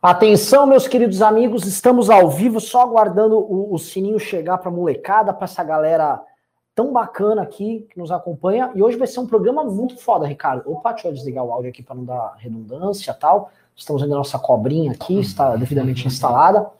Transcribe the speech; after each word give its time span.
Atenção, 0.00 0.64
meus 0.64 0.86
queridos 0.86 1.20
amigos, 1.20 1.66
estamos 1.66 2.08
ao 2.08 2.30
vivo, 2.30 2.60
só 2.60 2.82
aguardando 2.82 3.36
o, 3.36 3.74
o 3.74 3.78
sininho 3.78 4.20
chegar 4.20 4.58
para 4.58 4.70
molecada, 4.70 5.34
para 5.34 5.44
essa 5.44 5.64
galera 5.64 6.22
tão 6.72 6.92
bacana 6.92 7.42
aqui 7.42 7.84
que 7.90 7.98
nos 7.98 8.12
acompanha. 8.12 8.70
E 8.76 8.82
hoje 8.82 8.96
vai 8.96 9.08
ser 9.08 9.18
um 9.18 9.26
programa 9.26 9.64
muito 9.64 9.96
foda, 9.96 10.24
Ricardo. 10.24 10.70
Opa, 10.70 10.92
deixa 10.92 11.08
eu 11.08 11.12
desligar 11.12 11.44
o 11.44 11.50
áudio 11.50 11.70
aqui 11.70 11.82
para 11.82 11.96
não 11.96 12.04
dar 12.04 12.36
redundância 12.38 13.12
tal. 13.12 13.50
Estamos 13.74 14.00
vendo 14.00 14.14
a 14.14 14.18
nossa 14.18 14.38
cobrinha 14.38 14.92
aqui, 14.92 15.18
está 15.18 15.56
devidamente 15.56 16.06
instalada. 16.06 16.70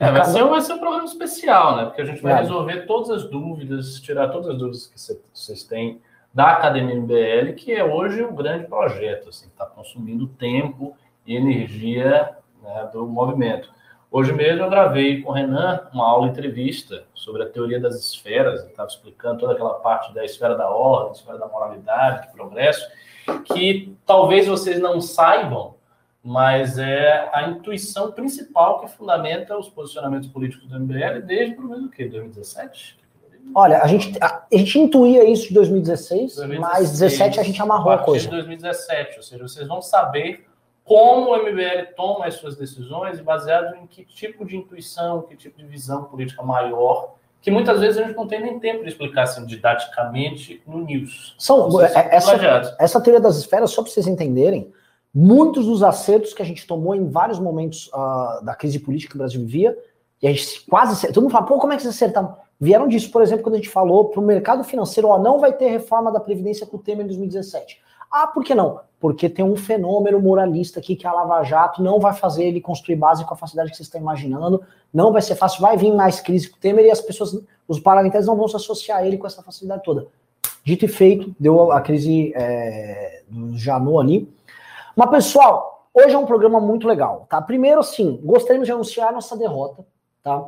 É, 0.00 0.10
vai, 0.10 0.24
ser, 0.24 0.44
vai 0.44 0.60
ser 0.62 0.72
um 0.72 0.80
programa 0.80 1.04
especial, 1.04 1.76
né? 1.76 1.84
Porque 1.84 2.02
a 2.02 2.04
gente 2.04 2.20
vai 2.20 2.32
é. 2.32 2.36
resolver 2.38 2.86
todas 2.86 3.08
as 3.10 3.30
dúvidas, 3.30 4.00
tirar 4.00 4.30
todas 4.30 4.48
as 4.48 4.58
dúvidas 4.58 4.86
que 4.88 4.98
vocês 5.32 5.62
têm 5.62 6.00
da 6.34 6.54
Academia 6.54 6.96
MBL, 6.96 7.52
que 7.54 7.72
é 7.72 7.84
hoje 7.84 8.24
um 8.24 8.34
grande 8.34 8.66
projeto, 8.66 9.28
assim, 9.28 9.46
está 9.46 9.64
consumindo 9.64 10.26
tempo 10.26 10.96
e 11.26 11.36
energia 11.36 12.36
né, 12.62 12.88
do 12.92 13.06
movimento. 13.06 13.70
Hoje 14.10 14.30
mesmo 14.32 14.62
eu 14.62 14.68
gravei 14.68 15.22
com 15.22 15.30
o 15.30 15.32
Renan 15.32 15.88
uma 15.92 16.06
aula 16.06 16.28
entrevista 16.28 17.04
sobre 17.14 17.42
a 17.42 17.48
teoria 17.48 17.80
das 17.80 17.94
esferas, 17.94 18.62
estava 18.64 18.88
explicando 18.88 19.40
toda 19.40 19.54
aquela 19.54 19.74
parte 19.74 20.12
da 20.12 20.22
esfera 20.22 20.54
da 20.54 20.68
ordem, 20.68 21.12
esfera 21.12 21.38
da 21.38 21.48
moralidade, 21.48 22.28
do 22.28 22.32
progresso, 22.34 22.86
que 23.46 23.96
talvez 24.04 24.46
vocês 24.46 24.78
não 24.80 25.00
saibam, 25.00 25.76
mas 26.22 26.78
é 26.78 27.30
a 27.32 27.48
intuição 27.48 28.12
principal 28.12 28.80
que 28.80 28.88
fundamenta 28.88 29.56
os 29.56 29.70
posicionamentos 29.70 30.28
políticos 30.28 30.68
do 30.68 30.78
MBL 30.78 31.22
desde 31.24 31.56
o 31.56 31.62
menos 31.62 31.84
do 31.84 31.90
que? 31.90 32.04
2017? 32.04 33.00
Olha, 33.54 33.82
a 33.82 33.86
gente, 33.86 34.16
a, 34.20 34.44
a, 34.52 34.56
gente 34.56 34.78
intuía 34.78 35.24
isso 35.24 35.48
de 35.48 35.54
2016, 35.54 36.36
2016, 36.36 36.60
mas 36.60 36.98
2017 37.00 37.40
a 37.40 37.42
gente 37.42 37.62
amarrou 37.62 37.92
a, 37.92 37.96
a 37.96 37.98
coisa. 37.98 38.26
de 38.26 38.30
2017, 38.30 39.16
ou 39.16 39.22
seja, 39.22 39.42
vocês 39.42 39.66
vão 39.66 39.82
saber 39.82 40.46
como 40.84 41.30
o 41.30 41.36
MBL 41.36 41.94
toma 41.96 42.26
as 42.26 42.34
suas 42.34 42.56
decisões 42.56 43.18
e 43.18 43.22
baseado 43.22 43.76
em 43.76 43.86
que 43.86 44.04
tipo 44.04 44.44
de 44.44 44.56
intuição, 44.56 45.22
que 45.22 45.36
tipo 45.36 45.58
de 45.58 45.66
visão 45.66 46.04
política 46.04 46.42
maior, 46.42 47.14
que 47.40 47.50
muitas 47.50 47.80
vezes 47.80 47.98
a 47.98 48.04
gente 48.04 48.16
não 48.16 48.26
tem 48.26 48.40
nem 48.40 48.58
tempo 48.58 48.82
de 48.82 48.88
explicar 48.88 49.24
assim, 49.24 49.44
didaticamente 49.44 50.62
no 50.66 50.78
news. 50.78 51.34
São, 51.38 51.80
é, 51.80 51.92
essa, 52.10 52.76
essa 52.78 53.00
teoria 53.00 53.20
das 53.20 53.36
esferas, 53.36 53.70
só 53.70 53.82
para 53.82 53.90
vocês 53.90 54.06
entenderem, 54.06 54.72
muitos 55.14 55.66
dos 55.66 55.82
acertos 55.82 56.32
que 56.32 56.40
a 56.40 56.44
gente 56.44 56.66
tomou 56.66 56.94
em 56.94 57.08
vários 57.10 57.38
momentos 57.38 57.88
uh, 57.88 58.44
da 58.44 58.54
crise 58.54 58.78
política 58.78 59.10
que 59.10 59.16
o 59.16 59.18
Brasil 59.18 59.40
vivia, 59.40 59.76
e 60.22 60.28
a 60.28 60.32
gente 60.32 60.64
quase. 60.70 61.06
Todo 61.08 61.22
mundo 61.22 61.32
fala, 61.32 61.46
pô, 61.46 61.58
como 61.58 61.72
é 61.72 61.76
que 61.76 61.82
vocês 61.82 61.94
acertaram? 61.94 62.36
Vieram 62.60 62.86
disso, 62.86 63.10
por 63.10 63.22
exemplo, 63.22 63.42
quando 63.42 63.54
a 63.54 63.58
gente 63.58 63.68
falou 63.68 64.04
para 64.04 64.20
o 64.20 64.24
mercado 64.24 64.62
financeiro, 64.62 65.08
ó, 65.08 65.18
não 65.18 65.40
vai 65.40 65.52
ter 65.52 65.68
reforma 65.68 66.12
da 66.12 66.20
Previdência 66.20 66.64
com 66.64 66.76
o 66.76 66.80
Temer 66.80 67.04
em 67.04 67.08
2017. 67.08 67.80
Ah, 68.12 68.26
por 68.26 68.44
que 68.44 68.54
não? 68.54 68.80
Porque 69.00 69.28
tem 69.28 69.42
um 69.42 69.56
fenômeno 69.56 70.20
moralista 70.20 70.78
aqui 70.78 70.94
que 70.94 71.06
a 71.06 71.12
Lava 71.12 71.42
Jato 71.42 71.82
não 71.82 71.98
vai 71.98 72.12
fazer 72.12 72.44
ele 72.44 72.60
construir 72.60 72.96
base 72.96 73.24
com 73.24 73.32
a 73.32 73.36
facilidade 73.36 73.70
que 73.70 73.76
vocês 73.76 73.86
estão 73.86 74.00
imaginando, 74.00 74.62
não 74.92 75.10
vai 75.10 75.22
ser 75.22 75.34
fácil, 75.34 75.62
vai 75.62 75.76
vir 75.78 75.92
mais 75.94 76.20
crise 76.20 76.50
com 76.50 76.58
o 76.58 76.60
Temer 76.60 76.84
e 76.84 76.90
as 76.90 77.00
pessoas, 77.00 77.42
os 77.66 77.80
parlamentares 77.80 78.26
não 78.26 78.36
vão 78.36 78.46
se 78.46 78.54
associar 78.54 78.98
a 78.98 79.06
ele 79.06 79.16
com 79.16 79.26
essa 79.26 79.42
facilidade 79.42 79.82
toda. 79.82 80.06
Dito 80.62 80.84
e 80.84 80.88
feito, 80.88 81.34
deu 81.40 81.72
a 81.72 81.80
crise 81.80 82.32
é, 82.36 83.22
do 83.28 83.56
Janot 83.56 84.04
ali. 84.04 84.32
Mas, 84.94 85.10
pessoal, 85.10 85.88
hoje 85.94 86.14
é 86.14 86.18
um 86.18 86.26
programa 86.26 86.60
muito 86.60 86.86
legal, 86.86 87.26
tá? 87.28 87.40
Primeiro, 87.40 87.80
assim, 87.80 88.20
gostaríamos 88.22 88.66
de 88.66 88.72
anunciar 88.72 89.12
nossa 89.12 89.36
derrota, 89.36 89.84
tá? 90.22 90.44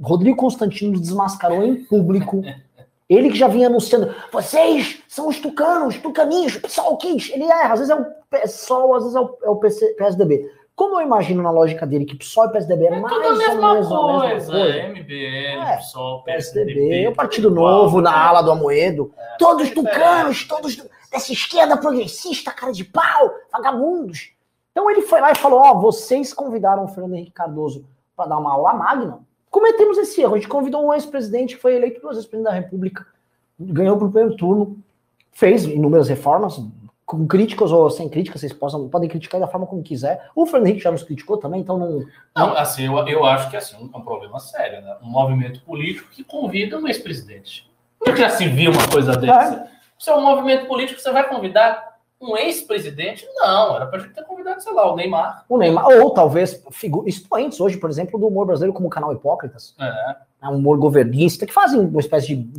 Rodrigo 0.00 0.38
Constantino 0.38 0.98
desmascarou 0.98 1.62
em 1.62 1.84
público 1.84 2.42
ele 3.08 3.30
que 3.30 3.38
já 3.38 3.48
vinha 3.48 3.66
anunciando, 3.66 4.14
vocês 4.32 5.02
são 5.08 5.28
os 5.28 5.38
tucanos, 5.38 5.98
tucaninhos, 5.98 6.56
PSOL 6.56 6.96
quis. 6.96 7.30
Ele 7.30 7.44
erra, 7.44 7.74
às 7.74 7.80
vezes 7.80 7.90
é 7.90 7.94
o 7.94 8.06
PSOL, 8.30 8.94
às 8.94 9.02
vezes 9.02 9.16
é 9.16 9.20
o, 9.20 9.38
é 9.42 9.48
o 9.50 9.56
PC, 9.56 9.94
PSDB. 9.94 10.50
Como 10.74 10.96
eu 10.96 11.06
imagino 11.06 11.42
na 11.42 11.50
lógica 11.50 11.86
dele 11.86 12.04
que 12.04 12.16
PSOL 12.16 12.46
e 12.46 12.52
PSDB 12.52 12.84
é, 12.84 12.86
é 12.88 13.00
mais 13.00 13.14
ou 13.14 13.20
menos 13.20 13.40
a 13.40 13.74
mesma 13.74 14.20
coisa. 14.20 14.58
É 14.58 14.88
MBL, 14.88 15.62
é, 15.62 15.76
PSOL, 15.76 16.22
PSDB. 16.24 16.74
PSDB, 16.74 17.08
o 17.08 17.14
Partido 17.14 17.50
Novo, 17.50 18.00
na 18.00 18.26
ala 18.26 18.42
do 18.42 18.50
Amoedo. 18.50 19.12
É, 19.16 19.36
todos 19.38 19.70
tucanos, 19.70 20.48
todos 20.48 20.76
dessa 21.12 21.32
esquerda 21.32 21.76
progressista, 21.76 22.50
cara 22.50 22.72
de 22.72 22.84
pau, 22.84 23.30
vagabundos. 23.52 24.32
Então 24.72 24.90
ele 24.90 25.02
foi 25.02 25.20
lá 25.20 25.30
e 25.30 25.36
falou, 25.36 25.60
ó, 25.60 25.72
oh, 25.72 25.80
vocês 25.80 26.34
convidaram 26.34 26.84
o 26.84 26.88
Fernando 26.88 27.14
Henrique 27.14 27.30
Cardoso 27.30 27.86
para 28.16 28.30
dar 28.30 28.38
uma 28.38 28.52
aula 28.52 28.74
magna, 28.74 29.20
cometemos 29.54 29.96
esse 29.98 30.20
erro. 30.20 30.34
A 30.34 30.36
gente 30.36 30.48
convidou 30.48 30.84
um 30.84 30.92
ex-presidente 30.92 31.54
que 31.54 31.62
foi 31.62 31.76
eleito 31.76 32.00
duas 32.00 32.16
vezes 32.16 32.28
presidente 32.28 32.52
da 32.52 32.58
República, 32.58 33.06
ganhou 33.56 33.96
para 33.96 34.08
o 34.08 34.10
primeiro 34.10 34.36
turno, 34.36 34.76
fez 35.30 35.64
inúmeras 35.64 36.08
reformas, 36.08 36.60
com 37.06 37.24
críticas 37.24 37.70
ou 37.70 37.88
sem 37.88 38.08
críticas, 38.08 38.40
vocês 38.40 38.52
possam, 38.52 38.88
podem 38.88 39.08
criticar 39.08 39.40
da 39.40 39.46
forma 39.46 39.64
como 39.64 39.80
quiser. 39.80 40.28
O 40.34 40.44
Fernando 40.44 40.66
Henrique 40.66 40.82
já 40.82 40.90
nos 40.90 41.04
criticou 41.04 41.36
também, 41.36 41.60
então 41.60 41.78
não. 41.78 42.04
Não, 42.34 42.56
assim, 42.56 42.86
eu, 42.86 42.96
eu 43.06 43.24
acho 43.24 43.48
que 43.48 43.56
assim, 43.56 43.76
é 43.92 43.96
um 43.96 44.00
problema 44.00 44.40
sério, 44.40 44.82
né? 44.82 44.96
Um 45.00 45.10
movimento 45.10 45.60
político 45.60 46.10
que 46.10 46.24
convida 46.24 46.76
um 46.76 46.88
ex-presidente. 46.88 47.70
Nunca 48.04 48.18
já 48.18 48.30
se 48.30 48.48
viu 48.48 48.72
uma 48.72 48.88
coisa 48.88 49.16
dessa. 49.16 49.54
É. 49.54 49.68
Se 49.98 50.10
é 50.10 50.16
um 50.16 50.22
movimento 50.22 50.66
político, 50.66 51.00
você 51.00 51.12
vai 51.12 51.28
convidar 51.28 51.93
um 52.24 52.36
ex-presidente, 52.36 53.28
não, 53.34 53.76
era 53.76 53.86
pra 53.86 53.98
gente 53.98 54.14
ter 54.14 54.24
convidado, 54.24 54.62
sei 54.62 54.72
lá, 54.72 54.90
o 54.90 54.96
Neymar. 54.96 55.44
O 55.48 55.58
Neymar, 55.58 55.86
ou 55.86 56.10
talvez 56.10 56.62
expoentes 57.04 57.60
hoje, 57.60 57.76
por 57.76 57.90
exemplo, 57.90 58.18
do 58.18 58.26
humor 58.26 58.46
brasileiro, 58.46 58.72
como 58.72 58.86
o 58.86 58.90
canal 58.90 59.12
Hipócritas. 59.12 59.74
É. 59.78 60.16
é 60.42 60.48
um 60.48 60.56
humor 60.56 60.78
governista, 60.78 61.46
que 61.46 61.52
fazem 61.52 61.80
uma 61.80 62.00
espécie 62.00 62.34
de 62.34 62.50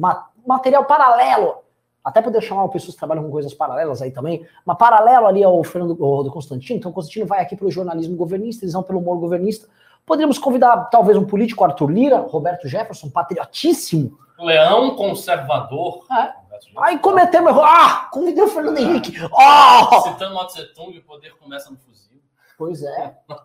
material 0.46 0.86
paralelo. 0.86 1.56
Até 2.04 2.22
poder 2.22 2.40
chamar 2.42 2.68
pessoas 2.68 2.94
que 2.94 3.00
trabalham 3.00 3.24
com 3.24 3.32
coisas 3.32 3.52
paralelas 3.52 4.00
aí 4.00 4.12
também, 4.12 4.46
mas 4.64 4.78
paralelo 4.78 5.26
ali 5.26 5.44
ao 5.44 5.64
Fernando 5.64 5.96
do 5.96 6.32
Constantino. 6.32 6.78
Então, 6.78 6.92
o 6.92 6.94
Constantino 6.94 7.26
vai 7.26 7.42
aqui 7.42 7.56
pelo 7.56 7.72
jornalismo 7.72 8.16
governista, 8.16 8.64
eles 8.64 8.74
vão 8.74 8.84
pelo 8.84 9.00
humor 9.00 9.18
governista. 9.18 9.68
Poderíamos 10.06 10.38
convidar 10.38 10.78
talvez 10.92 11.18
um 11.18 11.26
político, 11.26 11.64
Arthur 11.64 11.90
Lira, 11.90 12.20
Roberto 12.20 12.68
Jefferson, 12.68 13.10
patriotíssimo. 13.10 14.20
Leão 14.38 14.96
conservador. 14.96 16.06
É 16.12 16.45
Aí 16.78 17.00
cometemos 17.00 17.50
erro. 17.50 17.62
Ah, 17.62 18.10
convidei 18.12 18.44
o 18.44 18.48
Fernando 18.48 18.78
Henrique. 18.78 19.14
Oh! 19.32 20.02
Citando 20.02 20.36
Mao 20.36 20.48
Tse 20.48 20.74
Tung, 20.74 20.98
o 20.98 21.04
poder 21.04 21.36
começa 21.38 21.70
no 21.70 21.78
fuzil. 21.78 22.22
Pois 22.58 22.84
é. 22.84 23.16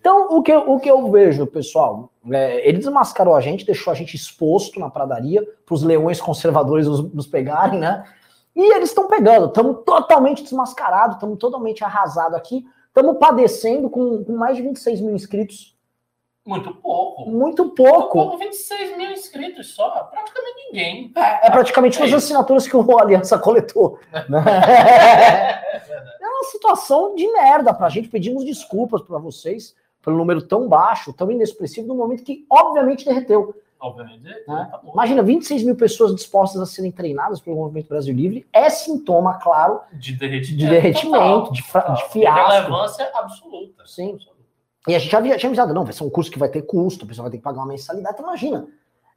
Então, 0.00 0.28
o 0.30 0.42
que, 0.42 0.50
o 0.50 0.80
que 0.80 0.90
eu 0.90 1.10
vejo, 1.10 1.46
pessoal, 1.46 2.10
é, 2.32 2.66
ele 2.66 2.78
desmascarou 2.78 3.34
a 3.34 3.40
gente, 3.42 3.66
deixou 3.66 3.90
a 3.90 3.94
gente 3.94 4.16
exposto 4.16 4.80
na 4.80 4.88
pradaria 4.88 5.46
para 5.66 5.74
os 5.74 5.82
leões 5.82 6.18
conservadores 6.18 6.86
nos, 6.86 7.12
nos, 7.12 7.26
pegarem, 7.26 7.78
né? 7.78 8.02
E 8.56 8.74
eles 8.74 8.88
estão 8.88 9.08
pegando, 9.08 9.48
estamos 9.48 9.84
totalmente 9.84 10.42
desmascarados, 10.42 11.16
estamos 11.16 11.38
totalmente 11.38 11.84
arrasados 11.84 12.34
aqui, 12.34 12.64
estamos 12.88 13.18
padecendo 13.18 13.90
com, 13.90 14.24
com 14.24 14.32
mais 14.32 14.56
de 14.56 14.62
26 14.62 15.02
mil 15.02 15.14
inscritos 15.14 15.76
muito 16.46 16.74
pouco. 16.74 17.30
Muito 17.30 17.68
pouco. 17.70 18.18
Pouco, 18.18 18.38
26 18.38 18.96
mil 18.96 19.10
inscritos 19.12 19.74
só. 19.74 19.90
Praticamente 20.04 20.66
ninguém. 20.66 21.12
É, 21.16 21.46
é 21.46 21.50
praticamente 21.50 22.00
é 22.00 22.04
as 22.06 22.12
assinaturas 22.12 22.66
que 22.66 22.76
o 22.76 22.98
Aliança 22.98 23.38
coletou. 23.38 23.98
Né? 24.28 24.42
é 26.20 26.26
uma 26.26 26.44
situação 26.44 27.14
de 27.14 27.30
merda 27.30 27.74
pra 27.74 27.88
gente. 27.88 28.08
Pedimos 28.08 28.44
desculpas 28.44 29.02
para 29.02 29.18
vocês 29.18 29.74
pelo 30.02 30.16
número 30.16 30.40
tão 30.42 30.66
baixo, 30.66 31.12
tão 31.12 31.30
inexpressivo, 31.30 31.86
no 31.86 31.94
momento 31.94 32.24
que, 32.24 32.46
obviamente, 32.50 33.04
derreteu. 33.04 33.54
Obviamente. 33.78 34.22
Né? 34.22 34.42
Tá 34.46 34.80
Imagina, 34.92 35.22
26 35.22 35.62
mil 35.62 35.76
pessoas 35.76 36.14
dispostas 36.14 36.60
a 36.60 36.66
serem 36.66 36.92
treinadas 36.92 37.40
pelo 37.40 37.56
Movimento 37.56 37.88
Brasil 37.88 38.14
Livre 38.14 38.46
é 38.52 38.68
sintoma, 38.68 39.38
claro, 39.38 39.80
de 39.92 40.14
derretimento, 40.14 40.58
de, 40.58 40.68
derretimento, 40.68 41.52
de, 41.52 41.62
de 41.62 41.62
fiasco. 41.62 42.12
De 42.12 42.24
relevância 42.24 43.10
absoluta. 43.14 43.86
Sim. 43.86 44.18
E 44.88 44.94
a 44.94 44.98
gente 44.98 45.10
já 45.10 45.18
havia, 45.18 45.34
avisado, 45.34 45.74
não, 45.74 45.84
vai 45.84 45.92
ser 45.92 46.04
um 46.04 46.10
curso 46.10 46.30
que 46.30 46.38
vai 46.38 46.48
ter 46.48 46.62
custo, 46.62 47.04
a 47.04 47.08
pessoa 47.08 47.24
vai 47.24 47.32
ter 47.32 47.36
que 47.38 47.44
pagar 47.44 47.60
uma 47.60 47.66
mensalidade. 47.66 48.14
Então, 48.14 48.26
imagina. 48.26 48.66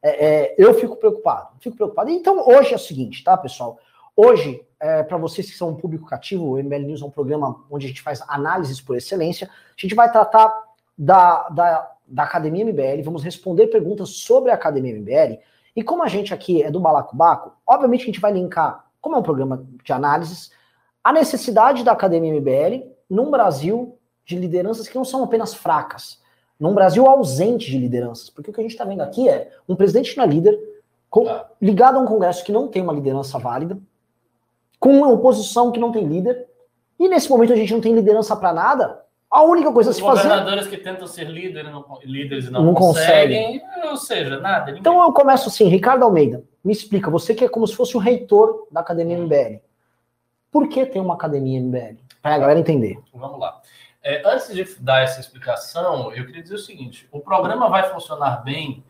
É, 0.02 0.26
é, 0.26 0.56
eu 0.58 0.74
fico 0.74 0.98
preocupado, 0.98 1.56
fico 1.62 1.78
preocupado. 1.78 2.10
Então, 2.10 2.46
hoje 2.46 2.74
é 2.74 2.76
o 2.76 2.80
seguinte, 2.80 3.24
tá, 3.24 3.38
pessoal? 3.38 3.80
Hoje, 4.16 4.62
é, 4.78 5.02
para 5.02 5.18
vocês 5.18 5.50
que 5.50 5.58
são 5.58 5.70
um 5.70 5.76
público 5.76 6.06
cativo, 6.06 6.44
o 6.44 6.58
MBL 6.62 6.86
News 6.86 7.02
é 7.02 7.06
um 7.06 7.10
programa 7.10 7.64
onde 7.72 7.86
a 7.86 7.90
gente 7.90 8.02
faz 8.02 8.22
análises 8.28 8.82
por 8.82 8.98
excelência. 8.98 9.48
A 9.48 9.82
gente 9.82 9.96
vai 9.96 10.12
tratar 10.12 10.54
da, 10.98 11.48
da, 11.50 11.92
da 12.06 12.24
Academia 12.24 12.66
MBL, 12.66 13.02
vamos 13.02 13.24
responder 13.24 13.68
perguntas 13.68 14.10
sobre 14.10 14.52
a 14.52 14.56
Academia 14.56 14.94
MBL. 14.94 15.40
E 15.74 15.82
como 15.82 16.04
a 16.04 16.08
gente 16.08 16.34
aqui 16.34 16.62
é 16.62 16.70
do 16.70 16.82
Balacobaco, 16.82 17.54
obviamente 17.66 18.04
a 18.04 18.06
gente 18.08 18.20
vai 18.20 18.34
linkar, 18.34 18.86
como 19.02 19.16
é 19.16 19.20
um 19.20 19.24
programa 19.24 19.66
de 19.84 19.94
análises, 19.94 20.52
a 21.04 21.14
necessidade 21.14 21.84
da 21.84 21.94
Academia 21.94 22.34
MBL 22.34 22.88
num 23.10 23.32
Brasil 23.32 23.98
de 24.26 24.38
lideranças 24.38 24.88
que 24.88 24.96
não 24.96 25.06
são 25.06 25.24
apenas 25.24 25.54
fracas. 25.54 26.22
Num 26.60 26.74
Brasil 26.74 27.06
ausente 27.08 27.70
de 27.70 27.78
lideranças. 27.78 28.30
Porque 28.30 28.50
o 28.50 28.54
que 28.54 28.60
a 28.60 28.64
gente 28.64 28.72
está 28.72 28.86
vendo 28.86 29.02
aqui 29.02 29.28
é 29.28 29.52
um 29.68 29.76
presidente 29.76 30.12
que 30.12 30.18
não 30.18 30.24
é 30.24 30.28
líder, 30.28 30.60
com, 31.10 31.28
ah. 31.28 31.46
ligado 31.62 31.98
a 31.98 32.02
um 32.02 32.06
Congresso 32.06 32.44
que 32.44 32.52
não 32.52 32.68
tem 32.68 32.82
uma 32.82 32.94
liderança 32.94 33.38
válida, 33.38 33.78
com 34.80 34.90
uma 34.90 35.10
oposição 35.10 35.72
que 35.72 35.80
não 35.80 35.92
tem 35.92 36.06
líder, 36.06 36.48
e 37.00 37.08
nesse 37.08 37.30
momento 37.30 37.54
a 37.54 37.56
gente 37.56 37.74
não 37.74 37.82
tem 37.82 37.94
liderança 37.94 38.36
para 38.36 38.54
nada. 38.54 39.04
A 39.30 39.42
única 39.42 39.72
coisa 39.72 39.90
a 39.90 39.94
se 39.94 40.02
fazer. 40.02 40.24
governadores 40.24 40.68
que 40.68 40.78
tentam 40.78 41.08
ser 41.08 41.24
líder, 41.24 41.64
não, 41.64 41.84
líderes 42.04 42.46
e 42.46 42.52
não, 42.52 42.64
não 42.64 42.74
conseguem, 42.74 43.60
conseguem, 43.60 43.90
ou 43.90 43.98
seja, 43.98 44.40
nada. 44.40 44.66
Ninguém... 44.68 44.80
Então 44.80 45.02
eu 45.02 45.12
começo 45.12 45.50
assim, 45.50 45.68
Ricardo 45.68 46.04
Almeida, 46.04 46.44
me 46.64 46.72
explica, 46.72 47.10
você 47.10 47.34
que 47.34 47.44
é 47.44 47.50
como 47.50 47.68
se 47.68 47.76
fosse 47.76 47.98
o 47.98 48.00
reitor 48.00 48.68
da 48.72 48.82
Academia 48.82 49.18
MBL. 49.18 49.60
Por 50.52 50.68
que 50.68 50.86
tem 50.86 51.02
uma 51.02 51.16
Academia 51.16 51.60
MBL? 51.60 51.98
Para 52.22 52.36
a 52.36 52.38
galera 52.38 52.60
entender. 52.60 53.00
Vamos 53.12 53.40
lá. 53.40 53.60
É, 54.04 54.22
antes 54.26 54.54
de 54.54 54.64
dar 54.82 55.02
essa 55.02 55.20
explicação, 55.20 56.12
eu 56.14 56.26
queria 56.26 56.44
dizer 56.44 56.56
o 56.56 56.60
seguinte: 56.60 57.08
o 57.12 57.20
programa 57.20 57.70
vai 57.70 57.84
funcionar 57.90 58.44
bem 58.44 58.84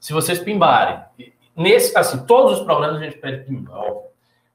se 0.00 0.12
vocês 0.12 0.38
pimbarem. 0.40 1.00
Nesse, 1.54 1.96
assim, 1.96 2.26
todos 2.26 2.58
os 2.58 2.64
programas 2.64 3.00
a 3.00 3.04
gente 3.04 3.16
pede 3.18 3.44
pimbar, 3.44 3.92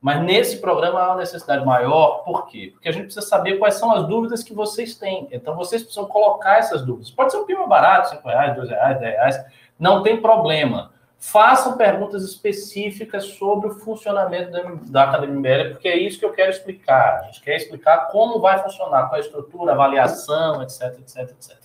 mas 0.02 0.22
nesse 0.22 0.58
programa 0.58 1.00
há 1.00 1.08
uma 1.10 1.18
necessidade 1.18 1.66
maior, 1.66 2.24
por 2.24 2.48
quê? 2.48 2.72
Porque 2.74 2.90
a 2.90 2.92
gente 2.92 3.06
precisa 3.06 3.26
saber 3.26 3.58
quais 3.58 3.76
são 3.76 3.92
as 3.92 4.06
dúvidas 4.08 4.44
que 4.44 4.54
vocês 4.54 4.96
têm. 4.96 5.28
Então, 5.32 5.56
vocês 5.56 5.82
precisam 5.82 6.08
colocar 6.08 6.58
essas 6.58 6.84
dúvidas. 6.84 7.12
Pode 7.12 7.32
ser 7.32 7.38
um 7.38 7.46
pima 7.46 7.68
barato, 7.68 8.10
5 8.10 8.28
reais, 8.28 8.56
2 8.56 8.70
reais, 8.70 9.00
10 9.00 9.14
reais, 9.14 9.46
não 9.80 10.04
tem 10.04 10.20
problema. 10.20 10.92
Façam 11.24 11.78
perguntas 11.78 12.24
específicas 12.24 13.26
sobre 13.26 13.68
o 13.68 13.76
funcionamento 13.76 14.52
da, 14.90 15.04
Academia 15.04 15.36
MBL, 15.36 15.74
porque 15.74 15.88
é 15.88 15.96
isso 15.96 16.18
que 16.18 16.26
eu 16.26 16.34
quero 16.34 16.50
explicar. 16.50 17.20
A 17.20 17.22
gente 17.26 17.42
quer 17.42 17.58
explicar 17.58 18.08
como 18.08 18.40
vai 18.40 18.58
funcionar, 18.64 19.04
qual 19.04 19.14
é 19.14 19.18
a 19.18 19.20
estrutura, 19.20 19.74
avaliação, 19.74 20.64
etc, 20.64 20.98
etc, 21.00 21.18
etc. 21.30 21.58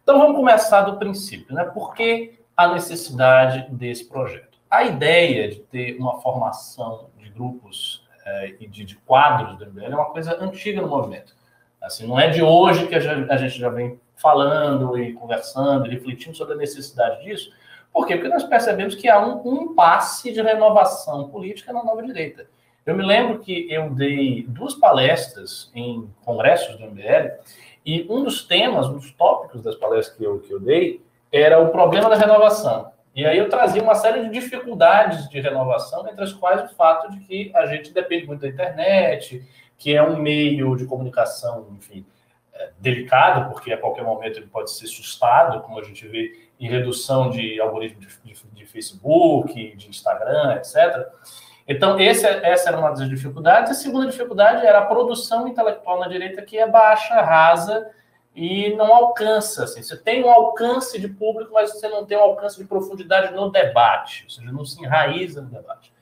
Então 0.00 0.16
vamos 0.20 0.36
começar 0.36 0.82
do 0.82 0.96
princípio, 0.96 1.52
né? 1.52 1.64
Por 1.64 1.92
que 1.92 2.38
a 2.56 2.68
necessidade 2.68 3.66
desse 3.68 4.08
projeto? 4.08 4.60
A 4.70 4.84
ideia 4.84 5.48
de 5.48 5.56
ter 5.56 5.96
uma 5.96 6.20
formação 6.20 7.10
de 7.18 7.28
grupos 7.30 8.06
eh, 8.24 8.54
e 8.60 8.68
de, 8.68 8.84
de, 8.84 8.94
quadros 8.94 9.58
do 9.58 9.66
MBL 9.66 9.86
é 9.86 9.96
uma 9.96 10.10
coisa 10.10 10.40
antiga 10.40 10.80
no 10.80 10.86
movimento. 10.86 11.34
Assim, 11.82 12.06
não 12.06 12.18
é 12.18 12.28
de 12.28 12.42
hoje 12.42 12.86
que 12.86 12.94
a 12.94 13.36
gente 13.36 13.58
já 13.58 13.68
vem 13.70 14.00
falando 14.14 14.96
e 14.96 15.12
conversando, 15.14 15.90
refletindo 15.90 16.36
sobre 16.36 16.54
a 16.54 16.56
necessidade 16.56 17.24
disso, 17.24 17.50
por 17.94 18.08
quê? 18.08 18.16
Porque 18.16 18.28
nós 18.28 18.42
percebemos 18.42 18.96
que 18.96 19.08
há 19.08 19.24
um, 19.24 19.40
um 19.48 19.74
passe 19.74 20.32
de 20.32 20.42
renovação 20.42 21.28
política 21.28 21.72
na 21.72 21.84
nova 21.84 22.02
direita. 22.02 22.48
Eu 22.84 22.96
me 22.96 23.04
lembro 23.04 23.38
que 23.38 23.72
eu 23.72 23.88
dei 23.88 24.44
duas 24.48 24.74
palestras 24.74 25.70
em 25.72 26.10
congressos 26.24 26.76
do 26.76 26.86
MBL 26.86 27.38
e 27.86 28.04
um 28.10 28.24
dos 28.24 28.42
temas, 28.42 28.88
um 28.88 28.94
dos 28.94 29.12
tópicos 29.12 29.62
das 29.62 29.76
palestras 29.76 30.18
que 30.18 30.24
eu, 30.24 30.40
que 30.40 30.52
eu 30.52 30.58
dei 30.58 31.00
era 31.32 31.60
o 31.60 31.68
problema 31.68 32.08
da 32.10 32.16
renovação. 32.16 32.90
E 33.14 33.24
aí 33.24 33.38
eu 33.38 33.48
trazia 33.48 33.80
uma 33.80 33.94
série 33.94 34.24
de 34.24 34.30
dificuldades 34.30 35.28
de 35.28 35.40
renovação, 35.40 36.08
entre 36.08 36.24
as 36.24 36.32
quais 36.32 36.68
o 36.68 36.74
fato 36.74 37.08
de 37.12 37.20
que 37.20 37.52
a 37.54 37.64
gente 37.66 37.92
depende 37.92 38.26
muito 38.26 38.40
da 38.40 38.48
internet, 38.48 39.40
que 39.78 39.94
é 39.94 40.02
um 40.02 40.16
meio 40.16 40.74
de 40.74 40.84
comunicação, 40.84 41.68
enfim, 41.78 42.04
é, 42.52 42.70
delicado, 42.80 43.52
porque 43.52 43.72
a 43.72 43.78
qualquer 43.78 44.02
momento 44.02 44.38
ele 44.38 44.48
pode 44.48 44.72
ser 44.72 44.88
sustado, 44.88 45.62
como 45.62 45.78
a 45.78 45.84
gente 45.84 46.08
vê 46.08 46.43
em 46.58 46.68
redução 46.68 47.30
de 47.30 47.60
algoritmo 47.60 48.00
de, 48.00 48.08
de, 48.24 48.42
de 48.52 48.66
Facebook, 48.66 49.76
de 49.76 49.88
Instagram, 49.88 50.56
etc. 50.56 51.06
Então, 51.66 51.98
esse, 51.98 52.26
essa 52.26 52.68
era 52.68 52.78
uma 52.78 52.90
das 52.90 53.08
dificuldades. 53.08 53.70
A 53.70 53.74
segunda 53.74 54.06
dificuldade 54.06 54.66
era 54.66 54.80
a 54.80 54.86
produção 54.86 55.48
intelectual 55.48 55.98
na 55.98 56.08
direita, 56.08 56.42
que 56.42 56.58
é 56.58 56.68
baixa, 56.68 57.20
rasa 57.22 57.90
e 58.34 58.74
não 58.74 58.92
alcança. 58.92 59.64
Assim. 59.64 59.82
Você 59.82 59.96
tem 59.96 60.24
um 60.24 60.30
alcance 60.30 61.00
de 61.00 61.08
público, 61.08 61.52
mas 61.54 61.72
você 61.72 61.88
não 61.88 62.04
tem 62.04 62.18
um 62.18 62.22
alcance 62.22 62.58
de 62.58 62.64
profundidade 62.64 63.32
no 63.34 63.50
debate, 63.50 64.24
ou 64.24 64.30
seja, 64.30 64.52
não 64.52 64.64
se 64.64 64.80
enraiza 64.80 65.40
no 65.40 65.48
debate. 65.48 65.92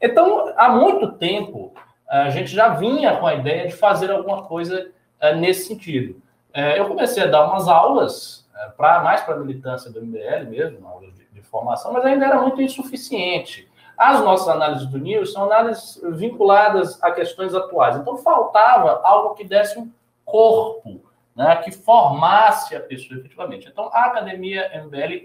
Então, 0.00 0.52
há 0.56 0.68
muito 0.70 1.12
tempo, 1.12 1.72
a 2.08 2.30
gente 2.30 2.50
já 2.50 2.70
vinha 2.70 3.16
com 3.16 3.26
a 3.26 3.34
ideia 3.34 3.68
de 3.68 3.74
fazer 3.74 4.10
alguma 4.10 4.44
coisa 4.44 4.90
é, 5.20 5.34
nesse 5.34 5.66
sentido. 5.66 6.20
É, 6.52 6.78
eu 6.78 6.86
comecei 6.86 7.22
a 7.22 7.26
dar 7.26 7.46
umas 7.46 7.68
aulas, 7.68 8.41
é, 8.41 8.41
pra, 8.76 9.02
mais 9.02 9.20
para 9.22 9.34
a 9.34 9.38
militância 9.38 9.90
do 9.90 10.00
MBL 10.00 10.48
mesmo, 10.48 10.86
aulas 10.86 11.14
de, 11.14 11.26
de, 11.26 11.42
formação, 11.42 11.92
mas 11.92 12.04
ainda 12.04 12.26
era 12.26 12.40
muito 12.40 12.60
insuficiente. 12.62 13.68
As 13.96 14.20
nossas 14.20 14.48
análises 14.48 14.86
do 14.86 14.98
News 14.98 15.32
são 15.32 15.44
análises 15.44 16.00
vinculadas 16.12 17.02
a 17.02 17.10
questões 17.10 17.54
atuais. 17.54 17.96
Então, 17.96 18.16
faltava 18.16 19.00
algo 19.04 19.34
que 19.34 19.44
desse 19.44 19.78
um 19.78 19.90
corpo, 20.24 21.00
né, 21.36 21.56
que 21.56 21.70
formasse 21.72 22.74
a 22.74 22.80
pessoa 22.80 23.18
efetivamente. 23.18 23.68
Então, 23.68 23.90
a 23.92 24.06
academia 24.06 24.70
MBL 24.84 25.22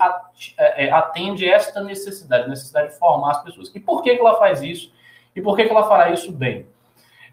atende 0.91 1.47
esta 1.47 1.81
necessidade, 1.81 2.49
necessidade 2.49 2.89
de 2.89 2.99
formar 2.99 3.31
as 3.31 3.43
pessoas. 3.43 3.71
E 3.73 3.79
por 3.79 4.01
que, 4.01 4.15
que 4.15 4.21
ela 4.21 4.37
faz 4.37 4.61
isso? 4.61 4.91
E 5.35 5.41
por 5.41 5.55
que, 5.55 5.65
que 5.65 5.71
ela 5.71 5.87
fará 5.87 6.11
isso 6.11 6.31
bem? 6.31 6.65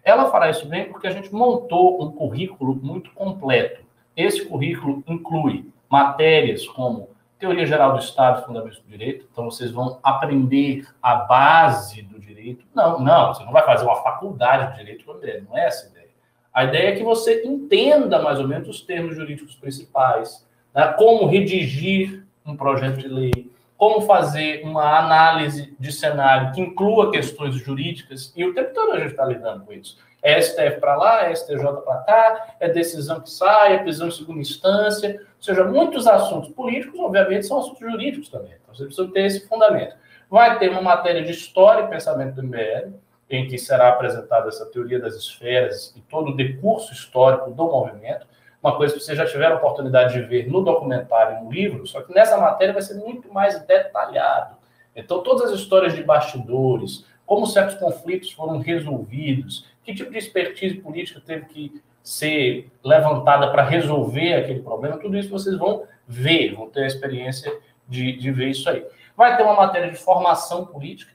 Ela 0.03 0.29
fará 0.29 0.49
isso 0.49 0.67
bem 0.67 0.85
porque 0.91 1.07
a 1.07 1.11
gente 1.11 1.33
montou 1.33 2.01
um 2.03 2.11
currículo 2.11 2.75
muito 2.75 3.11
completo. 3.13 3.83
Esse 4.15 4.45
currículo 4.45 5.03
inclui 5.07 5.73
matérias 5.89 6.67
como 6.67 7.09
Teoria 7.37 7.65
Geral 7.65 7.93
do 7.93 7.99
Estado, 7.99 8.45
Fundamentos 8.45 8.79
do 8.79 8.89
Direito. 8.89 9.27
Então, 9.31 9.45
vocês 9.45 9.71
vão 9.71 9.99
aprender 10.01 10.87
a 11.01 11.15
base 11.15 12.01
do 12.01 12.19
direito. 12.19 12.65
Não, 12.73 12.99
não, 12.99 13.33
você 13.33 13.43
não 13.43 13.51
vai 13.51 13.65
fazer 13.65 13.85
uma 13.85 14.01
faculdade 14.01 14.71
de 14.71 14.79
direito 14.79 15.05
com 15.05 15.13
não 15.13 15.57
é 15.57 15.67
essa 15.67 15.85
a 15.85 15.89
ideia. 15.89 16.09
A 16.53 16.63
ideia 16.63 16.89
é 16.89 16.95
que 16.95 17.03
você 17.03 17.43
entenda 17.45 18.21
mais 18.21 18.39
ou 18.39 18.47
menos 18.47 18.69
os 18.69 18.81
termos 18.81 19.15
jurídicos 19.15 19.55
principais, 19.55 20.47
né? 20.73 20.93
como 20.97 21.27
redigir 21.27 22.25
um 22.45 22.55
projeto 22.55 22.97
de 22.97 23.07
lei, 23.07 23.51
como 23.77 24.01
fazer 24.01 24.63
uma 24.63 24.97
análise 24.97 25.75
de 25.77 25.91
cenário 25.91 26.53
que 26.53 26.61
inclua 26.61 27.11
questões 27.11 27.55
jurídicas, 27.55 28.31
e 28.35 28.45
o 28.45 28.53
tempo 28.53 28.73
todo 28.73 28.93
a 28.93 28.99
gente 28.99 29.11
está 29.11 29.25
lidando 29.25 29.65
com 29.65 29.73
isso. 29.73 29.97
É 30.25 30.41
STF 30.41 30.79
para 30.79 30.95
lá, 30.95 31.25
é 31.25 31.35
STJ 31.35 31.81
para 31.85 31.97
cá, 31.97 32.55
é 32.59 32.67
decisão 32.67 33.21
que 33.21 33.29
sai, 33.29 33.75
é 33.75 33.77
prisão 33.77 34.07
em 34.07 34.11
segunda 34.11 34.39
instância, 34.39 35.21
ou 35.37 35.43
seja, 35.43 35.63
muitos 35.63 36.07
assuntos 36.07 36.49
políticos, 36.49 36.99
obviamente, 36.99 37.45
são 37.45 37.59
assuntos 37.59 37.79
jurídicos 37.79 38.29
também. 38.29 38.53
Então, 38.61 38.73
você 38.73 38.85
precisa 38.85 39.11
ter 39.11 39.25
esse 39.25 39.47
fundamento. 39.47 39.95
Vai 40.29 40.57
ter 40.57 40.69
uma 40.71 40.81
matéria 40.81 41.23
de 41.23 41.31
história 41.31 41.83
e 41.83 41.87
pensamento 41.87 42.35
do 42.35 42.43
MBL, 42.43 42.93
em 43.29 43.47
que 43.47 43.57
será 43.57 43.89
apresentada 43.89 44.47
essa 44.47 44.65
teoria 44.65 44.99
das 44.99 45.15
esferas 45.15 45.93
e 45.95 46.01
todo 46.01 46.31
o 46.31 46.35
decurso 46.35 46.91
histórico 46.91 47.51
do 47.51 47.63
movimento 47.65 48.25
uma 48.65 48.75
coisa 48.75 48.95
que 48.95 48.99
vocês 48.99 49.15
já 49.15 49.27
tiveram 49.27 49.57
oportunidade 49.57 50.15
de 50.15 50.21
ver 50.21 50.49
no 50.49 50.63
documentário, 50.63 51.43
no 51.43 51.51
livro, 51.51 51.85
só 51.85 52.01
que 52.01 52.11
nessa 52.11 52.35
matéria 52.35 52.73
vai 52.73 52.81
ser 52.81 52.95
muito 52.95 53.31
mais 53.31 53.59
detalhado. 53.63 54.55
Então, 54.95 55.21
todas 55.21 55.51
as 55.51 55.59
histórias 55.59 55.93
de 55.93 56.01
bastidores, 56.01 57.05
como 57.27 57.45
certos 57.45 57.75
conflitos 57.75 58.31
foram 58.31 58.57
resolvidos, 58.57 59.67
que 59.85 59.93
tipo 59.93 60.11
de 60.11 60.17
expertise 60.17 60.75
política 60.75 61.21
teve 61.23 61.45
que 61.45 61.81
ser 62.03 62.71
levantada 62.83 63.51
para 63.51 63.63
resolver 63.63 64.33
aquele 64.33 64.61
problema, 64.61 64.97
tudo 64.97 65.17
isso 65.17 65.29
vocês 65.29 65.57
vão 65.57 65.83
ver, 66.07 66.55
vão 66.55 66.69
ter 66.69 66.83
a 66.83 66.87
experiência 66.87 67.51
de, 67.87 68.17
de 68.17 68.31
ver 68.31 68.49
isso 68.49 68.69
aí. 68.69 68.85
Vai 69.15 69.37
ter 69.37 69.43
uma 69.43 69.55
matéria 69.55 69.89
de 69.89 69.97
formação 69.97 70.65
política. 70.65 71.13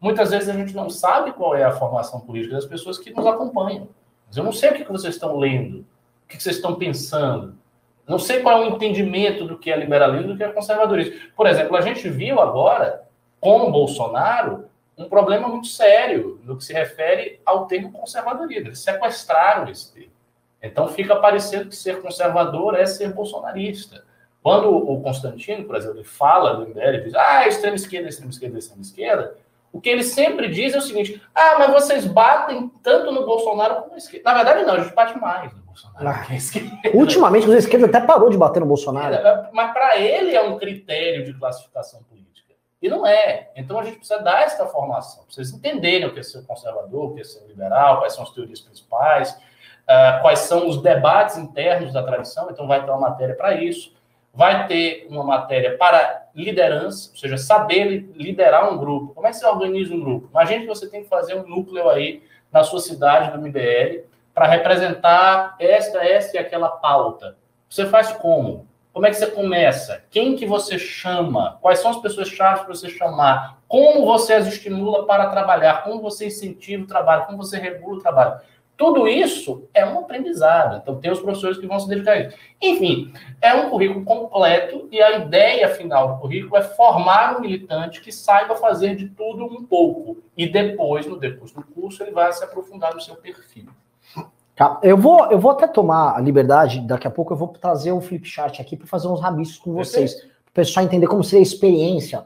Muitas 0.00 0.30
vezes 0.30 0.48
a 0.48 0.52
gente 0.52 0.74
não 0.74 0.88
sabe 0.88 1.32
qual 1.32 1.54
é 1.54 1.64
a 1.64 1.72
formação 1.72 2.20
política 2.20 2.54
das 2.54 2.66
pessoas 2.66 2.98
que 2.98 3.10
nos 3.10 3.26
acompanham. 3.26 3.88
Mas 4.26 4.36
eu 4.36 4.44
não 4.44 4.52
sei 4.52 4.70
o 4.70 4.74
que 4.74 4.84
vocês 4.90 5.14
estão 5.14 5.36
lendo. 5.36 5.80
O 6.24 6.28
que 6.28 6.42
vocês 6.42 6.56
estão 6.56 6.74
pensando? 6.74 7.56
Não 8.06 8.18
sei 8.18 8.40
qual 8.40 8.62
é 8.62 8.66
o 8.66 8.74
entendimento 8.74 9.46
do 9.46 9.58
que 9.58 9.70
é 9.70 9.76
liberalismo 9.76 10.30
e 10.30 10.32
do 10.32 10.36
que 10.36 10.44
é 10.44 10.48
conservadorismo. 10.48 11.14
Por 11.36 11.46
exemplo, 11.46 11.76
a 11.76 11.80
gente 11.80 12.08
viu 12.08 12.40
agora, 12.40 13.04
com 13.40 13.68
o 13.68 13.72
Bolsonaro, 13.72 14.66
um 14.96 15.08
problema 15.08 15.48
muito 15.48 15.66
sério 15.66 16.40
no 16.44 16.56
que 16.56 16.64
se 16.64 16.72
refere 16.72 17.40
ao 17.44 17.66
termo 17.66 17.92
conservadorismo. 17.92 18.68
Eles 18.68 18.80
sequestraram 18.80 19.68
esse 19.68 19.92
termo. 19.92 20.12
Então 20.62 20.88
fica 20.88 21.16
parecendo 21.16 21.68
que 21.68 21.76
ser 21.76 22.00
conservador 22.00 22.74
é 22.74 22.86
ser 22.86 23.12
bolsonarista. 23.12 24.04
Quando 24.42 24.70
o 24.70 25.00
Constantino, 25.02 25.64
por 25.64 25.76
exemplo, 25.76 25.98
ele 25.98 26.04
fala 26.04 26.54
do 26.54 26.66
MBL, 26.68 27.02
diz, 27.02 27.14
ah, 27.14 27.48
extrema 27.48 27.76
esquerda, 27.76 28.08
extrema 28.08 28.30
esquerda, 28.30 28.58
extrema 28.58 28.82
esquerda, 28.82 29.36
o 29.74 29.80
que 29.80 29.90
ele 29.90 30.04
sempre 30.04 30.48
diz 30.48 30.72
é 30.72 30.78
o 30.78 30.80
seguinte: 30.80 31.20
ah, 31.34 31.56
mas 31.58 31.72
vocês 31.72 32.06
batem 32.06 32.70
tanto 32.82 33.10
no 33.10 33.26
Bolsonaro 33.26 33.76
como 33.76 33.90
na 33.90 33.96
esquerda. 33.96 34.30
Na 34.30 34.36
verdade, 34.36 34.64
não, 34.64 34.74
a 34.74 34.80
gente 34.80 34.94
bate 34.94 35.18
mais 35.18 35.52
no 35.52 35.62
Bolsonaro. 35.62 36.08
Ah, 36.08 36.26
ultimamente, 36.94 37.50
a 37.50 37.58
esquerda 37.58 37.86
até 37.86 38.00
parou 38.00 38.30
de 38.30 38.38
bater 38.38 38.60
no 38.60 38.66
Bolsonaro. 38.66 39.14
É, 39.16 39.50
mas 39.52 39.72
para 39.72 39.98
ele 39.98 40.34
é 40.34 40.42
um 40.42 40.56
critério 40.58 41.24
de 41.24 41.34
classificação 41.34 42.02
política. 42.04 42.13
E 42.84 42.88
não 42.88 43.06
é. 43.06 43.50
Então 43.56 43.78
a 43.78 43.82
gente 43.82 43.96
precisa 43.96 44.20
dar 44.22 44.42
essa 44.42 44.66
formação, 44.66 45.24
para 45.24 45.32
vocês 45.32 45.52
entenderem 45.52 46.06
o 46.06 46.12
que 46.12 46.20
é 46.20 46.22
ser 46.22 46.44
conservador, 46.46 47.10
o 47.10 47.14
que 47.14 47.22
é 47.22 47.24
ser 47.24 47.44
liberal, 47.46 47.98
quais 47.98 48.12
são 48.12 48.22
as 48.22 48.30
teorias 48.30 48.60
principais, 48.60 49.32
uh, 49.32 50.20
quais 50.20 50.40
são 50.40 50.68
os 50.68 50.82
debates 50.82 51.38
internos 51.38 51.92
da 51.92 52.02
tradição. 52.02 52.50
Então 52.50 52.68
vai 52.68 52.84
ter 52.84 52.90
uma 52.90 53.00
matéria 53.00 53.34
para 53.34 53.54
isso 53.54 53.94
vai 54.34 54.66
ter 54.66 55.06
uma 55.08 55.22
matéria 55.22 55.78
para 55.78 56.26
liderança, 56.34 57.10
ou 57.10 57.16
seja, 57.16 57.38
saber 57.38 58.10
liderar 58.16 58.72
um 58.72 58.76
grupo. 58.76 59.14
Como 59.14 59.26
é 59.26 59.30
que 59.30 59.36
você 59.36 59.46
organiza 59.46 59.94
um 59.94 60.00
grupo? 60.00 60.28
Imagine 60.30 60.62
que 60.62 60.66
você 60.66 60.90
tem 60.90 61.04
que 61.04 61.08
fazer 61.08 61.34
um 61.34 61.46
núcleo 61.46 61.88
aí 61.88 62.22
na 62.52 62.64
sua 62.64 62.80
cidade 62.80 63.30
do 63.30 63.40
MBL 63.40 64.06
para 64.34 64.46
representar 64.46 65.54
esta, 65.60 66.04
esta 66.04 66.36
e 66.36 66.40
aquela 66.40 66.68
pauta. 66.68 67.36
Você 67.68 67.86
faz 67.86 68.10
como? 68.12 68.66
Como 68.94 69.06
é 69.06 69.10
que 69.10 69.16
você 69.16 69.26
começa? 69.26 70.04
Quem 70.08 70.36
que 70.36 70.46
você 70.46 70.78
chama? 70.78 71.58
Quais 71.60 71.80
são 71.80 71.90
as 71.90 71.96
pessoas 72.00 72.28
chaves 72.28 72.62
para 72.62 72.72
você 72.72 72.88
chamar? 72.88 73.58
Como 73.66 74.06
você 74.06 74.34
as 74.34 74.46
estimula 74.46 75.04
para 75.04 75.30
trabalhar? 75.30 75.82
Como 75.82 76.00
você 76.00 76.28
incentiva 76.28 76.84
o 76.84 76.86
trabalho? 76.86 77.26
Como 77.26 77.36
você 77.36 77.58
regula 77.58 77.96
o 77.96 78.00
trabalho? 78.00 78.40
Tudo 78.76 79.08
isso 79.08 79.68
é 79.74 79.84
um 79.84 79.98
aprendizado. 79.98 80.76
Então, 80.76 81.00
tem 81.00 81.10
os 81.10 81.18
professores 81.18 81.58
que 81.58 81.66
vão 81.66 81.80
se 81.80 81.88
dedicar 81.88 82.12
a 82.12 82.20
isso. 82.20 82.36
Enfim, 82.62 83.12
é 83.42 83.52
um 83.52 83.68
currículo 83.68 84.04
completo 84.04 84.88
e 84.92 85.02
a 85.02 85.18
ideia 85.18 85.68
final 85.70 86.14
do 86.14 86.20
currículo 86.20 86.56
é 86.56 86.62
formar 86.62 87.36
um 87.36 87.40
militante 87.40 88.00
que 88.00 88.12
saiba 88.12 88.54
fazer 88.54 88.94
de 88.94 89.08
tudo 89.08 89.44
um 89.44 89.64
pouco. 89.64 90.18
E 90.36 90.46
depois, 90.46 91.04
no 91.04 91.18
depois 91.18 91.50
do 91.50 91.64
curso, 91.64 92.00
ele 92.04 92.12
vai 92.12 92.32
se 92.32 92.44
aprofundar 92.44 92.94
no 92.94 93.00
seu 93.00 93.16
perfil. 93.16 93.66
Tá, 94.56 94.78
eu 94.84 94.96
vou, 94.96 95.30
eu 95.32 95.38
vou 95.38 95.50
até 95.50 95.66
tomar 95.66 96.16
a 96.16 96.20
liberdade, 96.20 96.80
daqui 96.80 97.08
a 97.08 97.10
pouco 97.10 97.32
eu 97.32 97.36
vou 97.36 97.48
trazer 97.48 97.90
um 97.92 98.00
flip 98.00 98.24
chart 98.24 98.60
aqui 98.60 98.76
para 98.76 98.86
fazer 98.86 99.08
uns 99.08 99.20
rabiscos 99.20 99.58
com 99.58 99.72
vocês, 99.72 100.14
para 100.14 100.28
o 100.50 100.52
pessoal 100.54 100.86
entender 100.86 101.08
como 101.08 101.24
seria 101.24 101.40
a 101.40 101.42
experiência 101.42 102.20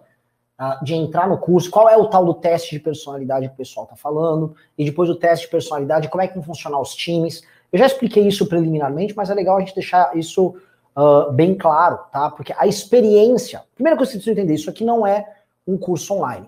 uh, 0.61 0.85
de 0.85 0.95
entrar 0.95 1.27
no 1.27 1.39
curso, 1.39 1.71
qual 1.71 1.89
é 1.89 1.97
o 1.97 2.07
tal 2.07 2.27
do 2.27 2.35
teste 2.35 2.77
de 2.77 2.81
personalidade 2.81 3.49
que 3.49 3.55
o 3.55 3.57
pessoal 3.57 3.85
está 3.85 3.97
falando, 3.97 4.55
e 4.77 4.85
depois 4.85 5.09
o 5.09 5.15
teste 5.15 5.47
de 5.47 5.51
personalidade, 5.51 6.09
como 6.09 6.21
é 6.21 6.29
que 6.29 6.35
vão 6.35 6.43
funcionar 6.43 6.79
os 6.79 6.95
times. 6.95 7.43
Eu 7.73 7.79
já 7.79 7.87
expliquei 7.87 8.27
isso 8.29 8.47
preliminarmente, 8.47 9.17
mas 9.17 9.31
é 9.31 9.35
legal 9.35 9.57
a 9.57 9.61
gente 9.61 9.75
deixar 9.75 10.15
isso 10.15 10.55
uh, 10.95 11.33
bem 11.33 11.55
claro, 11.55 11.99
tá? 12.13 12.31
Porque 12.31 12.55
a 12.59 12.67
experiência, 12.67 13.63
primeira 13.75 13.97
coisa 13.97 14.13
que 14.13 14.19
você 14.19 14.25
precisa 14.25 14.39
entender, 14.39 14.55
isso 14.55 14.69
aqui 14.69 14.85
não 14.85 15.07
é 15.07 15.27
um 15.67 15.79
curso 15.79 16.13
online. 16.13 16.47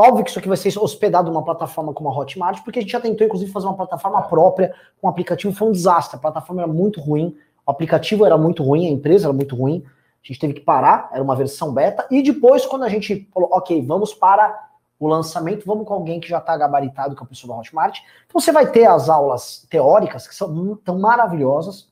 Óbvio 0.00 0.22
que 0.22 0.30
isso 0.30 0.38
aqui 0.38 0.46
vai 0.46 0.56
ser 0.56 0.78
hospedado 0.78 1.28
numa 1.28 1.42
plataforma 1.42 1.92
como 1.92 2.08
a 2.08 2.16
Hotmart, 2.16 2.62
porque 2.62 2.78
a 2.78 2.82
gente 2.82 2.92
já 2.92 3.00
tentou, 3.00 3.26
inclusive, 3.26 3.50
fazer 3.50 3.66
uma 3.66 3.74
plataforma 3.74 4.22
própria 4.22 4.72
com 5.00 5.08
um 5.08 5.10
aplicativo, 5.10 5.52
foi 5.52 5.66
um 5.66 5.72
desastre. 5.72 6.16
A 6.16 6.20
plataforma 6.20 6.62
era 6.62 6.72
muito 6.72 7.00
ruim, 7.00 7.36
o 7.66 7.70
aplicativo 7.72 8.24
era 8.24 8.38
muito 8.38 8.62
ruim, 8.62 8.86
a 8.86 8.90
empresa 8.90 9.26
era 9.26 9.32
muito 9.32 9.56
ruim. 9.56 9.84
A 10.22 10.26
gente 10.28 10.38
teve 10.38 10.54
que 10.54 10.60
parar, 10.60 11.10
era 11.12 11.20
uma 11.20 11.34
versão 11.34 11.74
beta. 11.74 12.06
E 12.12 12.22
depois, 12.22 12.64
quando 12.64 12.84
a 12.84 12.88
gente 12.88 13.28
falou, 13.34 13.48
ok, 13.50 13.84
vamos 13.84 14.14
para 14.14 14.68
o 15.00 15.08
lançamento, 15.08 15.66
vamos 15.66 15.84
com 15.84 15.94
alguém 15.94 16.20
que 16.20 16.28
já 16.28 16.38
está 16.38 16.56
gabaritado, 16.56 17.16
que 17.16 17.20
é 17.20 17.24
a 17.24 17.28
pessoa 17.28 17.54
da 17.54 17.60
Hotmart. 17.60 17.98
Então 18.24 18.40
você 18.40 18.52
vai 18.52 18.70
ter 18.70 18.86
as 18.86 19.08
aulas 19.08 19.66
teóricas, 19.68 20.28
que 20.28 20.34
são 20.34 20.76
tão 20.76 20.96
maravilhosas, 21.00 21.88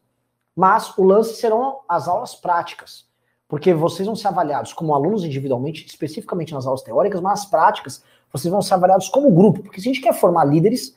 mas 0.54 0.96
o 0.96 1.02
lance 1.02 1.34
serão 1.34 1.80
as 1.88 2.06
aulas 2.06 2.36
práticas 2.36 3.05
porque 3.48 3.72
vocês 3.72 4.06
vão 4.06 4.16
ser 4.16 4.28
avaliados 4.28 4.72
como 4.72 4.94
alunos 4.94 5.24
individualmente, 5.24 5.86
especificamente 5.86 6.52
nas 6.52 6.66
aulas 6.66 6.82
teóricas, 6.82 7.20
mas 7.20 7.40
nas 7.40 7.46
práticas 7.46 8.02
vocês 8.32 8.50
vão 8.50 8.60
ser 8.60 8.74
avaliados 8.74 9.08
como 9.08 9.30
grupo, 9.30 9.62
porque 9.62 9.80
se 9.80 9.88
a 9.88 9.92
gente 9.92 10.02
quer 10.02 10.12
formar 10.12 10.44
líderes, 10.44 10.96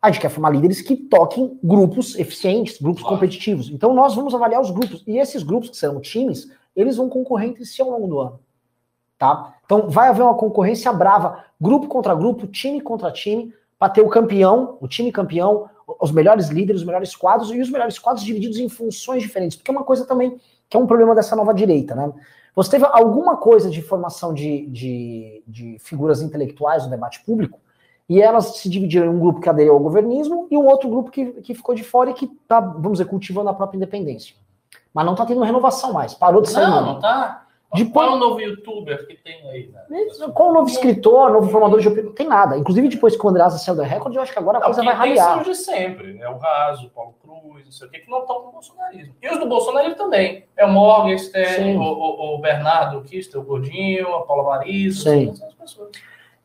a 0.00 0.10
gente 0.10 0.20
quer 0.20 0.30
formar 0.30 0.50
líderes 0.50 0.80
que 0.80 0.96
toquem 0.96 1.58
grupos 1.62 2.18
eficientes, 2.18 2.80
grupos 2.80 3.02
claro. 3.02 3.16
competitivos. 3.16 3.70
Então 3.70 3.94
nós 3.94 4.14
vamos 4.14 4.34
avaliar 4.34 4.60
os 4.60 4.70
grupos, 4.70 5.04
e 5.06 5.18
esses 5.18 5.42
grupos 5.42 5.70
que 5.70 5.76
serão 5.76 6.00
times, 6.00 6.50
eles 6.74 6.96
vão 6.96 7.08
concorrer 7.08 7.50
entre 7.50 7.64
si 7.66 7.82
ao 7.82 7.90
longo 7.90 8.08
do 8.08 8.18
ano. 8.18 8.40
Tá? 9.18 9.54
Então 9.64 9.88
vai 9.88 10.08
haver 10.08 10.22
uma 10.22 10.34
concorrência 10.34 10.92
brava, 10.92 11.44
grupo 11.60 11.86
contra 11.86 12.14
grupo, 12.14 12.46
time 12.46 12.80
contra 12.80 13.12
time, 13.12 13.54
para 13.78 13.92
ter 13.92 14.00
o 14.00 14.08
campeão, 14.08 14.78
o 14.80 14.88
time 14.88 15.12
campeão, 15.12 15.68
os 16.00 16.10
melhores 16.10 16.48
líderes, 16.48 16.80
os 16.80 16.86
melhores 16.86 17.14
quadros 17.14 17.50
e 17.50 17.60
os 17.60 17.70
melhores 17.70 17.98
quadros 17.98 18.24
divididos 18.24 18.58
em 18.58 18.68
funções 18.68 19.22
diferentes, 19.22 19.56
porque 19.56 19.70
é 19.70 19.74
uma 19.74 19.84
coisa 19.84 20.06
também 20.06 20.40
que 20.72 20.76
é 20.78 20.80
um 20.80 20.86
problema 20.86 21.14
dessa 21.14 21.36
nova 21.36 21.52
direita, 21.52 21.94
né? 21.94 22.10
Você 22.56 22.70
teve 22.70 22.86
alguma 22.86 23.36
coisa 23.36 23.68
de 23.68 23.82
formação 23.82 24.32
de, 24.32 24.66
de, 24.68 25.42
de 25.46 25.76
figuras 25.80 26.22
intelectuais 26.22 26.84
no 26.84 26.90
debate 26.90 27.22
público, 27.24 27.60
e 28.08 28.22
elas 28.22 28.56
se 28.56 28.70
dividiram 28.70 29.06
em 29.06 29.10
um 29.10 29.20
grupo 29.20 29.38
que 29.38 29.50
aderiu 29.50 29.74
ao 29.74 29.80
governismo 29.80 30.48
e 30.50 30.56
um 30.56 30.64
outro 30.64 30.88
grupo 30.88 31.10
que, 31.10 31.26
que 31.42 31.54
ficou 31.54 31.74
de 31.74 31.84
fora 31.84 32.08
e 32.08 32.14
que 32.14 32.24
está, 32.24 32.58
vamos 32.58 32.92
dizer, 32.92 33.04
cultivando 33.04 33.50
a 33.50 33.54
própria 33.54 33.76
independência. 33.76 34.34
Mas 34.94 35.04
não 35.04 35.12
está 35.12 35.26
tendo 35.26 35.42
renovação 35.42 35.92
mais, 35.92 36.14
parou 36.14 36.40
de 36.40 36.48
sair. 36.48 36.66
Não, 36.66 36.86
não 36.86 36.96
está. 36.96 37.41
De 37.74 37.86
qual 37.86 38.10
é 38.10 38.10
o 38.12 38.16
novo 38.16 38.38
youtuber 38.38 39.06
que 39.06 39.14
tem 39.16 39.48
aí? 39.48 39.68
Né? 39.68 40.06
Qual 40.34 40.50
o 40.50 40.52
novo 40.52 40.68
escritor, 40.68 41.32
novo 41.32 41.48
formador 41.48 41.80
de 41.80 41.88
opinião? 41.88 42.12
Tem 42.12 42.28
nada. 42.28 42.58
Inclusive, 42.58 42.88
depois 42.88 43.16
que 43.16 43.24
o 43.24 43.28
Andreasa 43.30 43.56
saiu 43.56 43.74
da 43.74 43.82
Record, 43.82 44.14
eu 44.14 44.20
acho 44.20 44.32
que 44.32 44.38
agora 44.38 44.58
a 44.58 44.60
não, 44.60 44.66
coisa 44.66 44.82
vai 44.82 44.94
raliar. 44.94 45.42
Tem 45.42 45.52
de 45.52 45.58
sempre, 45.58 46.12
né? 46.12 46.28
O 46.28 46.36
Raso, 46.36 46.86
o 46.86 46.90
Paulo 46.90 47.14
Cruz, 47.22 47.64
não 47.64 47.72
sei 47.72 47.88
o 47.88 47.90
que, 47.90 48.00
que 48.00 48.10
não 48.10 48.20
estão 48.20 48.44
no 48.44 48.52
bolsonarismo. 48.52 49.14
E 49.22 49.28
os 49.28 49.38
do 49.38 49.48
bolsonarismo 49.48 49.96
também. 49.96 50.44
É 50.54 50.66
o 50.66 50.70
Morgenstern, 50.70 51.78
o, 51.78 51.82
o, 51.82 52.34
o, 52.34 52.38
Bernardo 52.38 53.00
Kister, 53.02 53.40
o 53.40 53.44
Gordinho, 53.44 54.14
a 54.16 54.22
Paula 54.22 54.42
Marisa, 54.42 55.10
Sim. 55.10 55.34
são 55.34 55.48
as 55.48 55.54
pessoas. 55.54 55.90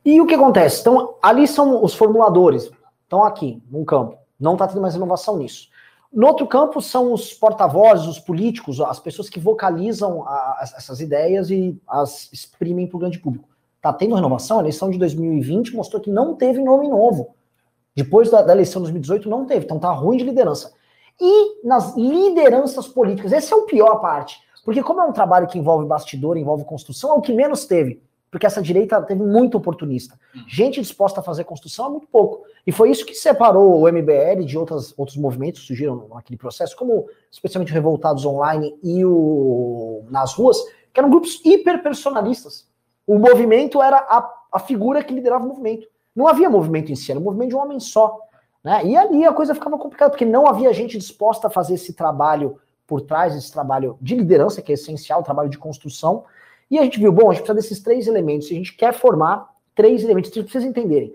E 0.05 0.21
o 0.21 0.25
que 0.25 0.35
acontece? 0.35 0.79
Então, 0.79 1.15
ali 1.21 1.45
são 1.45 1.83
os 1.83 1.93
formuladores. 1.93 2.71
Estão 3.03 3.25
aqui, 3.25 3.61
num 3.69 3.83
campo. 3.83 4.17
Não 4.39 4.53
está 4.53 4.65
tendo 4.65 4.79
mais 4.79 4.95
inovação 4.95 5.35
nisso. 5.35 5.67
No 6.11 6.27
outro 6.27 6.47
campo 6.47 6.81
são 6.81 7.11
os 7.11 7.33
porta-vozes, 7.33 8.07
os 8.07 8.19
políticos, 8.19 8.79
as 8.79 8.99
pessoas 8.99 9.29
que 9.29 9.39
vocalizam 9.39 10.23
a, 10.23 10.57
essas 10.77 11.01
ideias 11.01 11.49
e 11.49 11.79
as 11.87 12.31
exprimem 12.31 12.87
para 12.87 12.97
o 12.97 12.99
grande 12.99 13.19
público. 13.19 13.49
Está 13.75 13.91
tendo 13.91 14.15
renovação? 14.15 14.57
A 14.57 14.61
eleição 14.61 14.89
de 14.89 14.97
2020 14.97 15.75
mostrou 15.75 16.01
que 16.01 16.09
não 16.09 16.35
teve 16.35 16.63
nome 16.63 16.87
novo. 16.87 17.35
Depois 17.95 18.29
da, 18.29 18.41
da 18.41 18.53
eleição 18.53 18.81
de 18.81 18.91
2018 18.91 19.29
não 19.29 19.45
teve, 19.45 19.65
então 19.65 19.79
tá 19.79 19.91
ruim 19.91 20.17
de 20.17 20.23
liderança. 20.23 20.73
E 21.19 21.65
nas 21.65 21.95
lideranças 21.95 22.87
políticas, 22.87 23.33
essa 23.33 23.55
é 23.55 23.59
a 23.59 23.63
pior 23.63 23.95
parte. 23.97 24.39
Porque 24.63 24.83
como 24.83 25.01
é 25.01 25.05
um 25.05 25.13
trabalho 25.13 25.47
que 25.47 25.57
envolve 25.57 25.85
bastidor, 25.85 26.37
envolve 26.37 26.65
construção, 26.65 27.11
é 27.11 27.13
o 27.13 27.21
que 27.21 27.33
menos 27.33 27.65
teve 27.65 28.01
porque 28.29 28.45
essa 28.45 28.61
direita 28.61 29.01
teve 29.01 29.23
muito 29.23 29.57
oportunista. 29.57 30.19
Uhum. 30.35 30.43
Gente 30.47 30.81
disposta 30.81 31.19
a 31.19 31.23
fazer 31.23 31.43
construção 31.45 31.87
é 31.87 31.89
muito 31.89 32.07
pouco. 32.07 32.43
E 32.65 32.71
foi 32.71 32.91
isso 32.91 33.05
que 33.05 33.15
separou 33.15 33.81
o 33.81 33.87
MBL 33.87 34.43
de 34.45 34.57
outras, 34.57 34.93
outros 34.97 35.17
movimentos 35.17 35.61
que 35.61 35.67
surgiram 35.67 36.07
naquele 36.13 36.37
processo, 36.37 36.75
como 36.75 37.07
especialmente 37.31 37.71
Revoltados 37.71 38.25
Online 38.25 38.77
e 38.83 39.05
o 39.05 40.05
Nas 40.09 40.33
Ruas, 40.33 40.57
que 40.93 40.99
eram 40.99 41.09
grupos 41.09 41.41
hiperpersonalistas. 41.45 42.67
O 43.05 43.17
movimento 43.17 43.81
era 43.81 43.97
a, 43.97 44.29
a 44.51 44.59
figura 44.59 45.03
que 45.03 45.13
liderava 45.13 45.45
o 45.45 45.47
movimento. 45.47 45.87
Não 46.13 46.27
havia 46.27 46.49
movimento 46.49 46.91
em 46.91 46.95
si, 46.95 47.11
era 47.11 47.19
um 47.19 47.23
movimento 47.23 47.49
de 47.49 47.55
um 47.55 47.59
homem 47.59 47.79
só. 47.79 48.19
Né? 48.63 48.85
E 48.85 48.97
ali 48.97 49.23
a 49.25 49.31
coisa 49.31 49.53
ficava 49.53 49.77
complicada, 49.77 50.11
porque 50.11 50.25
não 50.25 50.47
havia 50.47 50.73
gente 50.73 50.97
disposta 50.97 51.47
a 51.47 51.49
fazer 51.49 51.75
esse 51.75 51.93
trabalho 51.93 52.59
por 52.85 53.01
trás, 53.01 53.35
esse 53.35 53.51
trabalho 53.51 53.97
de 54.01 54.15
liderança, 54.15 54.61
que 54.61 54.71
é 54.71 54.75
essencial, 54.75 55.21
o 55.21 55.23
trabalho 55.23 55.49
de 55.49 55.57
construção, 55.57 56.25
e 56.69 56.77
a 56.77 56.83
gente 56.83 56.99
viu, 56.99 57.11
bom, 57.11 57.29
a 57.29 57.33
gente 57.33 57.43
precisa 57.43 57.53
desses 57.53 57.81
três 57.81 58.07
elementos. 58.07 58.47
A 58.47 58.53
gente 58.53 58.75
quer 58.75 58.93
formar 58.93 59.49
três 59.73 60.03
elementos, 60.03 60.31
vocês 60.31 60.43
precisam 60.43 60.69
entenderem. 60.69 61.13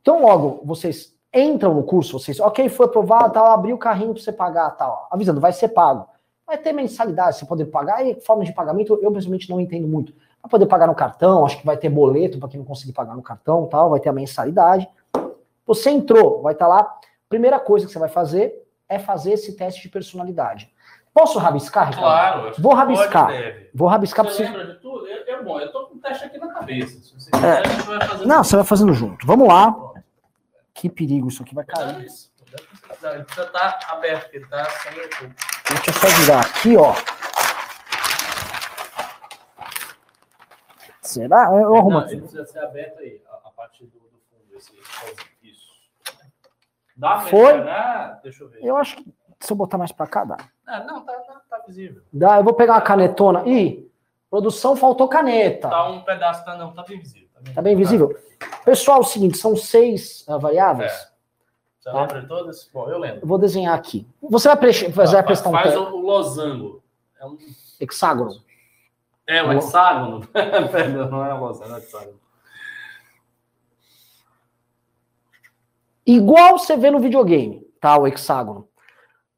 Então, 0.00 0.22
logo, 0.22 0.60
vocês 0.64 1.14
entram 1.34 1.74
no 1.74 1.82
curso, 1.82 2.18
vocês, 2.18 2.38
ok, 2.38 2.68
foi 2.68 2.86
aprovado, 2.86 3.32
tal, 3.32 3.46
abriu 3.46 3.76
o 3.76 3.78
carrinho 3.78 4.12
para 4.12 4.22
você 4.22 4.32
pagar, 4.32 4.70
tal, 4.72 5.08
avisando, 5.10 5.40
vai 5.40 5.52
ser 5.52 5.68
pago. 5.68 6.06
Vai 6.46 6.58
ter 6.58 6.72
mensalidade, 6.72 7.38
você 7.38 7.46
poder 7.46 7.66
pagar, 7.66 8.04
e 8.06 8.20
forma 8.20 8.44
de 8.44 8.52
pagamento, 8.52 8.98
eu 9.00 9.12
pessoalmente 9.12 9.48
não 9.48 9.60
entendo 9.60 9.88
muito. 9.88 10.12
Vai 10.42 10.50
poder 10.50 10.66
pagar 10.66 10.86
no 10.86 10.94
cartão, 10.94 11.46
acho 11.46 11.58
que 11.58 11.64
vai 11.64 11.76
ter 11.76 11.88
boleto 11.88 12.38
para 12.38 12.48
quem 12.48 12.58
não 12.58 12.66
conseguir 12.66 12.92
pagar 12.92 13.14
no 13.14 13.22
cartão, 13.22 13.66
tal, 13.66 13.90
vai 13.90 14.00
ter 14.00 14.08
a 14.08 14.12
mensalidade. 14.12 14.88
Você 15.64 15.90
entrou, 15.90 16.42
vai 16.42 16.52
estar 16.52 16.66
tá 16.66 16.74
lá. 16.74 16.98
Primeira 17.28 17.58
coisa 17.58 17.86
que 17.86 17.92
você 17.92 17.98
vai 17.98 18.08
fazer 18.08 18.62
é 18.88 18.98
fazer 18.98 19.32
esse 19.32 19.56
teste 19.56 19.82
de 19.82 19.88
personalidade. 19.88 20.71
Posso 21.14 21.38
rabiscar, 21.38 21.90
Ricardo? 21.90 22.40
Claro. 22.40 22.54
Vou 22.58 22.74
rabiscar. 22.74 23.30
Vou 23.74 23.88
rabiscar 23.88 24.24
você. 24.24 24.46
Você 24.46 24.50
lembra 24.50 24.66
de 24.66 24.80
tudo? 24.80 25.06
Eu, 25.06 25.26
eu, 25.26 25.44
bom, 25.44 25.60
eu 25.60 25.70
tô 25.70 25.86
com 25.86 25.96
o 25.96 25.98
teste 25.98 26.24
aqui 26.24 26.38
na 26.38 26.48
cabeça. 26.48 26.98
Se 27.00 27.14
você 27.14 27.30
quiser, 27.30 27.46
é. 27.46 27.60
a 27.60 27.68
gente 27.68 27.82
vai 27.82 28.08
fazendo. 28.08 28.28
Não, 28.28 28.44
você 28.44 28.56
vai 28.56 28.64
fazendo 28.64 28.94
junto. 28.94 29.26
Vamos 29.26 29.46
lá. 29.46 29.74
Que 30.72 30.88
perigo, 30.88 31.28
isso 31.28 31.42
aqui 31.42 31.54
vai 31.54 31.64
cair. 31.64 31.96
Ele 31.96 33.24
precisa 33.24 33.46
estar 33.46 33.78
aberto, 33.90 34.34
ele 34.34 34.46
tá 34.46 34.64
sem. 34.64 34.92
Deixa 34.92 35.90
eu 35.90 35.94
só 35.94 36.06
virar 36.20 36.40
aqui, 36.40 36.76
ó. 36.76 36.94
Será? 41.02 41.44
Eu 41.52 41.74
arrumo 41.76 41.98
aqui. 41.98 42.12
Ele 42.12 42.20
precisa 42.22 42.46
ser 42.46 42.60
aberto 42.60 43.00
aí, 43.00 43.20
a, 43.28 43.48
a 43.48 43.50
parte 43.50 43.84
do, 43.84 43.98
do 43.98 44.20
fundo. 44.30 44.56
Esse, 44.56 44.72
isso. 45.42 45.72
Dá 46.96 47.18
pra 47.18 47.26
Foi? 47.26 47.52
Deixa 48.22 48.44
eu 48.44 48.48
ver. 48.48 48.64
Eu 48.64 48.76
acho 48.76 48.96
que 48.96 49.14
se 49.42 49.52
eu 49.52 49.56
botar 49.56 49.78
mais 49.78 49.92
pra 49.92 50.06
cá, 50.06 50.24
dá. 50.24 50.36
Ah, 50.66 50.80
não, 50.84 51.00
tá, 51.04 51.12
tá, 51.12 51.42
tá, 51.50 51.62
visível. 51.66 52.02
Dá, 52.12 52.38
eu 52.38 52.44
vou 52.44 52.54
pegar 52.54 52.74
uma 52.74 52.80
canetona. 52.80 53.46
Ih, 53.46 53.90
produção 54.30 54.76
faltou 54.76 55.08
caneta. 55.08 55.68
Tá 55.68 55.88
um 55.88 56.02
pedaço, 56.02 56.44
tá, 56.44 56.56
não, 56.56 56.72
tá 56.72 56.82
bem 56.82 56.98
visível. 56.98 57.28
Tá 57.34 57.40
bem, 57.40 57.54
tá 57.54 57.62
bem 57.62 57.76
visível? 57.76 58.16
Pessoal, 58.64 58.98
é 58.98 59.00
o 59.00 59.04
seguinte, 59.04 59.36
são 59.38 59.56
seis 59.56 60.24
uh, 60.28 60.38
variáveis. 60.38 60.92
É. 60.92 61.12
Você 61.80 61.90
tá? 61.90 62.00
lembra 62.00 62.20
de 62.20 62.28
todas? 62.28 62.70
Bom, 62.72 62.88
eu 62.88 62.98
lembro. 62.98 63.20
Eu 63.22 63.26
vou 63.26 63.38
desenhar 63.38 63.74
aqui. 63.74 64.06
Você 64.22 64.48
vai 64.48 64.56
fazer 64.56 64.92
faz, 64.92 65.14
a 65.14 65.22
questão... 65.22 65.50
Faz 65.50 65.76
o, 65.76 65.96
losango. 65.96 66.82
É 67.20 67.26
um... 67.26 67.36
Hexágono. 67.80 68.40
É, 69.26 69.42
o 69.42 69.52
hexágono. 69.52 70.26
Perdão, 70.70 71.10
não 71.10 71.26
é 71.26 71.34
o 71.34 71.40
losango, 71.40 71.72
é 71.72 71.74
o 71.74 71.78
hexágono. 71.78 72.20
Igual 76.06 76.58
você 76.58 76.76
vê 76.76 76.90
no 76.90 77.00
videogame, 77.00 77.66
tá? 77.80 77.96
O 77.96 78.06
hexágono. 78.06 78.68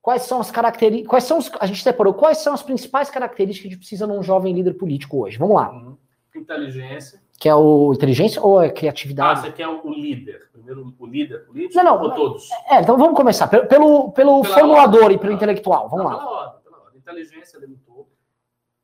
Quais 0.05 0.25
são 0.25 0.39
as 0.39 0.51
características. 0.51 1.09
Quais 1.09 1.25
são 1.25 1.39
os, 1.39 1.51
a 1.59 1.65
gente 1.65 1.83
separou 1.83 2.13
quais 2.13 2.37
são 2.37 2.53
as 2.53 2.63
principais 2.63 3.09
características 3.09 3.63
que 3.63 3.69
a 3.69 3.71
gente 3.71 3.79
precisa 3.79 4.07
num 4.07 4.23
jovem 4.23 4.53
líder 4.53 4.75
político 4.75 5.25
hoje? 5.25 5.39
Vamos 5.39 5.57
lá. 5.57 5.71
Uhum. 5.71 5.97
Inteligência. 6.37 7.23
Que 7.41 7.49
é 7.49 7.55
o 7.55 7.95
inteligência 7.95 8.43
ou 8.43 8.61
é 8.61 8.69
criatividade? 8.69 9.41
Ah, 9.41 9.45
você 9.45 9.53
quer 9.53 9.67
o 9.67 9.89
líder. 9.89 10.51
Primeiro 10.53 10.95
o 10.99 11.07
líder 11.07 11.47
político 11.47 11.83
não, 11.83 11.97
não, 11.97 12.03
ou 12.03 12.11
todos? 12.11 12.51
É, 12.71 12.83
então 12.83 12.99
vamos 12.99 13.17
começar. 13.17 13.49
Pelo, 13.49 13.67
pelo, 13.67 14.13
pelo 14.13 14.45
formulador 14.45 15.05
ordem, 15.05 15.17
e 15.17 15.19
pelo 15.19 15.33
tá. 15.33 15.37
intelectual. 15.37 15.89
Vamos 15.89 16.05
não, 16.05 16.13
lá. 16.13 16.19
Pela 16.19 16.31
ordem, 16.31 16.61
pela 16.65 16.77
ordem. 16.81 17.01
Inteligência 17.01 17.59
limitou. 17.59 18.07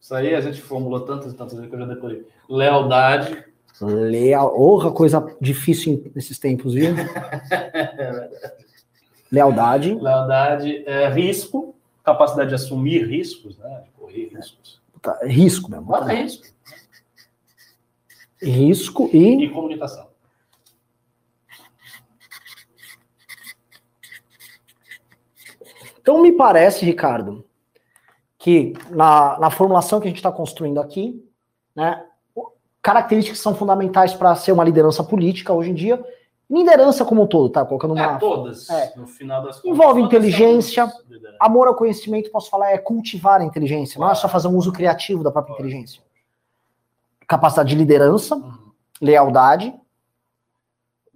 Isso 0.00 0.14
aí 0.16 0.34
a 0.34 0.40
gente 0.40 0.60
formulou 0.60 1.02
tantas 1.02 1.32
e 1.32 1.36
tantas 1.36 1.54
vezes 1.54 1.70
que 1.70 1.76
eu 1.76 1.80
já 1.80 1.86
decorei. 1.86 2.26
Lealdade. 2.48 3.44
Leal. 3.80 4.60
Orra, 4.60 4.90
coisa 4.90 5.24
difícil 5.40 6.10
nesses 6.12 6.40
tempos, 6.40 6.74
viu? 6.74 6.92
Lealdade. 9.30 9.94
Lealdade. 9.94 10.82
É, 10.88 11.08
risco. 11.08 11.72
Capacidade 12.02 12.48
de 12.48 12.54
assumir 12.54 13.06
riscos, 13.06 13.58
né? 13.58 13.82
De 13.84 13.90
correr 13.90 14.30
riscos. 14.34 14.80
Tá, 15.00 15.18
risco 15.24 15.70
mesmo. 15.70 15.86
Bota 15.86 16.06
tá. 16.06 16.12
risco. 16.12 16.46
Risco 18.40 19.10
e. 19.12 19.44
E 19.44 19.50
comunicação. 19.50 20.10
Então, 26.00 26.20
me 26.20 26.32
parece, 26.32 26.84
Ricardo, 26.84 27.44
que 28.36 28.72
na, 28.90 29.38
na 29.38 29.50
formulação 29.50 30.00
que 30.00 30.08
a 30.08 30.10
gente 30.10 30.16
está 30.16 30.32
construindo 30.32 30.80
aqui, 30.80 31.24
né, 31.76 32.04
características 32.82 33.38
que 33.38 33.42
são 33.42 33.54
fundamentais 33.54 34.12
para 34.12 34.34
ser 34.34 34.50
uma 34.50 34.64
liderança 34.64 35.04
política 35.04 35.52
hoje 35.52 35.70
em 35.70 35.74
dia, 35.74 36.04
liderança 36.52 37.04
como 37.04 37.22
um 37.22 37.26
todo, 37.26 37.48
tá? 37.48 37.64
Colocando 37.64 37.94
uma. 37.94 38.16
É, 38.16 38.18
todas, 38.18 38.68
é. 38.68 38.92
no 38.96 39.06
final 39.06 39.42
das 39.42 39.60
contas. 39.60 39.70
Envolve 39.70 40.02
inteligência, 40.02 40.92
amor 41.40 41.66
ao 41.66 41.74
conhecimento, 41.74 42.30
posso 42.30 42.50
falar, 42.50 42.70
é 42.70 42.78
cultivar 42.78 43.40
a 43.40 43.44
inteligência, 43.44 43.98
não 43.98 44.10
é 44.10 44.14
só 44.14 44.28
fazer 44.28 44.48
um 44.48 44.56
uso 44.56 44.72
criativo 44.72 45.24
da 45.24 45.30
própria 45.30 45.54
inteligência. 45.54 46.02
Capacidade 47.26 47.70
de 47.70 47.76
liderança, 47.76 48.36
uhum. 48.36 48.72
lealdade. 49.00 49.74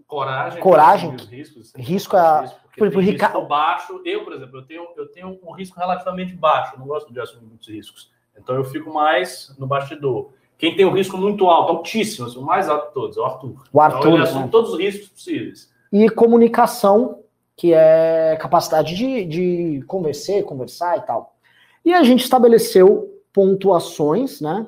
Coragem. 0.07 0.61
Coragem. 0.61 1.11
Riscos, 1.11 1.73
risco 1.77 2.17
é. 2.17 2.41
Risco 2.41 2.67
por 2.77 2.87
exemplo, 2.87 3.01
risco 3.01 3.43
baixo. 3.43 4.03
Eu, 4.05 4.25
por 4.25 4.33
exemplo, 4.35 4.59
eu 4.59 4.67
tenho, 4.67 4.87
eu 4.97 5.09
tenho 5.09 5.39
um 5.43 5.53
risco 5.53 5.79
relativamente 5.79 6.35
baixo. 6.35 6.79
Não 6.79 6.87
gosto 6.87 7.13
de 7.13 7.19
assumir 7.21 7.47
muitos 7.47 7.69
riscos. 7.69 8.11
Então 8.37 8.55
eu 8.55 8.65
fico 8.65 8.93
mais 8.93 9.55
no 9.59 9.67
bastidor. 9.67 10.31
Quem 10.59 10.75
tem 10.75 10.87
o 10.87 10.91
um 10.91 10.95
risco 10.95 11.19
muito 11.19 11.49
alto, 11.49 11.73
altíssimo, 11.73 12.27
assim, 12.27 12.39
o 12.39 12.43
mais 12.43 12.69
alto 12.69 12.89
de 12.89 12.95
todos, 12.95 13.17
é 13.17 13.21
o 13.21 13.25
Arthur. 13.25 13.65
O 13.73 13.81
Arthur. 13.81 13.99
Então, 13.99 14.15
ele 14.15 14.23
assume 14.23 14.45
né? 14.45 14.49
todos 14.51 14.73
os 14.73 14.79
riscos 14.79 15.09
possíveis. 15.09 15.73
E 15.93 16.09
comunicação, 16.09 17.23
que 17.55 17.73
é 17.73 18.37
capacidade 18.41 18.95
de, 18.95 19.25
de 19.25 19.83
conversar, 19.87 20.43
conversar 20.43 20.99
e 20.99 21.01
tal. 21.03 21.37
E 21.85 21.93
a 21.93 22.03
gente 22.03 22.25
estabeleceu 22.25 23.23
pontuações, 23.33 24.41
né? 24.41 24.67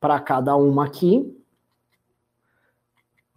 Para 0.00 0.18
cada 0.18 0.56
uma 0.56 0.86
aqui. 0.86 1.36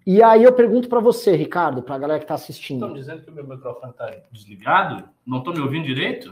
E 0.05 0.21
aí 0.21 0.43
eu 0.43 0.53
pergunto 0.53 0.89
para 0.89 0.99
você, 0.99 1.35
Ricardo, 1.35 1.81
para 1.81 1.95
a 1.95 1.99
galera 1.99 2.19
que 2.19 2.25
está 2.25 2.35
assistindo. 2.35 2.85
Estão 2.85 2.93
dizendo 2.93 3.23
que 3.23 3.29
o 3.29 3.33
meu 3.33 3.47
microfone 3.47 3.91
está 3.91 4.05
desligado? 4.31 5.07
Não 5.25 5.39
estou 5.39 5.53
me 5.53 5.59
ouvindo 5.59 5.85
direito? 5.85 6.29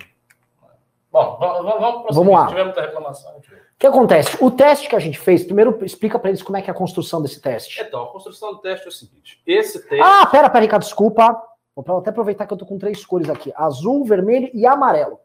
Bom, 1.14 1.38
vamos, 1.40 1.80
vamos, 1.80 2.16
vamos 2.16 2.34
lá. 2.34 2.50
Muita 2.50 2.82
reclamação, 2.82 3.38
O 3.38 3.42
que 3.78 3.86
acontece? 3.86 4.36
O 4.44 4.50
teste 4.50 4.90
que 4.90 4.96
a 4.96 5.00
gente 5.00 5.20
fez, 5.20 5.44
primeiro 5.44 5.78
explica 5.86 6.18
para 6.18 6.30
eles 6.30 6.42
como 6.42 6.58
é 6.58 6.62
que 6.64 6.72
é 6.72 6.74
a 6.74 6.76
construção 6.76 7.22
desse 7.22 7.40
teste. 7.40 7.80
Então, 7.82 8.06
a 8.06 8.08
construção 8.08 8.54
do 8.54 8.58
teste 8.62 8.88
é 8.88 8.90
o 8.90 8.92
seguinte: 8.92 9.40
esse 9.46 9.78
teste. 9.88 10.02
Ah, 10.04 10.26
pera, 10.26 10.50
pera, 10.50 10.66
Ricardo, 10.66 10.82
desculpa. 10.82 11.40
Vou 11.76 12.00
até 12.00 12.10
aproveitar 12.10 12.48
que 12.48 12.54
eu 12.54 12.58
tô 12.58 12.66
com 12.66 12.80
três 12.80 13.06
cores 13.06 13.30
aqui: 13.30 13.54
azul, 13.56 14.04
vermelho 14.04 14.50
e 14.56 14.66
amarelo. 14.66 15.20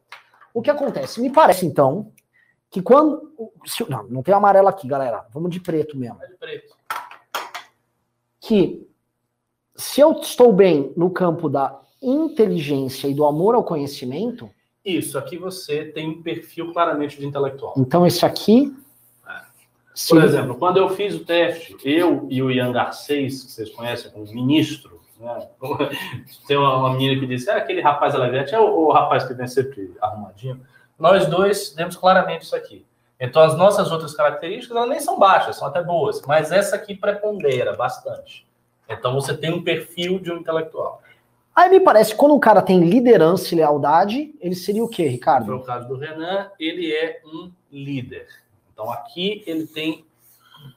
O 0.52 0.61
que 0.61 0.68
acontece? 0.68 1.23
Me 1.23 1.30
parece, 1.30 1.64
então, 1.64 2.12
que 2.68 2.83
quando. 2.83 3.33
Não, 3.88 4.02
não 4.04 4.23
tem 4.23 4.35
amarelo 4.35 4.68
aqui, 4.68 4.87
galera. 4.87 5.25
Vamos 5.33 5.50
de 5.50 5.59
preto 5.59 5.97
mesmo. 5.97 6.23
É 6.23 6.26
de 6.26 6.35
preto 6.35 6.76
que 8.40 8.87
se 9.75 10.00
eu 10.00 10.12
estou 10.21 10.52
bem 10.52 10.92
no 10.97 11.11
campo 11.11 11.49
da 11.49 11.80
inteligência 12.00 13.09
e 13.09 13.14
do 13.14 13.25
amor 13.25 13.54
ao 13.54 13.64
conhecimento. 13.64 14.50
Isso, 14.85 15.19
aqui 15.19 15.37
você 15.37 15.85
tem 15.85 16.09
um 16.09 16.23
perfil 16.23 16.73
claramente 16.73 17.19
de 17.19 17.27
intelectual. 17.27 17.75
Então, 17.77 18.07
esse 18.07 18.25
aqui. 18.25 18.75
É. 19.27 19.41
Por 20.09 20.23
exemplo, 20.23 20.55
quando 20.57 20.79
eu 20.79 20.88
fiz 20.91 21.14
o 21.14 21.25
teste, 21.25 21.77
eu 21.85 22.27
e 22.31 22.43
o 22.43 22.51
Ian 22.51 22.73
Garcês, 22.73 23.43
que 23.43 23.51
vocês 23.51 23.71
conhecem 23.71 24.11
como 24.11 24.25
ministro, 24.33 25.01
né? 25.19 25.49
tem 26.47 26.57
uma, 26.57 26.77
uma 26.77 26.93
menina 26.95 27.21
que 27.21 27.27
disse: 27.27 27.51
é 27.51 27.55
aquele 27.55 27.81
rapaz 27.81 28.14
elegante, 28.14 28.55
é 28.55 28.61
o, 28.61 28.87
o 28.87 28.93
rapaz 28.93 29.25
que 29.25 29.35
vem 29.35 29.47
sempre 29.47 29.95
arrumadinho. 30.01 30.61
Nós 30.99 31.27
dois 31.27 31.71
demos 31.75 31.97
claramente 31.97 32.43
isso 32.43 32.57
aqui. 32.57 32.85
Então, 33.21 33.43
as 33.43 33.57
nossas 33.57 33.91
outras 33.91 34.14
características 34.14 34.77
elas 34.77 34.88
nem 34.88 35.01
são 35.01 35.19
baixas, 35.19 35.57
são 35.57 35.67
até 35.67 35.83
boas, 35.83 36.23
mas 36.23 36.53
essa 36.53 36.77
aqui 36.77 36.95
prepondera 36.95 37.75
bastante. 37.75 38.47
Então, 38.88 39.12
você 39.12 39.37
tem 39.37 39.53
um 39.53 39.62
perfil 39.62 40.19
de 40.21 40.31
um 40.31 40.37
intelectual. 40.37 41.03
Aí 41.59 41.68
me 41.71 41.81
parece 41.81 42.12
que 42.12 42.16
quando 42.16 42.37
um 42.37 42.38
cara 42.38 42.62
tem 42.62 42.85
liderança 42.85 43.53
e 43.53 43.57
lealdade, 43.57 44.33
ele 44.40 44.55
seria 44.55 44.85
o 44.85 44.88
quê, 44.88 45.09
Ricardo? 45.09 45.51
No 45.51 45.64
caso 45.64 45.88
do 45.88 45.97
Renan, 45.97 46.53
ele 46.57 46.92
é 46.92 47.21
um 47.27 47.51
líder. 47.73 48.29
Então, 48.73 48.88
aqui 48.92 49.42
ele 49.44 49.66
tem 49.66 50.07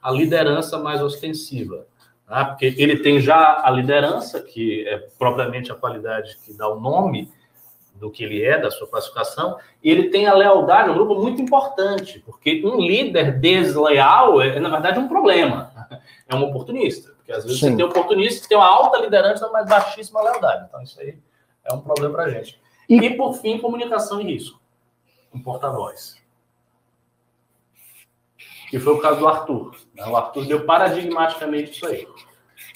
a 0.01 0.09
liderança 0.09 0.79
mais 0.79 0.99
ostensiva. 0.99 1.85
Né? 2.27 2.45
Porque 2.45 2.73
ele 2.79 2.97
tem 2.97 3.19
já 3.19 3.61
a 3.63 3.69
liderança, 3.69 4.41
que 4.41 4.83
é 4.87 4.97
propriamente 5.19 5.71
a 5.71 5.75
qualidade 5.75 6.39
que 6.43 6.51
dá 6.51 6.67
o 6.67 6.79
nome, 6.79 7.31
do 7.93 8.09
que 8.09 8.23
ele 8.23 8.43
é, 8.43 8.59
da 8.59 8.71
sua 8.71 8.87
classificação, 8.87 9.57
e 9.83 9.91
ele 9.91 10.09
tem 10.09 10.25
a 10.25 10.33
lealdade, 10.33 10.89
um 10.89 10.95
grupo 10.95 11.13
muito 11.13 11.43
importante, 11.43 12.23
porque 12.25 12.59
um 12.65 12.81
líder 12.81 13.39
desleal 13.39 14.41
é, 14.41 14.59
na 14.59 14.69
verdade, 14.69 14.97
um 14.97 15.07
problema. 15.07 15.71
É 16.27 16.35
um 16.35 16.43
oportunista. 16.43 17.13
Porque 17.31 17.37
às 17.37 17.43
vezes 17.45 17.59
Sim. 17.59 17.69
você 17.69 17.75
tem 17.77 17.85
oportunista 17.85 18.41
que 18.41 18.49
tem 18.49 18.57
uma 18.57 18.67
alta 18.67 18.97
liderança, 18.97 19.49
mas 19.51 19.67
baixíssima 19.67 20.21
lealdade. 20.21 20.65
Então, 20.67 20.81
isso 20.81 20.99
aí 20.99 21.17
é 21.63 21.73
um 21.73 21.79
problema 21.79 22.13
para 22.13 22.23
a 22.25 22.29
gente. 22.29 22.59
E, 22.89 22.97
e, 22.97 23.15
por 23.15 23.33
fim, 23.35 23.57
comunicação 23.57 24.19
e 24.19 24.25
risco. 24.25 24.59
Um 25.33 25.41
porta-voz. 25.41 26.17
Que 28.69 28.79
foi 28.79 28.93
o 28.93 28.99
caso 28.99 29.19
do 29.19 29.27
Arthur. 29.27 29.75
O 29.97 30.15
Arthur 30.15 30.45
deu 30.45 30.65
paradigmaticamente 30.65 31.71
isso 31.71 31.87
aí. 31.87 32.07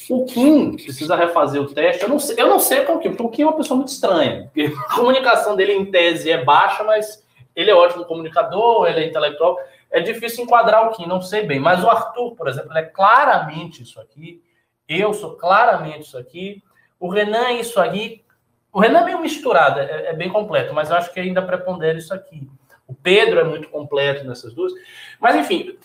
O 0.09 0.25
Kim 0.25 0.75
precisa 0.75 1.15
refazer 1.15 1.61
o 1.61 1.73
teste. 1.73 2.03
Eu 2.03 2.09
não 2.09 2.19
sei, 2.19 2.35
eu 2.39 2.47
não 2.47 2.59
sei 2.59 2.85
com 2.85 2.93
o 2.93 2.99
Kim, 2.99 3.09
porque 3.09 3.23
o 3.23 3.29
Kim 3.29 3.41
é 3.41 3.45
uma 3.45 3.57
pessoa 3.57 3.77
muito 3.77 3.89
estranha. 3.89 4.51
A 4.87 4.95
comunicação 4.95 5.55
dele, 5.55 5.73
em 5.73 5.85
tese, 5.85 6.31
é 6.31 6.43
baixa, 6.43 6.83
mas 6.83 7.25
ele 7.55 7.71
é 7.71 7.75
ótimo 7.75 8.05
comunicador, 8.05 8.87
ele 8.87 9.01
é 9.01 9.07
intelectual. 9.07 9.57
É 9.91 9.99
difícil 9.99 10.43
enquadrar 10.43 10.87
o 10.87 10.91
Kim, 10.91 11.07
não 11.07 11.21
sei 11.21 11.43
bem. 11.43 11.59
Mas 11.59 11.83
o 11.83 11.89
Arthur, 11.89 12.35
por 12.35 12.47
exemplo, 12.47 12.77
é 12.77 12.83
claramente 12.83 13.81
isso 13.81 13.99
aqui. 13.99 14.41
Eu 14.87 15.13
sou 15.13 15.35
claramente 15.35 16.07
isso 16.07 16.17
aqui. 16.17 16.63
O 16.99 17.09
Renan 17.09 17.47
é 17.47 17.59
isso 17.59 17.79
aqui. 17.79 18.23
O 18.71 18.79
Renan 18.79 18.99
é 18.99 19.05
meio 19.05 19.21
misturado, 19.21 19.79
é, 19.79 20.07
é 20.07 20.13
bem 20.13 20.29
completo, 20.29 20.73
mas 20.73 20.91
acho 20.91 21.13
que 21.13 21.19
ainda 21.19 21.41
prepondera 21.41 21.97
isso 21.97 22.13
aqui. 22.13 22.49
O 22.87 22.93
Pedro 22.93 23.39
é 23.39 23.43
muito 23.43 23.69
completo 23.69 24.25
nessas 24.25 24.53
duas. 24.53 24.73
Mas, 25.19 25.35
enfim, 25.35 25.77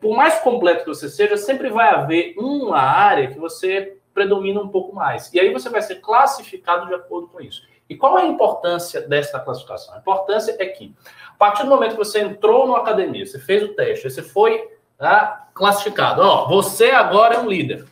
por 0.00 0.16
mais 0.16 0.38
completo 0.40 0.84
que 0.84 0.88
você 0.88 1.08
seja, 1.08 1.36
sempre 1.36 1.70
vai 1.70 1.88
haver 1.88 2.34
uma 2.38 2.78
área 2.78 3.28
que 3.28 3.38
você 3.38 3.96
predomina 4.12 4.60
um 4.60 4.68
pouco 4.68 4.94
mais. 4.94 5.32
E 5.32 5.40
aí 5.40 5.52
você 5.52 5.68
vai 5.68 5.82
ser 5.82 5.96
classificado 5.96 6.86
de 6.86 6.94
acordo 6.94 7.28
com 7.28 7.40
isso. 7.40 7.62
E 7.88 7.96
qual 7.96 8.18
é 8.18 8.22
a 8.22 8.26
importância 8.26 9.00
dessa 9.02 9.38
classificação? 9.40 9.94
A 9.94 9.98
importância 9.98 10.56
é 10.58 10.66
que, 10.66 10.94
a 11.30 11.36
partir 11.36 11.64
do 11.64 11.70
momento 11.70 11.92
que 11.92 11.98
você 11.98 12.20
entrou 12.20 12.66
na 12.66 12.78
academia, 12.78 13.26
você 13.26 13.38
fez 13.38 13.62
o 13.62 13.74
teste, 13.74 14.08
você 14.08 14.22
foi 14.22 14.68
tá, 14.96 15.48
classificado, 15.52 16.22
ó, 16.22 16.48
você 16.48 16.90
agora 16.90 17.34
é 17.34 17.38
um 17.38 17.48
líder. 17.48 17.84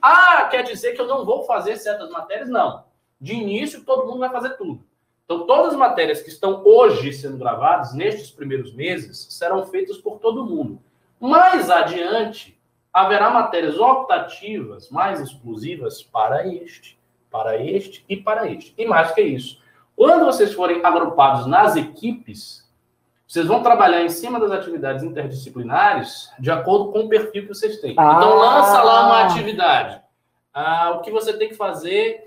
Ah, 0.00 0.48
quer 0.50 0.62
dizer 0.62 0.92
que 0.92 1.00
eu 1.00 1.06
não 1.06 1.24
vou 1.24 1.44
fazer 1.44 1.76
certas 1.76 2.10
matérias? 2.10 2.48
Não. 2.48 2.84
De 3.20 3.34
início, 3.34 3.84
todo 3.84 4.06
mundo 4.06 4.20
vai 4.20 4.30
fazer 4.30 4.56
tudo. 4.56 4.82
Então, 5.24 5.46
todas 5.46 5.72
as 5.72 5.78
matérias 5.78 6.22
que 6.22 6.28
estão 6.28 6.62
hoje 6.64 7.12
sendo 7.12 7.38
gravadas, 7.38 7.94
nestes 7.94 8.30
primeiros 8.30 8.74
meses, 8.74 9.28
serão 9.30 9.64
feitas 9.66 9.98
por 9.98 10.18
todo 10.18 10.44
mundo. 10.44 10.82
Mais 11.20 11.70
adiante, 11.70 12.58
haverá 12.92 13.30
matérias 13.30 13.78
optativas 13.78 14.90
mais 14.90 15.20
exclusivas 15.20 16.02
para 16.02 16.46
este, 16.48 16.98
para 17.30 17.62
este 17.62 18.04
e 18.08 18.16
para 18.16 18.50
este. 18.50 18.74
E 18.76 18.86
mais 18.86 19.12
que 19.12 19.20
isso, 19.20 19.62
quando 19.94 20.24
vocês 20.24 20.52
forem 20.52 20.84
agrupados 20.84 21.46
nas 21.46 21.76
equipes, 21.76 22.68
vocês 23.30 23.46
vão 23.46 23.62
trabalhar 23.62 24.02
em 24.02 24.08
cima 24.08 24.40
das 24.40 24.50
atividades 24.50 25.04
interdisciplinares 25.04 26.32
de 26.36 26.50
acordo 26.50 26.90
com 26.90 27.02
o 27.02 27.08
perfil 27.08 27.42
que 27.42 27.48
vocês 27.54 27.80
têm. 27.80 27.94
Ah. 27.96 28.14
Então, 28.16 28.36
lança 28.36 28.82
lá 28.82 29.06
uma 29.06 29.22
atividade. 29.22 30.02
Ah, 30.52 30.96
o 30.96 31.00
que 31.00 31.12
você 31.12 31.32
tem 31.34 31.48
que 31.48 31.54
fazer 31.54 32.24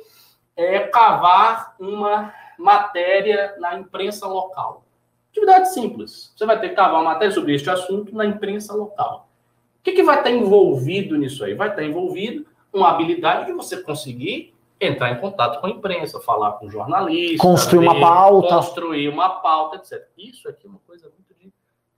é 0.56 0.80
cavar 0.80 1.76
uma 1.78 2.34
matéria 2.58 3.54
na 3.60 3.78
imprensa 3.78 4.26
local. 4.28 4.86
Atividade 5.30 5.74
simples. 5.74 6.32
Você 6.38 6.46
vai 6.46 6.58
ter 6.62 6.70
que 6.70 6.76
cavar 6.76 7.02
uma 7.02 7.12
matéria 7.12 7.36
sobre 7.36 7.54
este 7.54 7.70
assunto 7.70 8.16
na 8.16 8.26
imprensa 8.26 8.74
local. 8.74 9.28
O 9.82 9.84
que, 9.84 9.92
que 9.92 10.04
vai 10.04 10.20
estar 10.20 10.32
envolvido 10.32 11.18
nisso 11.18 11.44
aí? 11.44 11.54
Vai 11.54 11.68
estar 11.68 11.84
envolvido 11.84 12.46
uma 12.72 12.92
habilidade 12.92 13.48
de 13.48 13.52
você 13.52 13.76
conseguir 13.76 14.53
entrar 14.88 15.12
em 15.12 15.20
contato 15.20 15.60
com 15.60 15.68
a 15.68 15.70
imprensa, 15.70 16.20
falar 16.20 16.54
com 16.54 16.70
jornalistas, 16.70 17.40
construir 17.40 17.88
uma 17.88 18.00
pauta, 18.00 18.56
construir 18.56 19.10
uma 19.10 19.30
pauta, 19.42 19.78
etc. 19.78 20.08
Isso 20.18 20.48
aqui 20.48 20.66
é 20.66 20.70
uma 20.70 20.80
coisa 20.86 21.10
muito 21.10 21.24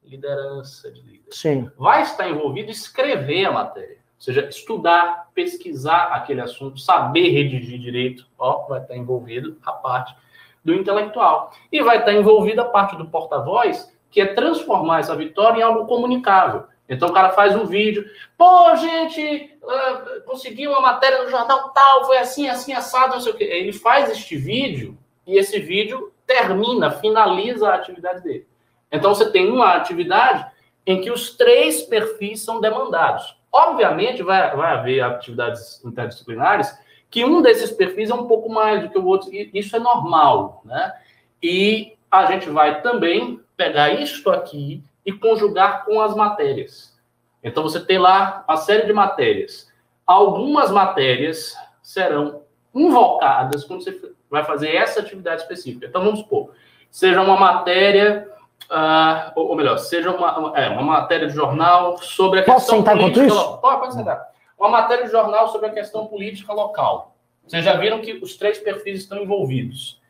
de 0.06 0.10
liderança, 0.10 0.91
de 0.91 1.02
líder. 1.02 1.32
Sim. 1.32 1.69
Vai 1.78 2.04
estar 2.04 2.30
envolvido 2.30 2.69
escrever 2.71 3.45
a 3.45 3.52
matéria. 3.52 3.98
Ou 3.98 4.21
seja, 4.21 4.48
estudar, 4.48 5.30
pesquisar 5.34 6.06
aquele 6.13 6.41
assunto, 6.41 6.80
saber 6.80 7.30
redigir 7.30 7.80
direito, 7.80 8.26
ó, 8.38 8.65
vai 8.67 8.82
estar 8.82 8.95
envolvido 8.95 9.58
a 9.65 9.71
parte 9.74 10.15
do 10.63 10.74
intelectual. 10.74 11.52
E 11.71 11.82
vai 11.84 12.00
estar 12.00 12.13
envolvida 12.13 12.62
a 12.62 12.65
parte 12.65 12.95
do 12.95 13.08
porta-voz, 13.08 13.93
que 14.10 14.21
é 14.21 14.34
transformar 14.34 15.00
essa 15.00 15.15
vitória 15.15 15.60
em 15.60 15.63
algo 15.63 15.86
comunicável. 15.86 16.63
Então 16.88 17.10
o 17.10 17.13
cara 17.13 17.30
faz 17.32 17.56
um 17.56 17.65
vídeo, 17.65 18.06
pô, 18.38 18.76
gente, 18.76 19.58
uh, 19.63 20.21
consegui 20.26 20.67
uma 20.67 20.80
matéria 20.80 21.24
no 21.24 21.30
jornal 21.30 21.69
tal, 21.69 22.06
foi 22.06 22.17
assim, 22.17 22.48
assim, 22.48 22.74
assado, 22.74 23.15
não 23.15 23.21
sei 23.21 23.32
o 23.32 23.36
quê. 23.36 23.43
Ele 23.43 23.74
faz 23.74 24.10
este 24.12 24.38
vídeo 24.38 24.98
e 25.26 25.38
esse 25.38 25.60
vídeo 25.60 26.13
termina, 26.28 26.91
finaliza 26.91 27.69
a 27.69 27.76
atividade 27.76 28.21
dele. 28.21 28.48
Então 28.91 29.13
você 29.13 29.32
tem 29.32 29.50
uma 29.50 29.74
atividade 29.74 30.45
em 30.86 31.02
que 31.02 31.10
os 31.10 31.36
três 31.36 31.82
perfis 31.82 32.41
são 32.41 32.62
demandados. 32.62 33.36
Obviamente, 33.52 34.21
vai, 34.21 34.56
vai 34.56 34.74
haver 34.74 35.02
atividades 35.02 35.84
interdisciplinares 35.84 36.78
que 37.10 37.24
um 37.24 37.41
desses 37.41 37.71
perfis 37.71 38.10
é 38.10 38.13
um 38.13 38.28
pouco 38.28 38.50
mais 38.50 38.84
do 38.84 38.89
que 38.89 38.98
o 38.98 39.06
outro, 39.06 39.34
e 39.34 39.50
isso 39.54 39.76
é 39.76 39.80
normal, 39.80 40.62
né? 40.65 40.93
E 41.41 41.93
a 42.12 42.26
gente 42.26 42.50
vai 42.50 42.82
também 42.82 43.39
pegar 43.56 43.89
isto 43.89 44.30
aqui 44.30 44.84
e 45.06 45.13
conjugar 45.13 45.86
com 45.86 46.02
as 46.02 46.15
matérias. 46.15 46.98
Então, 47.44 47.63
você 47.63 47.80
tem 47.80 48.00
lá 48.00 48.44
a 48.48 48.58
série 48.58 48.88
de 48.88 48.94
matérias. 48.94 49.72
Algumas 50.06 50.72
matérias 50.72 51.56
serão 51.82 52.41
invocadas 52.74 53.63
quando 53.63 53.84
você 53.84 54.13
vai 54.30 54.44
fazer 54.44 54.76
essa 54.76 55.00
atividade 55.00 55.44
específica. 55.44 55.86
Então, 55.86 56.04
vamos 56.04 56.20
supor, 56.20 56.52
seja 56.89 57.22
uma 57.22 57.38
matéria 57.38 58.32
Uh, 58.70 59.32
ou, 59.36 59.56
melhor, 59.56 59.78
seja 59.78 60.10
uma, 60.10 60.39
uma, 60.39 60.58
é, 60.58 60.70
uma, 60.70 60.82
matéria 60.82 61.28
de 61.28 61.36
jornal 61.36 61.98
sobre 62.00 62.39
a 62.39 62.44
Posso 62.44 62.62
questão 62.62 62.78
sentar 62.78 62.98
política. 62.98 63.28
Isso? 63.28 63.58
Pode, 63.58 63.80
pode 63.80 63.94
sentar. 63.94 64.28
Uma 64.58 64.70
matéria 64.70 65.06
de 65.06 65.12
jornal 65.12 65.50
sobre 65.50 65.68
a 65.68 65.72
questão 65.72 66.08
política 66.08 66.52
local. 66.52 67.15
Vocês 67.46 67.63
já 67.63 67.76
viram 67.76 68.02
que 68.02 68.13
os 68.13 68.36
três 68.36 68.58
perfis 68.58 69.02
estão 69.02 69.22
envolvidos. 69.22 70.02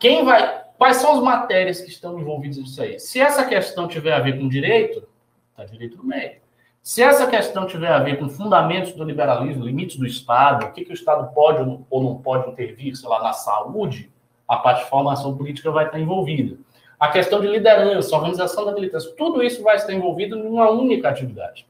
Quem 0.00 0.24
vai. 0.24 0.64
Quais 0.78 0.96
são 0.96 1.12
as 1.12 1.22
matérias 1.22 1.80
que 1.80 1.88
estão 1.88 2.18
envolvidas 2.20 2.58
nisso 2.58 2.82
aí? 2.82 2.98
Se 2.98 3.20
essa 3.20 3.44
questão 3.44 3.88
tiver 3.88 4.12
a 4.12 4.20
ver 4.20 4.38
com 4.38 4.48
direito, 4.48 5.06
está 5.50 5.64
direito 5.64 5.96
no 5.96 6.04
meio. 6.04 6.36
Se 6.82 7.02
essa 7.02 7.26
questão 7.26 7.66
tiver 7.66 7.90
a 7.90 7.98
ver 7.98 8.18
com 8.18 8.28
fundamentos 8.28 8.92
do 8.92 9.02
liberalismo, 9.02 9.64
limites 9.64 9.96
do 9.96 10.06
Estado, 10.06 10.66
o 10.66 10.72
que, 10.72 10.84
que 10.84 10.92
o 10.92 10.94
Estado 10.94 11.32
pode 11.34 11.58
ou 11.90 12.02
não 12.02 12.16
pode 12.18 12.50
intervir, 12.50 12.94
sei 12.94 13.08
lá, 13.08 13.22
na 13.22 13.32
saúde, 13.32 14.12
a 14.46 14.56
parte 14.58 14.84
de 14.84 14.90
formação 14.90 15.36
política 15.36 15.70
vai 15.70 15.86
estar 15.86 15.98
envolvida 15.98 16.56
a 16.98 17.08
questão 17.08 17.40
de 17.40 17.46
liderança, 17.46 18.16
organização 18.16 18.64
da 18.64 18.72
militância, 18.72 19.12
tudo 19.16 19.42
isso 19.42 19.62
vai 19.62 19.76
estar 19.76 19.92
envolvido 19.92 20.36
em 20.36 20.46
uma 20.46 20.70
única 20.70 21.08
atividade. 21.08 21.66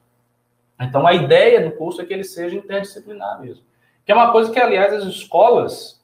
Então, 0.79 1.05
a 1.05 1.13
ideia 1.13 1.61
do 1.61 1.75
curso 1.75 2.01
é 2.01 2.05
que 2.05 2.13
ele 2.13 2.23
seja 2.23 2.55
interdisciplinar 2.55 3.41
mesmo. 3.41 3.63
Que 4.05 4.11
é 4.11 4.15
uma 4.15 4.31
coisa 4.31 4.51
que, 4.51 4.59
aliás, 4.59 4.93
as 4.93 5.03
escolas 5.03 5.96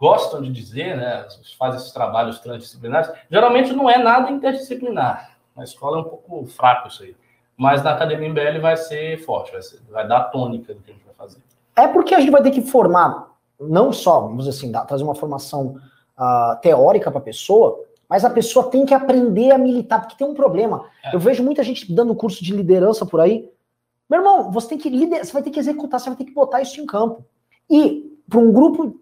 gostam 0.00 0.40
de 0.40 0.50
dizer, 0.50 0.96
né? 0.96 1.26
Fazem 1.58 1.78
esses 1.78 1.92
trabalhos 1.92 2.40
transdisciplinares. 2.40 3.10
Geralmente 3.30 3.72
não 3.74 3.88
é 3.88 3.98
nada 3.98 4.30
interdisciplinar. 4.30 5.36
Na 5.54 5.62
escola 5.62 5.98
é 5.98 6.00
um 6.00 6.04
pouco 6.04 6.46
fraco 6.46 6.88
isso 6.88 7.02
aí. 7.02 7.14
Mas 7.56 7.82
na 7.82 7.92
academia 7.92 8.30
MBL 8.30 8.60
vai 8.62 8.76
ser 8.78 9.22
forte, 9.24 9.52
vai, 9.52 9.60
ser, 9.60 9.80
vai 9.90 10.08
dar 10.08 10.16
a 10.16 10.24
tônica 10.24 10.72
do 10.72 10.80
que 10.80 10.90
a 10.90 10.94
gente 10.94 11.04
vai 11.04 11.14
fazer. 11.14 11.38
É 11.76 11.86
porque 11.86 12.14
a 12.14 12.20
gente 12.20 12.30
vai 12.30 12.42
ter 12.42 12.50
que 12.50 12.62
formar, 12.62 13.28
não 13.60 13.92
só, 13.92 14.22
vamos 14.22 14.46
dizer 14.46 14.56
assim, 14.56 14.72
trazer 14.86 15.04
uma 15.04 15.14
formação 15.14 15.76
uh, 16.18 16.58
teórica 16.62 17.10
para 17.10 17.20
a 17.20 17.22
pessoa, 17.22 17.84
mas 18.08 18.24
a 18.24 18.30
pessoa 18.30 18.70
tem 18.70 18.86
que 18.86 18.94
aprender 18.94 19.50
a 19.50 19.58
militar, 19.58 20.00
porque 20.00 20.16
tem 20.16 20.26
um 20.26 20.34
problema. 20.34 20.86
É. 21.04 21.14
Eu 21.14 21.20
vejo 21.20 21.44
muita 21.44 21.62
gente 21.62 21.92
dando 21.92 22.14
curso 22.14 22.42
de 22.42 22.56
liderança 22.56 23.04
por 23.04 23.20
aí. 23.20 23.50
Meu 24.08 24.20
irmão, 24.20 24.50
você 24.50 24.70
tem 24.70 24.78
que 24.78 24.88
liderar, 24.88 25.24
você 25.24 25.32
vai 25.32 25.42
ter 25.42 25.50
que 25.50 25.60
executar, 25.60 26.00
você 26.00 26.08
vai 26.08 26.16
ter 26.16 26.24
que 26.24 26.32
botar 26.32 26.62
isso 26.62 26.80
em 26.80 26.86
campo. 26.86 27.24
E 27.68 28.18
para 28.26 28.38
um 28.38 28.50
grupo, 28.50 28.99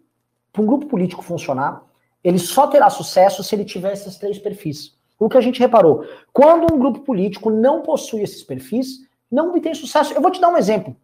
para 0.59 0.63
um 0.65 0.67
grupo 0.67 0.87
político 0.87 1.23
funcionar, 1.23 1.83
ele 2.23 2.39
só 2.39 2.67
terá 2.67 2.91
sucesso 2.91 3.45
se 3.45 3.55
ele 3.55 3.65
tiver 3.65 3.93
esses 3.93 4.17
três 4.17 4.39
perfis. 4.39 4.99
O 5.19 5.29
que 5.29 5.39
a 5.39 5.41
gente 5.41 5.61
reparou, 5.61 6.05
quando 6.33 6.73
um 6.73 6.79
grupo 6.79 7.01
político 7.01 7.49
não 7.49 7.83
possui 7.83 8.23
esses 8.23 8.43
perfis, 8.43 9.09
não 9.31 9.53
tem 9.61 9.75
sucesso. 9.75 10.13
Eu 10.13 10.21
vou 10.21 10.31
te 10.31 10.41
dar 10.41 10.49
um 10.49 10.57
exemplo. 10.57 10.97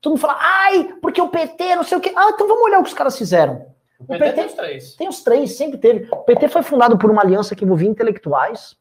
Todo 0.00 0.12
mundo 0.12 0.20
fala, 0.20 0.38
ai, 0.38 0.94
porque 1.02 1.20
o 1.20 1.28
PT, 1.28 1.76
não 1.76 1.82
sei 1.82 1.98
o 1.98 2.00
quê. 2.00 2.12
Ah, 2.16 2.30
então 2.32 2.46
vamos 2.46 2.62
olhar 2.62 2.78
o 2.78 2.82
que 2.82 2.88
os 2.88 2.94
caras 2.94 3.18
fizeram. 3.18 3.66
O 3.98 4.04
PT, 4.04 4.14
o 4.14 4.18
PT 4.18 4.32
tem 4.32 4.46
os 4.46 4.54
três. 4.54 4.94
Tem 4.94 5.08
os 5.08 5.22
três, 5.22 5.56
sempre 5.56 5.78
teve. 5.78 6.08
O 6.10 6.18
PT 6.18 6.48
foi 6.48 6.62
fundado 6.62 6.96
por 6.96 7.10
uma 7.10 7.22
aliança 7.22 7.54
que 7.54 7.64
envolvia 7.64 7.88
intelectuais, 7.88 8.76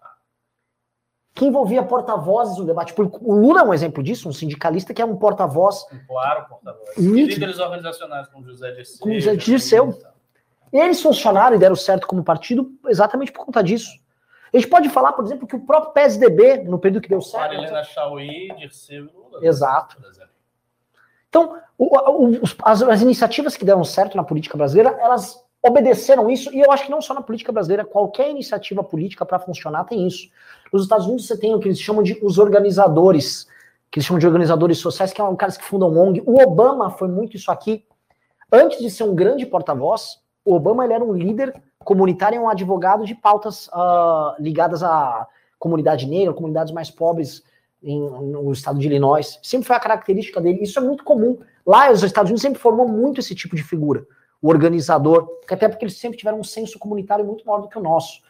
que 1.33 1.45
envolvia 1.45 1.83
porta-vozes 1.83 2.57
no 2.57 2.65
debate. 2.65 2.93
O 2.97 3.33
Lula 3.33 3.61
é 3.61 3.63
um 3.63 3.73
exemplo 3.73 4.01
disso, 4.03 4.29
um 4.29 4.33
sindicalista 4.33 4.93
que 4.93 5.01
é 5.01 5.05
um 5.05 5.17
porta-voz. 5.17 5.85
Claro 6.07 6.45
porta-voz. 6.49 6.97
Líderes 6.97 7.59
organizacionais 7.59 8.27
como 8.27 8.45
José 8.45 8.71
Dirceu. 8.71 8.99
Como 8.99 9.13
José 9.15 9.35
Dirceu. 9.35 9.99
Eles 10.71 11.01
funcionaram 11.01 11.55
e 11.55 11.59
deram 11.59 11.75
certo 11.75 12.07
como 12.07 12.23
partido 12.23 12.71
exatamente 12.87 13.31
por 13.31 13.45
conta 13.45 13.63
disso. 13.63 13.99
A 14.53 14.57
gente 14.57 14.67
pode 14.67 14.89
falar, 14.89 15.13
por 15.13 15.23
exemplo, 15.23 15.47
que 15.47 15.55
o 15.55 15.59
próprio 15.59 15.93
PSDB, 15.93 16.63
no 16.63 16.79
período 16.79 17.01
que 17.01 17.09
deu 17.09 17.21
certo. 17.21 17.53
Marilena 17.53 17.83
Chauí, 17.83 18.49
Dirceu 18.57 19.09
Lula. 19.13 19.45
Exato. 19.45 19.97
Então, 21.29 21.57
o, 21.77 21.85
o, 21.85 22.41
as, 22.63 22.81
as, 22.81 23.01
iniciativas 23.01 23.55
que 23.55 23.63
deram 23.63 23.83
certo 23.83 24.17
na 24.17 24.23
política 24.23 24.57
brasileira, 24.57 24.97
elas 24.99 25.39
obedeceram 25.61 26.29
isso, 26.29 26.53
e 26.53 26.59
eu 26.59 26.71
acho 26.71 26.85
que 26.85 26.91
não 26.91 27.01
só 27.01 27.13
na 27.13 27.21
política 27.21 27.51
brasileira, 27.51 27.85
qualquer 27.85 28.29
iniciativa 28.29 28.83
política 28.83 29.25
para 29.25 29.37
funcionar 29.37 29.83
tem 29.83 30.07
isso. 30.07 30.29
Nos 30.73 30.83
Estados 30.83 31.05
Unidos 31.05 31.27
você 31.27 31.37
tem 31.37 31.53
o 31.53 31.59
que 31.59 31.67
eles 31.67 31.79
chamam 31.79 32.01
de 32.01 32.17
os 32.23 32.39
organizadores, 32.39 33.45
que 33.91 33.99
eles 33.99 34.07
chamam 34.07 34.19
de 34.19 34.25
organizadores 34.25 34.79
sociais, 34.79 35.11
que 35.11 35.17
são 35.17 35.35
caras 35.35 35.57
que 35.57 35.63
fundam 35.63 35.95
ONG. 35.95 36.23
O 36.25 36.41
Obama 36.41 36.89
foi 36.89 37.07
muito 37.07 37.35
isso 37.35 37.51
aqui. 37.51 37.85
Antes 38.51 38.79
de 38.79 38.89
ser 38.89 39.03
um 39.03 39.13
grande 39.13 39.45
porta-voz, 39.45 40.19
o 40.49 40.55
Obama 40.55 40.83
ele 40.83 40.93
era 40.93 41.03
um 41.03 41.13
líder 41.13 41.53
comunitário 41.77 42.41
um 42.41 42.49
advogado 42.49 43.05
de 43.05 43.13
pautas 43.13 43.67
uh, 43.67 44.33
ligadas 44.39 44.81
à 44.81 45.27
comunidade 45.59 46.07
negra, 46.07 46.33
comunidades 46.33 46.73
mais 46.73 46.89
pobres 46.89 47.43
em, 47.83 47.99
no 47.99 48.51
estado 48.51 48.79
de 48.79 48.87
Illinois. 48.87 49.39
Sempre 49.43 49.67
foi 49.67 49.75
a 49.75 49.79
característica 49.79 50.41
dele. 50.41 50.63
Isso 50.63 50.79
é 50.79 50.81
muito 50.81 51.03
comum. 51.03 51.39
Lá, 51.65 51.91
os 51.91 52.01
Estados 52.01 52.31
Unidos 52.31 52.41
sempre 52.41 52.59
formou 52.59 52.87
muito 52.87 53.19
esse 53.19 53.35
tipo 53.35 53.55
de 53.55 53.61
figura. 53.61 54.05
O 54.41 54.49
organizador, 54.49 55.27
até 55.47 55.69
porque 55.69 55.85
eles 55.85 55.97
sempre 55.97 56.17
tiveram 56.17 56.39
um 56.39 56.43
senso 56.43 56.79
comunitário 56.79 57.23
muito 57.23 57.45
maior 57.45 57.61
do 57.61 57.69
que 57.69 57.77
o 57.77 57.81
nosso. 57.81 58.21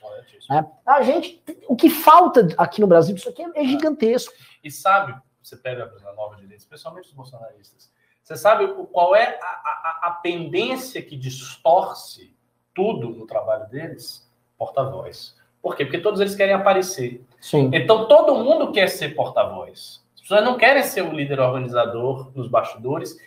Né? 0.50 0.66
A 0.86 1.02
gente, 1.02 1.42
o 1.70 1.76
que 1.76 1.90
falta 1.90 2.50
aqui 2.58 2.82
no 2.82 2.88
Brasil, 2.88 3.16
isso 3.16 3.30
aqui 3.30 3.44
é 3.56 3.64
gigantesco. 3.64 4.34
E 4.62 4.70
sabe, 4.70 5.16
você 5.42 5.56
pega 5.56 5.90
a 6.06 6.14
nova 6.14 6.36
direita, 6.36 6.58
especialmente 6.58 7.08
os 7.08 7.14
bolsonaristas, 7.14 7.90
você 8.30 8.38
sabe 8.38 8.68
qual 8.92 9.16
é 9.16 9.40
a, 9.42 9.48
a, 9.48 10.00
a 10.04 10.12
pendência 10.12 11.02
que 11.02 11.16
distorce 11.16 12.32
tudo 12.76 13.10
no 13.10 13.26
trabalho 13.26 13.68
deles? 13.70 14.30
Porta-voz. 14.56 15.36
Por 15.60 15.76
quê? 15.76 15.84
Porque 15.84 15.98
todos 15.98 16.22
eles 16.22 16.36
querem 16.36 16.54
aparecer. 16.54 17.26
Sim. 17.42 17.72
Então 17.74 18.08
todo 18.08 18.36
mundo 18.36 18.72
quer 18.72 18.88
ser 18.88 19.16
porta-voz. 19.16 20.06
As 20.14 20.22
pessoas 20.22 20.44
não 20.44 20.58
querem 20.58 20.84
ser 20.84 21.02
o 21.02 21.12
líder 21.12 21.40
organizador 21.40 22.32
nos 22.36 22.48
bastidores. 22.48 23.18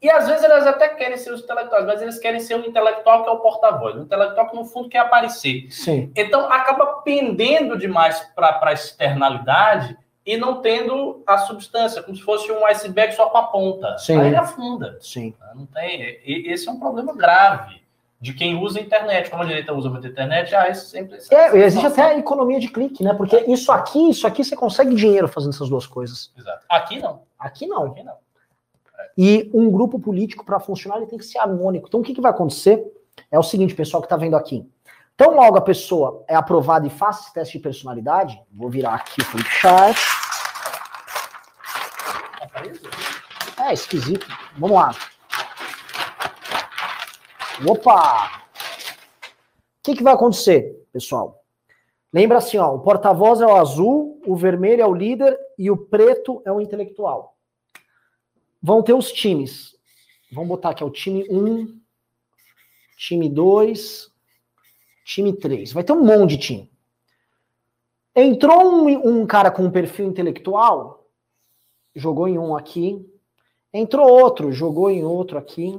E 0.00 0.08
às 0.08 0.26
vezes 0.26 0.42
elas 0.42 0.66
até 0.66 0.88
querem 0.88 1.18
ser 1.18 1.34
os 1.34 1.42
intelectuais, 1.42 1.84
mas 1.84 2.00
eles 2.00 2.18
querem 2.18 2.40
ser 2.40 2.54
o 2.54 2.66
intelectual 2.66 3.24
que 3.24 3.28
é 3.28 3.32
o 3.32 3.40
porta-voz. 3.40 3.94
O 3.96 4.00
intelectual 4.04 4.48
que, 4.48 4.56
no 4.56 4.64
fundo, 4.64 4.88
quer 4.88 5.00
aparecer. 5.00 5.70
Sim. 5.70 6.10
Então 6.16 6.50
acaba 6.50 7.02
pendendo 7.02 7.76
demais 7.76 8.20
para 8.34 8.58
a 8.62 8.72
externalidade 8.72 9.98
e 10.26 10.36
não 10.36 10.60
tendo 10.60 11.22
a 11.24 11.38
substância, 11.38 12.02
como 12.02 12.16
se 12.16 12.22
fosse 12.22 12.50
um 12.50 12.66
iceberg 12.66 13.14
só 13.14 13.30
com 13.30 13.38
a 13.38 13.44
ponta. 13.44 13.96
Sim. 13.96 14.18
Aí 14.18 14.26
ele 14.26 14.36
afunda. 14.36 14.98
Sim. 15.00 15.32
Não 15.54 15.66
tem, 15.66 16.18
esse 16.24 16.68
é 16.68 16.72
um 16.72 16.80
problema 16.80 17.14
grave 17.14 17.80
de 18.20 18.34
quem 18.34 18.60
usa 18.60 18.80
a 18.80 18.82
internet. 18.82 19.30
Como 19.30 19.44
a 19.44 19.46
direita 19.46 19.72
usa 19.72 19.88
muita 19.88 20.08
internet, 20.08 20.52
ah, 20.54 20.68
isso 20.68 20.86
sempre. 20.86 21.18
É, 21.30 21.56
existe 21.58 21.86
até 21.86 22.02
a 22.02 22.18
economia 22.18 22.58
de 22.58 22.68
clique, 22.68 23.04
né? 23.04 23.14
Porque 23.14 23.38
isso 23.46 23.70
aqui, 23.70 24.10
isso 24.10 24.26
aqui 24.26 24.42
você 24.42 24.56
consegue 24.56 24.96
dinheiro 24.96 25.28
fazendo 25.28 25.54
essas 25.54 25.68
duas 25.68 25.86
coisas. 25.86 26.32
Exato. 26.36 26.66
Aqui 26.68 26.98
não. 26.98 27.22
Aqui 27.38 27.66
não. 27.68 27.84
Aqui 27.84 28.02
não. 28.02 28.14
É. 28.98 29.10
E 29.16 29.50
um 29.54 29.70
grupo 29.70 30.00
político, 30.00 30.44
para 30.44 30.58
funcionar, 30.58 30.96
ele 30.96 31.06
tem 31.06 31.18
que 31.18 31.24
ser 31.24 31.38
harmônico. 31.38 31.86
Então, 31.86 32.00
o 32.00 32.02
que, 32.02 32.12
que 32.12 32.20
vai 32.20 32.32
acontecer? 32.32 32.84
É 33.30 33.38
o 33.38 33.44
seguinte, 33.44 33.76
pessoal 33.76 34.00
que 34.00 34.06
está 34.06 34.16
vendo 34.16 34.36
aqui. 34.36 34.68
Então, 35.16 35.34
logo 35.34 35.56
a 35.56 35.62
pessoa 35.62 36.22
é 36.28 36.34
aprovada 36.34 36.86
e 36.86 36.90
faz 36.90 37.20
esse 37.20 37.32
teste 37.32 37.56
de 37.56 37.62
personalidade, 37.62 38.38
vou 38.52 38.68
virar 38.68 38.96
aqui 38.96 39.22
o 39.22 39.24
flip. 39.24 39.48
É 43.58 43.72
esquisito. 43.72 44.26
Vamos 44.58 44.76
lá. 44.76 44.94
Opa! 47.66 48.44
O 49.78 49.82
que, 49.82 49.96
que 49.96 50.02
vai 50.02 50.12
acontecer, 50.12 50.86
pessoal? 50.92 51.42
Lembra 52.12 52.36
assim, 52.36 52.58
ó, 52.58 52.74
o 52.74 52.80
porta-voz 52.80 53.40
é 53.40 53.46
o 53.46 53.56
azul, 53.56 54.20
o 54.26 54.36
vermelho 54.36 54.82
é 54.82 54.86
o 54.86 54.94
líder 54.94 55.34
e 55.58 55.70
o 55.70 55.78
preto 55.78 56.42
é 56.44 56.52
o 56.52 56.60
intelectual. 56.60 57.38
Vão 58.62 58.82
ter 58.82 58.92
os 58.92 59.10
times. 59.10 59.74
Vamos 60.30 60.50
botar 60.50 60.70
aqui, 60.70 60.84
o 60.84 60.90
time 60.90 61.26
1, 61.30 61.80
time 62.98 63.30
2, 63.30 64.14
time 65.06 65.32
3. 65.32 65.72
Vai 65.72 65.84
ter 65.84 65.92
um 65.92 66.04
monte 66.04 66.30
de 66.30 66.38
time. 66.38 66.72
Entrou 68.14 68.62
um, 68.62 69.20
um 69.20 69.26
cara 69.26 69.50
com 69.50 69.64
um 69.64 69.70
perfil 69.70 70.06
intelectual, 70.06 71.06
jogou 71.94 72.28
em 72.28 72.38
um 72.38 72.56
aqui, 72.56 73.06
Entrou 73.78 74.08
outro, 74.08 74.50
jogou 74.52 74.90
em 74.90 75.04
outro 75.04 75.36
aqui. 75.36 75.78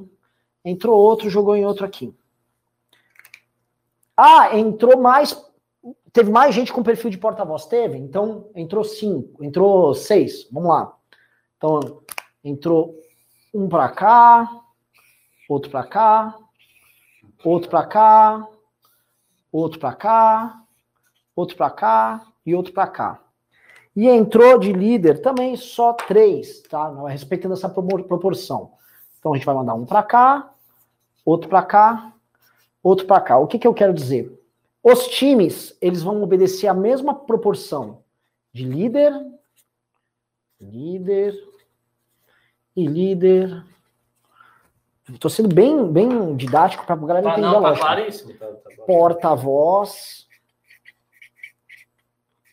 Entrou 0.64 0.96
outro, 0.96 1.32
jogou 1.32 1.56
em 1.56 1.66
outro 1.66 1.84
aqui. 1.84 2.16
Ah, 4.16 4.56
entrou 4.56 5.00
mais. 5.00 5.36
Teve 6.14 6.30
mais 6.30 6.54
gente 6.54 6.72
com 6.72 6.84
perfil 6.84 7.10
de 7.10 7.18
porta-voz? 7.18 7.66
Teve? 7.66 7.98
Então, 7.98 8.52
entrou 8.56 8.84
cinco, 8.84 9.44
entrou 9.44 9.96
seis. 9.96 10.48
Vamos 10.52 10.70
lá. 10.70 10.96
Então, 11.58 12.04
entrou 12.44 13.00
um 13.52 13.68
para 13.68 13.90
cá, 13.90 14.48
outro 15.50 15.72
para 15.72 15.88
cá, 15.88 16.38
outro 17.44 17.68
para 17.68 17.86
cá, 17.88 18.48
outro 19.60 19.80
para 19.80 19.94
cá, 19.94 20.64
outro 21.36 21.56
para 21.56 21.70
cá 21.70 22.28
e 22.46 22.54
outro 22.54 22.74
para 22.74 22.88
cá. 22.88 23.24
E 23.96 24.08
entrou 24.08 24.60
de 24.60 24.72
líder 24.72 25.22
também 25.22 25.56
só 25.56 25.94
três, 25.94 26.62
tá? 26.62 27.08
Respeitando 27.08 27.56
essa 27.56 27.68
proporção. 27.68 28.74
Então 29.18 29.34
a 29.34 29.36
gente 29.36 29.46
vai 29.46 29.56
mandar 29.56 29.74
um 29.74 29.86
para 29.86 30.04
cá, 30.04 30.54
outro 31.26 31.50
para 31.50 31.64
cá, 31.64 32.14
outro 32.84 33.08
para 33.08 33.20
cá. 33.20 33.40
O 33.40 33.48
que, 33.48 33.58
que 33.58 33.68
eu 33.68 33.74
quero 33.74 33.94
dizer? 33.94 34.32
Os 34.84 35.08
times, 35.08 35.76
eles 35.82 36.04
vão 36.04 36.22
obedecer 36.22 36.68
a 36.68 36.74
mesma 36.74 37.14
proporção 37.14 38.04
de 38.54 38.64
líder, 38.64 39.12
líder 40.62 41.36
e 42.76 42.86
líder. 42.86 43.66
Estou 45.10 45.32
sendo 45.32 45.54
bem, 45.54 45.90
bem 45.92 46.36
didático 46.36 46.86
para 46.86 46.96
a 46.96 46.98
galera 46.98 47.30
ah, 47.30 47.32
entender 47.32 47.48
não, 47.48 47.66
a 47.66 47.74
tá 47.74 47.80
Claríssimo, 47.80 48.34
tá, 48.34 48.46
tá 48.46 48.70
Porta-voz. 48.86 50.28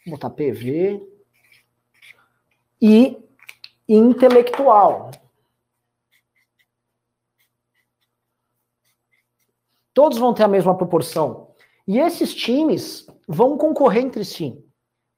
Vou 0.07 0.17
botar 0.17 0.31
PV 0.31 1.03
e 2.81 3.19
intelectual. 3.89 5.11
Todos 9.93 10.19
vão 10.19 10.35
ter 10.35 10.45
a 10.45 10.49
mesma 10.49 10.77
proporção. 10.77 11.55
E 11.87 11.99
esses 11.99 12.35
times 12.35 13.07
vão 13.27 13.57
concorrer 13.57 14.05
entre 14.05 14.25
si. 14.25 14.64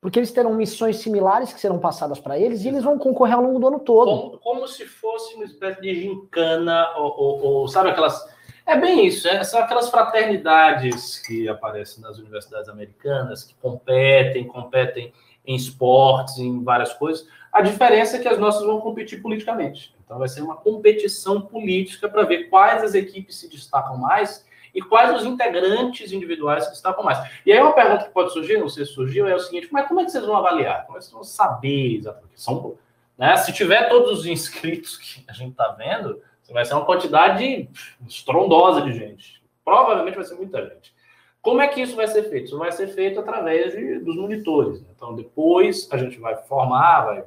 Porque 0.00 0.18
eles 0.18 0.32
terão 0.32 0.54
missões 0.54 0.98
similares 0.98 1.52
que 1.52 1.61
serão 1.61 1.78
passadas 1.78 2.20
para 2.20 2.38
eles 2.38 2.64
e 2.64 2.68
eles 2.68 2.85
vão 2.85 2.98
concorrer 2.98 3.35
ao 3.35 3.42
longo 3.42 3.59
do 3.59 3.66
ano 3.68 3.78
todo. 3.80 4.06
Como, 4.06 4.38
como 4.38 4.68
se 4.68 4.87
fosse 4.87 5.35
uma 5.35 5.44
espécie 5.44 5.80
de 5.80 6.02
gincana, 6.02 6.92
ou, 6.96 7.18
ou, 7.18 7.44
ou, 7.44 7.68
sabe 7.68 7.90
aquelas. 7.90 8.37
É 8.64 8.76
bem 8.76 9.06
isso, 9.06 9.28
é, 9.28 9.42
são 9.44 9.61
aquelas 9.61 9.88
fraternidades 9.88 11.20
que 11.20 11.48
aparecem 11.48 12.02
nas 12.02 12.18
universidades 12.18 12.68
americanas, 12.68 13.44
que 13.44 13.54
competem, 13.54 14.46
competem 14.46 15.12
em 15.46 15.54
esportes, 15.54 16.38
em 16.38 16.62
várias 16.62 16.92
coisas. 16.92 17.26
A 17.52 17.62
diferença 17.62 18.16
é 18.16 18.20
que 18.20 18.28
as 18.28 18.38
nossas 18.38 18.66
vão 18.66 18.80
competir 18.80 19.22
politicamente. 19.22 19.94
Então 20.04 20.18
vai 20.18 20.28
ser 20.28 20.42
uma 20.42 20.56
competição 20.56 21.40
política 21.40 22.09
para 22.09 22.24
ver 22.24 22.44
quais 22.44 22.82
as 22.82 22.94
equipes 22.94 23.37
se 23.37 23.48
destacam 23.48 23.96
mais 23.96 24.45
e 24.76 24.82
quais 24.82 25.16
os 25.16 25.24
integrantes 25.24 26.12
individuais 26.12 26.64
se 26.64 26.70
destacam 26.70 27.02
mais. 27.02 27.18
E 27.46 27.50
aí 27.50 27.58
uma 27.58 27.72
pergunta 27.72 28.04
que 28.04 28.10
pode 28.10 28.30
surgir, 28.34 28.58
não 28.58 28.68
sei 28.68 28.84
se 28.84 28.92
surgiu, 28.92 29.26
é 29.26 29.34
o 29.34 29.40
seguinte, 29.40 29.68
mas 29.72 29.88
como 29.88 30.00
é 30.00 30.04
que 30.04 30.10
vocês 30.10 30.26
vão 30.26 30.36
avaliar? 30.36 30.84
Como 30.84 30.98
é 30.98 31.00
que 31.00 31.06
vocês 31.06 31.14
vão 31.14 31.24
saber 31.24 31.96
exatamente? 31.96 32.38
São, 32.38 32.76
né? 33.16 33.34
Se 33.38 33.54
tiver 33.54 33.88
todos 33.88 34.20
os 34.20 34.26
inscritos 34.26 34.98
que 34.98 35.24
a 35.26 35.32
gente 35.32 35.52
está 35.52 35.68
vendo, 35.68 36.20
vai 36.52 36.62
ser 36.66 36.74
uma 36.74 36.84
quantidade 36.84 37.70
estrondosa 38.06 38.82
de 38.82 38.92
gente. 38.92 39.42
Provavelmente 39.64 40.14
vai 40.14 40.24
ser 40.24 40.34
muita 40.34 40.62
gente. 40.62 40.94
Como 41.40 41.62
é 41.62 41.68
que 41.68 41.80
isso 41.80 41.96
vai 41.96 42.06
ser 42.06 42.24
feito? 42.24 42.46
Isso 42.46 42.58
vai 42.58 42.70
ser 42.70 42.88
feito 42.88 43.18
através 43.18 43.72
de, 43.72 44.00
dos 44.00 44.16
monitores. 44.16 44.82
Né? 44.82 44.88
Então, 44.94 45.14
depois 45.14 45.88
a 45.90 45.96
gente 45.96 46.18
vai 46.18 46.36
formar, 46.36 47.06
vai 47.06 47.24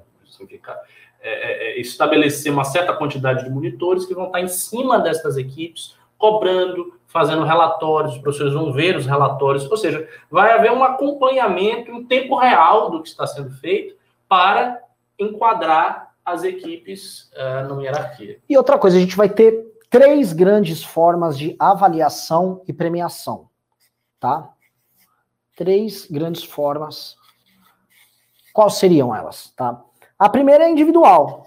é, 1.21 1.29
é, 1.29 1.71
é, 1.71 1.81
estabelecer 1.81 2.51
uma 2.51 2.63
certa 2.63 2.93
quantidade 2.93 3.43
de 3.43 3.49
monitores 3.49 4.05
que 4.05 4.13
vão 4.13 4.27
estar 4.27 4.39
em 4.39 4.47
cima 4.47 4.99
dessas 4.99 5.35
equipes, 5.35 5.97
cobrando, 6.17 6.98
fazendo 7.09 7.43
relatórios, 7.43 8.13
os 8.13 8.21
professores 8.21 8.53
vão 8.53 8.71
ver 8.71 8.95
os 8.95 9.05
relatórios, 9.05 9.69
ou 9.69 9.75
seja, 9.75 10.07
vai 10.31 10.53
haver 10.53 10.71
um 10.71 10.83
acompanhamento 10.83 11.91
em 11.91 12.05
tempo 12.05 12.37
real 12.37 12.89
do 12.89 13.03
que 13.03 13.09
está 13.09 13.27
sendo 13.27 13.51
feito 13.51 13.95
para 14.27 14.81
enquadrar 15.19 16.13
as 16.23 16.43
equipes 16.43 17.29
uh, 17.33 17.67
numa 17.67 17.83
hierarquia. 17.83 18.39
E 18.47 18.55
outra 18.55 18.77
coisa, 18.77 18.95
a 18.95 18.99
gente 19.01 19.17
vai 19.17 19.27
ter 19.27 19.67
três 19.89 20.31
grandes 20.31 20.83
formas 20.83 21.37
de 21.37 21.55
avaliação 21.59 22.61
e 22.67 22.71
premiação 22.71 23.49
tá? 24.19 24.49
Três 25.55 26.05
grandes 26.05 26.43
formas. 26.43 27.15
Quais 28.53 28.73
seriam 28.73 29.15
elas, 29.15 29.53
tá? 29.55 29.81
A 30.17 30.29
primeira 30.29 30.65
é 30.65 30.69
individual. 30.69 31.45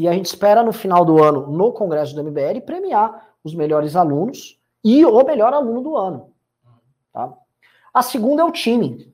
E 0.00 0.08
a 0.08 0.14
gente 0.14 0.24
espera 0.24 0.62
no 0.62 0.72
final 0.72 1.04
do 1.04 1.22
ano, 1.22 1.46
no 1.48 1.72
congresso 1.72 2.14
do 2.14 2.24
MBL, 2.24 2.62
premiar 2.64 3.34
os 3.44 3.54
melhores 3.54 3.94
alunos 3.94 4.58
e 4.82 5.04
o 5.04 5.22
melhor 5.22 5.52
aluno 5.52 5.82
do 5.82 5.94
ano. 5.94 6.30
Tá? 7.12 7.30
A 7.92 8.00
segunda 8.00 8.40
é 8.40 8.44
o 8.46 8.50
time. 8.50 9.12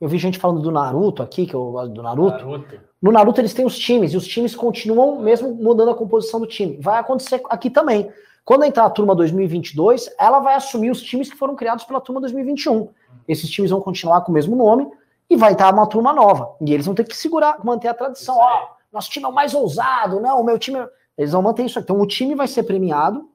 Eu 0.00 0.08
vi 0.08 0.16
gente 0.16 0.38
falando 0.38 0.62
do 0.62 0.70
Naruto 0.70 1.22
aqui, 1.22 1.44
que 1.44 1.52
eu 1.52 1.72
gosto 1.72 1.92
do 1.92 2.02
Naruto. 2.02 2.38
Naruto. 2.38 2.80
No 3.02 3.12
Naruto 3.12 3.38
eles 3.38 3.52
têm 3.52 3.66
os 3.66 3.78
times, 3.78 4.14
e 4.14 4.16
os 4.16 4.26
times 4.26 4.56
continuam 4.56 5.20
mesmo 5.20 5.54
mudando 5.54 5.90
a 5.90 5.94
composição 5.94 6.40
do 6.40 6.46
time. 6.46 6.78
Vai 6.80 6.98
acontecer 6.98 7.42
aqui 7.50 7.68
também. 7.68 8.10
Quando 8.46 8.64
entrar 8.64 8.86
a 8.86 8.90
turma 8.90 9.14
2022, 9.14 10.08
ela 10.18 10.40
vai 10.40 10.54
assumir 10.54 10.90
os 10.90 11.02
times 11.02 11.30
que 11.30 11.36
foram 11.36 11.54
criados 11.54 11.84
pela 11.84 12.00
turma 12.00 12.18
2021. 12.22 12.88
Esses 13.28 13.50
times 13.50 13.70
vão 13.70 13.82
continuar 13.82 14.22
com 14.22 14.32
o 14.32 14.34
mesmo 14.34 14.56
nome 14.56 14.90
e 15.34 15.36
vai 15.36 15.52
estar 15.52 15.72
uma 15.72 15.86
turma 15.86 16.12
nova. 16.12 16.56
E 16.60 16.72
eles 16.72 16.86
vão 16.86 16.94
ter 16.94 17.04
que 17.04 17.16
segurar, 17.16 17.64
manter 17.64 17.88
a 17.88 17.94
tradição. 17.94 18.36
Ó, 18.36 18.68
nosso 18.92 19.10
time 19.10 19.24
é 19.26 19.28
o 19.28 19.32
mais 19.32 19.54
ousado, 19.54 20.20
não, 20.20 20.40
o 20.40 20.44
meu 20.44 20.58
time. 20.58 20.78
É... 20.78 20.88
Eles 21.16 21.32
vão 21.32 21.42
manter 21.42 21.64
isso. 21.64 21.78
Então 21.78 22.00
o 22.00 22.06
time 22.06 22.34
vai 22.34 22.48
ser 22.48 22.62
premiado. 22.64 23.30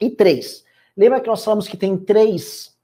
E 0.00 0.10
três. 0.10 0.64
Lembra 0.96 1.20
que 1.20 1.28
nós 1.28 1.44
falamos 1.44 1.68
que 1.68 1.76
tem 1.76 1.96
três, 1.96 2.74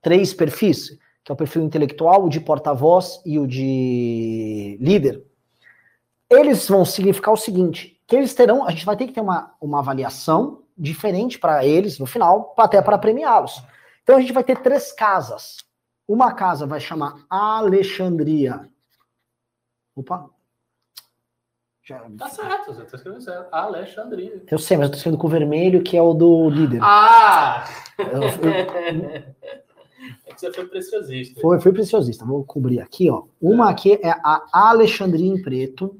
três 0.00 0.32
perfis? 0.32 0.96
que 1.26 1.32
é 1.32 1.34
o 1.34 1.36
perfil 1.36 1.62
intelectual, 1.62 2.24
o 2.24 2.28
de 2.28 2.38
porta-voz 2.38 3.20
e 3.26 3.36
o 3.36 3.48
de 3.48 4.78
líder, 4.80 5.24
eles 6.30 6.68
vão 6.68 6.84
significar 6.84 7.34
o 7.34 7.36
seguinte, 7.36 8.00
que 8.06 8.14
eles 8.14 8.32
terão, 8.32 8.64
a 8.64 8.70
gente 8.70 8.86
vai 8.86 8.96
ter 8.96 9.08
que 9.08 9.12
ter 9.12 9.22
uma, 9.22 9.52
uma 9.60 9.80
avaliação 9.80 10.62
diferente 10.78 11.36
para 11.36 11.66
eles 11.66 11.98
no 11.98 12.06
final, 12.06 12.54
até 12.56 12.80
para 12.80 12.96
premiá-los. 12.96 13.60
Então 14.04 14.16
a 14.16 14.20
gente 14.20 14.32
vai 14.32 14.44
ter 14.44 14.62
três 14.62 14.92
casas. 14.92 15.56
Uma 16.08 16.32
casa 16.32 16.66
vai 16.66 16.80
chamar 16.80 17.24
Alexandria. 17.28 18.68
Opa. 19.94 20.30
Já... 21.82 22.00
Tá 22.18 22.28
certo, 22.28 22.74
você 22.74 22.84
tá 22.84 22.96
escrevendo 22.96 23.22
certo. 23.22 23.52
Alexandria. 23.52 24.42
Eu 24.50 24.58
sei, 24.58 24.76
mas 24.76 24.86
eu 24.86 24.90
tô 24.90 24.96
escrevendo 24.96 25.20
com 25.20 25.26
o 25.26 25.30
vermelho, 25.30 25.82
que 25.82 25.96
é 25.96 26.02
o 26.02 26.12
do 26.12 26.50
líder. 26.50 26.80
Ah! 26.82 27.64
Eu, 27.98 28.22
eu, 28.22 29.36
é 30.26 30.34
que 30.34 30.40
você 30.40 30.52
foi 30.52 30.66
preciosista. 30.66 31.40
Foi, 31.40 31.60
foi 31.60 31.72
preciosista. 31.72 32.24
Vou 32.24 32.44
cobrir 32.44 32.80
aqui, 32.80 33.10
ó. 33.10 33.24
Uma 33.40 33.70
aqui 33.70 33.94
é 33.94 34.10
a 34.10 34.42
Alexandria 34.52 35.26
em 35.32 35.40
preto. 35.40 35.98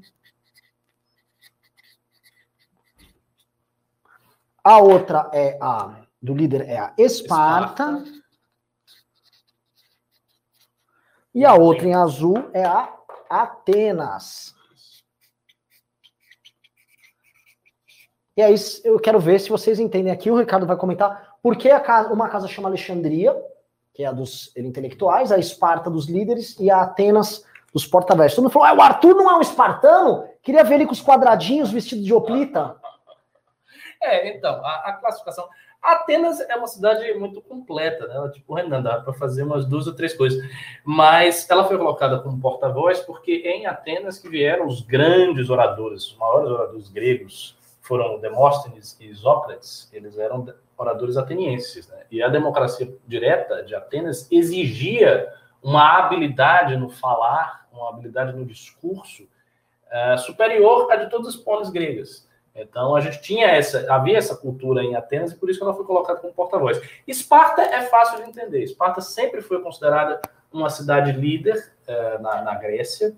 A 4.63 4.79
outra 4.79 5.31
é 5.33 5.57
a 5.61 6.05
do 6.21 6.35
líder 6.35 6.63
é 6.63 6.79
a 6.79 6.93
Esparta. 6.99 7.99
Esparta. 7.99 8.26
E 11.37 11.45
a 11.45 11.55
outra 11.55 11.87
em 11.87 11.95
azul 11.95 12.51
é 12.53 12.65
a 12.65 12.93
Atenas. 13.31 14.55
E 18.37 18.43
aí 18.43 18.55
eu 18.83 18.99
quero 18.99 19.21
ver 19.21 19.39
se 19.39 19.51
vocês 19.51 19.79
entendem 19.79 20.13
aqui. 20.13 20.31
O 20.31 20.39
Ricardo 20.39 20.67
vai 20.67 20.77
comentar 20.77 21.37
por 21.43 21.57
que 21.57 21.69
casa, 21.81 22.13
uma 22.13 22.29
casa 22.29 22.49
chama 22.49 22.69
Alexandria 22.69 23.37
que 23.97 24.03
é 24.03 24.07
a 24.07 24.13
dos 24.13 24.55
intelectuais, 24.55 25.33
a 25.33 25.39
Esparta 25.39 25.89
dos 25.89 26.07
líderes 26.07 26.55
e 26.61 26.71
a 26.71 26.83
Atenas 26.83 27.43
dos 27.73 27.87
porta-vestes. 27.87 28.37
Todo 28.37 28.45
mundo 28.45 28.53
falou, 28.53 28.69
ah, 28.69 28.75
o 28.75 28.83
Arthur 28.83 29.15
não 29.15 29.31
é 29.31 29.39
um 29.39 29.41
espartano? 29.41 30.29
Queria 30.43 30.63
ver 30.63 30.75
ele 30.75 30.87
com 30.87 30.93
os 30.93 31.03
quadradinhos 31.03 31.71
vestido 31.71 32.03
de 32.03 32.13
oplita. 32.13 32.77
É, 34.03 34.37
então, 34.37 34.55
a, 34.63 34.91
a 34.91 34.93
classificação... 34.95 35.49
Atenas 35.93 36.41
é 36.41 36.57
uma 36.57 36.67
cidade 36.67 37.13
muito 37.15 37.41
completa, 37.41 38.07
né? 38.09 38.31
Tipo, 38.33 38.55
Renan, 38.55 38.83
dá 38.83 39.01
para 39.01 39.13
fazer 39.13 39.45
umas 39.45 39.65
duas 39.65 39.87
ou 39.87 39.95
três 39.95 40.15
coisas. 40.15 40.43
Mas 40.85 41.49
ela 41.49 41.65
foi 41.65 41.79
colocada 41.79 42.19
como 42.19 42.41
porta-voz 42.41 43.01
porque 43.01 43.43
é 43.45 43.57
em 43.57 43.67
Atenas 43.67 44.19
que 44.19 44.29
vieram 44.29 44.67
os 44.67 44.81
grandes 44.81 45.49
oradores, 45.49 46.07
os 46.09 46.17
maiores 46.17 46.51
oradores 46.51 46.89
gregos, 46.89 47.57
foram 47.81 48.19
Demóstenes 48.19 48.97
e 49.01 49.15
Sócrates, 49.15 49.89
eles 49.93 50.19
eram 50.19 50.53
oradores 50.77 51.17
atenienses. 51.17 51.89
Né? 51.89 52.03
E 52.11 52.21
a 52.21 52.29
democracia 52.29 52.93
direta 53.07 53.63
de 53.63 53.75
Atenas 53.75 54.27
exigia 54.31 55.33
uma 55.63 55.99
habilidade 55.99 56.77
no 56.77 56.91
falar, 56.91 57.69
uma 57.73 57.91
habilidade 57.91 58.37
no 58.37 58.45
discurso 58.45 59.23
uh, 59.23 60.19
superior 60.19 60.91
à 60.91 60.97
de 60.97 61.09
todas 61.09 61.29
as 61.29 61.37
polis 61.37 61.71
gregas. 61.71 62.26
Então 62.57 62.97
a 62.97 63.01
gente 63.01 63.21
tinha 63.21 63.47
essa, 63.47 63.87
havia 63.93 64.17
essa 64.17 64.35
cultura 64.35 64.83
em 64.83 64.97
Atenas 64.97 65.33
e 65.33 65.37
por 65.37 65.51
isso 65.51 65.59
que 65.59 65.65
ela 65.65 65.75
foi 65.75 65.85
colocada 65.85 66.19
como 66.19 66.33
porta-voz. 66.33 66.81
Esparta 67.07 67.63
é 67.63 67.83
fácil 67.83 68.23
de 68.23 68.31
entender. 68.31 68.63
Esparta 68.63 69.01
sempre 69.01 69.43
foi 69.43 69.61
considerada 69.61 70.21
uma 70.53 70.71
cidade 70.71 71.13
líder 71.13 71.73
uh, 71.87 72.23
na, 72.23 72.43
na, 72.43 72.55
Grécia. 72.55 73.15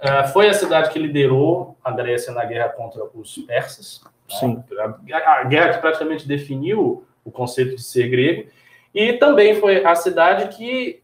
Uh, 0.00 0.28
foi 0.32 0.48
a 0.48 0.54
cidade 0.54 0.90
que 0.90 0.98
liderou 0.98 1.76
a 1.84 1.90
Grécia 1.90 2.32
na 2.32 2.44
guerra 2.44 2.70
contra 2.70 3.04
os 3.14 3.36
persas. 3.38 4.00
Né? 4.02 4.36
Sim. 4.38 4.64
Né? 4.70 4.94
A, 5.12 5.40
a, 5.40 5.44
guerra 5.44 5.74
que 5.74 5.80
praticamente 5.80 6.26
definiu 6.26 7.04
o 7.22 7.30
conceito 7.30 7.76
de 7.76 7.82
ser 7.82 8.08
grego. 8.08 8.48
E 8.94 9.12
também 9.14 9.60
foi 9.60 9.84
a 9.84 9.94
cidade 9.94 10.56
que 10.56 11.02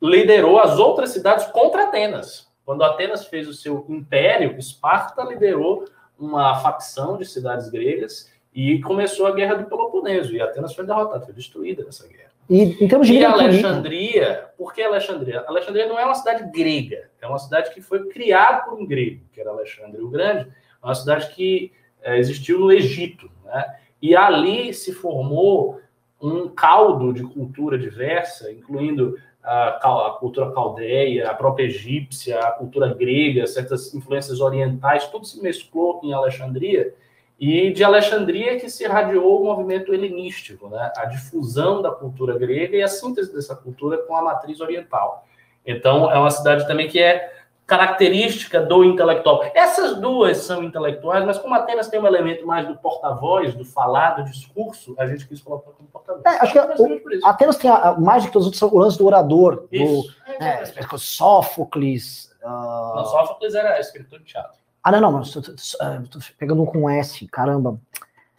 liderou 0.00 0.60
as 0.60 0.78
outras 0.78 1.10
cidades 1.10 1.46
contra 1.46 1.84
Atenas. 1.84 2.48
Quando 2.64 2.84
Atenas 2.84 3.26
fez 3.26 3.48
o 3.48 3.52
seu 3.52 3.84
império, 3.88 4.56
Esparta 4.58 5.22
liderou 5.24 5.86
uma 6.24 6.56
facção 6.60 7.16
de 7.16 7.24
cidades 7.24 7.68
gregas 7.68 8.32
e 8.54 8.80
começou 8.80 9.26
a 9.26 9.32
guerra 9.32 9.54
do 9.54 9.66
Peloponeso. 9.66 10.34
E 10.34 10.40
Atenas 10.40 10.74
foi 10.74 10.86
derrotada, 10.86 11.24
foi 11.24 11.34
destruída 11.34 11.84
nessa 11.84 12.06
guerra. 12.06 12.30
E, 12.48 12.84
em 12.84 12.88
termos 12.88 13.06
de 13.06 13.14
e 13.14 13.24
Alexandria, 13.24 14.50
por 14.56 14.72
que 14.74 14.82
Alexandria? 14.82 15.44
Alexandria 15.46 15.86
não 15.86 15.98
é 15.98 16.04
uma 16.04 16.14
cidade 16.14 16.50
grega, 16.52 17.08
é 17.20 17.26
uma 17.26 17.38
cidade 17.38 17.72
que 17.72 17.80
foi 17.80 18.06
criada 18.08 18.64
por 18.64 18.78
um 18.78 18.86
grego, 18.86 19.24
que 19.32 19.40
era 19.40 19.50
Alexandre 19.50 20.00
o 20.02 20.10
Grande, 20.10 20.50
é 20.82 20.86
uma 20.86 20.94
cidade 20.94 21.34
que 21.34 21.72
é, 22.02 22.18
existiu 22.18 22.60
no 22.60 22.70
Egito. 22.70 23.30
Né? 23.44 23.76
E 24.00 24.14
ali 24.14 24.74
se 24.74 24.92
formou 24.92 25.80
um 26.20 26.48
caldo 26.48 27.12
de 27.12 27.22
cultura 27.22 27.78
diversa, 27.78 28.52
incluindo 28.52 29.18
a, 29.44 30.16
cultura 30.18 30.50
caldeia, 30.52 31.30
a 31.30 31.34
própria 31.34 31.64
egípcia, 31.64 32.40
a 32.40 32.52
cultura 32.52 32.94
grega, 32.94 33.46
certas 33.46 33.94
influências 33.94 34.40
orientais, 34.40 35.06
tudo 35.08 35.26
se 35.26 35.40
mesclou 35.42 36.00
em 36.02 36.12
Alexandria, 36.12 36.94
e 37.38 37.70
de 37.72 37.84
Alexandria 37.84 38.58
que 38.58 38.70
se 38.70 38.84
irradiou 38.84 39.42
o 39.42 39.44
movimento 39.44 39.92
helenístico, 39.92 40.68
né? 40.68 40.92
a 40.96 41.04
difusão 41.04 41.82
da 41.82 41.90
cultura 41.90 42.38
grega 42.38 42.76
e 42.76 42.82
a 42.82 42.88
síntese 42.88 43.34
dessa 43.34 43.54
cultura 43.54 43.98
com 43.98 44.16
a 44.16 44.22
matriz 44.22 44.60
oriental. 44.60 45.26
Então, 45.66 46.10
é 46.10 46.18
uma 46.18 46.30
cidade 46.30 46.66
também 46.66 46.88
que 46.88 47.00
é 47.00 47.32
característica 47.66 48.60
do 48.60 48.84
intelectual. 48.84 49.42
Essas 49.54 49.96
duas 49.96 50.38
são 50.38 50.62
intelectuais, 50.62 51.24
mas 51.24 51.38
como 51.38 51.54
Atenas 51.54 51.88
tem 51.88 51.98
um 51.98 52.06
elemento 52.06 52.46
mais 52.46 52.66
do 52.66 52.76
porta-voz, 52.76 53.54
do 53.54 53.64
falar, 53.64 54.16
do 54.16 54.24
discurso, 54.24 54.94
a 54.98 55.06
gente 55.06 55.26
quis 55.26 55.40
colocar 55.40 55.70
como 55.72 55.88
porta-voz. 55.88 56.24
É, 56.26 56.40
acho 56.40 56.52
que 56.52 56.58
o, 56.58 57.26
Atenas 57.26 57.56
tem 57.56 57.70
a, 57.70 57.92
mais 57.98 58.24
do 58.24 58.30
que 58.30 58.38
os 58.38 58.44
outros 58.44 58.62
o 58.62 58.78
lance 58.78 58.98
do 58.98 59.06
orador, 59.06 59.66
Isso. 59.72 60.02
do 60.02 60.44
é, 60.44 60.62
é, 60.62 60.98
Sófocles. 60.98 62.30
Uh... 62.42 62.96
Não, 62.96 63.04
Sófocles 63.06 63.54
era 63.54 63.80
escritor 63.80 64.18
de 64.18 64.26
teatro. 64.26 64.58
Ah, 64.82 64.92
não, 64.92 65.00
não, 65.00 65.12
mas 65.12 65.30
tô, 65.30 65.40
tô, 65.40 65.52
tô 65.52 66.18
pegando 66.38 66.62
um 66.62 66.66
com 66.66 66.90
S, 66.90 67.26
caramba. 67.28 67.80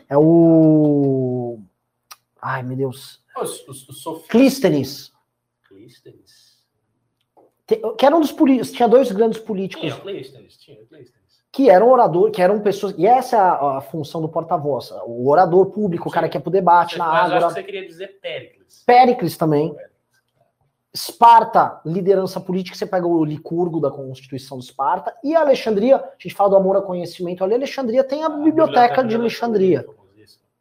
É 0.08 0.16
o. 0.16 1.60
Ai, 2.40 2.62
meu 2.62 2.78
Deus. 2.78 3.20
O, 3.36 3.42
o, 3.42 4.14
o 4.14 4.20
Clístenes. 4.28 5.12
Clístenes 5.68 6.55
que 7.68 8.06
era 8.06 8.16
um 8.16 8.20
dos 8.22 8.32
políticos, 8.32 8.72
tinha 8.72 8.88
dois 8.88 9.12
grandes 9.12 9.40
políticos. 9.40 9.90
Tinha, 9.90 10.00
Clístenes, 10.00 10.58
tinha, 10.58 10.78
Clístenes. 10.86 11.26
Que 11.52 11.70
eram 11.70 11.90
orador, 11.90 12.30
que 12.32 12.42
eram 12.42 12.60
pessoas. 12.60 12.94
E 12.98 13.08
essa 13.08 13.38
é 13.38 13.40
a, 13.40 13.78
a 13.78 13.82
função 13.82 14.22
do 14.22 14.30
porta-voz. 14.30 14.92
O 15.06 15.30
orador 15.30 15.68
público, 15.68 16.04
Sim. 16.04 16.10
o 16.10 16.14
cara 16.14 16.30
que 16.30 16.38
ia 16.38 16.42
pro 16.42 16.52
debate 16.52 16.94
você, 16.94 17.00
na 17.00 17.06
mas. 17.08 17.32
Acho 17.32 17.48
que 17.48 17.54
você 17.54 17.64
queria 17.64 17.88
dizer 17.88 18.20
Péricles. 18.22 18.84
Péricles 18.86 19.38
também. 19.38 19.76
Esparta, 20.94 21.82
liderança 21.86 22.40
política, 22.40 22.78
você 22.78 22.86
pega 22.86 23.06
o 23.06 23.26
Licurgo 23.26 23.82
da 23.82 23.92
Constituição 23.92 24.58
de 24.60 24.66
Esparta, 24.66 25.14
e 25.22 25.36
a 25.36 25.42
Alexandria, 25.42 25.98
a 25.98 26.12
gente 26.18 26.34
fala 26.34 26.52
do 26.52 26.56
amor 26.56 26.78
ao 26.78 26.84
conhecimento 26.84 27.44
ali, 27.44 27.54
Alexandria 27.54 28.02
tem 28.02 28.24
a, 28.24 28.28
a 28.28 28.30
biblioteca, 28.30 28.54
biblioteca, 28.54 29.04
de 29.04 29.16
Alexandria. 29.16 29.86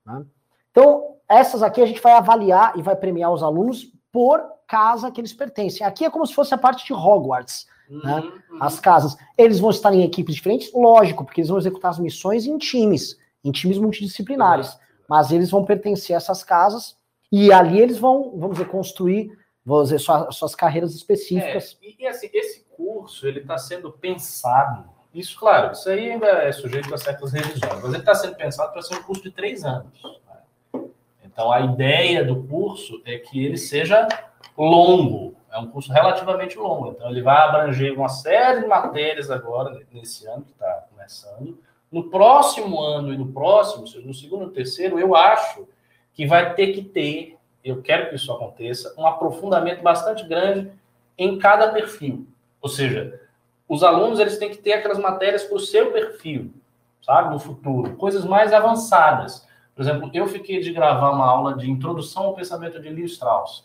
Né? 0.05 0.25
Então, 0.73 1.15
essas 1.29 1.63
aqui 1.63 1.81
a 1.81 1.87
gente 1.87 2.01
vai 2.01 2.15
avaliar 2.15 2.77
e 2.77 2.83
vai 2.83 2.97
premiar 2.97 3.33
os 3.33 3.45
alunos 3.45 3.93
por 4.11 4.43
casa 4.75 5.09
que 5.13 5.21
eles 5.21 5.33
pertencem. 5.33 5.87
Aqui 5.87 6.05
é 6.05 6.11
como 6.11 6.27
se 6.27 6.35
fosse 6.35 6.53
a 6.53 6.59
parte 6.59 6.85
de 6.85 6.93
Hogwarts, 6.93 7.69
uhum, 7.89 8.03
né? 8.03 8.21
Uhum. 8.51 8.59
As 8.61 8.81
casas. 8.81 9.17
Eles 9.39 9.61
vão 9.61 9.71
estar 9.71 9.95
em 9.95 10.03
equipes 10.03 10.35
diferentes? 10.35 10.73
Lógico, 10.75 11.25
porque 11.25 11.41
eles 11.41 11.49
vão 11.49 11.59
executar 11.59 11.93
as 11.93 11.99
missões 12.01 12.45
em 12.45 12.59
times, 12.59 13.17
em 13.45 13.53
times 13.53 13.79
multidisciplinares. 13.79 14.73
Uhum. 14.73 14.81
Mas 15.09 15.31
eles 15.31 15.49
vão 15.49 15.65
pertencer 15.65 16.15
a 16.15 16.17
essas 16.17 16.43
casas 16.43 16.97
e 17.31 17.53
ali 17.53 17.81
eles 17.81 17.99
vão, 17.99 18.33
vamos 18.37 18.57
dizer, 18.57 18.69
construir, 18.69 19.31
vamos 19.65 19.91
dizer, 19.91 20.01
suas, 20.01 20.35
suas 20.35 20.57
carreiras 20.57 20.93
específicas. 20.93 21.79
É, 21.81 21.87
e, 21.87 21.97
e, 22.01 22.07
assim, 22.09 22.29
esse 22.33 22.65
curso, 22.77 23.29
ele 23.29 23.41
está 23.41 23.57
sendo 23.57 23.93
pensado, 23.93 24.89
isso, 25.15 25.39
claro, 25.39 25.71
isso 25.71 25.89
aí 25.89 26.11
ainda 26.11 26.27
é 26.27 26.51
sujeito 26.51 26.93
a 26.93 26.99
certas 26.99 27.33
revisões, 27.33 27.81
mas 27.81 27.85
ele 27.85 27.99
está 27.99 28.15
sendo 28.17 28.35
pensado 28.35 28.73
para 28.73 28.83
ser 28.83 28.97
um 28.97 29.03
curso 29.05 29.23
de 29.23 29.31
três 29.31 29.65
anos. 29.65 30.03
Né? 30.03 30.83
Então, 31.25 31.53
a 31.53 31.61
ideia 31.61 32.25
do 32.25 32.43
curso 32.43 33.01
é 33.05 33.19
que 33.19 33.45
ele 33.45 33.57
seja 33.57 34.09
longo, 34.57 35.35
é 35.51 35.59
um 35.59 35.69
curso 35.69 35.93
relativamente 35.93 36.59
longo. 36.59 36.89
Então, 36.89 37.09
ele 37.11 37.23
vai 37.23 37.37
abranger 37.37 37.97
uma 37.97 38.09
série 38.09 38.61
de 38.61 38.67
matérias 38.67 39.31
agora, 39.31 39.81
nesse 39.93 40.27
ano 40.27 40.43
que 40.43 40.53
está 40.53 40.85
começando. 40.91 41.59
No 41.91 42.11
próximo 42.11 42.81
ano 42.81 43.13
e 43.13 43.17
no 43.17 43.33
próximo, 43.33 43.85
no 44.05 44.13
segundo 44.13 44.51
e 44.51 44.53
terceiro, 44.53 44.99
eu 44.99 45.15
acho 45.15 45.67
que 46.13 46.27
vai 46.27 46.55
ter 46.55 46.73
que 46.73 46.83
ter, 46.83 47.39
eu 47.63 47.83
quero 47.83 48.09
que 48.09 48.17
isso 48.17 48.33
aconteça, 48.33 48.95
um 48.99 49.07
aprofundamento 49.07 49.83
bastante 49.83 50.27
grande 50.27 50.73
em 51.17 51.39
cada 51.39 51.69
perfil. 51.69 52.27
Ou 52.61 52.69
seja, 52.69 53.21
os 53.69 53.83
alunos 53.83 54.19
eles 54.19 54.39
têm 54.39 54.51
que 54.51 54.59
ter 54.59 54.73
aquelas 54.73 54.99
matérias 54.99 55.45
para 55.45 55.57
o 55.57 55.61
seu 55.61 55.93
perfil, 55.93 56.53
sabe, 57.01 57.31
no 57.31 57.39
futuro, 57.39 57.95
coisas 57.97 58.25
mais 58.25 58.53
avançadas. 58.53 59.47
Por 59.75 59.83
exemplo, 59.83 60.11
eu 60.13 60.27
fiquei 60.27 60.61
de 60.61 60.73
gravar 60.73 61.11
uma 61.11 61.27
aula 61.27 61.57
de 61.57 61.71
introdução 61.71 62.25
ao 62.25 62.35
pensamento 62.35 62.81
de 62.81 62.89
Leo 62.89 63.07
Strauss. 63.07 63.65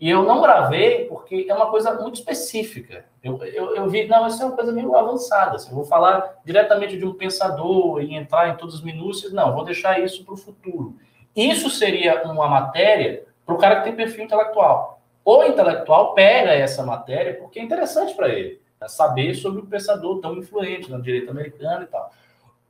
E 0.00 0.08
eu 0.08 0.22
não 0.22 0.40
gravei 0.40 1.06
porque 1.06 1.46
é 1.48 1.54
uma 1.54 1.70
coisa 1.70 1.92
muito 1.94 2.16
específica. 2.16 3.04
Eu, 3.22 3.42
eu, 3.44 3.74
eu 3.74 3.88
vi, 3.88 4.06
não, 4.06 4.26
isso 4.28 4.40
é 4.40 4.46
uma 4.46 4.54
coisa 4.54 4.72
meio 4.72 4.94
avançada. 4.94 5.56
Assim, 5.56 5.70
eu 5.70 5.74
vou 5.74 5.84
falar 5.84 6.36
diretamente 6.44 6.96
de 6.96 7.04
um 7.04 7.14
pensador 7.14 8.00
e 8.00 8.14
entrar 8.14 8.48
em 8.48 8.56
todas 8.56 8.76
as 8.76 8.80
minúcias. 8.80 9.32
Não, 9.32 9.52
vou 9.52 9.64
deixar 9.64 10.00
isso 10.00 10.24
para 10.24 10.34
o 10.34 10.36
futuro. 10.36 10.94
Isso 11.34 11.68
seria 11.68 12.22
uma 12.24 12.46
matéria 12.46 13.24
para 13.44 13.54
o 13.54 13.58
cara 13.58 13.76
que 13.76 13.84
tem 13.84 13.96
perfil 13.96 14.24
intelectual. 14.24 15.00
O 15.24 15.42
intelectual 15.42 16.14
pega 16.14 16.52
essa 16.52 16.84
matéria 16.84 17.34
porque 17.34 17.58
é 17.58 17.62
interessante 17.62 18.14
para 18.14 18.28
ele. 18.28 18.60
Né, 18.80 18.86
saber 18.86 19.34
sobre 19.34 19.60
o 19.60 19.66
pensador 19.66 20.20
tão 20.20 20.36
influente 20.36 20.90
na 20.90 20.98
direita 20.98 21.32
americana 21.32 21.82
e 21.82 21.86
tal. 21.86 22.12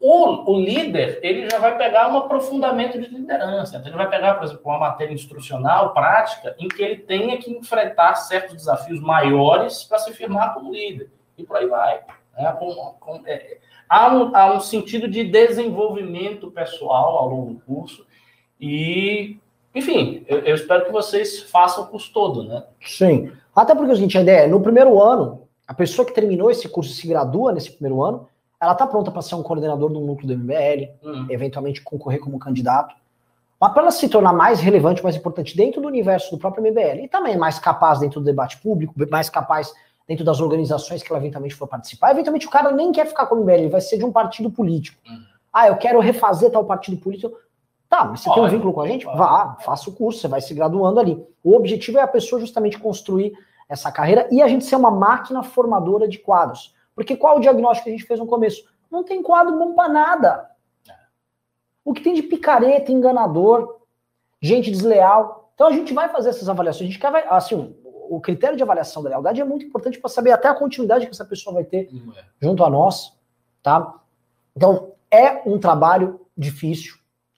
O, 0.01 0.53
o 0.53 0.61
líder, 0.61 1.19
ele 1.23 1.51
já 1.51 1.59
vai 1.59 1.77
pegar 1.77 2.09
um 2.09 2.19
aprofundamento 2.19 3.01
de 3.01 3.09
liderança. 3.09 3.77
Então, 3.77 3.89
ele 3.89 3.97
vai 3.97 4.09
pegar, 4.09 4.35
por 4.35 4.45
exemplo, 4.45 4.63
uma 4.65 4.79
matéria 4.79 5.13
instrucional, 5.13 5.93
prática, 5.93 6.55
em 6.59 6.69
que 6.69 6.81
ele 6.81 6.97
tenha 6.99 7.37
que 7.39 7.51
enfrentar 7.51 8.15
certos 8.15 8.55
desafios 8.55 9.01
maiores 9.01 9.83
para 9.83 9.99
se 9.99 10.13
firmar 10.13 10.55
como 10.55 10.73
líder. 10.73 11.11
E 11.37 11.43
por 11.43 11.57
aí 11.57 11.67
vai. 11.67 12.01
É, 12.37 12.53
com, 12.53 12.73
com, 13.01 13.23
é, 13.27 13.59
há, 13.89 14.15
um, 14.15 14.37
há 14.37 14.55
um 14.55 14.61
sentido 14.61 15.09
de 15.09 15.25
desenvolvimento 15.25 16.49
pessoal 16.53 17.19
ao 17.19 17.29
longo 17.29 17.55
do 17.55 17.61
curso. 17.61 18.07
E, 18.61 19.37
enfim, 19.75 20.25
eu, 20.29 20.39
eu 20.41 20.55
espero 20.55 20.85
que 20.85 20.93
vocês 20.93 21.43
façam 21.43 21.83
o 21.83 21.87
curso 21.89 22.13
todo, 22.13 22.45
né? 22.45 22.63
Sim. 22.81 23.33
Até 23.55 23.75
porque, 23.75 23.97
gente, 23.97 24.17
a 24.17 24.21
ideia 24.21 24.45
é, 24.45 24.47
no 24.47 24.61
primeiro 24.61 25.03
ano, 25.03 25.43
a 25.67 25.75
pessoa 25.75 26.07
que 26.07 26.15
terminou 26.15 26.53
esse 26.53 26.69
curso 26.69 26.93
se 26.93 27.09
gradua 27.09 27.53
nesse 27.53 27.73
primeiro 27.73 28.01
ano, 28.03 28.29
ela 28.61 28.73
está 28.73 28.87
pronta 28.87 29.11
para 29.11 29.23
ser 29.23 29.35
um 29.35 29.43
coordenador 29.43 29.91
do 29.91 30.01
núcleo 30.01 30.27
do 30.27 30.37
MBL, 30.37 30.91
hum. 31.03 31.27
eventualmente 31.31 31.83
concorrer 31.83 32.21
como 32.21 32.39
candidato. 32.39 32.95
Mas 33.61 33.73
para 33.73 33.83
ela 33.83 33.91
se 33.91 34.09
tornar 34.09 34.33
mais 34.33 34.61
relevante, 34.61 35.03
mais 35.03 35.17
importante 35.17 35.57
dentro 35.57 35.81
do 35.81 35.89
universo 35.89 36.31
do 36.31 36.39
próprio 36.39 36.63
MBL, 36.63 37.05
e 37.05 37.09
também 37.09 37.37
mais 37.37 37.59
capaz 37.59 37.99
dentro 37.99 38.21
do 38.21 38.27
debate 38.27 38.59
público, 38.59 38.95
mais 39.11 39.29
capaz 39.29 39.73
dentro 40.07 40.25
das 40.25 40.41
organizações 40.41 41.03
que 41.03 41.13
ela 41.13 41.21
eventualmente 41.21 41.55
for 41.55 41.67
participar, 41.67 42.13
eventualmente 42.13 42.47
o 42.47 42.51
cara 42.51 42.73
nem 42.73 42.93
quer 42.93 43.07
ficar 43.07 43.27
com 43.27 43.35
o 43.35 43.41
MBL, 43.41 43.53
ele 43.53 43.69
vai 43.69 43.81
ser 43.81 43.99
de 43.99 44.05
um 44.05 44.13
partido 44.13 44.51
político. 44.51 44.99
Hum. 45.09 45.23
Ah, 45.53 45.69
eu 45.69 45.77
quero 45.77 46.01
refazer 46.01 46.51
tal 46.51 46.65
partido 46.65 46.97
político. 46.97 47.37
Tá, 47.89 48.05
mas 48.05 48.21
você 48.21 48.31
tem 48.31 48.43
um 48.43 48.49
vínculo 48.49 48.73
com 48.73 48.83
a 48.83 48.87
gente? 48.87 49.07
Vá, 49.07 49.57
faça 49.61 49.89
o 49.89 49.93
curso, 49.95 50.21
você 50.21 50.29
vai 50.29 50.43
se 50.43 50.53
graduando 50.53 51.01
ali. 51.01 51.23
O 51.43 51.57
objetivo 51.57 51.99
é 51.99 52.03
a 52.03 52.07
pessoa 52.07 52.39
justamente 52.39 52.79
construir 52.79 53.33
essa 53.67 53.91
carreira 53.91 54.29
e 54.31 54.43
a 54.43 54.49
gente 54.49 54.65
ser 54.65 54.77
uma 54.77 54.91
máquina 54.91 55.43
formadora 55.43 56.07
de 56.07 56.19
quadros. 56.19 56.75
Porque 56.99 57.17
qual 57.17 57.37
o 57.37 57.41
diagnóstico 57.41 57.85
que 57.85 57.91
a 57.91 57.93
gente 57.93 58.07
fez 58.09 58.19
no 58.19 58.27
começo? 58.27 58.65
Não 58.91 59.05
tem 59.05 59.23
quadro 59.23 59.57
bom 59.57 59.73
para 59.73 59.89
nada. 59.89 60.51
O 61.85 61.93
que 61.93 62.03
tem 62.03 62.13
de 62.13 62.25
picareta, 62.25 62.91
enganador, 62.91 63.83
gente 64.43 64.69
desleal. 64.69 65.53
Então 65.55 65.69
a 65.69 65.71
gente 65.71 65.95
vai 65.95 66.09
fazer 66.09 66.31
essas 66.31 66.49
avaliações. 66.49 66.89
A 66.89 66.93
gente 66.93 66.99
quer, 66.99 67.33
assim, 67.33 67.73
o 67.85 68.21
critério 68.21 68.57
de 68.57 68.65
avaliação 68.65 69.01
da 69.01 69.11
lealdade 69.11 69.41
é 69.41 69.45
muito 69.45 69.65
importante 69.65 69.97
para 70.01 70.11
saber 70.11 70.33
até 70.33 70.49
a 70.49 70.55
continuidade 70.55 71.07
que 71.07 71.13
essa 71.13 71.25
pessoa 71.25 71.55
vai 71.55 71.63
ter 71.63 71.89
é. 71.89 72.25
junto 72.43 72.65
a 72.65 72.69
nós, 72.69 73.17
tá? 73.63 73.95
Então 74.57 74.95
é 75.09 75.49
um 75.49 75.57
trabalho 75.57 76.27
difícil, 76.37 76.97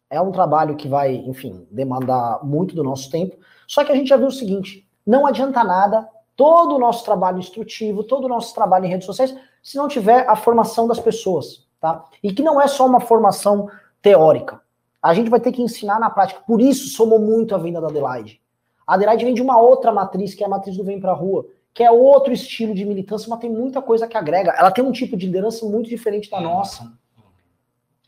é 0.09 0.19
um 0.23 0.33
trabalho 0.33 0.75
que 0.75 0.89
vai, 0.89 1.17
enfim, 1.17 1.69
demandar 1.71 2.43
muito 2.43 2.75
do 2.75 2.83
nosso 2.83 3.11
tempo. 3.11 3.37
Só 3.67 3.85
que 3.85 3.93
a 3.93 3.95
gente 3.95 4.09
já 4.09 4.17
viu 4.17 4.29
o 4.29 4.33
seguinte: 4.33 4.89
não 5.07 5.27
adianta 5.27 5.63
nada 5.63 6.09
todo 6.41 6.77
o 6.77 6.79
nosso 6.79 7.05
trabalho 7.05 7.39
instrutivo, 7.39 8.03
todo 8.03 8.25
o 8.25 8.29
nosso 8.29 8.55
trabalho 8.55 8.87
em 8.87 8.89
redes 8.89 9.05
sociais, 9.05 9.37
se 9.63 9.77
não 9.77 9.87
tiver 9.87 10.27
a 10.27 10.35
formação 10.35 10.89
das 10.89 10.99
pessoas, 10.99 11.67
tá? 11.79 12.07
E 12.23 12.33
que 12.33 12.43
não 12.43 12.59
é 12.59 12.67
só 12.67 12.87
uma 12.87 12.99
formação 12.99 13.69
teórica. 14.01 14.59
A 15.03 15.13
gente 15.13 15.29
vai 15.29 15.39
ter 15.39 15.53
que 15.53 15.61
ensinar 15.61 16.01
na 16.01 16.09
prática. 16.09 16.41
Por 16.47 16.59
isso 16.59 16.97
somou 16.97 17.19
muito 17.19 17.55
a 17.55 17.59
vinda 17.59 17.79
da 17.79 17.89
Adelaide. 17.89 18.41
A 18.87 18.95
Adelaide 18.95 19.23
vem 19.23 19.35
de 19.35 19.43
uma 19.43 19.61
outra 19.61 19.93
matriz, 19.93 20.35
que 20.35 20.43
é 20.43 20.47
a 20.47 20.49
matriz 20.49 20.79
do 20.79 20.83
Vem 20.83 20.99
Pra 20.99 21.13
Rua, 21.13 21.45
que 21.75 21.83
é 21.83 21.91
outro 21.91 22.33
estilo 22.33 22.75
de 22.75 22.87
militância, 22.87 23.29
mas 23.29 23.39
tem 23.39 23.51
muita 23.51 23.83
coisa 23.83 24.09
que 24.09 24.17
agrega. 24.17 24.53
Ela 24.53 24.71
tem 24.71 24.83
um 24.83 24.93
tipo 24.93 25.19
de 25.19 25.27
liderança 25.27 25.67
muito 25.67 25.91
diferente 25.91 26.31
da 26.31 26.41
nossa. 26.41 26.91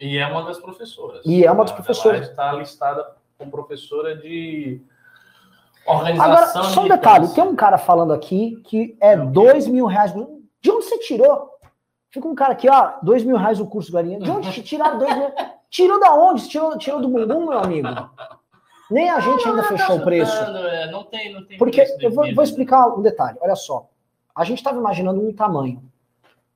E 0.01 0.17
é 0.17 0.27
uma 0.27 0.43
das 0.43 0.57
professoras. 0.57 1.21
E 1.27 1.45
é 1.45 1.53
uma 1.53 1.65
das 1.65 1.73
professoras. 1.73 2.23
Ela 2.23 2.31
está 2.31 2.53
listada 2.55 3.15
como 3.37 3.51
professora 3.51 4.17
de 4.17 4.81
organização. 5.87 6.33
Agora, 6.33 6.47
só 6.71 6.85
um 6.85 6.89
detalhe: 6.89 7.29
tem 7.29 7.45
um 7.45 7.57
cara 7.57 7.79
falando 7.79 8.13
aqui 8.13 8.57
que 8.65 8.97
é 9.01 9.17
dois 9.17 9.67
mil 9.67 9.87
reais. 9.87 10.13
De 10.13 10.71
onde 10.71 10.85
você 10.85 10.99
tirou? 10.99 11.51
Fica 12.11 12.29
um 12.29 12.35
cara 12.35 12.53
aqui, 12.53 12.69
ó, 12.69 12.93
dois 13.03 13.25
mil 13.25 13.37
reais 13.37 13.59
o 13.59 13.67
curso, 13.67 13.91
Galinha. 13.91 14.19
De 14.19 14.31
onde 14.31 14.63
tiraram 14.63 14.99
dois 14.99 15.17
mil? 15.17 15.33
Tirou 15.71 15.99
da 15.99 16.15
onde? 16.15 16.47
Tirou, 16.49 16.77
tirou 16.77 17.01
do 17.01 17.09
bumbum, 17.09 17.47
meu 17.49 17.59
amigo? 17.59 17.89
Nem 18.91 19.09
a 19.09 19.21
gente 19.21 19.49
ainda 19.49 19.63
fechou 19.63 19.97
o 19.97 20.05
preço. 20.05 20.37
É, 20.37 20.91
não 20.91 21.05
tem, 21.05 21.33
não 21.33 21.47
tem 21.47 21.57
Porque 21.57 21.83
eu 21.99 22.11
vou, 22.11 22.35
vou, 22.35 22.45
explicar 22.45 22.89
um 22.89 23.01
detalhe. 23.01 23.39
Olha 23.41 23.57
só. 23.57 23.89
A 24.37 24.45
gente 24.45 24.59
estava 24.59 24.79
imaginando 24.79 25.27
um 25.27 25.33
tamanho. 25.33 25.83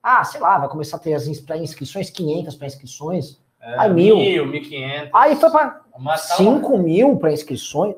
Ah, 0.03 0.23
sei 0.23 0.39
lá, 0.39 0.59
vai 0.59 0.69
começar 0.69 0.97
a 0.97 0.99
ter 0.99 1.15
as 1.15 1.25
inscrições, 1.25 2.11
500 2.11 2.55
para 2.55 2.67
inscrições. 2.67 3.41
É, 3.59 3.79
aí 3.79 3.91
mil. 3.91 4.17
Mil, 4.17 4.45
1.500. 4.45 5.09
Aí 5.13 5.35
foi 5.35 5.49
para 5.49 5.81
5 6.15 6.77
mil 6.77 7.17
para 7.17 7.33
inscrições, 7.33 7.95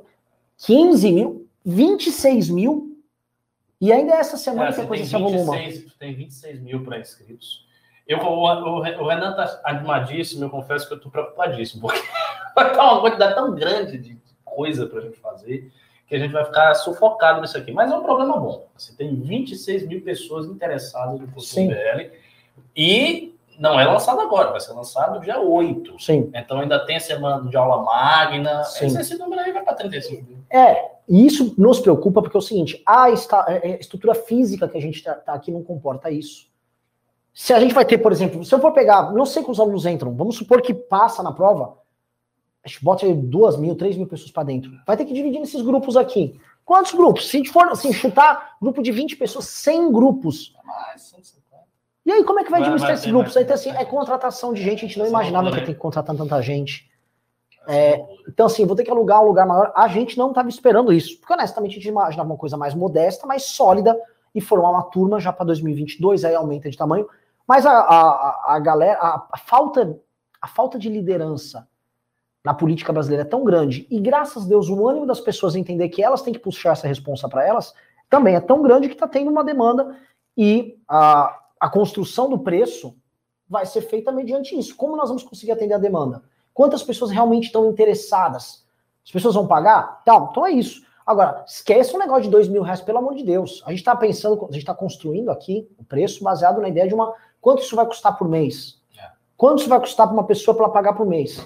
15 0.59 1.11
mil, 1.11 1.47
26 1.65 2.49
mil. 2.49 2.97
E 3.81 3.91
ainda 3.93 4.13
essa 4.13 4.37
semana 4.37 4.69
é, 4.69 4.73
que 4.73 4.81
a 4.81 4.87
coisa 4.87 5.05
se 5.05 5.15
avoluma. 5.15 5.55
Tem 5.97 6.13
26 6.13 6.61
mil 6.61 6.83
para 6.83 6.99
inscritos. 6.99 7.65
Eu, 8.07 8.19
o, 8.19 8.43
o, 8.43 8.79
o 8.79 9.07
Renan 9.07 9.31
está 9.31 9.61
animadíssimo, 9.63 10.43
eu 10.43 10.49
confesso 10.49 10.87
que 10.87 10.93
eu 10.93 10.97
estou 10.97 11.11
preocupadíssimo, 11.11 11.81
porque 11.81 12.01
vai 12.55 12.71
estar 12.71 12.91
uma 12.91 13.01
quantidade 13.01 13.35
tão 13.35 13.53
grande 13.53 13.97
de 13.97 14.17
coisa 14.43 14.87
para 14.87 14.99
a 14.99 15.01
gente 15.03 15.19
fazer 15.19 15.71
que 16.09 16.15
a 16.15 16.19
gente 16.19 16.31
vai 16.31 16.43
ficar 16.43 16.73
sufocado 16.73 17.39
nisso 17.39 17.55
aqui. 17.55 17.71
Mas 17.71 17.91
é 17.91 17.95
um 17.95 18.01
problema 18.01 18.35
bom. 18.37 18.67
Você 18.75 18.95
tem 18.95 19.15
26 19.15 19.87
mil 19.87 20.01
pessoas 20.01 20.47
interessadas 20.47 21.19
no 21.19 21.27
curso. 21.27 21.55
BL 21.55 22.09
e 22.75 23.35
não 23.59 23.77
é 23.77 23.85
lançado 23.85 24.21
agora, 24.21 24.51
vai 24.51 24.59
ser 24.61 24.71
lançado 24.71 25.19
dia 25.19 25.37
8. 25.37 25.99
Sim. 26.01 26.31
Então 26.33 26.61
ainda 26.61 26.79
tem 26.85 26.95
a 26.95 26.99
semana 27.01 27.47
de 27.49 27.57
aula 27.57 27.83
magna. 27.83 28.63
Sim. 28.63 28.85
Esse, 28.85 29.01
esse 29.01 29.17
número 29.17 29.41
aí 29.41 29.51
vai 29.51 29.61
para 29.61 29.73
35 29.73 30.23
mil. 30.23 30.37
É, 30.49 30.91
e 31.07 31.25
isso 31.25 31.53
nos 31.57 31.79
preocupa 31.79 32.21
porque 32.21 32.37
é 32.37 32.39
o 32.39 32.41
seguinte, 32.41 32.81
a, 32.85 33.11
esta, 33.11 33.43
a 33.45 33.53
é, 33.53 33.71
é, 33.71 33.79
estrutura 33.79 34.15
física 34.15 34.67
que 34.67 34.77
a 34.77 34.81
gente 34.81 34.95
está 34.95 35.13
tá 35.13 35.33
aqui 35.33 35.51
não 35.51 35.61
comporta 35.61 36.09
isso. 36.09 36.47
Se 37.33 37.53
a 37.53 37.59
gente 37.59 37.73
vai 37.73 37.83
ter, 37.83 37.97
por 37.97 38.13
exemplo, 38.13 38.43
se 38.45 38.55
eu 38.55 38.59
for 38.59 38.71
pegar, 38.71 39.11
não 39.11 39.25
sei 39.25 39.43
quantos 39.43 39.59
alunos 39.59 39.85
entram, 39.85 40.15
vamos 40.15 40.37
supor 40.37 40.61
que 40.61 40.73
passa 40.73 41.21
na 41.21 41.33
prova, 41.33 41.77
a 42.63 42.67
gente 42.67 42.83
bota 42.83 43.05
aí 43.05 43.13
duas 43.13 43.57
mil, 43.57 43.75
três 43.75 43.97
mil 43.97 44.07
pessoas 44.07 44.31
para 44.31 44.43
dentro. 44.43 44.71
Vai 44.87 44.95
ter 44.95 45.03
que 45.03 45.13
dividir 45.13 45.39
nesses 45.39 45.61
grupos 45.61 45.97
aqui. 45.97 46.39
Quantos 46.63 46.93
grupos? 46.93 47.29
Se 47.29 47.35
a 47.35 47.39
gente 47.39 47.51
for 47.51 47.67
assim, 47.67 47.91
chutar 47.91 48.55
grupo 48.61 48.81
de 48.81 48.91
20 48.91 49.17
pessoas, 49.17 49.45
100 49.45 49.91
grupos. 49.91 50.53
E 52.09 52.11
aí, 52.11 52.23
como 52.23 52.39
é 52.39 52.43
que 52.43 52.49
vai, 52.49 52.61
administrar 52.61 52.93
esses 52.93 53.05
grupos? 53.05 53.37
Aí, 53.37 53.43
então, 53.43 53.53
assim, 53.53 53.69
é 53.69 53.85
contratação 53.85 54.51
de 54.51 54.63
gente, 54.63 54.83
a 54.83 54.87
gente 54.87 54.97
não 54.97 55.05
imaginava 55.05 55.51
que 55.51 55.59
ia 55.59 55.65
ter 55.65 55.73
que 55.75 55.79
contratar 55.79 56.15
tanta 56.15 56.41
gente. 56.41 56.89
É, 57.67 58.03
então, 58.27 58.47
assim, 58.47 58.65
vou 58.65 58.75
ter 58.75 58.83
que 58.83 58.89
alugar 58.89 59.21
um 59.21 59.27
lugar 59.27 59.45
maior. 59.45 59.71
A 59.75 59.87
gente 59.87 60.17
não 60.17 60.29
estava 60.29 60.49
esperando 60.49 60.91
isso. 60.91 61.19
Porque, 61.19 61.31
honestamente, 61.31 61.73
a 61.73 61.75
gente 61.75 61.87
imaginava 61.87 62.27
uma 62.27 62.35
coisa 62.35 62.57
mais 62.57 62.73
modesta, 62.73 63.27
mais 63.27 63.43
sólida, 63.43 63.95
e 64.33 64.41
formar 64.41 64.71
uma 64.71 64.81
turma 64.81 65.19
já 65.19 65.31
para 65.31 65.45
2022, 65.45 66.25
aí 66.25 66.33
aumenta 66.33 66.67
de 66.67 66.75
tamanho. 66.75 67.07
Mas 67.47 67.63
a, 67.63 67.73
a, 67.73 68.55
a 68.55 68.59
galera, 68.59 68.97
a, 68.99 69.27
a, 69.31 69.37
falta, 69.37 69.95
a 70.41 70.47
falta 70.47 70.79
de 70.79 70.89
liderança 70.89 71.67
na 72.43 72.55
política 72.55 72.91
brasileira 72.91 73.21
é 73.21 73.29
tão 73.29 73.43
grande, 73.43 73.85
e 73.91 73.99
graças 73.99 74.45
a 74.45 74.47
Deus 74.47 74.67
o 74.67 74.87
ânimo 74.87 75.05
das 75.05 75.19
pessoas 75.19 75.55
entender 75.55 75.89
que 75.89 76.01
elas 76.01 76.23
têm 76.23 76.33
que 76.33 76.39
puxar 76.39 76.71
essa 76.71 76.87
responsa 76.87 77.29
para 77.29 77.45
elas, 77.45 77.71
também 78.09 78.33
é 78.33 78.39
tão 78.39 78.63
grande 78.63 78.87
que 78.87 78.95
está 78.95 79.07
tendo 79.07 79.29
uma 79.29 79.43
demanda 79.43 79.95
e 80.35 80.79
a, 80.87 81.37
a 81.59 81.69
construção 81.69 82.29
do 82.29 82.39
preço 82.39 82.95
vai 83.47 83.65
ser 83.65 83.81
feita 83.81 84.11
mediante 84.11 84.57
isso. 84.57 84.75
Como 84.75 84.95
nós 84.95 85.09
vamos 85.09 85.23
conseguir 85.23 85.51
atender 85.51 85.73
a 85.73 85.79
demanda? 85.79 86.23
Quantas 86.53 86.83
pessoas 86.83 87.11
realmente 87.11 87.45
estão 87.45 87.69
interessadas? 87.69 88.65
As 89.03 89.11
pessoas 89.11 89.35
vão 89.35 89.47
pagar? 89.47 89.99
Então, 90.03 90.27
então 90.31 90.45
é 90.45 90.51
isso. 90.51 90.87
Agora, 91.05 91.43
esquece 91.47 91.95
um 91.95 91.99
negócio 91.99 92.23
de 92.23 92.29
dois 92.29 92.47
mil 92.47 92.61
reais, 92.61 92.81
pelo 92.81 92.99
amor 92.99 93.15
de 93.15 93.23
Deus. 93.23 93.63
A 93.65 93.71
gente 93.71 93.79
está 93.79 93.95
pensando, 93.95 94.43
a 94.43 94.51
gente 94.51 94.59
está 94.59 94.75
construindo 94.75 95.31
aqui 95.31 95.67
o 95.77 95.83
preço 95.83 96.23
baseado 96.23 96.61
na 96.61 96.69
ideia 96.69 96.87
de 96.87 96.93
uma. 96.93 97.11
Quanto 97.41 97.63
isso 97.63 97.75
vai 97.75 97.85
custar 97.87 98.15
por 98.15 98.29
mês? 98.29 98.79
É. 98.95 99.09
Quanto 99.35 99.61
isso 99.61 99.69
vai 99.69 99.79
custar 99.79 100.05
para 100.05 100.13
uma 100.13 100.25
pessoa 100.25 100.55
para 100.55 100.69
pagar 100.69 100.93
por 100.93 101.07
mês? 101.07 101.43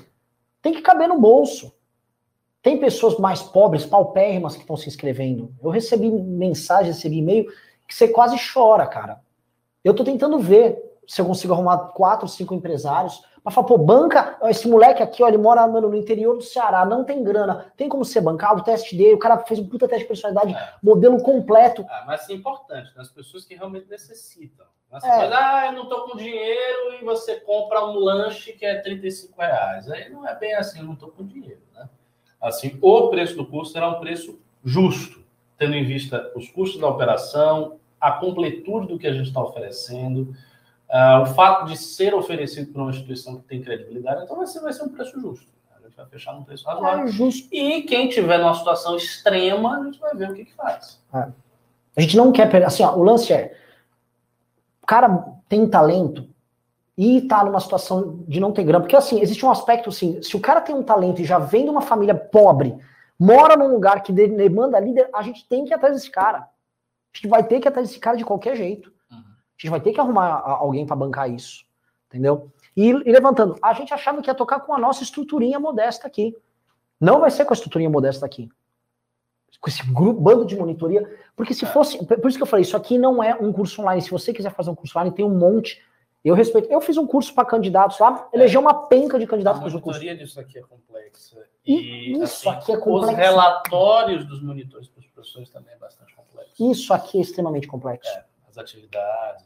Tem 0.62 0.74
que 0.74 0.82
caber 0.82 1.08
no 1.08 1.18
bolso. 1.18 1.74
Tem 2.62 2.78
pessoas 2.78 3.18
mais 3.18 3.42
pobres, 3.42 3.86
paupérrimas, 3.86 4.56
que 4.56 4.62
estão 4.62 4.76
se 4.76 4.90
inscrevendo. 4.90 5.54
Eu 5.62 5.70
recebi 5.70 6.10
mensagem, 6.12 6.92
recebi 6.92 7.20
e-mail, 7.20 7.46
que 7.88 7.96
você 7.96 8.10
quase 8.10 8.36
chora, 8.54 8.86
cara. 8.86 9.22
Eu 9.84 9.92
estou 9.92 10.06
tentando 10.06 10.40
ver 10.40 10.82
se 11.08 11.22
eu 11.22 11.26
consigo 11.26 11.54
arrumar 11.54 11.78
quatro, 11.78 12.28
cinco 12.28 12.54
empresários 12.54 13.22
mas 13.44 13.54
fala, 13.54 13.68
pô, 13.68 13.78
banca, 13.78 14.38
esse 14.44 14.68
moleque 14.70 15.04
aqui, 15.04 15.22
ó, 15.22 15.28
ele 15.28 15.38
mora 15.38 15.68
mano, 15.68 15.90
no 15.90 15.96
interior 15.96 16.38
do 16.38 16.44
Ceará, 16.44 16.86
não 16.86 17.04
tem 17.04 17.22
grana, 17.22 17.74
tem 17.76 17.90
como 17.90 18.06
ser 18.06 18.22
bancado, 18.22 18.62
o 18.62 18.64
teste 18.64 18.96
dele, 18.96 19.16
o 19.16 19.20
cara 19.20 19.38
fez 19.40 19.60
um 19.60 19.68
puta 19.68 19.86
teste 19.86 20.04
de 20.04 20.08
personalidade, 20.08 20.54
é. 20.54 20.74
modelo 20.82 21.22
completo. 21.22 21.82
É, 21.82 22.06
mas 22.06 22.30
é 22.30 22.34
importante, 22.34 22.96
nas 22.96 23.10
pessoas 23.10 23.44
que 23.44 23.54
realmente 23.54 23.90
necessitam. 23.90 24.66
Você 24.90 25.08
é. 25.08 25.34
ah, 25.34 25.66
eu 25.66 25.74
não 25.74 25.90
tô 25.90 26.06
com 26.06 26.16
dinheiro 26.16 26.94
e 27.02 27.04
você 27.04 27.38
compra 27.42 27.86
um 27.86 27.98
lanche 27.98 28.54
que 28.54 28.66
é 28.66 28.80
35 28.80 29.42
reais. 29.42 29.90
Aí 29.90 30.10
não 30.10 30.26
é 30.26 30.36
bem 30.36 30.54
assim, 30.54 30.80
eu 30.80 30.86
não 30.86 30.96
tô 30.96 31.08
com 31.08 31.26
dinheiro, 31.26 31.62
né? 31.74 31.90
Assim, 32.40 32.78
o 32.82 33.10
preço 33.10 33.36
do 33.36 33.46
curso 33.46 33.74
será 33.74 33.90
um 33.90 34.00
preço 34.00 34.40
justo, 34.64 35.22
tendo 35.58 35.76
em 35.76 35.84
vista 35.84 36.32
os 36.36 36.48
custos 36.50 36.80
da 36.80 36.88
operação, 36.88 37.80
a 38.04 38.12
completude 38.12 38.88
do 38.88 39.00
que 39.00 39.08
a 39.08 39.14
gente 39.14 39.28
está 39.28 39.42
oferecendo, 39.42 40.36
Uh, 40.94 41.24
o 41.24 41.26
fato 41.26 41.66
de 41.66 41.76
ser 41.76 42.14
oferecido 42.14 42.72
por 42.72 42.80
uma 42.80 42.92
instituição 42.92 43.38
que 43.38 43.48
tem 43.48 43.64
credibilidade, 43.64 44.26
então 44.26 44.38
vai 44.38 44.46
ser, 44.46 44.60
vai 44.60 44.72
ser 44.72 44.84
um 44.84 44.90
preço 44.90 45.20
justo. 45.20 45.48
A 45.76 45.82
gente 45.84 45.98
vai 45.98 46.06
fechar 46.06 46.34
num 46.34 46.44
preço 46.44 46.68
razoável. 46.68 47.06
É 47.06 47.08
justo. 47.08 47.48
E 47.52 47.82
quem 47.82 48.10
tiver 48.10 48.38
numa 48.38 48.54
situação 48.54 48.96
extrema, 48.96 49.80
a 49.80 49.84
gente 49.86 50.00
vai 50.00 50.16
ver 50.16 50.30
o 50.30 50.36
que, 50.36 50.46
que 50.46 50.54
faz. 50.54 51.02
É. 51.12 51.30
A 51.98 52.02
gente 52.02 52.16
não 52.16 52.32
quer 52.32 52.48
perder. 52.48 52.68
Assim, 52.68 52.84
ó, 52.84 52.96
o 52.96 53.02
lance 53.02 53.34
é: 53.34 53.58
o 54.84 54.86
cara 54.86 55.26
tem 55.50 55.68
talento 55.68 56.30
e 56.96 57.22
tá 57.22 57.44
numa 57.44 57.60
situação 57.60 58.20
de 58.28 58.40
não 58.40 58.52
ter 58.52 58.64
grana. 58.64 58.82
Porque, 58.82 58.96
assim, 58.96 59.20
existe 59.20 59.44
um 59.44 59.50
aspecto 59.50 59.90
assim: 59.90 60.22
se 60.22 60.38
o 60.38 60.40
cara 60.40 60.62
tem 60.62 60.76
um 60.76 60.84
talento 60.84 61.22
e 61.24 61.26
já 61.26 61.40
vem 61.40 61.64
de 61.64 61.72
uma 61.72 61.82
família 61.82 62.14
pobre, 62.14 62.78
mora 63.20 63.58
num 63.58 63.74
lugar 63.74 64.04
que 64.04 64.14
demanda 64.14 64.80
líder, 64.80 65.10
a 65.12 65.24
gente 65.24 65.48
tem 65.48 65.66
que 65.66 65.72
ir 65.72 65.74
atrás 65.74 65.96
desse 65.96 66.12
cara. 66.12 66.53
A 67.14 67.18
gente 67.18 67.28
vai 67.28 67.44
ter 67.44 67.60
que 67.60 67.68
atrás 67.68 67.88
desse 67.88 68.00
cara 68.00 68.18
de 68.18 68.26
qualquer 68.26 68.56
jeito. 68.56 68.92
A 69.12 69.16
gente 69.58 69.70
vai 69.70 69.80
ter 69.80 69.94
que 69.94 70.00
arrumar 70.00 70.42
alguém 70.46 70.86
para 70.86 70.96
bancar 70.96 71.30
isso. 71.30 71.66
Entendeu? 72.10 72.52
E, 72.76 72.90
e, 72.90 73.12
levantando, 73.12 73.56
a 73.62 73.74
gente 73.74 73.94
achava 73.94 74.22
que 74.22 74.30
ia 74.30 74.36
tocar 74.36 74.60
com 74.60 74.74
a 74.74 74.80
nossa 74.80 75.04
estruturinha 75.04 75.60
modesta 75.60 76.08
aqui. 76.08 76.36
Não 77.00 77.20
vai 77.20 77.30
ser 77.32 77.46
com 77.46 77.54
a 77.54 77.56
estruturinha 77.56 77.90
modesta 77.90 78.26
aqui. 78.26 78.50
Com 79.60 79.70
esse 79.70 79.86
grupo, 79.92 80.20
bando 80.20 80.46
de 80.46 80.56
monitoria. 80.56 81.20
Porque 81.36 81.54
se 81.54 81.66
fosse. 81.66 82.04
Por 82.06 82.28
isso 82.28 82.38
que 82.38 82.44
eu 82.44 82.48
falei, 82.48 82.64
isso 82.64 82.76
aqui 82.76 82.98
não 82.98 83.24
é 83.24 83.36
um 83.36 83.54
curso 83.54 83.82
online. 83.82 84.02
Se 84.02 84.10
você 84.10 84.34
quiser 84.34 84.52
fazer 84.52 84.70
um 84.70 84.76
curso 84.76 84.98
online, 84.98 85.16
tem 85.16 85.26
um 85.26 85.38
monte. 85.38 85.82
Eu 86.24 86.36
respeito. 86.36 86.72
Eu 86.72 86.80
fiz 86.80 86.98
um 86.98 87.06
curso 87.06 87.34
para 87.34 87.46
candidatos 87.46 88.00
lá, 88.00 88.30
elegeu 88.34 88.62
uma 88.62 88.74
penca 88.88 89.20
de 89.20 89.28
candidatos 89.28 89.62
para 89.62 89.78
o 89.78 89.82
curso. 89.82 90.00
A 90.00 90.14
disso 90.16 90.40
aqui 90.40 90.60
é 90.60 90.62
complexa. 90.62 91.38
E, 91.66 92.14
isso 92.14 92.24
assim, 92.24 92.50
aqui 92.50 92.72
é 92.72 92.78
complexo. 92.78 93.12
Os 93.12 93.18
relatórios 93.18 94.26
dos 94.26 94.42
monitores 94.42 94.88
para 94.88 95.02
os 95.02 95.08
professores 95.08 95.50
também 95.50 95.74
é 95.74 95.78
bastante 95.78 96.16
complexo. 96.16 96.72
Isso 96.72 96.94
aqui 96.94 97.18
é 97.18 97.22
extremamente 97.22 97.68
complexo. 97.68 98.10
É 98.10 98.24
as 98.50 98.58
atividades. 98.58 99.46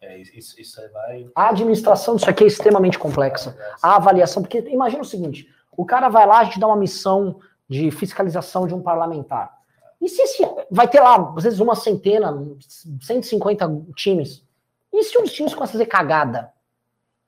É, 0.00 0.18
isso, 0.18 0.60
isso 0.60 0.80
aí 0.80 0.88
vai. 0.88 1.30
A 1.34 1.48
administração 1.48 2.16
disso 2.16 2.30
aqui 2.30 2.44
é 2.44 2.46
extremamente 2.46 2.98
complexa. 2.98 3.56
A 3.82 3.96
avaliação, 3.96 4.42
porque 4.42 4.60
imagina 4.70 5.02
o 5.02 5.06
seguinte: 5.06 5.48
o 5.76 5.84
cara 5.84 6.08
vai 6.08 6.26
lá, 6.26 6.40
a 6.40 6.44
gente 6.44 6.60
dá 6.60 6.66
uma 6.66 6.76
missão 6.76 7.40
de 7.68 7.90
fiscalização 7.90 8.66
de 8.66 8.74
um 8.74 8.80
parlamentar. 8.80 9.58
E 10.00 10.08
se 10.08 10.22
esse, 10.22 10.48
vai 10.70 10.86
ter 10.86 11.00
lá, 11.00 11.34
às 11.36 11.42
vezes, 11.42 11.58
uma 11.58 11.74
centena, 11.74 12.32
150 13.02 13.86
times. 13.96 14.46
E 14.92 15.02
se 15.02 15.18
os 15.18 15.32
times 15.32 15.54
começam 15.54 15.72
a 15.72 15.78
fazer 15.78 15.86
cagada? 15.86 16.52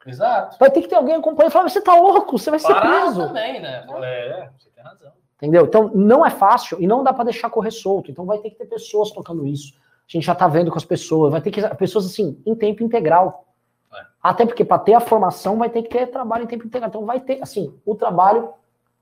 Exato. 0.07 0.57
Vai 0.59 0.71
ter 0.71 0.83
que 0.83 0.89
ter 0.89 0.95
alguém 0.95 1.15
acompanhando 1.15 1.51
e 1.51 1.53
falar: 1.53 1.69
você 1.69 1.81
tá 1.81 1.95
louco, 1.95 2.39
você 2.39 2.51
vai 2.51 2.59
ser 2.59 2.75
preso. 2.75 3.27
também, 3.27 3.61
né? 3.61 3.87
É, 4.03 4.51
você 4.59 4.71
tem 4.71 4.83
razão. 4.83 5.13
Entendeu? 5.37 5.65
Então, 5.65 5.91
não 5.95 6.25
é 6.25 6.31
fácil 6.31 6.81
e 6.81 6.87
não 6.87 7.03
dá 7.03 7.13
para 7.13 7.25
deixar 7.25 7.49
correr 7.51 7.71
solto. 7.71 8.11
Então, 8.11 8.27
vai 8.27 8.39
ter 8.39 8.51
que 8.51 8.57
ter 8.57 8.67
pessoas 8.67 9.11
tocando 9.11 9.47
isso. 9.47 9.75
A 9.75 10.13
gente 10.13 10.25
já 10.25 10.33
está 10.33 10.47
vendo 10.49 10.71
com 10.71 10.77
as 10.77 10.85
pessoas. 10.85 11.33
Vai 11.33 11.41
ter 11.41 11.51
que. 11.51 11.67
Pessoas 11.77 12.07
assim, 12.07 12.41
em 12.45 12.55
tempo 12.55 12.83
integral. 12.83 13.47
É. 13.93 14.05
Até 14.23 14.47
porque 14.47 14.65
para 14.65 14.79
ter 14.79 14.95
a 14.95 15.01
formação 15.01 15.59
vai 15.59 15.71
ter 15.71 15.83
que 15.83 15.89
ter 15.89 16.07
trabalho 16.07 16.45
em 16.45 16.47
tempo 16.47 16.67
integral. 16.67 16.89
Então 16.89 17.07
vai 17.07 17.21
ter, 17.21 17.43
assim, 17.43 17.75
o 17.85 17.95
trabalho 17.95 18.53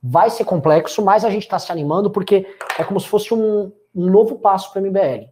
vai 0.02 0.30
ser 0.30 0.44
complexo, 0.44 1.02
mas 1.04 1.24
a 1.24 1.30
gente 1.30 1.42
está 1.42 1.58
se 1.58 1.72
animando 1.72 2.10
porque 2.10 2.46
é 2.78 2.84
como 2.84 3.00
se 3.00 3.08
fosse 3.08 3.34
um, 3.34 3.72
um 3.94 4.10
novo 4.10 4.38
passo 4.38 4.72
para 4.72 4.82
o 4.82 4.86
MBL. 4.86 5.28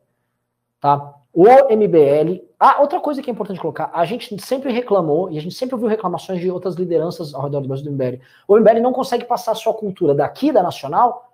Tá? 0.81 1.15
O 1.33 1.45
MBL. 1.45 2.46
Ah, 2.59 2.81
outra 2.81 3.01
coisa 3.01 3.23
que 3.23 3.31
é 3.31 3.33
importante 3.33 3.61
colocar: 3.61 3.91
a 3.93 4.05
gente 4.05 4.41
sempre 4.43 4.73
reclamou, 4.73 5.31
e 5.31 5.39
a 5.39 5.43
gente 5.43 5.55
sempre 5.55 5.75
ouviu 5.75 5.89
reclamações 5.89 6.41
de 6.41 6.51
outras 6.51 6.75
lideranças 6.75 7.35
ao 7.35 7.43
redor 7.43 7.61
do 7.61 7.69
Brasil 7.69 7.85
do 7.85 7.93
MBL. 7.93 8.21
O 8.49 8.59
MBL 8.59 8.81
não 8.81 8.93
consegue 8.93 9.25
passar 9.25 9.53
a 9.53 9.57
sua 9.57 9.75
cultura 9.75 10.15
daqui 10.15 10.51
da 10.51 10.63
Nacional 10.63 11.33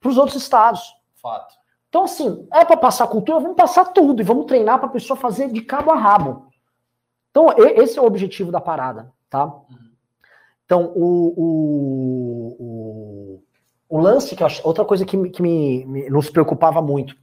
para 0.00 0.10
os 0.10 0.16
outros 0.16 0.36
estados. 0.36 0.96
Fato. 1.16 1.54
Então, 1.88 2.04
assim, 2.04 2.46
é 2.52 2.64
para 2.64 2.76
passar 2.76 3.06
cultura, 3.06 3.38
vamos 3.38 3.56
passar 3.56 3.84
tudo 3.86 4.20
e 4.20 4.24
vamos 4.24 4.46
treinar 4.46 4.78
para 4.78 4.88
a 4.88 4.92
pessoa 4.92 5.16
fazer 5.16 5.52
de 5.52 5.60
cabo 5.60 5.92
a 5.92 5.96
rabo. 5.96 6.48
Então, 7.30 7.46
esse 7.56 7.98
é 7.98 8.02
o 8.02 8.04
objetivo 8.06 8.50
da 8.50 8.60
parada, 8.60 9.12
tá? 9.30 9.52
Então, 10.64 10.92
o, 10.94 11.34
o, 11.36 12.56
o, 12.58 13.42
o, 13.88 14.00
lance, 14.00 14.34
que 14.34 14.42
eu 14.42 14.46
acho, 14.46 14.66
outra 14.66 14.84
coisa 14.84 15.04
que, 15.04 15.30
que 15.30 15.42
me, 15.42 15.84
me, 15.84 16.10
nos 16.10 16.30
preocupava 16.30 16.82
muito, 16.82 17.16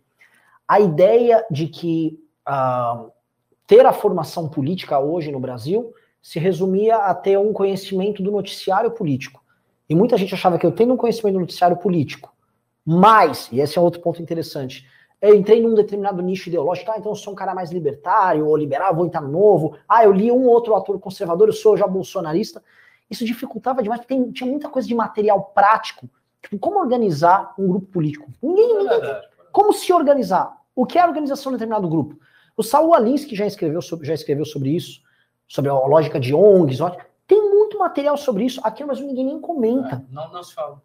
a 0.67 0.79
ideia 0.79 1.45
de 1.49 1.67
que 1.67 2.19
uh, 2.47 3.11
ter 3.71 3.85
a 3.85 3.93
formação 3.93 4.49
política 4.49 4.99
hoje 4.99 5.31
no 5.31 5.39
Brasil 5.39 5.93
se 6.21 6.37
resumia 6.37 6.97
a 6.97 7.15
ter 7.15 7.39
um 7.39 7.53
conhecimento 7.53 8.21
do 8.21 8.29
noticiário 8.29 8.91
político. 8.91 9.41
E 9.89 9.95
muita 9.95 10.17
gente 10.17 10.33
achava 10.33 10.59
que 10.59 10.65
eu 10.65 10.73
tenho 10.73 10.93
um 10.93 10.97
conhecimento 10.97 11.35
do 11.35 11.39
noticiário 11.39 11.77
político, 11.77 12.35
mas, 12.85 13.47
e 13.49 13.61
esse 13.61 13.77
é 13.77 13.81
outro 13.81 14.01
ponto 14.01 14.21
interessante, 14.21 14.85
eu 15.21 15.33
entrei 15.33 15.61
num 15.61 15.73
determinado 15.73 16.21
nicho 16.21 16.49
ideológico, 16.49 16.91
ah, 16.91 16.95
então 16.97 17.13
eu 17.13 17.15
sou 17.15 17.31
um 17.31 17.35
cara 17.35 17.55
mais 17.55 17.71
libertário 17.71 18.45
ou 18.45 18.57
liberal, 18.57 18.93
vou 18.93 19.05
entrar 19.05 19.21
no 19.21 19.31
novo, 19.31 19.77
ah, 19.87 20.03
eu 20.03 20.11
li 20.11 20.29
um 20.33 20.49
outro 20.49 20.75
ator 20.75 20.99
conservador, 20.99 21.47
eu 21.47 21.53
sou 21.53 21.77
já 21.77 21.87
bolsonarista. 21.87 22.61
Isso 23.09 23.23
dificultava 23.23 23.81
demais, 23.81 24.01
porque 24.01 24.13
tem, 24.13 24.31
tinha 24.33 24.49
muita 24.49 24.67
coisa 24.67 24.85
de 24.85 24.93
material 24.93 25.49
prático, 25.55 26.09
tipo, 26.41 26.59
como 26.59 26.77
organizar 26.77 27.53
um 27.57 27.69
grupo 27.69 27.85
político. 27.85 28.29
Ninguém, 28.43 28.79
ninguém 28.79 28.99
como 29.49 29.71
se 29.71 29.93
organizar? 29.93 30.57
O 30.75 30.85
que 30.85 30.97
é 30.97 31.01
a 31.01 31.07
organização 31.07 31.53
de 31.53 31.57
determinado 31.57 31.87
grupo? 31.87 32.19
O 32.55 32.63
Saul 32.63 32.93
Alinsky 32.93 33.35
já 33.35 33.45
escreveu 33.45 33.81
sobre, 33.81 34.07
já 34.07 34.13
escreveu 34.13 34.45
sobre 34.45 34.69
isso, 34.69 35.01
sobre 35.47 35.69
a 35.69 35.73
lógica 35.73 36.19
de 36.19 36.33
ONGs. 36.33 36.79
Tem 37.27 37.41
muito 37.49 37.77
material 37.77 38.17
sobre 38.17 38.45
isso. 38.45 38.59
Aqui 38.63 38.83
Brasil 38.83 39.05
ninguém 39.05 39.25
nem 39.25 39.39
comenta. 39.39 39.95
É, 39.95 40.13
não, 40.13 40.31
não 40.31 40.43
se 40.43 40.53
fala. 40.53 40.81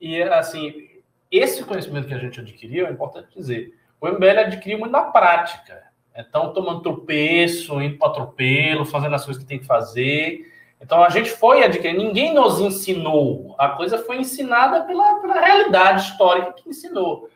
E, 0.00 0.22
assim, 0.22 0.88
esse 1.30 1.64
conhecimento 1.64 2.06
que 2.06 2.14
a 2.14 2.18
gente 2.18 2.40
adquiriu, 2.40 2.86
é 2.86 2.90
importante 2.90 3.28
dizer, 3.34 3.76
o 4.00 4.08
MBL 4.08 4.40
adquiriu 4.46 4.78
muito 4.78 4.92
na 4.92 5.02
prática. 5.02 5.82
Então, 6.16 6.52
tomando 6.52 6.82
tropeço, 6.82 7.80
indo 7.80 7.98
para 7.98 8.08
atropelo, 8.08 8.84
fazendo 8.84 9.14
as 9.14 9.24
coisas 9.24 9.42
que 9.42 9.48
tem 9.48 9.58
que 9.58 9.66
fazer. 9.66 10.52
Então, 10.80 11.02
a 11.02 11.08
gente 11.10 11.30
foi 11.30 11.64
adquirindo, 11.64 12.02
ninguém 12.02 12.32
nos 12.32 12.60
ensinou. 12.60 13.54
A 13.58 13.70
coisa 13.70 13.98
foi 13.98 14.18
ensinada 14.18 14.84
pela, 14.84 15.16
pela 15.20 15.40
realidade 15.40 16.02
histórica 16.02 16.52
que 16.52 16.68
ensinou. 16.68 17.28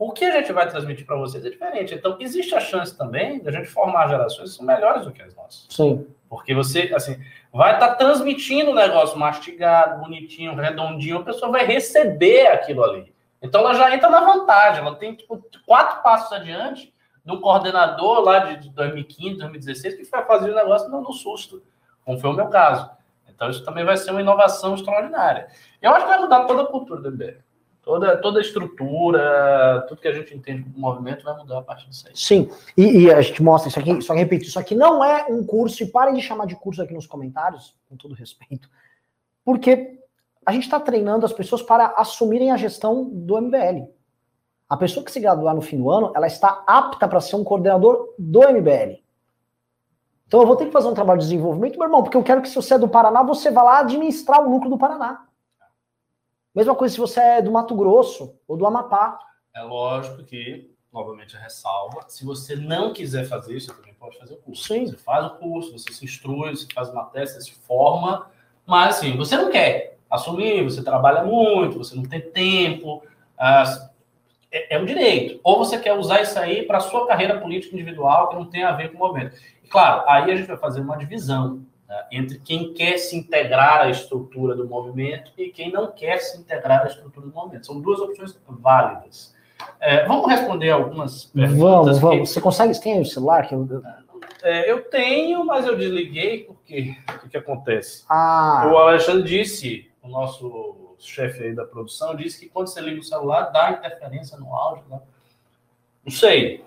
O 0.00 0.12
que 0.12 0.24
a 0.24 0.32
gente 0.32 0.50
vai 0.50 0.66
transmitir 0.66 1.04
para 1.04 1.16
vocês 1.16 1.44
é 1.44 1.50
diferente. 1.50 1.94
Então, 1.94 2.16
existe 2.18 2.54
a 2.54 2.60
chance 2.60 2.96
também 2.96 3.38
da 3.38 3.52
gente 3.52 3.68
formar 3.68 4.08
gerações 4.08 4.50
que 4.50 4.56
são 4.56 4.64
melhores 4.64 5.04
do 5.04 5.12
que 5.12 5.20
as 5.20 5.36
nossas. 5.36 5.66
Sim. 5.68 6.06
Porque 6.26 6.54
você, 6.54 6.90
assim, 6.94 7.22
vai 7.52 7.74
estar 7.74 7.88
tá 7.88 7.94
transmitindo 7.96 8.70
o 8.70 8.74
negócio 8.74 9.18
mastigado, 9.18 10.00
bonitinho, 10.00 10.54
redondinho, 10.54 11.18
a 11.18 11.22
pessoa 11.22 11.52
vai 11.52 11.66
receber 11.66 12.46
aquilo 12.46 12.82
ali. 12.82 13.14
Então, 13.42 13.60
ela 13.60 13.74
já 13.74 13.94
entra 13.94 14.08
na 14.08 14.20
vantagem. 14.20 14.80
Ela 14.80 14.96
tem, 14.96 15.14
tipo, 15.14 15.44
quatro 15.66 16.02
passos 16.02 16.32
adiante 16.32 16.94
um 17.26 17.38
coordenador 17.38 18.20
lá 18.20 18.38
de 18.38 18.70
2015, 18.70 19.36
2016, 19.36 19.94
que 19.96 20.04
foi 20.04 20.22
fazer 20.22 20.50
o 20.50 20.54
negócio 20.54 20.90
no, 20.90 21.02
no 21.02 21.12
susto, 21.12 21.62
como 22.06 22.18
foi 22.18 22.30
o 22.30 22.32
meu 22.34 22.48
caso. 22.48 22.90
Então, 23.28 23.50
isso 23.50 23.62
também 23.64 23.84
vai 23.84 23.98
ser 23.98 24.12
uma 24.12 24.22
inovação 24.22 24.74
extraordinária. 24.74 25.48
Eu 25.80 25.90
acho 25.92 26.06
que 26.06 26.10
vai 26.10 26.20
mudar 26.20 26.46
toda 26.46 26.62
a 26.62 26.66
cultura 26.66 27.02
do 27.02 27.12
MBL. 27.12 27.49
Toda, 27.82 28.16
toda 28.18 28.38
a 28.38 28.42
estrutura, 28.42 29.84
tudo 29.88 30.00
que 30.00 30.08
a 30.08 30.12
gente 30.12 30.36
entende 30.36 30.62
como 30.62 30.78
movimento 30.78 31.24
vai 31.24 31.36
mudar 31.36 31.58
a 31.58 31.62
partir 31.62 31.88
disso 31.88 32.06
aí. 32.06 32.12
Sim, 32.14 32.50
e, 32.76 33.04
e, 33.04 33.12
a 33.12 33.20
gente 33.22 33.42
mostra 33.42 33.70
isso 33.70 33.78
aqui, 33.78 34.02
só 34.02 34.12
que 34.12 34.20
repito, 34.20 34.44
isso 34.44 34.58
aqui 34.58 34.74
não 34.74 35.02
é 35.02 35.26
um 35.30 35.44
curso, 35.44 35.82
e 35.82 35.86
parem 35.86 36.14
de 36.14 36.20
chamar 36.20 36.46
de 36.46 36.54
curso 36.54 36.82
aqui 36.82 36.92
nos 36.92 37.06
comentários, 37.06 37.74
com 37.88 37.96
todo 37.96 38.14
respeito, 38.14 38.68
porque 39.42 39.98
a 40.44 40.52
gente 40.52 40.64
está 40.64 40.78
treinando 40.78 41.24
as 41.24 41.32
pessoas 41.32 41.62
para 41.62 41.94
assumirem 41.96 42.50
a 42.50 42.56
gestão 42.56 43.04
do 43.04 43.40
MBL. 43.40 43.88
A 44.68 44.76
pessoa 44.76 45.04
que 45.04 45.10
se 45.10 45.18
graduar 45.18 45.54
no 45.54 45.62
fim 45.62 45.78
do 45.78 45.90
ano, 45.90 46.12
ela 46.14 46.26
está 46.26 46.62
apta 46.66 47.08
para 47.08 47.20
ser 47.20 47.36
um 47.36 47.44
coordenador 47.44 48.14
do 48.18 48.40
MBL. 48.40 49.02
Então 50.26 50.40
eu 50.42 50.46
vou 50.46 50.54
ter 50.54 50.66
que 50.66 50.70
fazer 50.70 50.86
um 50.86 50.94
trabalho 50.94 51.18
de 51.18 51.24
desenvolvimento, 51.26 51.76
meu 51.76 51.86
irmão, 51.86 52.02
porque 52.02 52.16
eu 52.16 52.22
quero 52.22 52.40
que 52.40 52.48
se 52.48 52.54
você 52.54 52.74
é 52.74 52.78
do 52.78 52.88
Paraná, 52.88 53.22
você 53.22 53.50
vá 53.50 53.62
lá 53.62 53.80
administrar 53.80 54.40
o 54.40 54.48
núcleo 54.48 54.70
do 54.70 54.78
Paraná. 54.78 55.26
Mesma 56.54 56.74
coisa 56.74 56.94
se 56.94 57.00
você 57.00 57.20
é 57.20 57.42
do 57.42 57.52
Mato 57.52 57.74
Grosso 57.76 58.34
ou 58.46 58.56
do 58.56 58.66
Amapá. 58.66 59.18
É 59.54 59.62
lógico 59.62 60.24
que, 60.24 60.74
novamente, 60.92 61.36
a 61.36 61.40
ressalva, 61.40 62.04
se 62.08 62.24
você 62.24 62.56
não 62.56 62.92
quiser 62.92 63.24
fazer 63.24 63.56
isso, 63.56 63.68
você 63.68 63.74
também 63.74 63.94
pode 63.94 64.18
fazer 64.18 64.34
o 64.34 64.38
curso. 64.38 64.64
Sim. 64.64 64.86
Você 64.86 64.96
faz 64.96 65.26
o 65.26 65.36
curso, 65.36 65.72
você 65.72 65.92
se 65.92 66.04
instrui, 66.04 66.50
você 66.50 66.66
faz 66.74 66.90
uma 66.90 67.04
testa, 67.04 67.40
se 67.40 67.52
forma, 67.52 68.28
mas 68.66 68.96
assim, 68.96 69.16
você 69.16 69.36
não 69.36 69.50
quer 69.50 69.98
assumir, 70.10 70.64
você 70.64 70.82
trabalha 70.82 71.22
muito, 71.22 71.78
você 71.78 71.94
não 71.94 72.02
tem 72.02 72.20
tempo, 72.20 73.02
é, 74.50 74.76
é 74.76 74.78
um 74.78 74.84
direito. 74.84 75.38
Ou 75.44 75.58
você 75.58 75.78
quer 75.78 75.92
usar 75.92 76.20
isso 76.20 76.38
aí 76.38 76.64
para 76.64 76.78
a 76.78 76.80
sua 76.80 77.06
carreira 77.06 77.38
política 77.38 77.74
individual, 77.74 78.28
que 78.28 78.34
não 78.34 78.46
tem 78.46 78.64
a 78.64 78.72
ver 78.72 78.90
com 78.90 78.96
o 78.96 78.98
movimento. 78.98 79.36
E, 79.62 79.68
claro, 79.68 80.02
aí 80.08 80.30
a 80.30 80.36
gente 80.36 80.48
vai 80.48 80.56
fazer 80.56 80.80
uma 80.80 80.96
divisão 80.96 81.64
né, 81.90 82.06
entre 82.12 82.38
quem 82.38 82.72
quer 82.72 82.98
se 82.98 83.16
integrar 83.16 83.80
à 83.80 83.90
estrutura 83.90 84.54
do 84.54 84.64
movimento 84.68 85.32
e 85.36 85.48
quem 85.48 85.72
não 85.72 85.90
quer 85.90 86.18
se 86.18 86.38
integrar 86.38 86.84
à 86.84 86.86
estrutura 86.86 87.26
do 87.26 87.34
movimento. 87.34 87.66
São 87.66 87.80
duas 87.80 87.98
opções 87.98 88.38
válidas. 88.46 89.34
É, 89.80 90.06
vamos 90.06 90.28
responder 90.28 90.70
algumas 90.70 91.24
perguntas. 91.24 91.58
Vamos, 91.58 91.98
vamos. 91.98 92.28
Que... 92.28 92.34
Você 92.34 92.40
consegue? 92.40 92.72
Você 92.72 92.80
tem 92.80 93.00
o 93.00 93.04
celular? 93.04 93.48
Que 93.48 93.56
eu... 93.56 93.82
É, 94.42 94.70
eu 94.70 94.84
tenho, 94.84 95.44
mas 95.44 95.66
eu 95.66 95.76
desliguei 95.76 96.44
porque 96.44 96.96
o 97.24 97.28
que 97.28 97.36
acontece? 97.36 98.04
Ah. 98.08 98.70
O 98.72 98.78
Alexandre 98.78 99.28
disse, 99.28 99.90
o 100.02 100.08
nosso 100.08 100.94
chefe 100.98 101.42
aí 101.42 101.54
da 101.54 101.64
produção, 101.64 102.14
disse 102.14 102.38
que 102.38 102.48
quando 102.48 102.68
você 102.68 102.80
liga 102.80 103.00
o 103.00 103.04
celular 103.04 103.50
dá 103.50 103.72
interferência 103.72 104.38
no 104.38 104.54
áudio. 104.54 104.84
Né? 104.88 105.00
Não 106.04 106.12
sei. 106.12 106.64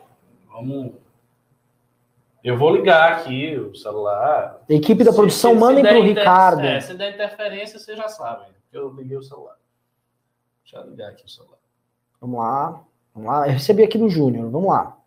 Vamos 0.52 0.94
eu 2.44 2.58
vou 2.58 2.76
ligar 2.76 3.14
aqui 3.14 3.56
o 3.56 3.74
celular. 3.74 4.62
A 4.70 4.74
equipe 4.74 5.04
da 5.04 5.14
produção, 5.14 5.56
mandem 5.56 5.84
para 5.84 5.98
o 5.98 6.04
Ricardo. 6.04 6.62
É, 6.62 6.80
se 6.82 6.94
der 6.94 7.14
interferência, 7.14 7.80
vocês 7.80 7.98
já 7.98 8.08
sabem. 8.10 8.48
Eu 8.72 8.94
liguei 8.94 9.16
o 9.16 9.24
celular. 9.24 9.56
Deixa 10.64 10.78
eu 10.78 10.90
ligar 10.90 11.10
aqui 11.10 11.24
o 11.26 11.30
celular. 11.30 11.58
Vamos 12.20 12.40
lá. 12.40 12.84
Vamos 13.14 13.30
lá. 13.30 13.48
Eu 13.48 13.54
recebi 13.54 13.84
aqui 13.84 13.98
do 13.98 14.10
Júnior. 14.10 14.50
Vamos 14.50 14.70
lá. 14.70 14.98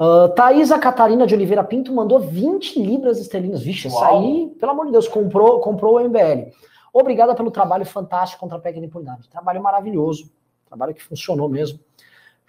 Uh, 0.00 0.28
Thaisa 0.34 0.78
Catarina 0.78 1.26
de 1.26 1.34
Oliveira 1.34 1.62
Pinto 1.62 1.92
mandou 1.92 2.18
20 2.18 2.80
libras 2.80 3.20
esterlinas. 3.20 3.62
Vixe, 3.62 3.88
isso 3.88 4.04
aí, 4.04 4.54
pelo 4.58 4.72
amor 4.72 4.86
de 4.86 4.92
Deus, 4.92 5.08
comprou, 5.08 5.60
comprou 5.60 5.96
o 5.96 6.00
MBL. 6.00 6.52
Obrigada 6.92 7.34
pelo 7.34 7.50
trabalho 7.50 7.84
fantástico 7.84 8.40
contra 8.40 8.56
a 8.56 8.60
PEC 8.60 8.80
da 8.80 8.86
impunidade. 8.86 9.28
Trabalho 9.28 9.62
maravilhoso. 9.62 10.30
Trabalho 10.66 10.94
que 10.94 11.02
funcionou 11.02 11.48
mesmo. 11.48 11.78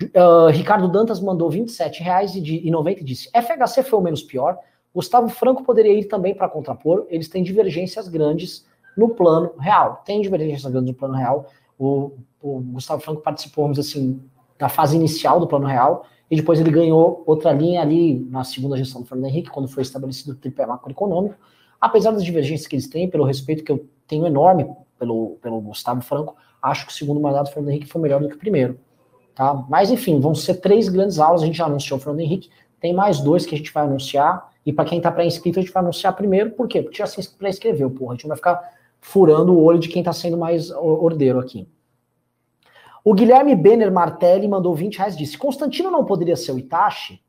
Uh, 0.02 0.47
Ricardo 0.52 0.88
Dantas 0.88 1.20
mandou 1.20 1.50
R$ 1.50 1.60
27,90 1.60 2.97
e 3.00 3.04
disse: 3.04 3.30
FHC 3.34 3.84
foi 3.84 4.00
o 4.00 4.02
menos 4.02 4.24
pior. 4.24 4.58
Gustavo 4.93 5.30
Franco 5.30 5.64
poderia 5.64 5.93
ir 5.93 6.06
também 6.06 6.34
para 6.34 6.50
contrapor. 6.50 7.06
Eles 7.10 7.28
têm 7.28 7.43
divergências 7.43 8.08
grandes 8.08 8.66
no 8.97 9.10
plano 9.10 9.52
real. 9.60 10.02
Tem 10.06 10.22
divergências 10.22 10.72
grandes 10.72 10.91
no 10.91 10.97
plano 10.97 11.16
real. 11.16 11.47
O, 11.78 12.14
o 12.41 12.60
Gustavo 12.60 13.02
Franco 13.02 13.22
participou, 13.22 13.66
vamos 13.66 13.78
dizer 13.78 13.89
assim, 13.89 14.22
da 14.58 14.68
fase 14.68 14.95
inicial 14.95 15.39
do 15.39 15.47
plano 15.47 15.68
real 15.68 16.06
e 16.30 16.36
depois 16.36 16.60
ele 16.60 16.70
ganhou 16.70 17.24
outra 17.26 17.52
linha 17.52 17.82
ali 17.82 18.20
na 18.30 18.43
segunda 18.43 18.78
gestão 18.78 19.02
do 19.02 19.08
Fernando 19.08 19.28
Henrique, 19.28 19.50
quando 19.50 19.68
foi 19.68 19.82
estabelecido 19.82 20.34
o 20.34 20.36
tripé 20.36 20.66
macroeconômico. 20.66 21.36
Apesar 21.82 22.12
das 22.12 22.24
divergências 22.24 22.68
que 22.68 22.76
eles 22.76 22.88
têm, 22.88 23.10
pelo 23.10 23.24
respeito 23.24 23.64
que 23.64 23.72
eu 23.72 23.88
tenho 24.08 24.28
enorme 24.28 24.70
pelo, 24.97 25.38
pelo 25.41 25.60
Gustavo 25.62 26.02
Franco, 26.02 26.36
acho 26.62 26.86
que 26.86 26.91
o 26.91 26.95
segundo 26.95 27.20
mandato 27.20 27.47
do 27.47 27.54
Fernando 27.54 27.72
Henrique 27.72 27.88
foi 27.88 28.02
melhor 28.02 28.22
do 28.22 28.30
que 28.30 28.36
o 28.36 28.39
primeiro. 28.39 28.78
Tá? 29.40 29.54
Mas 29.70 29.90
enfim, 29.90 30.20
vão 30.20 30.36
ser 30.36 30.56
três 30.56 30.90
grandes 30.90 31.18
aulas, 31.18 31.42
a 31.42 31.46
gente 31.46 31.58
já 31.58 31.66
anunciou 31.66 31.98
o 31.98 32.02
Fernando 32.02 32.20
Henrique, 32.20 32.50
tem 32.78 32.94
mais 32.94 33.22
dois 33.22 33.46
que 33.46 33.56
a 33.56 33.58
gente 33.58 33.72
vai 33.72 33.86
anunciar, 33.86 34.52
e 34.66 34.74
para 34.74 34.84
quem 34.84 34.98
está 34.98 35.10
pré-inscrito, 35.10 35.58
a 35.58 35.62
gente 35.62 35.72
vai 35.72 35.82
anunciar 35.82 36.14
primeiro, 36.14 36.52
por 36.52 36.68
quê? 36.68 36.82
Porque 36.82 36.98
já 36.98 37.08
se 37.08 37.26
pré-inscreveu, 37.38 37.90
porra, 37.90 38.12
a 38.12 38.16
gente 38.16 38.26
não 38.26 38.32
vai 38.32 38.38
ficar 38.38 38.62
furando 39.00 39.54
o 39.54 39.64
olho 39.64 39.80
de 39.80 39.88
quem 39.88 40.02
está 40.02 40.12
sendo 40.12 40.38
mais 40.38 40.70
ordeiro 40.72 41.40
aqui. 41.40 41.66
O 43.02 43.14
Guilherme 43.14 43.56
Benner 43.56 43.90
Martelli 43.90 44.46
mandou 44.46 44.76
20 44.76 44.98
reais 44.98 45.16
disse: 45.16 45.38
Constantino 45.38 45.90
não 45.90 46.04
poderia 46.04 46.36
ser 46.36 46.52
o 46.52 46.60
Itachi? 46.60 47.22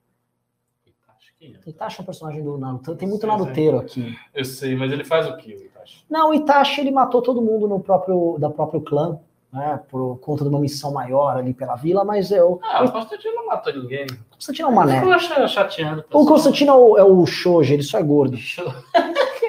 Itachi 1.41 2.01
é 2.01 2.03
um 2.03 2.07
personagem 2.07 2.43
do 2.43 2.59
Naruto. 2.59 2.97
Tem 2.97 3.09
muito 3.09 3.25
naruteiro 3.25 3.79
aqui. 3.79 4.19
Eu 4.35 4.45
sei, 4.45 4.75
mas 4.75 4.91
ele 4.91 5.05
faz 5.05 5.29
o 5.29 5.37
que, 5.37 5.55
o 5.55 5.65
Itachi? 5.65 6.05
Não, 6.11 6.31
o 6.31 6.35
Itachi 6.35 6.81
ele 6.81 6.91
matou 6.91 7.23
todo 7.23 7.41
mundo 7.41 7.69
no 7.69 7.79
próprio, 7.79 8.37
da 8.37 8.51
próprio 8.51 8.81
clã 8.81 9.21
né, 9.53 9.81
por 9.89 10.19
conta 10.21 10.45
de 10.45 10.51
uma 10.51 10.61
missão 10.61 10.93
maior 10.93 11.37
ali 11.37 11.53
pela 11.53 11.77
vila, 11.77 12.05
mas 12.05 12.31
eu. 12.31 12.61
Ah, 12.63 12.85
o 12.85 12.93
Constantino 12.93 13.35
não 13.35 13.47
matou 13.47 13.73
ninguém. 13.73 14.07
O 14.07 14.35
Constantino 14.35 14.69
é 14.69 14.71
um 14.71 14.75
mané. 14.75 15.03
Eu 15.05 15.49
chateando. 15.49 16.05
O 16.13 16.27
Constantino 16.27 16.71
é 16.71 16.75
o, 16.75 16.99
é 16.99 17.05
o 17.05 17.27
Shoji, 17.27 17.75
ele 17.75 17.83
só 17.83 17.99
é 17.99 18.03
gordo. 18.03 18.37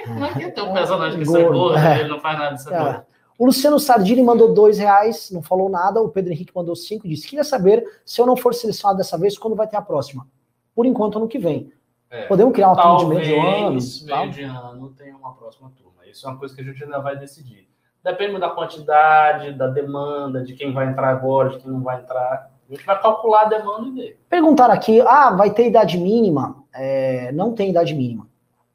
Não 0.07 0.25
é 0.25 0.33
que 0.33 0.51
tem 0.51 0.63
um 0.63 0.73
personagem 0.73 1.21
que 1.21 1.37
é 1.37 1.43
gordo, 1.43 1.77
é. 1.77 1.99
ele 1.99 2.09
não 2.09 2.19
faz 2.19 2.37
nada 2.37 2.55
disso. 2.55 2.73
É. 2.73 3.05
O 3.37 3.45
Luciano 3.45 3.79
Sardini 3.79 4.21
mandou 4.21 4.53
dois 4.53 4.77
reais, 4.77 5.31
não 5.31 5.41
falou 5.41 5.69
nada. 5.69 6.01
O 6.01 6.09
Pedro 6.09 6.33
Henrique 6.33 6.51
mandou 6.55 6.75
cinco, 6.75 7.07
disse: 7.07 7.27
queria 7.27 7.43
saber 7.43 7.83
se 8.05 8.19
eu 8.19 8.25
não 8.25 8.35
for 8.35 8.53
selecionado 8.53 8.97
dessa 8.97 9.17
vez, 9.17 9.37
quando 9.37 9.55
vai 9.55 9.67
ter 9.67 9.77
a 9.77 9.81
próxima. 9.81 10.27
Por 10.75 10.85
enquanto, 10.85 11.17
ano 11.17 11.27
que 11.27 11.39
vem. 11.39 11.71
É. 12.09 12.27
Podemos 12.27 12.53
criar 12.53 12.67
uma 12.71 12.97
turma 12.97 13.21
de 13.21 13.21
meio 13.21 13.23
de 13.23 13.47
ano? 13.47 13.79
Meio 14.05 14.31
de 14.31 14.43
ano 14.43 14.89
tem 14.97 15.13
uma 15.13 15.33
próxima 15.33 15.71
turma. 15.77 16.05
Isso 16.05 16.27
é 16.27 16.29
uma 16.29 16.37
coisa 16.37 16.53
que 16.53 16.61
a 16.61 16.63
gente 16.63 16.83
ainda 16.83 16.99
vai 16.99 17.17
decidir. 17.17 17.70
Depende 18.03 18.39
da 18.39 18.49
quantidade, 18.49 19.53
da 19.53 19.67
demanda, 19.67 20.43
de 20.43 20.53
quem 20.53 20.73
vai 20.73 20.87
entrar 20.87 21.09
agora, 21.09 21.49
de 21.49 21.59
quem 21.59 21.71
não 21.71 21.81
vai 21.81 21.99
entrar. 21.99 22.49
A 22.69 22.73
gente 22.73 22.85
vai 22.85 23.01
calcular 23.01 23.41
a 23.41 23.49
demanda 23.49 23.87
e 23.87 23.91
ver. 23.91 24.19
Perguntaram 24.29 24.73
aqui, 24.73 25.01
ah, 25.01 25.31
vai 25.31 25.51
ter 25.51 25.67
idade 25.67 25.97
mínima? 25.97 26.63
É, 26.73 27.31
não 27.33 27.53
tem 27.53 27.69
idade 27.69 27.93
mínima. 27.93 28.27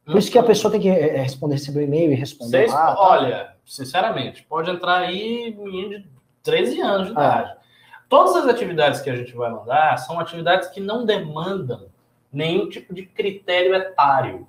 Por 0.05 0.19
isso 0.19 0.31
que 0.31 0.39
a 0.39 0.43
uhum. 0.43 0.47
pessoa 0.47 0.71
tem 0.71 0.81
que 0.81 0.89
é, 0.89 1.17
responder, 1.17 1.55
receber 1.55 1.81
o 1.81 1.83
e-mail 1.83 2.13
e 2.13 2.15
responder. 2.15 2.59
Seis, 2.59 2.73
lá, 2.73 2.95
tá? 2.95 3.01
Olha, 3.01 3.53
sinceramente, 3.65 4.45
pode 4.45 4.71
entrar 4.71 4.99
aí 4.99 5.57
menino 5.59 5.99
de 5.99 6.09
13 6.45 6.81
anos 6.81 7.09
de 7.09 7.15
ah. 7.17 7.21
idade. 7.21 7.57
Todas 8.09 8.37
as 8.37 8.47
atividades 8.47 9.01
que 9.01 9.11
a 9.11 9.17
gente 9.17 9.35
vai 9.35 9.51
mandar 9.51 9.99
são 9.99 10.21
atividades 10.21 10.69
que 10.69 10.79
não 10.81 11.05
demandam 11.05 11.89
nenhum 12.33 12.69
tipo 12.69 12.95
de 12.95 13.05
critério 13.05 13.75
etário. 13.75 14.47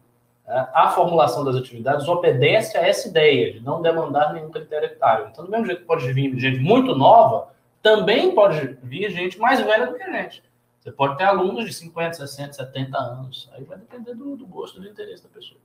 Né? 0.48 0.68
A 0.74 0.90
formulação 0.92 1.44
das 1.44 1.56
atividades 1.56 2.08
obedece 2.08 2.78
a 2.78 2.82
essa 2.82 3.08
ideia 3.08 3.54
de 3.54 3.60
não 3.60 3.82
demandar 3.82 4.34
nenhum 4.34 4.50
critério 4.50 4.86
etário. 4.88 5.28
Então, 5.32 5.46
do 5.46 5.52
mesmo 5.52 5.66
jeito 5.66 5.82
que 5.82 5.88
pode 5.88 6.12
vir 6.14 6.38
gente 6.40 6.60
muito 6.60 6.96
nova, 6.96 7.50
também 7.82 8.34
pode 8.34 8.78
vir 8.82 9.12
gente 9.12 9.38
mais 9.38 9.60
velha 9.60 9.88
do 9.88 9.96
que 9.96 10.04
a 10.04 10.12
gente. 10.12 10.44
Você 10.80 10.92
pode 10.92 11.18
ter 11.18 11.26
alunos 11.26 11.66
de 11.66 11.74
50, 11.74 12.14
60, 12.14 12.54
70 12.54 12.98
anos. 12.98 13.50
Aí 13.54 13.64
vai 13.64 13.78
depender 13.78 14.14
do, 14.14 14.38
do 14.38 14.48
gosto 14.48 14.80
do 14.80 14.88
interesse 14.88 15.24
da 15.24 15.30
pessoa. 15.30 15.60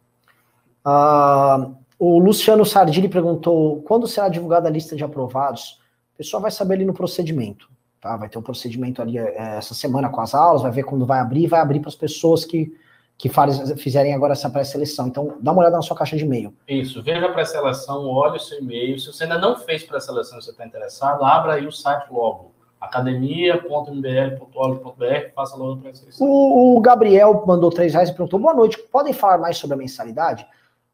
Uh, 0.84 1.76
o 1.96 2.18
Luciano 2.18 2.66
Sardini 2.66 3.08
perguntou: 3.08 3.82
quando 3.82 4.08
será 4.08 4.28
divulgada 4.28 4.68
a 4.68 4.70
lista 4.70 4.96
de 4.96 5.04
aprovados? 5.04 5.80
O 6.14 6.18
pessoal 6.18 6.42
vai 6.42 6.50
saber 6.50 6.74
ali 6.74 6.84
no 6.84 6.92
procedimento. 6.92 7.70
Tá? 8.00 8.16
Vai 8.16 8.28
ter 8.28 8.36
um 8.36 8.42
procedimento 8.42 9.00
ali 9.00 9.16
é, 9.16 9.56
essa 9.56 9.74
semana 9.74 10.08
com 10.08 10.20
as 10.20 10.34
aulas, 10.34 10.62
vai 10.62 10.72
ver 10.72 10.82
quando 10.82 11.06
vai 11.06 11.20
abrir, 11.20 11.46
vai 11.46 11.60
abrir 11.60 11.78
para 11.78 11.88
as 11.88 11.94
pessoas 11.94 12.44
que, 12.44 12.76
que 13.22 13.28
faz, 13.28 13.70
fizerem 13.80 14.12
agora 14.12 14.32
essa 14.32 14.50
pré-seleção. 14.50 15.06
Então, 15.06 15.36
dá 15.40 15.52
uma 15.52 15.60
olhada 15.60 15.76
na 15.76 15.82
sua 15.82 15.96
caixa 15.96 16.16
de 16.16 16.24
e-mail. 16.24 16.52
Isso, 16.66 17.00
veja 17.04 17.24
a 17.24 17.32
pré-seleção, 17.32 18.08
olhe 18.08 18.36
o 18.36 18.40
seu 18.40 18.58
e-mail. 18.58 18.98
Se 18.98 19.12
você 19.12 19.22
ainda 19.22 19.38
não 19.38 19.56
fez 19.56 19.84
pré-seleção 19.84 20.40
e 20.40 20.42
você 20.42 20.50
está 20.50 20.66
interessado, 20.66 21.24
abra 21.24 21.52
aí 21.52 21.64
o 21.64 21.70
site 21.70 22.10
logo 22.10 22.50
academia.mbl.org.br, 22.80 25.30
faça 25.36 25.56
logo 25.56 25.74
a 25.74 25.76
pré-seleção. 25.76 26.26
O, 26.26 26.76
o 26.76 26.80
Gabriel 26.80 27.44
mandou 27.46 27.70
três 27.70 27.92
reais 27.92 28.08
e 28.08 28.12
perguntou: 28.12 28.40
boa 28.40 28.54
noite, 28.54 28.76
podem 28.90 29.12
falar 29.12 29.38
mais 29.38 29.56
sobre 29.56 29.74
a 29.74 29.78
mensalidade? 29.78 30.44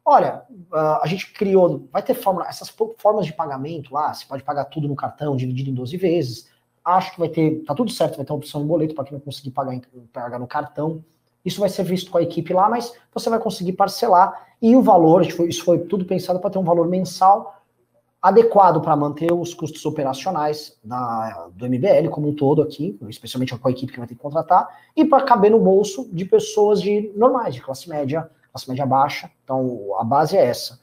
Olha, 0.05 0.43
a 0.71 1.07
gente 1.07 1.33
criou, 1.33 1.89
vai 1.91 2.03
ter 2.03 2.13
forma, 2.13 2.47
essas 2.47 2.69
formas 2.99 3.25
de 3.25 3.33
pagamento 3.33 3.95
lá, 3.95 4.13
você 4.13 4.27
pode 4.27 4.43
pagar 4.43 4.67
tudo 4.67 4.87
no 4.87 4.95
cartão, 4.95 5.35
dividido 5.35 5.71
em 5.71 5.75
12 5.75 5.97
vezes. 5.97 6.51
Acho 6.85 7.13
que 7.13 7.21
vai 7.21 7.31
ter, 7.31 7.65
tá 7.65 7.75
tudo 7.75 7.91
certo, 7.91 8.17
vai 8.17 8.27
ter 8.27 8.33
uma 8.33 8.39
opção 8.39 8.61
no 8.61 8.67
boleto 8.67 8.95
para 8.95 9.05
quem 9.05 9.15
não 9.15 9.21
conseguir 9.21 9.51
pagar, 9.51 9.81
pagar 10.13 10.39
no 10.39 10.47
cartão. 10.47 11.03
Isso 11.49 11.61
vai 11.61 11.69
ser 11.69 11.83
visto 11.83 12.11
com 12.11 12.19
a 12.19 12.23
equipe 12.23 12.53
lá, 12.53 12.69
mas 12.69 12.93
você 13.13 13.31
vai 13.31 13.39
conseguir 13.39 13.73
parcelar. 13.73 14.47
E 14.61 14.77
o 14.77 14.83
valor, 14.83 15.23
isso 15.23 15.65
foi 15.65 15.79
tudo 15.79 16.05
pensado 16.05 16.39
para 16.39 16.51
ter 16.51 16.59
um 16.59 16.65
valor 16.65 16.87
mensal 16.87 17.55
adequado 18.21 18.81
para 18.81 18.97
manter 18.97 19.33
os 19.33 19.55
custos 19.55 19.87
operacionais 19.87 20.77
da, 20.83 21.49
do 21.55 21.67
MBL 21.67 22.11
como 22.11 22.29
um 22.29 22.35
todo 22.35 22.61
aqui, 22.61 22.99
especialmente 23.09 23.57
com 23.57 23.69
a 23.69 23.71
equipe 23.71 23.93
que 23.93 23.99
vai 23.99 24.09
ter 24.09 24.15
que 24.15 24.21
contratar, 24.21 24.69
e 24.95 25.05
para 25.05 25.25
caber 25.25 25.51
no 25.51 25.59
bolso 25.59 26.09
de 26.13 26.25
pessoas 26.25 26.83
de 26.83 27.13
normais, 27.17 27.55
de 27.55 27.63
classe 27.63 27.89
média, 27.89 28.29
classe 28.53 28.69
média 28.69 28.85
baixa. 28.85 29.31
Então, 29.45 29.95
a 29.99 30.05
base 30.05 30.37
é 30.37 30.45
essa. 30.45 30.81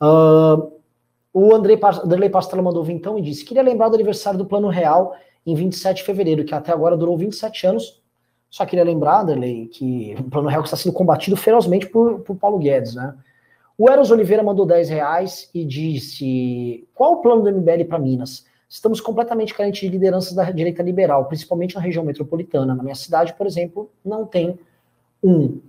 Uh, 0.00 0.72
o 1.32 1.54
Andrei, 1.54 1.78
Andrei 2.04 2.30
Pastela 2.30 2.62
mandou 2.62 2.88
então 2.88 3.18
e 3.18 3.22
disse: 3.22 3.44
queria 3.44 3.62
lembrar 3.62 3.88
do 3.88 3.96
aniversário 3.96 4.38
do 4.38 4.46
Plano 4.46 4.68
Real 4.68 5.14
em 5.44 5.54
27 5.54 5.98
de 5.98 6.04
fevereiro, 6.04 6.44
que 6.44 6.54
até 6.54 6.72
agora 6.72 6.96
durou 6.96 7.18
27 7.18 7.66
anos. 7.66 7.99
Só 8.50 8.66
queria 8.66 8.84
lembrar, 8.84 9.20
Anderley, 9.20 9.68
que 9.68 10.16
o 10.18 10.24
Plano 10.24 10.48
Real 10.48 10.64
está 10.64 10.76
sendo 10.76 10.92
combatido 10.92 11.36
ferozmente 11.36 11.86
por, 11.86 12.20
por 12.20 12.36
Paulo 12.36 12.58
Guedes, 12.58 12.94
né? 12.94 13.14
O 13.78 13.88
Eros 13.88 14.10
Oliveira 14.10 14.42
mandou 14.42 14.66
10 14.66 14.90
reais 14.90 15.48
e 15.54 15.64
disse: 15.64 16.86
Qual 16.94 17.14
o 17.14 17.16
plano 17.22 17.42
do 17.42 17.50
MBL 17.50 17.84
para 17.88 17.98
Minas? 17.98 18.44
Estamos 18.68 19.00
completamente 19.00 19.54
carentes 19.54 19.80
de 19.80 19.88
lideranças 19.88 20.34
da 20.34 20.50
direita 20.50 20.82
liberal, 20.82 21.24
principalmente 21.24 21.74
na 21.74 21.80
região 21.80 22.04
metropolitana. 22.04 22.74
Na 22.74 22.82
minha 22.82 22.94
cidade, 22.94 23.32
por 23.34 23.46
exemplo, 23.46 23.90
não 24.04 24.26
tem 24.26 24.58
um. 25.22 25.60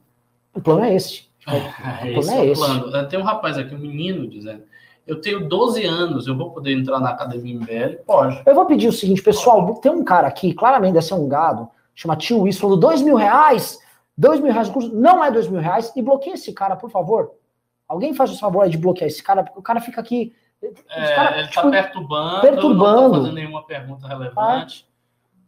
O 0.54 0.60
plano 0.60 0.84
é 0.84 0.94
esse. 0.94 1.24
o 1.48 2.22
plano 2.22 2.32
é, 2.32 2.40
é 2.40 2.46
esse. 2.48 2.62
Plano. 2.62 3.08
Tem 3.08 3.18
um 3.18 3.24
rapaz 3.24 3.58
aqui, 3.58 3.74
um 3.74 3.80
menino, 3.80 4.28
dizendo: 4.28 4.64
eu 5.08 5.20
tenho 5.22 5.48
12 5.48 5.86
anos, 5.86 6.28
eu 6.28 6.38
vou 6.38 6.52
poder 6.52 6.74
entrar 6.74 7.00
na 7.00 7.10
Academia 7.10 7.56
MBL? 7.56 8.04
Pode. 8.06 8.42
Eu 8.46 8.54
vou 8.54 8.66
pedir 8.66 8.88
o 8.88 8.94
seguinte, 8.94 9.22
pessoal, 9.22 9.74
tem 9.76 9.92
um 9.92 10.04
cara 10.04 10.28
aqui, 10.28 10.54
claramente 10.54 10.94
deve 10.94 11.06
ser 11.06 11.14
um 11.16 11.28
gado, 11.28 11.70
chama 11.96 12.16
Tio 12.16 12.42
Wilson, 12.42 12.62
falou 12.62 12.78
2 12.78 13.02
mil 13.02 13.16
reais, 13.16 13.80
2 14.18 14.40
mil 14.40 14.52
reais 14.52 14.70
o 14.70 14.74
curso, 14.74 14.94
não 14.94 15.24
é 15.24 15.32
2 15.32 15.48
mil 15.48 15.60
reais, 15.60 15.92
e 15.96 16.02
bloqueia 16.02 16.34
esse 16.34 16.54
cara, 16.54 16.76
por 16.76 16.90
favor. 16.90 17.32
Alguém 17.88 18.14
faz 18.14 18.32
o 18.32 18.40
favor 18.40 18.68
de 18.70 18.78
bloquear 18.78 19.08
esse 19.08 19.22
cara, 19.22 19.44
porque 19.44 19.60
o 19.60 19.64
cara 19.64 19.82
fica 19.82 20.00
aqui... 20.02 20.34
É, 20.90 21.16
cara, 21.16 21.40
ele 21.40 21.48
tá 21.48 21.62
tipo, 21.62 21.72
perturbando, 21.72 22.42
perturbando, 22.42 23.02
não 23.02 23.10
tá 23.12 23.18
fazendo 23.18 23.34
nenhuma 23.34 23.66
pergunta 23.66 24.08
relevante. 24.08 24.86
Ah. 24.88 24.92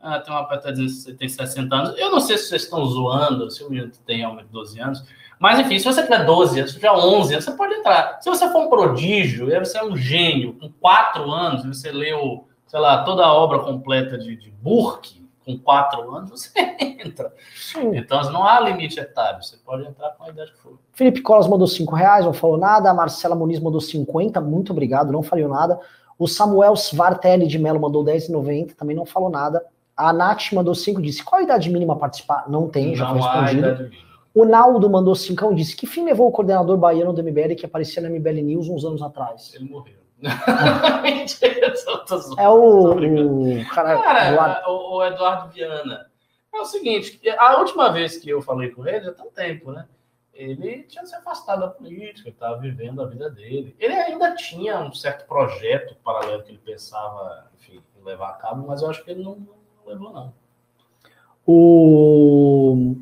Ah, 0.06 0.20
tem 0.20 0.34
uma 0.34 0.44
pessoa 0.46 0.74
que 0.74 0.90
você 0.90 1.14
tem 1.14 1.30
60 1.30 1.74
anos. 1.74 1.98
Eu 1.98 2.12
não 2.12 2.20
sei 2.20 2.38
se 2.38 2.50
vocês 2.50 2.64
estão 2.64 2.86
zoando, 2.86 3.50
se 3.50 3.64
o 3.64 3.70
menino 3.70 3.90
tem 4.06 4.18
realmente 4.18 4.48
12 4.48 4.78
anos, 4.82 5.06
mas, 5.40 5.60
enfim, 5.60 5.80
se 5.80 5.86
você 5.86 6.04
tiver 6.04 6.26
12 6.26 6.68
se 6.68 6.74
tiver 6.74 6.92
11 6.92 7.36
você 7.36 7.52
pode 7.52 7.74
entrar. 7.74 8.18
Se 8.22 8.30
você 8.30 8.50
for 8.52 8.66
um 8.66 8.70
prodígio, 8.70 9.50
e 9.50 9.58
você 9.60 9.78
é 9.78 9.84
um 9.84 9.96
gênio, 9.96 10.54
com 10.54 10.70
4 10.70 11.32
anos, 11.32 11.66
você 11.66 11.90
leu, 11.92 12.48
sei 12.68 12.80
lá, 12.80 13.04
toda 13.04 13.26
a 13.26 13.34
obra 13.34 13.60
completa 13.60 14.18
de, 14.18 14.36
de 14.36 14.52
Burke, 14.52 15.23
com 15.46 15.58
4 15.58 16.16
anos, 16.16 16.30
você 16.32 16.52
entra. 17.04 17.34
Sim. 17.56 17.96
Então, 17.96 18.22
não 18.32 18.46
há 18.46 18.60
limite 18.60 19.00
etário, 19.00 19.44
você 19.44 19.58
pode 19.58 19.88
entrar 19.88 20.12
com 20.12 20.24
a 20.24 20.30
idade 20.30 20.52
que 20.52 20.58
for. 20.60 20.78
Felipe 20.94 21.22
Colas 21.22 21.48
mandou 21.48 21.68
5 21.68 21.96
reais, 21.96 22.26
não 22.26 22.34
falou 22.34 22.58
nada. 22.58 22.90
A 22.90 22.94
Marcela 22.94 23.36
Muniz 23.36 23.60
mandou 23.60 23.82
50, 23.82 24.40
muito 24.42 24.72
obrigado, 24.72 25.12
não 25.12 25.24
falou 25.24 25.50
nada. 25.50 25.80
O 26.18 26.28
Samuel 26.28 26.76
Svartelli 26.76 27.48
de 27.48 27.60
Melo 27.60 27.80
mandou 27.80 28.04
10,90, 28.04 28.76
também 28.76 28.96
não 28.96 29.06
falou 29.06 29.30
nada. 29.30 29.64
A 29.96 30.12
Nath 30.12 30.52
mandou 30.54 30.74
5, 30.74 31.02
disse: 31.02 31.24
qual 31.24 31.42
a 31.42 31.44
idade 31.44 31.70
mínima 31.70 31.96
participar? 31.96 32.50
Não 32.50 32.68
tem, 32.68 32.96
já 32.96 33.14
não 33.14 33.22
foi 33.22 33.42
respondido. 33.42 33.92
O 34.34 34.46
Naldo 34.46 34.90
mandou 34.90 35.14
cincão 35.14 35.52
e 35.52 35.56
disse: 35.56 35.76
Que 35.76 35.86
fim 35.86 36.04
levou 36.04 36.28
o 36.28 36.32
coordenador 36.32 36.76
baiano 36.78 37.14
do 37.14 37.24
MBL 37.24 37.56
que 37.56 37.66
aparecia 37.66 38.02
na 38.02 38.10
MBL 38.10 38.42
News 38.42 38.68
uns 38.68 38.84
anos 38.84 39.02
atrás? 39.02 39.52
Ele 39.54 39.70
morreu. 39.70 40.03
é 42.38 42.50
o, 42.50 42.94
o 42.94 43.70
cara, 43.70 44.02
cara 44.02 44.30
Eduardo. 44.30 44.70
O, 44.70 44.96
o, 44.96 45.06
Eduardo 45.06 45.54
Viana. 45.54 46.10
É 46.54 46.60
o 46.60 46.66
seguinte: 46.66 47.20
a 47.38 47.60
última 47.60 47.92
vez 47.92 48.18
que 48.18 48.30
eu 48.30 48.42
falei 48.42 48.70
com 48.70 48.88
ele, 48.88 49.06
já 49.06 49.12
tem 49.12 49.26
um 49.26 49.32
tempo, 49.32 49.72
né? 49.72 49.86
Ele 50.34 50.84
tinha 50.84 51.06
se 51.06 51.16
afastado 51.16 51.60
da 51.60 51.68
política, 51.68 52.30
estava 52.30 52.58
vivendo 52.58 53.02
a 53.02 53.06
vida 53.06 53.30
dele. 53.30 53.76
Ele 53.80 53.94
ainda 53.94 54.34
tinha 54.36 54.80
um 54.80 54.94
certo 54.94 55.28
projeto 55.28 55.96
paralelo 56.04 56.42
que 56.42 56.52
ele 56.52 56.62
pensava, 56.64 57.52
enfim, 57.60 57.84
levar 58.04 58.30
a 58.30 58.34
cabo, 58.34 58.68
mas 58.68 58.82
eu 58.82 58.90
acho 58.90 59.04
que 59.04 59.12
ele 59.12 59.24
não, 59.24 59.36
não 59.36 59.86
levou, 59.86 60.12
não. 60.12 60.34
O 61.46 62.96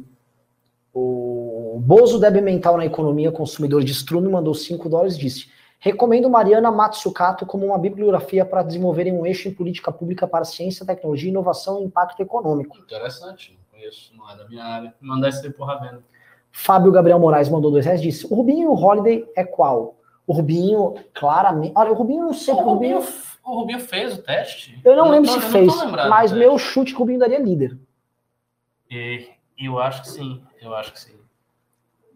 o 0.94 1.80
Bozo 1.82 2.20
deve 2.20 2.42
mental 2.42 2.76
na 2.76 2.86
economia 2.86 3.32
consumidor 3.32 3.84
de 3.84 3.94
Struno 3.94 4.30
mandou 4.30 4.54
5 4.54 4.90
dólares 4.90 5.16
e 5.16 5.20
disse: 5.20 5.50
Recomendo 5.84 6.30
Mariana 6.30 6.72
Matsukato 6.72 7.44
como 7.44 7.66
uma 7.66 7.78
bibliografia 7.80 8.46
para 8.46 8.62
desenvolverem 8.62 9.14
um 9.14 9.26
eixo 9.26 9.48
em 9.48 9.52
política 9.52 9.92
pública 9.92 10.28
para 10.28 10.46
ciência, 10.46 10.86
tecnologia, 10.86 11.32
inovação 11.32 11.82
e 11.82 11.86
impacto 11.86 12.22
econômico. 12.22 12.78
Interessante, 12.78 13.58
não 13.58 13.80
conheço, 13.80 14.16
não 14.16 14.30
é 14.30 14.38
da 14.38 14.48
minha 14.48 14.64
área. 14.64 14.94
Mandar 15.02 15.30
isso 15.30 15.44
aí 15.44 15.52
por 15.52 15.66
Ravena. 15.66 16.04
Fábio 16.52 16.92
Gabriel 16.92 17.18
Moraes 17.18 17.50
mandou 17.50 17.72
dois 17.72 17.84
reais 17.84 18.00
disse: 18.00 18.28
O 18.32 18.36
Rubinho 18.36 18.66
e 18.66 18.68
o 18.68 18.76
Holiday 18.76 19.28
é 19.36 19.44
qual? 19.44 19.98
O 20.28 20.34
Rubinho, 20.34 20.94
claramente. 21.16 21.74
Olha, 21.76 21.92
o 21.92 21.96
Rubinho 21.96 22.26
não 22.26 22.34
sei. 22.34 22.54
O 22.54 22.58
Rubinho, 22.58 22.98
o 22.98 23.00
Rubinho, 23.00 23.22
o 23.44 23.56
Rubinho 23.56 23.80
fez 23.80 24.14
o 24.14 24.22
teste? 24.22 24.80
Eu 24.86 24.96
não, 24.96 25.08
eu 25.08 25.12
lembro 25.14 25.34
tô, 25.34 25.42
se 25.42 25.48
fez, 25.48 25.74
mas 26.08 26.32
meu 26.32 26.60
chute 26.60 26.92
que 26.92 26.98
o 26.98 27.00
Rubinho 27.00 27.20
daria 27.20 27.40
líder. 27.40 27.76
E, 28.88 29.30
eu 29.58 29.80
acho 29.80 30.04
que 30.04 30.10
sim. 30.10 30.44
Eu 30.62 30.76
acho 30.76 30.94
que 30.94 31.00
sim. 31.00 31.21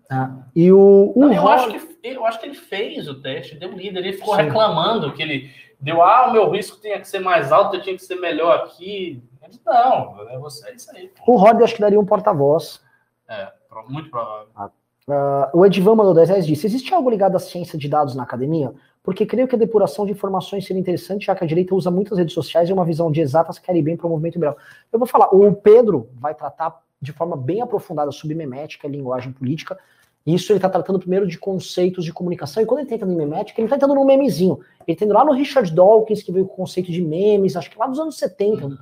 Ah, 0.10 0.32
e 0.56 0.72
o, 0.72 1.12
o 1.16 1.20
Não, 1.22 1.34
eu, 1.34 1.47
acho 1.47 1.72
que, 1.72 2.08
eu 2.08 2.26
acho 2.26 2.39
que 2.39 2.45
ele 2.45 2.56
fez 2.56 3.08
o 3.08 3.22
teste, 3.22 3.56
deu 3.56 3.72
líder, 3.72 3.99
ele 3.99 4.14
ficou 4.14 4.36
sim. 4.36 4.43
reclamando 4.43 5.14
que 5.14 5.22
ele 5.22 5.51
deu, 5.80 6.01
ah, 6.01 6.28
o 6.28 6.32
meu 6.32 6.49
risco 6.49 6.80
tinha 6.80 6.99
que 6.99 7.08
ser 7.08 7.20
mais 7.20 7.51
alto, 7.51 7.76
eu 7.76 7.82
tinha 7.82 7.95
que 7.95 8.03
ser 8.03 8.16
melhor 8.16 8.56
aqui. 8.58 9.24
Ele, 9.41 9.60
não, 9.66 10.30
é 10.30 10.38
você, 10.38 10.70
é 10.70 10.76
isso 10.76 10.91
aí. 10.95 11.08
Pô. 11.10 11.34
O 11.34 11.36
Rod 11.38 11.62
acho 11.62 11.76
que 11.76 11.82
daria 11.82 11.99
um 11.99 12.06
porta-voz. 12.06 12.82
É, 13.28 13.51
muito 13.88 14.10
provável. 14.10 14.47
Ah, 14.56 14.70
uh, 15.08 15.60
o 15.60 15.66
Edvan 15.66 15.95
mandou 15.95 16.14
10 16.14 16.30
reais 16.30 16.47
disse: 16.47 16.68
existe 16.68 16.93
algo 16.93 17.10
ligado 17.10 17.36
à 17.36 17.39
ciência 17.39 17.78
de 17.78 17.89
dados 17.89 18.16
na 18.16 18.24
academia? 18.24 18.74
Porque 19.03 19.26
creio 19.26 19.47
que 19.47 19.56
a 19.56 19.60
depuração 19.60 20.06
de 20.06 20.14
informações 20.14 20.66
seria 20.66 20.80
interessante, 20.80 21.28
já 21.28 21.36
que 21.36 21.43
a 21.43 21.47
direita 21.47 21.76
usa 21.76 21.91
muitas 21.91 22.18
redes 22.18 22.34
sociais 22.34 22.70
e 22.70 22.74
uma 22.74 22.84
visão 22.84 23.12
de 23.12 23.22
exatas 23.22 23.60
quer 23.60 23.76
ir 23.76 23.84
bem 23.84 23.95
para 23.95 24.08
o 24.08 24.10
movimento 24.10 24.36
liberal. 24.36 24.58
Eu 24.91 24.97
vou 24.97 25.08
falar, 25.08 25.28
o 25.28 25.53
Pedro 25.53 26.10
vai 26.16 26.34
tratar 26.34 26.82
de 26.99 27.12
forma 27.12 27.38
bem 27.38 27.62
aprofundada 27.62 28.12
sobre 28.12 28.36
memética 28.36 28.88
e 28.88 28.89
linguagem 28.89 29.32
política. 29.32 29.78
Isso 30.26 30.52
ele 30.52 30.58
está 30.58 30.70
tratando 30.70 30.98
primeiro 30.98 31.28
de 31.28 31.38
conceitos 31.38 32.04
de 32.04 32.12
comunicação. 32.12 32.64
E 32.64 32.66
quando 32.66 32.80
ele 32.80 32.90
tenta 32.90 33.06
no 33.06 33.16
memética, 33.16 33.62
ele 33.62 33.68
está 33.68 33.76
entrando 33.76 33.94
num 33.94 34.06
memezinho. 34.06 34.60
Ele 34.88 34.96
está 34.96 35.06
indo 35.06 35.14
lá 35.14 35.24
no 35.24 35.34
Richard 35.34 35.72
Dawkins, 35.74 36.24
que 36.24 36.32
veio 36.32 36.48
com 36.48 36.54
o 36.54 36.58
conceito 36.58 36.92
de 36.92 37.02
memes, 37.02 37.56
acho 37.56 37.70
que 37.70 37.78
lá 37.78 37.86
dos 37.86 38.00
anos 38.00 38.18
70. 38.18 38.66
Uhum. 38.66 38.78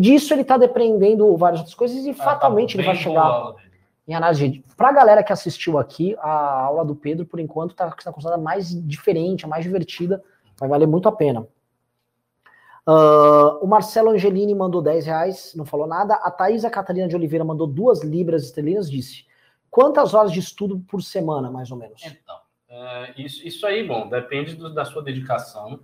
Disso 0.00 0.32
ele 0.32 0.42
está 0.42 0.56
depreendendo 0.56 1.36
várias 1.36 1.60
outras 1.60 1.74
coisas 1.74 2.04
e 2.04 2.10
ah, 2.10 2.14
fatalmente 2.14 2.76
tá 2.76 2.82
ele 2.82 2.86
vai 2.86 2.96
chegar 2.96 3.54
em 4.06 4.14
análise. 4.14 4.62
Para 4.76 4.90
a 4.90 4.92
galera 4.92 5.22
que 5.24 5.32
assistiu 5.32 5.78
aqui, 5.78 6.14
a 6.20 6.60
aula 6.64 6.84
do 6.84 6.94
Pedro, 6.94 7.26
por 7.26 7.40
enquanto, 7.40 7.72
está 7.72 7.90
tá 7.90 8.12
considerada 8.12 8.40
mais 8.40 8.68
diferente, 8.86 9.44
a 9.44 9.48
mais 9.48 9.64
divertida. 9.64 10.22
Vai 10.58 10.68
valer 10.68 10.86
muito 10.86 11.08
a 11.08 11.12
pena. 11.12 11.46
Uh, 12.86 13.58
o 13.60 13.66
Marcelo 13.66 14.10
Angelini 14.10 14.54
mandou 14.54 14.80
10 14.80 15.06
reais, 15.06 15.52
não 15.56 15.64
falou 15.64 15.88
nada. 15.88 16.14
A 16.14 16.30
Thaisa 16.30 16.70
Catarina 16.70 17.08
de 17.08 17.16
Oliveira 17.16 17.44
mandou 17.44 17.66
duas 17.66 18.04
libras 18.04 18.44
esterlinas, 18.44 18.88
disse: 18.88 19.24
quantas 19.76 20.14
horas 20.14 20.32
de 20.32 20.40
estudo 20.40 20.82
por 20.88 21.02
semana, 21.02 21.50
mais 21.50 21.70
ou 21.70 21.76
menos? 21.76 22.02
Então, 22.02 22.38
é, 22.66 23.12
isso, 23.18 23.46
isso 23.46 23.66
aí, 23.66 23.86
bom, 23.86 24.08
depende 24.08 24.56
do, 24.56 24.72
da 24.72 24.86
sua 24.86 25.02
dedicação. 25.02 25.78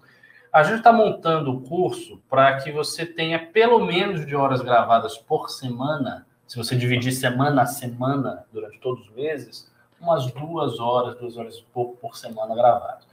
A 0.51 0.63
gente 0.63 0.79
está 0.79 0.91
montando 0.91 1.53
o 1.53 1.61
curso 1.61 2.17
para 2.27 2.57
que 2.57 2.73
você 2.73 3.05
tenha 3.05 3.39
pelo 3.39 3.85
menos 3.85 4.25
de 4.25 4.35
horas 4.35 4.63
gravadas 4.63 5.19
por 5.19 5.51
semana, 5.51 6.27
se 6.47 6.57
você 6.57 6.75
dividir 6.75 7.13
semana 7.13 7.63
a 7.63 7.67
semana 7.67 8.47
durante 8.51 8.79
todos 8.79 9.07
os 9.07 9.15
meses, 9.15 9.71
umas 10.01 10.33
duas 10.33 10.81
horas, 10.81 11.19
duas 11.19 11.37
horas 11.37 11.57
e 11.59 11.63
pouco 11.65 11.99
por 11.99 12.17
semana 12.17 12.55
gravadas. 12.55 13.07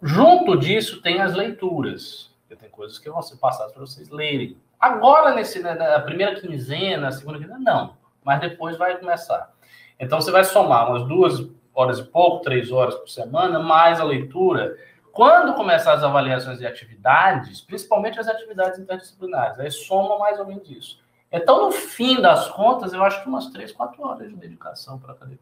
Junto 0.00 0.56
disso 0.56 1.02
tem 1.02 1.20
as 1.20 1.34
leituras 1.34 2.32
porque 2.52 2.56
tem 2.56 2.70
coisas 2.70 2.98
que 2.98 3.10
vão 3.10 3.20
ser 3.20 3.36
passadas 3.36 3.72
para 3.72 3.80
vocês 3.80 4.08
lerem. 4.08 4.56
Agora, 4.80 5.34
nesse, 5.34 5.62
né, 5.62 5.74
na 5.74 6.00
primeira 6.00 6.40
quinzena, 6.40 7.02
na 7.02 7.12
segunda 7.12 7.38
quinzena, 7.38 7.58
não. 7.58 7.96
Mas 8.24 8.40
depois 8.40 8.76
vai 8.76 8.98
começar. 8.98 9.52
Então, 9.98 10.20
você 10.20 10.30
vai 10.30 10.44
somar 10.44 10.90
umas 10.90 11.04
duas 11.06 11.48
horas 11.74 11.98
e 11.98 12.04
pouco, 12.04 12.42
três 12.42 12.70
horas 12.70 12.94
por 12.94 13.08
semana, 13.08 13.58
mais 13.58 14.00
a 14.00 14.04
leitura. 14.04 14.76
Quando 15.12 15.54
começar 15.54 15.92
as 15.92 16.02
avaliações 16.02 16.58
de 16.58 16.66
atividades, 16.66 17.60
principalmente 17.60 18.18
as 18.18 18.28
atividades 18.28 18.78
interdisciplinares, 18.78 19.58
aí 19.58 19.70
soma 19.70 20.18
mais 20.18 20.38
ou 20.38 20.46
menos 20.46 20.70
isso. 20.70 21.00
Então, 21.30 21.66
no 21.66 21.72
fim 21.72 22.20
das 22.20 22.48
contas, 22.48 22.92
eu 22.92 23.02
acho 23.02 23.22
que 23.22 23.28
umas 23.28 23.46
três, 23.48 23.72
quatro 23.72 24.06
horas 24.06 24.28
de 24.28 24.36
dedicação 24.36 24.98
para 24.98 25.12
a 25.12 25.14
academia, 25.14 25.38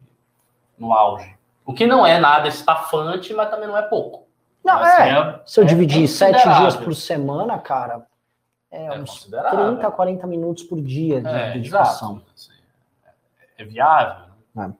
no 0.77 0.93
auge. 0.93 1.35
O 1.65 1.73
que 1.73 1.85
não 1.85 2.05
é 2.05 2.19
nada 2.19 2.47
estafante, 2.47 3.33
mas 3.33 3.49
também 3.49 3.67
não 3.67 3.77
é 3.77 3.81
pouco. 3.81 4.27
Não, 4.63 4.85
é. 4.85 5.09
é. 5.09 5.41
Se 5.45 5.59
eu 5.59 5.63
é 5.63 5.67
dividir 5.67 6.07
sete 6.07 6.43
dias 6.43 6.75
por 6.75 6.95
semana, 6.95 7.57
cara, 7.59 8.05
é, 8.71 8.85
é 8.85 8.99
uns 8.99 9.25
30, 9.25 9.91
40 9.91 10.27
minutos 10.27 10.63
por 10.63 10.81
dia 10.81 11.21
de 11.21 11.27
é, 11.27 11.51
dedicação. 11.53 12.21
Assim, 12.33 12.51
é, 13.57 13.65
viável. 13.65 14.30
Né? 14.55 14.73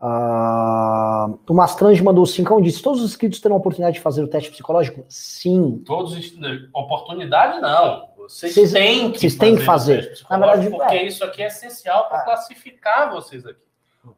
Uh, 0.00 1.38
o 1.48 1.54
Mastrange 1.54 2.02
mandou 2.02 2.24
5 2.24 2.60
e 2.60 2.62
disse: 2.62 2.82
Todos 2.82 3.00
os 3.02 3.10
inscritos 3.10 3.40
terão 3.40 3.56
a 3.56 3.58
oportunidade 3.58 3.96
de 3.96 4.02
fazer 4.02 4.22
o 4.22 4.28
teste 4.28 4.50
psicológico? 4.50 5.04
Sim. 5.08 5.82
Todos 5.84 6.14
oportunidade 6.72 7.60
não. 7.60 8.08
Vocês, 8.16 8.54
vocês 8.54 8.72
têm 8.72 9.10
que 9.10 9.18
vocês 9.18 9.34
fazer. 9.34 9.44
Têm 9.44 9.56
que 9.56 9.64
fazer. 9.64 10.26
Na 10.30 10.38
verdade, 10.38 10.70
porque 10.70 10.94
é. 10.94 11.06
isso 11.06 11.24
aqui 11.24 11.42
é 11.42 11.46
essencial 11.46 12.08
para 12.08 12.22
classificar 12.22 13.10
vocês 13.10 13.44
aqui. 13.44 13.58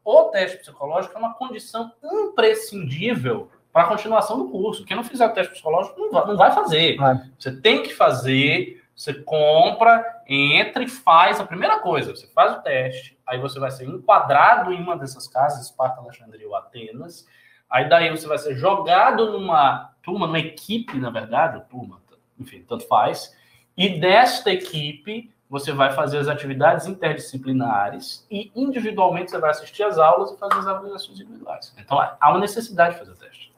O 0.04 0.24
teste 0.24 0.58
psicológico 0.58 1.14
é 1.14 1.18
uma 1.18 1.34
condição 1.34 1.90
imprescindível 2.02 3.48
para 3.72 3.84
a 3.84 3.88
continuação 3.88 4.38
do 4.38 4.50
curso. 4.50 4.84
Quem 4.84 4.96
não 4.96 5.04
fizer 5.04 5.26
o 5.26 5.32
teste 5.32 5.52
psicológico 5.52 5.98
não 5.98 6.10
vai, 6.10 6.26
não 6.26 6.36
vai 6.36 6.52
fazer. 6.52 7.00
É. 7.00 7.22
Você 7.38 7.52
tem 7.60 7.82
que 7.82 7.94
fazer, 7.94 8.79
você 9.00 9.14
compra, 9.14 10.04
entra 10.28 10.82
e 10.82 10.88
faz 10.88 11.40
a 11.40 11.46
primeira 11.46 11.78
coisa. 11.78 12.14
Você 12.14 12.26
faz 12.26 12.52
o 12.52 12.60
teste, 12.60 13.18
aí 13.26 13.40
você 13.40 13.58
vai 13.58 13.70
ser 13.70 13.86
enquadrado 13.86 14.74
em 14.74 14.82
uma 14.82 14.94
dessas 14.94 15.26
casas, 15.26 15.64
Esparta, 15.64 16.02
Alexandria 16.02 16.46
ou 16.46 16.54
Atenas. 16.54 17.26
Aí 17.70 17.88
daí 17.88 18.10
você 18.10 18.26
vai 18.26 18.36
ser 18.36 18.56
jogado 18.56 19.32
numa 19.32 19.90
turma, 20.02 20.26
numa 20.26 20.38
equipe, 20.38 20.98
na 20.98 21.08
verdade, 21.08 21.56
ou 21.56 21.62
turma, 21.62 21.98
enfim, 22.38 22.62
tanto 22.68 22.86
faz. 22.86 23.34
E 23.74 23.98
desta 23.98 24.52
equipe 24.52 25.32
você 25.48 25.72
vai 25.72 25.92
fazer 25.92 26.18
as 26.18 26.28
atividades 26.28 26.86
interdisciplinares 26.86 28.26
e 28.30 28.52
individualmente 28.54 29.30
você 29.30 29.38
vai 29.38 29.50
assistir 29.50 29.82
às 29.82 29.96
aulas 29.96 30.30
e 30.32 30.36
fazer 30.36 30.58
as 30.58 30.66
avaliações 30.66 31.18
individuais. 31.18 31.74
Então 31.78 31.98
há 31.98 32.30
uma 32.30 32.38
necessidade 32.38 32.92
de 32.92 32.98
fazer 32.98 33.12
o 33.12 33.16
teste. 33.16 33.50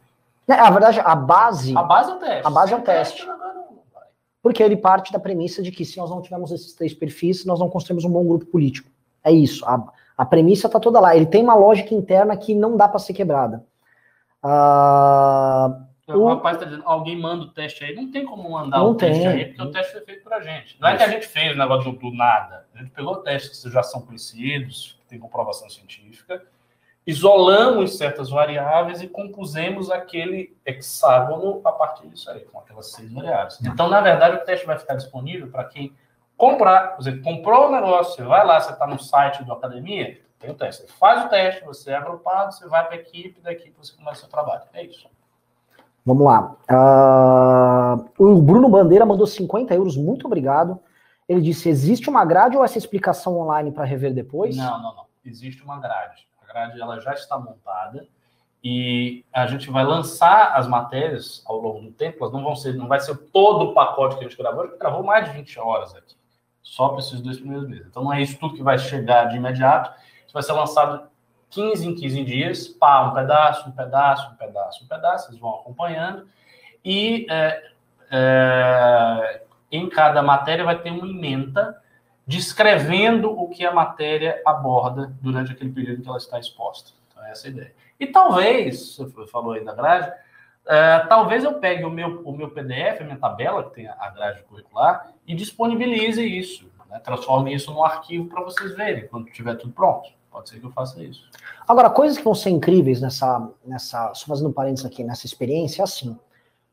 É, 0.46 0.54
a 0.54 0.70
verdade, 0.70 1.00
a 1.00 1.16
base. 1.16 1.76
A 1.76 1.82
base 1.82 2.10
é 2.12 2.14
o 2.14 2.18
teste. 2.18 2.46
A 2.46 2.50
base 2.50 2.72
é 2.72 2.76
o 2.76 2.82
teste. 2.82 3.28
Porque 4.42 4.62
ele 4.62 4.76
parte 4.76 5.12
da 5.12 5.20
premissa 5.20 5.62
de 5.62 5.70
que 5.70 5.84
se 5.84 5.96
nós 5.96 6.10
não 6.10 6.20
tivermos 6.20 6.50
esses 6.50 6.74
três 6.74 6.92
perfis, 6.92 7.44
nós 7.44 7.60
não 7.60 7.70
construímos 7.70 8.04
um 8.04 8.10
bom 8.10 8.26
grupo 8.26 8.46
político. 8.46 8.90
É 9.22 9.30
isso. 9.30 9.64
A, 9.64 9.92
a 10.18 10.26
premissa 10.26 10.66
está 10.66 10.80
toda 10.80 10.98
lá. 10.98 11.16
Ele 11.16 11.26
tem 11.26 11.42
uma 11.42 11.54
lógica 11.54 11.94
interna 11.94 12.36
que 12.36 12.54
não 12.54 12.76
dá 12.76 12.88
para 12.88 12.98
ser 12.98 13.12
quebrada. 13.12 13.64
Uh, 14.44 15.92
o 16.08 16.26
rapaz 16.26 16.56
está 16.56 16.68
dizendo, 16.68 16.82
alguém 16.84 17.16
manda 17.18 17.44
o 17.44 17.48
teste 17.48 17.84
aí. 17.84 17.94
Não 17.94 18.10
tem 18.10 18.24
como 18.24 18.50
mandar 18.50 18.82
o 18.82 18.94
tem. 18.94 19.12
teste 19.12 19.26
aí, 19.26 19.44
porque 19.46 19.62
o 19.62 19.70
teste 19.70 19.92
foi 19.92 20.00
feito 20.02 20.24
para 20.24 20.38
a 20.38 20.40
gente. 20.40 20.76
Não 20.80 20.88
é 20.88 20.96
que 20.96 21.02
a 21.02 21.08
gente 21.08 21.26
fez 21.26 21.54
o 21.54 21.58
negócio 21.58 21.92
do, 21.92 21.98
do 21.98 22.12
nada. 22.12 22.66
A 22.74 22.78
gente 22.78 22.90
pegou 22.90 23.16
testes 23.18 23.62
que 23.62 23.70
já 23.70 23.82
são 23.82 24.02
conhecidos, 24.02 24.98
que 25.00 25.10
tem 25.10 25.18
comprovação 25.18 25.70
científica, 25.70 26.44
isolamos 27.06 27.96
certas 27.96 28.30
variáveis 28.30 29.02
e 29.02 29.08
compusemos 29.08 29.90
aquele 29.90 30.56
hexágono 30.64 31.60
a 31.64 31.72
partir 31.72 32.06
disso 32.08 32.30
aí, 32.30 32.40
com 32.40 32.58
aquelas 32.58 32.92
seis 32.92 33.12
variáveis. 33.12 33.58
Então, 33.62 33.88
na 33.88 34.00
verdade, 34.00 34.36
o 34.36 34.44
teste 34.44 34.66
vai 34.66 34.78
ficar 34.78 34.94
disponível 34.94 35.48
para 35.48 35.64
quem 35.64 35.92
comprar. 36.36 36.96
Você 36.96 37.16
comprou 37.18 37.68
o 37.68 37.72
negócio, 37.72 38.14
você 38.14 38.22
vai 38.22 38.46
lá, 38.46 38.60
você 38.60 38.72
está 38.72 38.86
no 38.86 38.98
site 38.98 39.44
da 39.44 39.54
academia, 39.54 40.20
tem 40.38 40.50
o 40.50 40.54
teste. 40.54 40.82
Você 40.82 40.92
faz 40.92 41.24
o 41.24 41.28
teste, 41.28 41.64
você 41.64 41.90
é 41.90 41.96
agrupado, 41.96 42.54
você 42.54 42.68
vai 42.68 42.84
para 42.86 42.94
a 42.94 42.98
equipe, 42.98 43.40
da 43.40 43.52
equipe 43.52 43.74
você 43.76 43.94
começa 43.96 44.26
o 44.26 44.28
trabalho. 44.28 44.62
É 44.72 44.84
isso. 44.84 45.08
Vamos 46.04 46.24
lá. 46.24 46.56
Uh, 46.68 48.24
o 48.24 48.42
Bruno 48.42 48.68
Bandeira 48.68 49.06
mandou 49.06 49.26
50 49.26 49.74
euros, 49.74 49.96
muito 49.96 50.26
obrigado. 50.26 50.80
Ele 51.28 51.40
disse: 51.40 51.68
existe 51.68 52.10
uma 52.10 52.24
grade 52.24 52.56
ou 52.56 52.64
essa 52.64 52.78
explicação 52.78 53.38
online 53.38 53.70
para 53.70 53.84
rever 53.84 54.12
depois? 54.12 54.56
Não, 54.56 54.82
não, 54.82 54.96
não. 54.96 55.04
Existe 55.24 55.62
uma 55.62 55.78
grade 55.78 56.26
grade 56.52 56.80
ela 56.80 57.00
já 57.00 57.12
está 57.14 57.38
montada. 57.38 58.06
E 58.64 59.24
a 59.32 59.46
gente 59.46 59.70
vai 59.70 59.84
lançar 59.84 60.52
as 60.54 60.68
matérias 60.68 61.42
ao 61.46 61.56
longo 61.56 61.80
do 61.80 61.90
tempo, 61.90 62.18
elas 62.20 62.32
não 62.32 62.44
vão 62.44 62.54
ser, 62.54 62.74
não 62.74 62.86
vai 62.86 63.00
ser 63.00 63.16
todo 63.32 63.64
o 63.64 63.74
pacote 63.74 64.16
que 64.16 64.24
a 64.24 64.28
gente 64.28 64.38
gravou, 64.38 64.62
a 64.62 64.66
gente 64.68 64.78
gravou 64.78 65.02
mais 65.02 65.24
de 65.24 65.36
20 65.36 65.58
horas 65.58 65.94
aqui, 65.96 66.14
só 66.62 66.90
para 66.90 67.00
esses 67.00 67.20
dois 67.20 67.38
primeiros 67.38 67.68
meses. 67.68 67.86
Então 67.88 68.04
não 68.04 68.12
é 68.12 68.22
isso 68.22 68.38
tudo 68.38 68.54
que 68.54 68.62
vai 68.62 68.78
chegar 68.78 69.24
de 69.24 69.36
imediato, 69.36 69.90
isso 70.24 70.32
vai 70.32 70.44
ser 70.44 70.52
lançado 70.52 71.08
15 71.50 71.88
em 71.88 71.94
15 71.96 72.24
dias, 72.24 72.68
pá, 72.68 73.02
um 73.08 73.14
pedaço, 73.14 73.68
um 73.68 73.72
pedaço, 73.72 74.30
um 74.30 74.36
pedaço, 74.36 74.84
um 74.84 74.86
pedaço, 74.86 75.26
vocês 75.26 75.40
vão 75.40 75.56
acompanhando, 75.56 76.28
e 76.84 77.26
é, 77.28 77.62
é, 78.12 79.42
em 79.72 79.88
cada 79.88 80.22
matéria 80.22 80.64
vai 80.64 80.78
ter 80.78 80.90
uma 80.90 81.08
emenda 81.08 81.82
descrevendo 82.26 83.30
o 83.30 83.48
que 83.48 83.64
a 83.64 83.72
matéria 83.72 84.40
aborda 84.46 85.12
durante 85.20 85.52
aquele 85.52 85.72
período 85.72 86.02
que 86.02 86.08
ela 86.08 86.18
está 86.18 86.38
exposta. 86.38 86.90
Então, 87.10 87.24
é 87.24 87.30
essa 87.30 87.46
a 87.46 87.50
ideia. 87.50 87.74
E 87.98 88.06
talvez, 88.06 88.96
você 88.96 89.26
falou 89.26 89.52
aí 89.52 89.64
da 89.64 89.74
grade, 89.74 90.08
uh, 90.08 91.08
talvez 91.08 91.44
eu 91.44 91.54
pegue 91.54 91.84
o 91.84 91.90
meu, 91.90 92.22
o 92.24 92.32
meu 92.36 92.50
PDF, 92.50 93.00
a 93.00 93.04
minha 93.04 93.18
tabela, 93.18 93.64
que 93.64 93.74
tem 93.74 93.88
a 93.88 94.10
grade 94.10 94.42
curricular, 94.44 95.12
e 95.26 95.34
disponibilize 95.34 96.24
isso, 96.24 96.70
né? 96.88 96.98
transforme 97.00 97.54
isso 97.54 97.72
num 97.72 97.84
arquivo 97.84 98.26
para 98.28 98.42
vocês 98.42 98.74
verem 98.74 99.06
quando 99.08 99.30
tiver 99.30 99.56
tudo 99.56 99.72
pronto. 99.72 100.10
Pode 100.30 100.48
ser 100.48 100.60
que 100.60 100.66
eu 100.66 100.72
faça 100.72 101.02
isso. 101.02 101.28
Agora, 101.68 101.90
coisas 101.90 102.16
que 102.16 102.24
vão 102.24 102.34
ser 102.34 102.48
incríveis 102.48 103.02
nessa, 103.02 103.50
nessa 103.64 104.14
só 104.14 104.26
fazendo 104.26 104.50
parênteses 104.50 104.86
aqui, 104.86 105.04
nessa 105.04 105.26
experiência, 105.26 105.82
é 105.82 105.84
assim. 105.84 106.18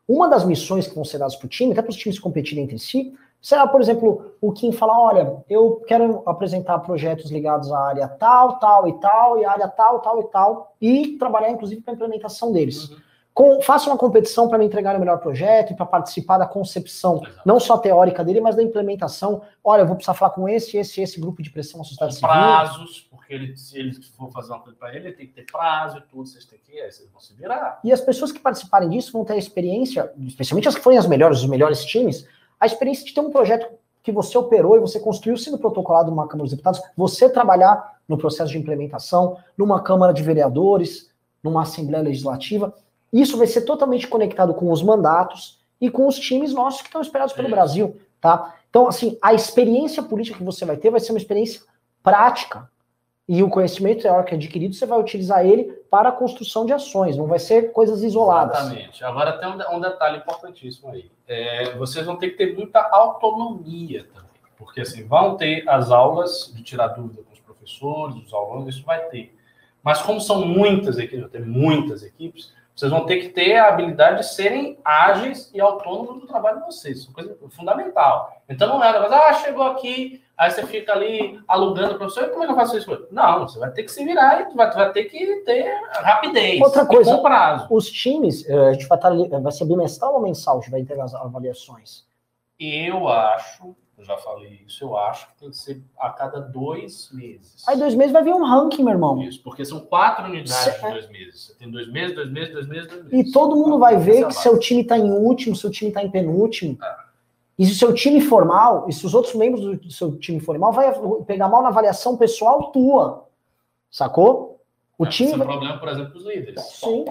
Uma 0.08 0.30
das 0.30 0.46
missões 0.46 0.88
que 0.88 0.96
vão 0.96 1.04
ser 1.04 1.18
dadas 1.18 1.36
para 1.36 1.46
o 1.46 1.50
time, 1.50 1.74
até 1.74 1.82
para 1.82 1.92
os 1.92 1.98
times 1.98 2.18
competirem 2.18 2.64
entre 2.64 2.80
si, 2.80 3.14
Será, 3.42 3.66
por 3.66 3.80
exemplo, 3.80 4.34
o 4.42 4.52
Kim 4.52 4.72
falar, 4.72 5.00
olha, 5.00 5.38
eu 5.50 5.82
quero 5.88 6.24
apresentar 6.26 6.80
projetos 6.80 7.32
ligados 7.32 7.72
à 7.72 7.80
área 7.80 8.08
tal, 8.08 8.60
tal 8.60 8.88
e 8.88 9.00
tal, 9.00 9.40
e 9.40 9.46
área 9.46 9.68
tal, 9.68 10.00
tal 10.02 10.20
e 10.20 10.24
tal, 10.26 10.76
e 10.82 11.08
trabalhar, 11.18 11.50
inclusive, 11.50 11.82
para 11.82 11.94
a 11.94 11.96
implementação 11.96 12.52
deles. 12.52 12.90
Uhum. 12.90 12.98
Com, 13.34 13.62
faça 13.62 13.90
uma 13.90 13.98
competição 13.98 14.50
para 14.50 14.58
me 14.58 14.66
entregar 14.66 14.98
o 14.98 15.00
melhor 15.00 15.20
projeto 15.20 15.72
e 15.72 15.76
para 15.76 15.86
participar 15.86 16.38
da 16.38 16.46
concepção, 16.46 17.22
Exato. 17.24 17.42
não 17.46 17.58
só 17.58 17.78
teórica 17.78 18.22
dele, 18.22 18.42
mas 18.42 18.58
da 18.58 18.62
implementação. 18.62 19.42
Olha, 19.64 19.84
eu 19.84 19.88
vou 19.88 19.96
precisar 19.96 20.14
falar 20.14 20.32
com 20.32 20.50
esse, 20.50 20.76
esse, 20.76 21.02
esse 21.02 21.22
grupo 21.22 21.42
de 21.42 21.50
pressão 21.50 21.78
na 21.78 21.86
sociedade 21.86 22.16
com 22.16 22.20
civil. 22.20 22.30
prazos, 22.30 23.08
porque 23.10 23.34
ele, 23.34 23.56
se 23.56 23.80
ele 23.80 23.94
for 23.94 24.30
fazer 24.32 24.52
uma 24.52 24.60
coisa 24.60 24.78
para 24.78 24.94
ele, 24.94 25.08
ele 25.08 25.16
tem 25.16 25.28
que 25.28 25.34
ter 25.34 25.46
prazo 25.50 26.00
e 26.00 26.02
tudo, 26.02 26.28
vocês 26.28 26.44
têm 26.44 26.60
que, 26.60 26.82
aí 26.82 26.92
vocês 26.92 27.10
vão 27.10 27.22
se 27.22 27.34
virar. 27.34 27.80
E 27.82 27.94
as 27.94 28.02
pessoas 28.02 28.34
que 28.34 28.40
participarem 28.40 28.90
disso 28.90 29.14
vão 29.14 29.24
ter 29.24 29.34
a 29.34 29.38
experiência, 29.38 30.12
especialmente 30.20 30.68
as 30.68 30.76
que 30.76 30.82
forem 30.82 31.00
as 31.00 31.08
melhores, 31.08 31.40
os 31.40 31.48
melhores 31.48 31.86
times, 31.86 32.28
a 32.60 32.66
experiência 32.66 33.06
de 33.06 33.14
ter 33.14 33.22
um 33.22 33.32
projeto 33.32 33.68
que 34.02 34.12
você 34.12 34.38
operou 34.38 34.76
e 34.76 34.80
você 34.80 35.00
construiu 35.00 35.38
sendo 35.38 35.58
protocolado 35.58 36.10
numa 36.10 36.28
Câmara 36.28 36.44
dos 36.44 36.52
Deputados, 36.52 36.82
você 36.96 37.30
trabalhar 37.30 38.00
no 38.08 38.18
processo 38.18 38.52
de 38.52 38.58
implementação, 38.58 39.38
numa 39.58 39.82
Câmara 39.82 40.14
de 40.14 40.24
Vereadores, 40.24 41.10
numa 41.44 41.62
Assembleia 41.62 42.04
Legislativa, 42.04 42.74
isso 43.12 43.38
vai 43.38 43.48
ser 43.48 43.62
totalmente 43.62 44.08
conectado 44.08 44.54
com 44.54 44.72
os 44.72 44.84
mandatos 44.84 45.60
e 45.80 45.90
com 45.90 46.08
os 46.08 46.18
times 46.18 46.54
nossos 46.54 46.82
que 46.82 46.88
estão 46.88 47.02
esperados 47.02 47.34
pelo. 47.34 47.50
Brasil, 47.50 47.96
tá? 48.20 48.56
Então, 48.70 48.88
assim, 48.88 49.18
a 49.22 49.34
experiência 49.34 50.04
política 50.04 50.38
que 50.38 50.44
você 50.44 50.66
vai 50.66 50.78
ter 50.78 50.90
vai 50.90 51.00
ser 51.00 51.12
uma 51.12 51.18
experiência 51.18 51.62
prática, 52.04 52.70
e 53.30 53.44
o 53.44 53.50
conhecimento 53.50 54.02
teórico 54.02 54.34
adquirido, 54.34 54.74
você 54.74 54.88
vai 54.88 55.00
utilizar 55.00 55.46
ele 55.46 55.66
para 55.88 56.10
a 56.10 56.12
construção 56.12 56.66
de 56.66 56.74
ações, 56.74 57.16
não 57.16 57.28
vai 57.28 57.38
ser 57.38 57.72
coisas 57.72 58.02
isoladas. 58.02 58.58
Exatamente. 58.58 59.04
Agora 59.04 59.34
tem 59.34 59.48
um, 59.72 59.80
detalhe 59.80 60.18
importantíssimo 60.18 60.90
aí. 60.90 61.12
É, 61.28 61.76
vocês 61.76 62.08
vão 62.08 62.16
ter 62.16 62.32
que 62.32 62.38
ter 62.38 62.56
muita 62.56 62.80
autonomia 62.80 64.08
também. 64.12 64.32
Porque 64.58 64.82
assim, 64.82 65.06
vão 65.06 65.38
ter 65.38 65.64
as 65.70 65.92
aulas 65.92 66.52
de 66.56 66.64
tirar 66.64 66.88
dúvida 66.88 67.22
com 67.22 67.32
os 67.32 67.40
professores, 67.40 68.16
os 68.16 68.34
alunos, 68.34 68.76
isso 68.76 68.84
vai 68.84 69.00
ter. 69.10 69.38
Mas 69.84 70.02
como 70.02 70.20
são 70.20 70.44
muitas 70.44 70.98
equipes, 70.98 71.30
tem 71.30 71.42
muitas 71.42 72.02
equipes, 72.02 72.52
Vocês 72.80 72.94
vão 72.94 73.06
ter 73.06 73.18
que 73.18 73.28
ter 73.28 73.58
a 73.58 73.68
habilidade 73.68 74.20
de 74.20 74.26
serem 74.26 74.78
ágeis 74.86 75.52
e 75.54 75.60
autônomos 75.60 76.22
do 76.22 76.26
trabalho 76.26 76.60
de 76.60 76.66
vocês. 76.68 77.00
Isso 77.00 77.12
é 77.12 77.14
coisa 77.14 77.38
fundamental. 77.50 78.42
Então 78.48 78.70
não 78.70 78.82
é 78.82 78.94
negócio, 78.94 79.16
ah, 79.16 79.34
chegou 79.34 79.64
aqui, 79.64 80.24
aí 80.38 80.50
você 80.50 80.66
fica 80.66 80.94
ali 80.94 81.38
alugando 81.46 81.96
o 81.96 81.98
professor, 81.98 82.30
como 82.30 82.44
é 82.44 82.46
que 82.46 82.54
eu 82.54 82.56
faço 82.56 82.78
isso? 82.78 83.08
Não, 83.12 83.46
você 83.46 83.60
vai 83.60 83.70
ter 83.72 83.84
que 83.84 83.92
se 83.92 84.06
virar 84.06 84.50
e 84.50 84.56
vai, 84.56 84.72
vai 84.72 84.94
ter 84.94 85.04
que 85.06 85.42
ter 85.44 85.78
rapidez. 85.92 86.62
Outra 86.62 86.86
coisa, 86.86 87.18
prazo. 87.18 87.68
os 87.70 87.92
times, 87.92 88.48
eh, 88.48 88.70
a 88.70 88.72
gente 88.72 88.88
vai, 88.88 88.98
estar, 88.98 89.12
vai 89.42 89.52
ser 89.52 89.66
bimestral 89.66 90.14
ou 90.14 90.22
mensal, 90.22 90.56
a 90.56 90.62
gente 90.62 90.72
vai 90.72 90.82
ter 90.82 90.98
as 91.02 91.14
avaliações? 91.14 92.06
Eu 92.58 93.10
acho 93.10 93.76
eu 94.00 94.06
já 94.06 94.18
falei 94.18 94.62
isso, 94.66 94.86
eu 94.86 94.98
acho 94.98 95.28
que 95.28 95.40
tem 95.40 95.50
que 95.50 95.58
ser 95.58 95.84
a 96.00 96.10
cada 96.10 96.40
dois 96.40 97.12
meses. 97.12 97.68
Aí 97.68 97.78
dois 97.78 97.94
meses 97.94 98.14
vai 98.14 98.24
vir 98.24 98.34
um 98.34 98.46
ranking, 98.46 98.82
meu 98.82 98.94
irmão. 98.94 99.22
Isso, 99.22 99.44
porque 99.44 99.66
são 99.66 99.82
quatro 99.82 100.24
unidades 100.24 100.74
de 100.74 100.82
dois 100.82 101.10
meses. 101.10 101.48
Você 101.48 101.54
tem 101.56 101.70
dois 101.70 101.92
meses, 101.92 102.16
dois 102.16 102.32
meses, 102.32 102.54
dois 102.54 102.68
meses, 102.68 102.88
dois 102.88 103.04
meses. 103.04 103.28
E 103.28 103.32
todo 103.34 103.58
mundo 103.58 103.78
vai 103.78 103.98
ver 103.98 104.26
que 104.28 104.34
seu 104.34 104.58
time 104.58 104.84
está 104.84 104.98
em 104.98 105.12
último, 105.12 105.54
seu 105.54 105.70
time 105.70 105.90
está 105.90 106.02
em 106.02 106.10
penúltimo. 106.10 106.78
É. 106.82 106.96
E 107.60 107.66
se 107.66 107.74
o 107.74 107.76
seu 107.76 107.94
time 107.94 108.22
formal, 108.22 108.88
e 108.88 108.94
se 108.94 109.06
os 109.06 109.14
outros 109.14 109.36
membros 109.36 109.80
do 109.80 109.92
seu 109.92 110.18
time 110.18 110.40
formal 110.40 110.72
vai 110.72 110.94
pegar 111.26 111.50
mal 111.50 111.62
na 111.62 111.68
avaliação 111.68 112.16
pessoal 112.16 112.72
tua. 112.72 113.28
Sacou? 113.92 114.62
O 114.98 115.06
é, 115.06 115.10
time. 115.10 115.32
Esse 115.32 115.42
é 115.42 115.44
um 115.44 115.48
problema, 115.48 115.78
por 115.78 115.90
exemplo, 115.90 116.16
os 116.16 116.26
líderes. 116.26 116.64
Sim. 116.64 117.04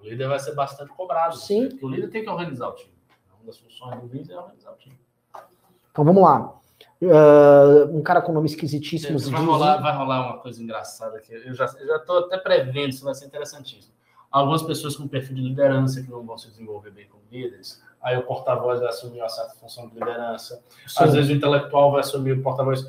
O 0.00 0.04
líder 0.06 0.26
vai 0.26 0.38
ser 0.38 0.54
bastante 0.54 0.90
cobrado. 0.94 1.36
Sim. 1.36 1.68
Porque 1.68 1.84
o 1.84 1.88
líder 1.90 2.08
tem 2.08 2.22
que 2.22 2.30
organizar 2.30 2.68
o 2.68 2.72
time. 2.72 2.94
Uma 3.36 3.44
das 3.44 3.58
funções 3.58 4.00
do 4.00 4.06
líder 4.06 4.32
é 4.32 4.38
organizar 4.38 4.72
o 4.72 4.76
time. 4.76 5.03
Então 5.94 6.04
vamos 6.04 6.24
lá. 6.24 6.52
Uh, 7.00 7.96
um 7.96 8.02
cara 8.02 8.20
com 8.20 8.32
nome 8.32 8.48
esquisitíssimo. 8.48 9.16
Vai 9.16 9.44
rolar, 9.44 9.76
vai 9.80 9.96
rolar 9.96 10.26
uma 10.26 10.38
coisa 10.38 10.60
engraçada 10.60 11.16
aqui. 11.18 11.32
Eu 11.32 11.54
já 11.54 11.66
estou 11.66 12.18
até 12.18 12.36
prevendo, 12.36 12.88
isso 12.88 13.04
vai 13.04 13.14
ser 13.14 13.26
interessantíssimo. 13.26 13.94
Algumas 14.28 14.64
pessoas 14.64 14.96
com 14.96 15.06
perfil 15.06 15.36
de 15.36 15.42
liderança 15.42 16.02
que 16.02 16.10
não 16.10 16.24
vão 16.24 16.36
se 16.36 16.48
desenvolver 16.48 16.90
bem 16.90 17.06
como 17.06 17.22
líderes, 17.30 17.80
aí 18.02 18.16
o 18.16 18.22
porta-voz 18.22 18.80
vai 18.80 18.88
assumir 18.88 19.20
uma 19.20 19.28
certa 19.28 19.54
função 19.54 19.86
de 19.86 19.94
liderança. 19.94 20.60
Sim. 20.84 21.04
Às 21.04 21.14
vezes 21.14 21.30
o 21.30 21.34
intelectual 21.34 21.92
vai 21.92 22.00
assumir 22.00 22.32
o 22.32 22.42
porta-voz. 22.42 22.84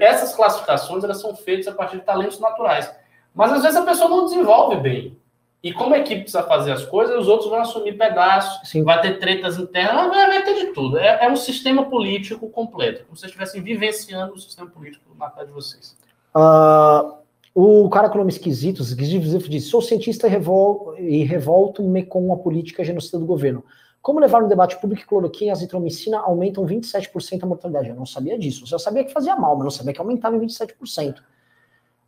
essas 0.00 0.34
classificações 0.34 1.04
elas 1.04 1.20
são 1.20 1.36
feitas 1.36 1.68
a 1.68 1.72
partir 1.72 1.98
de 1.98 2.02
talentos 2.02 2.40
naturais. 2.40 2.92
Mas 3.32 3.52
às 3.52 3.62
vezes 3.62 3.76
a 3.76 3.84
pessoa 3.84 4.10
não 4.10 4.24
desenvolve 4.24 4.80
bem. 4.80 5.16
E 5.62 5.72
como 5.72 5.94
a 5.94 5.98
equipe 5.98 6.22
precisa 6.22 6.44
fazer 6.44 6.70
as 6.70 6.84
coisas, 6.84 7.18
os 7.18 7.26
outros 7.26 7.50
vão 7.50 7.60
assumir 7.60 7.98
pedaços, 7.98 8.68
Sim. 8.68 8.84
vai 8.84 9.00
ter 9.00 9.18
tretas 9.18 9.58
internas, 9.58 10.08
vai, 10.08 10.26
vai 10.28 10.44
ter 10.44 10.54
de 10.54 10.66
tudo. 10.72 10.98
É, 10.98 11.24
é, 11.24 11.30
um 11.30 11.36
sistema 11.36 11.84
político 11.86 12.48
completo, 12.48 13.04
como 13.04 13.16
se 13.16 13.22
vocês 13.22 13.30
estivessem 13.30 13.60
vivenciando 13.60 14.34
o 14.34 14.38
sistema 14.38 14.70
político 14.70 15.04
na 15.18 15.28
casa 15.30 15.46
de 15.46 15.52
vocês. 15.52 15.96
Uh, 16.34 17.18
o 17.52 17.88
cara 17.90 18.08
com 18.08 18.18
nome 18.18 18.30
esquisito, 18.30 18.82
esquisito 18.82 19.48
diz: 19.48 19.64
sou 19.64 19.82
cientista 19.82 20.28
e, 20.28 20.30
revol 20.30 20.94
e 20.96 21.24
revolto-me 21.24 22.04
com 22.04 22.32
a 22.32 22.36
política 22.36 22.84
genocida 22.84 23.18
do 23.18 23.26
governo. 23.26 23.64
Como 24.00 24.20
levar 24.20 24.40
no 24.40 24.48
debate 24.48 24.80
público 24.80 25.02
que 25.02 25.08
cloroquina 25.08 25.48
e 25.48 25.50
azitromicina 25.50 26.20
aumentam 26.20 26.64
27% 26.64 27.42
a 27.42 27.46
mortalidade? 27.46 27.88
Eu 27.88 27.96
não 27.96 28.06
sabia 28.06 28.38
disso. 28.38 28.64
Eu 28.70 28.78
sabia 28.78 29.04
que 29.04 29.12
fazia 29.12 29.34
mal, 29.34 29.56
mas 29.56 29.64
não 29.64 29.70
sabia 29.72 29.92
que 29.92 30.00
aumentava 30.00 30.36
em 30.36 30.40
27%. 30.40 31.16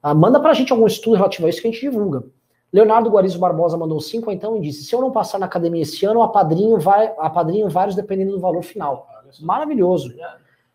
Uh, 0.02 0.14
manda 0.14 0.38
pra 0.38 0.54
gente 0.54 0.70
algum 0.70 0.86
estudo 0.86 1.16
relativo 1.16 1.48
a 1.48 1.50
isso 1.50 1.60
que 1.60 1.66
a 1.66 1.70
gente 1.72 1.80
divulga. 1.80 2.22
Leonardo 2.72 3.10
Guarizo 3.10 3.38
Barbosa 3.38 3.76
mandou 3.76 4.00
cinco 4.00 4.30
então 4.30 4.56
e 4.56 4.60
disse: 4.60 4.84
se 4.84 4.94
eu 4.94 5.00
não 5.00 5.10
passar 5.10 5.38
na 5.38 5.46
academia 5.46 5.82
esse 5.82 6.04
ano, 6.04 6.22
a 6.22 6.28
padrinho 6.28 6.78
vai, 6.78 7.12
a 7.18 7.28
padrinho 7.28 7.68
vários 7.68 7.96
dependendo 7.96 8.32
do 8.32 8.40
valor 8.40 8.62
final. 8.62 9.08
Maravilhoso. 9.40 10.12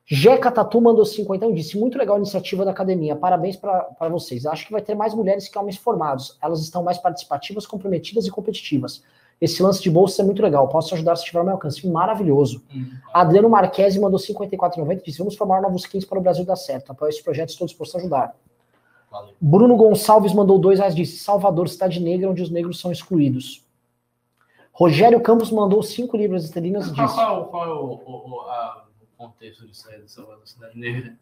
Jeca 0.08 0.52
Tatu 0.52 0.80
mandou 0.80 1.04
cinco 1.04 1.34
então 1.34 1.52
e 1.52 1.56
disse: 1.56 1.78
muito 1.80 1.98
legal 1.98 2.16
a 2.16 2.20
iniciativa 2.20 2.64
da 2.64 2.72
academia. 2.72 3.16
Parabéns 3.16 3.56
para 3.56 4.10
vocês. 4.10 4.46
Acho 4.46 4.66
que 4.68 4.72
vai 4.72 4.82
ter 4.82 4.94
mais 4.94 5.14
mulheres 5.14 5.48
que 5.48 5.58
homens 5.58 5.78
formados. 5.78 6.38
Elas 6.42 6.62
estão 6.62 6.84
mais 6.84 6.98
participativas, 6.98 7.66
comprometidas 7.66 8.28
e 8.28 8.32
competitivas. 8.32 9.02
Esse 9.42 9.62
lance 9.62 9.82
de 9.82 9.90
bolsa 9.90 10.22
é 10.22 10.26
muito 10.26 10.42
legal. 10.42 10.68
Posso 10.70 10.94
ajudar 10.94 11.16
se 11.16 11.26
tiver 11.26 11.40
ao 11.40 11.46
meu 11.46 11.54
alcance. 11.54 11.86
Maravilhoso. 11.88 12.64
Uhum. 12.74 12.90
Adriano 13.14 13.50
Marquesi 13.50 14.00
mandou 14.00 14.20
54,90 14.20 15.00
e 15.00 15.04
disse: 15.04 15.18
Vamos 15.18 15.36
formar 15.36 15.62
novos 15.62 15.82
skins 15.82 16.06
para 16.06 16.20
o 16.20 16.22
Brasil 16.22 16.46
dar 16.46 16.56
certo. 16.56 16.92
Apoio 16.92 17.10
esse 17.10 17.24
projeto, 17.24 17.50
estou 17.50 17.66
disposto 17.66 17.96
a 17.96 18.00
ajudar. 18.00 18.36
Valeu. 19.16 19.34
Bruno 19.40 19.78
Gonçalves 19.78 20.34
mandou 20.34 20.60
dois 20.60 20.80
reais, 20.80 20.94
disse 20.94 21.20
Salvador, 21.20 21.70
cidade 21.70 22.02
negra, 22.02 22.30
onde 22.30 22.44
os 22.44 22.50
negros 22.50 22.80
são 22.80 22.92
excluídos. 22.92 23.64
Rogério 24.74 25.22
Campos 25.22 25.52
mandou 25.52 25.82
cinco 25.82 26.18
libras 26.18 26.44
esterlinas 26.44 26.88
e 26.88 26.92
disse... 26.92 27.16
Qual, 27.16 27.46
qual 27.46 27.66
é 27.66 27.74
o, 27.74 28.02
o, 28.06 28.42
a, 28.42 28.86
o 29.02 29.18
contexto 29.18 29.66
disso 29.66 29.90
aí, 29.90 30.02
de 30.02 30.12
Salvador, 30.12 30.46
cidade 30.46 30.78
negra? 30.78 31.18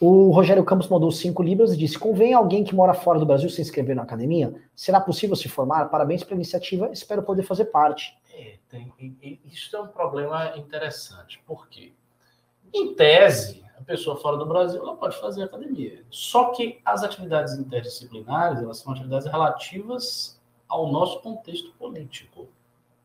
O 0.00 0.30
Rogério 0.30 0.64
Campos 0.64 0.88
mandou 0.88 1.10
cinco 1.10 1.42
libras 1.42 1.72
e 1.72 1.76
disse: 1.76 1.98
Convém 1.98 2.34
alguém 2.34 2.62
que 2.62 2.74
mora 2.74 2.92
fora 2.92 3.18
do 3.18 3.24
Brasil 3.24 3.48
se 3.48 3.62
inscrever 3.62 3.96
na 3.96 4.02
academia? 4.02 4.54
Será 4.74 5.00
possível 5.00 5.34
se 5.34 5.48
formar? 5.48 5.86
Parabéns 5.86 6.22
pela 6.22 6.36
iniciativa, 6.36 6.90
espero 6.92 7.22
poder 7.22 7.44
fazer 7.44 7.66
parte. 7.66 8.14
É, 8.34 8.58
tem, 8.68 8.92
isso 9.46 9.74
é 9.74 9.80
um 9.80 9.86
problema 9.86 10.54
interessante, 10.58 11.42
porque, 11.46 11.94
em 12.74 12.94
tese, 12.94 13.64
a 13.78 13.82
pessoa 13.84 14.16
fora 14.16 14.36
do 14.36 14.46
Brasil 14.46 14.80
ela 14.80 14.96
pode 14.96 15.18
fazer 15.20 15.42
academia. 15.42 16.02
Só 16.10 16.50
que 16.52 16.80
as 16.84 17.02
atividades 17.02 17.54
interdisciplinares 17.54 18.60
elas 18.60 18.78
são 18.78 18.92
atividades 18.92 19.26
relativas 19.26 20.40
ao 20.68 20.90
nosso 20.90 21.20
contexto 21.20 21.72
político, 21.78 22.48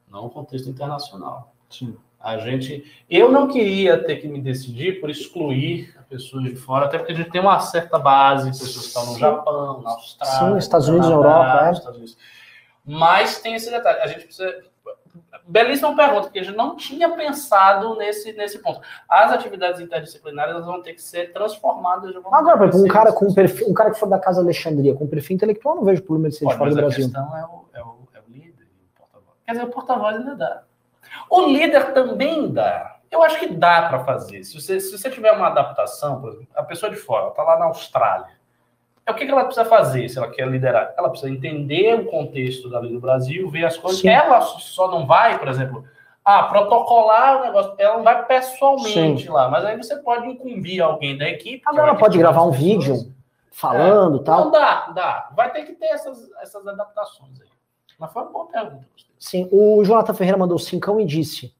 não 0.09 0.21
ao 0.21 0.29
contexto 0.29 0.69
internacional. 0.69 1.53
Sim. 1.69 1.95
A 2.19 2.37
gente, 2.37 3.03
eu 3.09 3.31
não 3.31 3.47
queria 3.47 4.03
ter 4.03 4.17
que 4.17 4.27
me 4.27 4.39
decidir 4.39 5.01
por 5.01 5.09
excluir 5.09 5.95
pessoas 6.07 6.43
de 6.43 6.55
fora, 6.55 6.85
até 6.85 6.99
porque 6.99 7.13
a 7.13 7.15
gente 7.15 7.31
tem 7.31 7.41
uma 7.41 7.59
certa 7.59 7.97
base, 7.97 8.49
pessoas 8.49 8.77
que 8.77 8.85
estão 8.87 9.05
no 9.07 9.17
Japão, 9.17 9.81
na 9.81 9.91
Austrália, 9.91 10.51
Sim, 10.51 10.57
Estados 10.57 10.87
Unidos, 10.87 11.09
Europa, 11.09 11.67
é. 11.67 11.71
Estados 11.71 11.97
Unidos. 11.97 12.17
Mas 12.85 13.39
tem 13.39 13.55
esse 13.55 13.71
detalhe, 13.71 14.01
a 14.01 14.07
gente 14.07 14.25
precisa 14.25 14.63
belíssima 15.45 15.95
pergunta, 15.95 16.23
porque 16.23 16.39
a 16.39 16.43
gente 16.43 16.55
não 16.55 16.75
tinha 16.75 17.09
pensado 17.09 17.95
nesse, 17.95 18.33
nesse 18.33 18.59
ponto. 18.59 18.81
As 19.09 19.31
atividades 19.31 19.81
interdisciplinares 19.81 20.53
elas 20.53 20.65
vão 20.65 20.81
ter 20.81 20.93
que 20.93 21.01
ser 21.01 21.31
transformadas. 21.33 22.15
Agora, 22.31 22.75
um 22.75 22.87
cara 22.87 23.11
com 23.11 23.27
um 23.27 23.33
perfil, 23.33 23.69
um 23.69 23.73
cara 23.73 23.91
que 23.91 23.99
for 23.99 24.09
da 24.09 24.19
Casa 24.19 24.41
Alexandria 24.41 24.95
com 24.95 25.07
perfil 25.07 25.35
intelectual, 25.35 25.75
não 25.75 25.83
vejo 25.83 26.03
problema 26.03 26.29
de 26.29 26.35
ser 26.35 26.47
de 26.47 26.55
fora 26.55 26.69
do 26.69 26.75
Brasil. 26.75 27.05
A 27.05 27.07
questão 27.07 27.37
é 27.37 27.45
o, 27.45 27.65
é 27.73 27.83
o, 27.83 27.97
é 28.13 28.19
o 28.19 28.31
líder, 28.31 28.67
o 28.95 28.99
porta-voz. 28.99 29.37
Quer 29.45 29.51
dizer, 29.51 29.63
o 29.65 29.69
porta-voz 29.69 30.15
ainda 30.15 30.35
dá. 30.35 30.63
O 31.29 31.41
líder 31.47 31.93
também 31.93 32.51
dá. 32.51 32.97
Eu 33.09 33.21
acho 33.23 33.39
que 33.39 33.47
dá 33.47 33.89
para 33.89 34.05
fazer. 34.05 34.43
Se 34.43 34.59
você, 34.59 34.79
se 34.79 34.97
você 34.97 35.09
tiver 35.09 35.31
uma 35.33 35.47
adaptação, 35.47 36.21
por 36.21 36.29
exemplo, 36.29 36.47
a 36.55 36.63
pessoa 36.63 36.89
de 36.89 36.95
fora 36.95 37.27
está 37.27 37.43
lá 37.43 37.59
na 37.59 37.65
Austrália 37.65 38.40
é 39.05 39.11
o 39.11 39.15
que 39.15 39.23
ela 39.23 39.45
precisa 39.45 39.65
fazer 39.65 40.07
se 40.09 40.17
ela 40.17 40.29
quer 40.29 40.47
liderar? 40.47 40.93
Ela 40.97 41.09
precisa 41.09 41.31
entender 41.31 41.95
o 41.95 42.05
contexto 42.05 42.69
da 42.69 42.79
lei 42.79 42.91
do 42.91 42.99
Brasil, 42.99 43.49
ver 43.49 43.65
as 43.65 43.77
coisas. 43.77 44.01
Sim. 44.01 44.09
Ela 44.09 44.41
só 44.41 44.89
não 44.89 45.07
vai, 45.07 45.39
por 45.39 45.47
exemplo, 45.47 45.83
ah, 46.23 46.43
protocolar 46.43 47.39
o 47.39 47.45
negócio. 47.45 47.73
Ela 47.77 47.97
não 47.97 48.03
vai 48.03 48.25
pessoalmente 48.25 49.23
Sim. 49.23 49.29
lá, 49.29 49.49
mas 49.49 49.65
aí 49.65 49.75
você 49.75 49.95
pode 49.97 50.27
incumbir 50.27 50.81
alguém 50.81 51.17
da 51.17 51.27
equipe. 51.27 51.61
Agora 51.65 51.89
ela 51.89 51.97
pode 51.97 52.17
gravar 52.17 52.43
um 52.43 52.51
vídeo 52.51 53.11
falando 53.51 54.21
é. 54.21 54.23
tal. 54.23 54.45
Não 54.45 54.51
dá, 54.51 54.91
dá. 54.93 55.29
Vai 55.35 55.51
ter 55.51 55.63
que 55.63 55.73
ter 55.73 55.87
essas, 55.87 56.29
essas 56.41 56.65
adaptações 56.67 57.41
aí. 57.41 57.47
Mas 57.97 58.11
foi 58.13 58.21
uma 58.23 58.31
boa 58.31 58.47
pergunta. 58.47 58.85
Sim, 59.19 59.47
o 59.51 59.83
Jonathan 59.83 60.13
Ferreira 60.13 60.37
mandou 60.37 60.57
cincão 60.57 60.99
e 60.99 61.05
disse: 61.05 61.53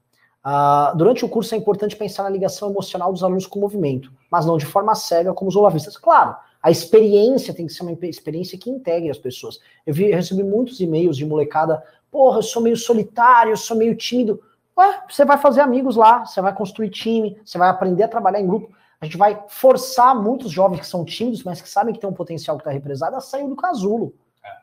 ah, 0.44 0.94
durante 0.96 1.26
o 1.26 1.30
curso 1.30 1.54
é 1.54 1.58
importante 1.58 1.96
pensar 1.96 2.24
na 2.24 2.30
ligação 2.30 2.70
emocional 2.70 3.12
dos 3.12 3.24
alunos 3.24 3.46
com 3.46 3.60
o 3.60 3.62
movimento, 3.62 4.12
mas 4.30 4.46
não 4.46 4.58
de 4.58 4.66
forma 4.66 4.96
cega 4.96 5.34
como 5.34 5.50
os 5.50 5.56
olavistas. 5.56 5.98
Claro, 5.98 6.36
a 6.62 6.70
experiência 6.70 7.54
tem 7.54 7.66
que 7.66 7.74
ser 7.74 7.84
uma 7.84 7.98
experiência 8.04 8.58
que 8.58 8.70
integre 8.70 9.10
as 9.10 9.18
pessoas. 9.18 9.60
Eu, 9.86 9.94
vi, 9.94 10.10
eu 10.10 10.16
recebi 10.16 10.44
muitos 10.44 10.80
e-mails 10.80 11.18
de 11.18 11.26
molecada, 11.26 11.84
porra, 12.12 12.38
eu 12.38 12.44
sou 12.44 12.62
meio 12.62 12.78
solitário, 12.78 13.52
eu 13.52 13.58
sou 13.58 13.76
meio 13.76 13.96
tímido. 13.96 14.42
Ué, 14.78 15.04
você 15.10 15.26
vai 15.26 15.38
fazer 15.38 15.62
amigos 15.62 15.96
lá, 15.96 16.26
você 16.26 16.40
vai 16.40 16.54
construir 16.54 16.90
time, 16.90 17.40
você 17.44 17.58
vai 17.58 17.70
aprender 17.70 18.04
a 18.04 18.08
trabalhar 18.08 18.40
em 18.40 18.48
grupo. 18.48 18.72
A 19.00 19.06
gente 19.06 19.18
vai 19.18 19.44
forçar 19.48 20.16
muitos 20.16 20.52
jovens 20.52 20.82
que 20.82 20.88
são 20.88 21.04
tímidos, 21.04 21.44
mas 21.44 21.60
que 21.60 21.68
sabem 21.68 21.94
que 21.94 22.00
tem 22.00 22.10
um 22.10 22.14
potencial 22.14 22.56
que 22.58 22.62
está 22.62 22.72
represado, 22.72 23.16
a 23.16 23.20
sair 23.20 23.48
do 23.48 23.56
casulo. 23.56 24.14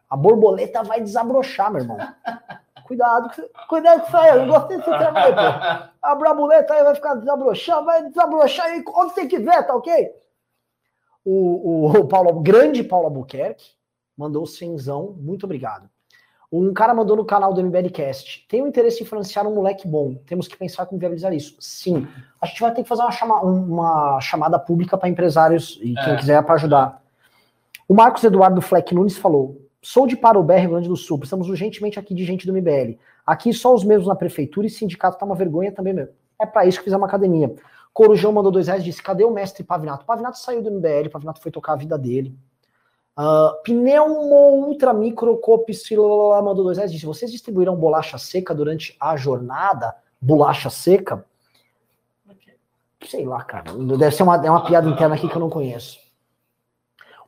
A 0.09 0.17
borboleta 0.17 0.83
vai 0.85 1.01
desabrochar, 1.01 1.73
meu 1.73 1.83
irmão. 1.83 1.99
Cuidado, 2.87 3.31
cuidado 3.69 4.01
com 4.01 4.07
isso 4.07 4.17
aí. 4.17 4.39
Eu 4.39 4.47
gostei 4.47 4.79
desse 4.79 4.89
trabalho, 4.89 5.35
pô. 5.35 5.91
A 6.01 6.15
borboleta 6.15 6.73
aí 6.73 6.83
vai 6.83 6.95
ficar 6.95 7.17
desabrochando, 7.17 7.85
vai 7.85 8.03
desabrochar 8.03 8.65
aí 8.65 8.83
onde 8.95 9.15
tem 9.15 9.29
que 9.29 9.39
ver, 9.39 9.63
tá 9.67 9.75
ok? 9.75 10.11
O, 11.25 11.91
o, 11.91 12.01
o 12.01 12.09
Paulo, 12.09 12.31
o 12.31 12.41
grande 12.41 12.83
Paulo 12.83 13.07
Albuquerque 13.07 13.73
mandou 14.17 14.47
cenzão, 14.47 15.15
muito 15.19 15.45
obrigado. 15.45 15.89
Um 16.51 16.73
cara 16.73 16.95
mandou 16.95 17.15
no 17.15 17.27
canal 17.27 17.53
do 17.53 17.61
MBLcast. 17.61 18.47
Tem 18.49 18.63
um 18.63 18.67
interesse 18.67 19.03
em 19.03 19.07
financiar 19.07 19.47
um 19.47 19.55
moleque 19.55 19.87
bom. 19.87 20.15
Temos 20.27 20.49
que 20.49 20.57
pensar 20.57 20.87
como 20.87 20.99
viabilizar 20.99 21.33
isso. 21.35 21.55
Sim. 21.61 22.09
A 22.41 22.47
gente 22.47 22.61
vai 22.61 22.73
ter 22.73 22.83
que 22.83 22.89
fazer 22.89 23.03
uma, 23.03 23.11
chama, 23.11 23.43
uma 23.43 24.21
chamada 24.21 24.59
pública 24.59 24.97
para 24.97 25.11
empresários 25.11 25.79
e 25.83 25.93
quem 25.93 26.15
é. 26.15 26.17
quiser 26.17 26.43
para 26.43 26.55
ajudar. 26.55 27.03
O 27.87 27.95
Marcos 27.95 28.25
Eduardo 28.25 28.63
Fleck 28.63 28.95
Nunes 28.95 29.19
falou: 29.19 29.61
Sou 29.83 30.07
de 30.07 30.17
Parobé, 30.17 30.59
Rio 30.59 30.71
Grande 30.71 30.89
do 30.89 30.97
Sul. 30.97 31.19
Precisamos 31.19 31.51
urgentemente 31.51 31.99
aqui 31.99 32.15
de 32.15 32.25
gente 32.25 32.47
do 32.47 32.53
MBL. 32.53 32.99
Aqui 33.27 33.53
só 33.53 33.75
os 33.75 33.85
mesmos 33.85 34.09
na 34.09 34.17
prefeitura 34.17 34.67
e 34.67 34.71
sindicato 34.71 35.19
tá 35.19 35.27
uma 35.27 35.35
vergonha 35.35 35.71
também 35.71 35.93
mesmo. 35.93 36.15
É 36.41 36.47
para 36.47 36.65
isso 36.65 36.79
que 36.79 36.85
fizemos 36.85 37.03
uma 37.03 37.09
academia. 37.09 37.55
Corujão 37.99 38.31
mandou 38.31 38.53
dois 38.53 38.69
reais 38.69 38.83
e 38.83 38.85
disse: 38.85 39.03
cadê 39.03 39.25
o 39.25 39.31
mestre 39.33 39.65
Pavinato? 39.65 40.05
Pavinato 40.05 40.39
saiu 40.39 40.63
do 40.63 40.71
MBL, 40.71 41.11
Pavinato 41.11 41.43
foi 41.43 41.51
tocar 41.51 41.73
a 41.73 41.77
vida 41.77 41.99
dele. 41.99 42.33
Uh, 43.19 43.61
pneumo 43.65 44.69
ultra 44.69 44.93
microcopsilolá 44.93 46.41
mandou 46.41 46.63
dois 46.63 46.77
reais. 46.77 46.93
Disse: 46.93 47.05
vocês 47.05 47.29
distribuíram 47.29 47.75
bolacha 47.75 48.17
seca 48.17 48.55
durante 48.55 48.97
a 49.01 49.17
jornada? 49.17 49.97
Bolacha 50.21 50.71
seca? 50.71 51.25
Sei 53.05 53.27
lá, 53.27 53.43
cara. 53.43 53.73
Deve 53.73 54.15
ser 54.15 54.23
uma, 54.23 54.47
é 54.47 54.49
uma 54.49 54.65
piada 54.65 54.89
interna 54.89 55.17
aqui 55.17 55.29
que 55.29 55.35
eu 55.35 55.41
não 55.41 55.51
conheço. 55.51 55.99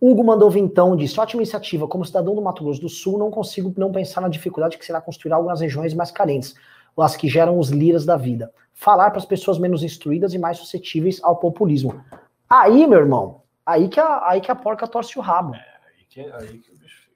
Hugo 0.00 0.22
mandou 0.22 0.48
vintão, 0.50 0.94
disse: 0.94 1.18
ótima 1.18 1.42
iniciativa. 1.42 1.88
Como 1.88 2.04
cidadão 2.04 2.32
do 2.32 2.40
Mato 2.40 2.62
Grosso 2.62 2.80
do 2.80 2.88
Sul, 2.88 3.18
não 3.18 3.28
consigo 3.28 3.74
não 3.76 3.90
pensar 3.90 4.20
na 4.20 4.28
dificuldade 4.28 4.78
que 4.78 4.86
será 4.86 5.00
construir 5.00 5.32
algo 5.32 5.48
nas 5.48 5.60
regiões 5.60 5.94
mais 5.94 6.12
carentes, 6.12 6.54
as 6.98 7.16
que 7.16 7.28
geram 7.28 7.58
os 7.58 7.70
liras 7.70 8.04
da 8.04 8.16
vida. 8.16 8.52
Falar 8.72 9.10
para 9.10 9.18
as 9.18 9.26
pessoas 9.26 9.58
menos 9.58 9.82
instruídas 9.82 10.32
e 10.32 10.38
mais 10.38 10.58
suscetíveis 10.58 11.20
ao 11.22 11.36
populismo. 11.36 12.02
Aí, 12.48 12.86
meu 12.86 12.98
irmão, 12.98 13.42
aí 13.64 13.88
que 13.88 14.00
a, 14.00 14.28
aí 14.28 14.40
que 14.40 14.50
a 14.50 14.54
porca 14.54 14.86
torce 14.86 15.18
o 15.18 15.22
rabo. 15.22 15.54
É 15.54 15.60
que, 16.08 16.20
aí 16.20 16.58
que 16.58 16.72
o 16.72 16.78
bicho, 16.78 17.08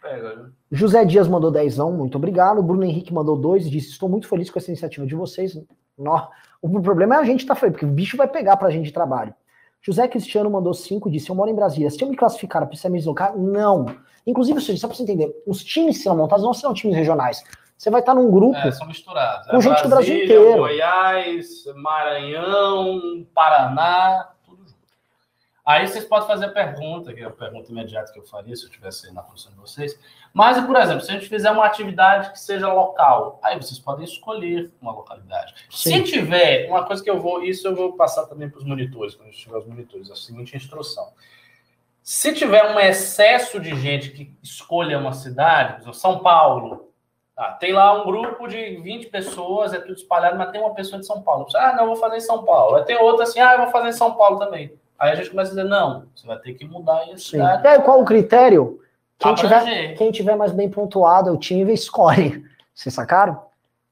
pega, 0.00 0.36
né? 0.36 0.50
José 0.70 1.04
Dias 1.04 1.28
mandou 1.28 1.50
dezão, 1.50 1.92
muito 1.92 2.16
obrigado. 2.16 2.62
Bruno 2.62 2.84
Henrique 2.84 3.12
mandou 3.12 3.36
dois 3.36 3.66
e 3.66 3.70
disse: 3.70 3.90
Estou 3.90 4.08
muito 4.08 4.28
feliz 4.28 4.48
com 4.50 4.58
essa 4.58 4.70
iniciativa 4.70 5.06
de 5.06 5.14
vocês. 5.14 5.58
Nó. 5.96 6.28
O 6.62 6.80
problema 6.80 7.16
é 7.16 7.18
a 7.18 7.24
gente 7.24 7.40
estar 7.40 7.54
tá 7.54 7.60
feliz, 7.60 7.72
porque 7.72 7.86
o 7.86 7.90
bicho 7.90 8.16
vai 8.16 8.28
pegar 8.28 8.56
pra 8.56 8.70
gente 8.70 8.86
de 8.86 8.92
trabalho. 8.92 9.34
José 9.80 10.06
Cristiano 10.08 10.50
mandou 10.50 10.74
cinco 10.74 11.08
e 11.08 11.12
disse: 11.12 11.30
Eu 11.30 11.34
moro 11.34 11.50
em 11.50 11.54
Brasília. 11.54 11.90
Se 11.90 12.02
eu 12.02 12.08
me 12.08 12.16
classificar, 12.16 12.66
precisa 12.66 12.88
me 12.88 12.98
deslocar? 12.98 13.36
Não. 13.36 13.86
Inclusive, 14.26 14.60
só 14.60 14.86
pra 14.86 14.96
você 14.96 15.02
entender, 15.02 15.34
os 15.46 15.64
times 15.64 15.96
que 15.96 16.02
serão 16.02 16.16
montados 16.16 16.44
não 16.44 16.52
serão 16.52 16.74
times 16.74 16.96
regionais. 16.96 17.42
Você 17.78 17.90
vai 17.90 18.00
estar 18.00 18.12
num 18.12 18.28
grupo. 18.28 18.58
É, 18.58 18.72
são 18.72 18.88
misturados. 18.88 19.46
Com 19.46 19.56
é 19.56 19.60
gente 19.60 19.82
do 19.84 19.88
Brasil 19.88 20.24
inteiro. 20.24 20.56
Goiás, 20.56 21.64
Maranhão, 21.76 23.24
Paraná. 23.32 24.30
Aí 25.64 25.86
vocês 25.86 26.04
podem 26.04 26.26
fazer 26.26 26.46
a 26.46 26.50
pergunta, 26.50 27.12
que 27.14 27.20
é 27.20 27.26
a 27.26 27.30
pergunta 27.30 27.70
imediata 27.70 28.10
que 28.12 28.18
eu 28.18 28.24
faria 28.24 28.56
se 28.56 28.64
eu 28.64 28.68
estivesse 28.68 29.12
na 29.14 29.22
posição 29.22 29.52
de 29.52 29.58
vocês. 29.58 29.96
Mas, 30.34 30.58
por 30.64 30.74
exemplo, 30.74 31.02
se 31.02 31.10
a 31.10 31.14
gente 31.14 31.28
fizer 31.28 31.50
uma 31.52 31.66
atividade 31.66 32.32
que 32.32 32.40
seja 32.40 32.72
local, 32.72 33.38
aí 33.44 33.56
vocês 33.56 33.78
podem 33.78 34.04
escolher 34.04 34.72
uma 34.80 34.92
localidade. 34.92 35.54
Sim. 35.70 36.04
Se 36.04 36.12
tiver, 36.12 36.68
uma 36.68 36.84
coisa 36.84 37.04
que 37.04 37.10
eu 37.10 37.20
vou, 37.20 37.44
isso 37.44 37.68
eu 37.68 37.76
vou 37.76 37.92
passar 37.92 38.26
também 38.26 38.48
para 38.48 38.58
os 38.58 38.64
monitores, 38.64 39.14
quando 39.14 39.28
a 39.28 39.30
gente 39.30 39.42
tiver 39.42 39.58
os 39.58 39.66
monitores, 39.66 40.10
a 40.10 40.16
seguinte 40.16 40.56
instrução. 40.56 41.12
Se 42.02 42.32
tiver 42.32 42.74
um 42.74 42.80
excesso 42.80 43.60
de 43.60 43.78
gente 43.78 44.10
que 44.10 44.34
escolha 44.42 44.98
uma 44.98 45.12
cidade, 45.12 45.94
São 45.94 46.20
Paulo, 46.20 46.87
tá, 47.38 47.52
tem 47.52 47.72
lá 47.72 48.02
um 48.02 48.04
grupo 48.04 48.48
de 48.48 48.76
20 48.76 49.06
pessoas, 49.06 49.72
é 49.72 49.78
tudo 49.78 49.94
espalhado, 49.94 50.36
mas 50.36 50.50
tem 50.50 50.60
uma 50.60 50.74
pessoa 50.74 51.00
de 51.00 51.06
São 51.06 51.22
Paulo. 51.22 51.46
Ah, 51.54 51.72
não, 51.74 51.84
eu 51.84 51.86
vou 51.88 51.96
fazer 51.96 52.16
em 52.16 52.20
São 52.20 52.44
Paulo. 52.44 52.76
Aí 52.76 52.84
tem 52.84 53.00
outra 53.00 53.22
assim, 53.22 53.38
ah, 53.38 53.52
eu 53.52 53.62
vou 53.62 53.70
fazer 53.70 53.90
em 53.90 53.92
São 53.92 54.14
Paulo 54.14 54.38
também. 54.38 54.72
Aí 54.98 55.12
a 55.12 55.14
gente 55.14 55.30
começa 55.30 55.52
a 55.52 55.54
dizer, 55.54 55.68
não, 55.68 56.06
você 56.14 56.26
vai 56.26 56.36
ter 56.38 56.54
que 56.54 56.66
mudar 56.66 57.04
a 57.04 57.16
cidade. 57.16 57.64
E 57.64 57.68
aí, 57.68 57.80
qual 57.80 58.00
o 58.00 58.04
critério? 58.04 58.80
Quem 59.16 59.34
tiver, 59.34 59.94
quem 59.94 60.10
tiver 60.10 60.36
mais 60.36 60.52
bem 60.52 60.68
pontuado, 60.68 61.32
o 61.32 61.38
time 61.38 61.72
escolhe. 61.72 62.44
Vocês 62.74 62.94
sacaram? 62.94 63.40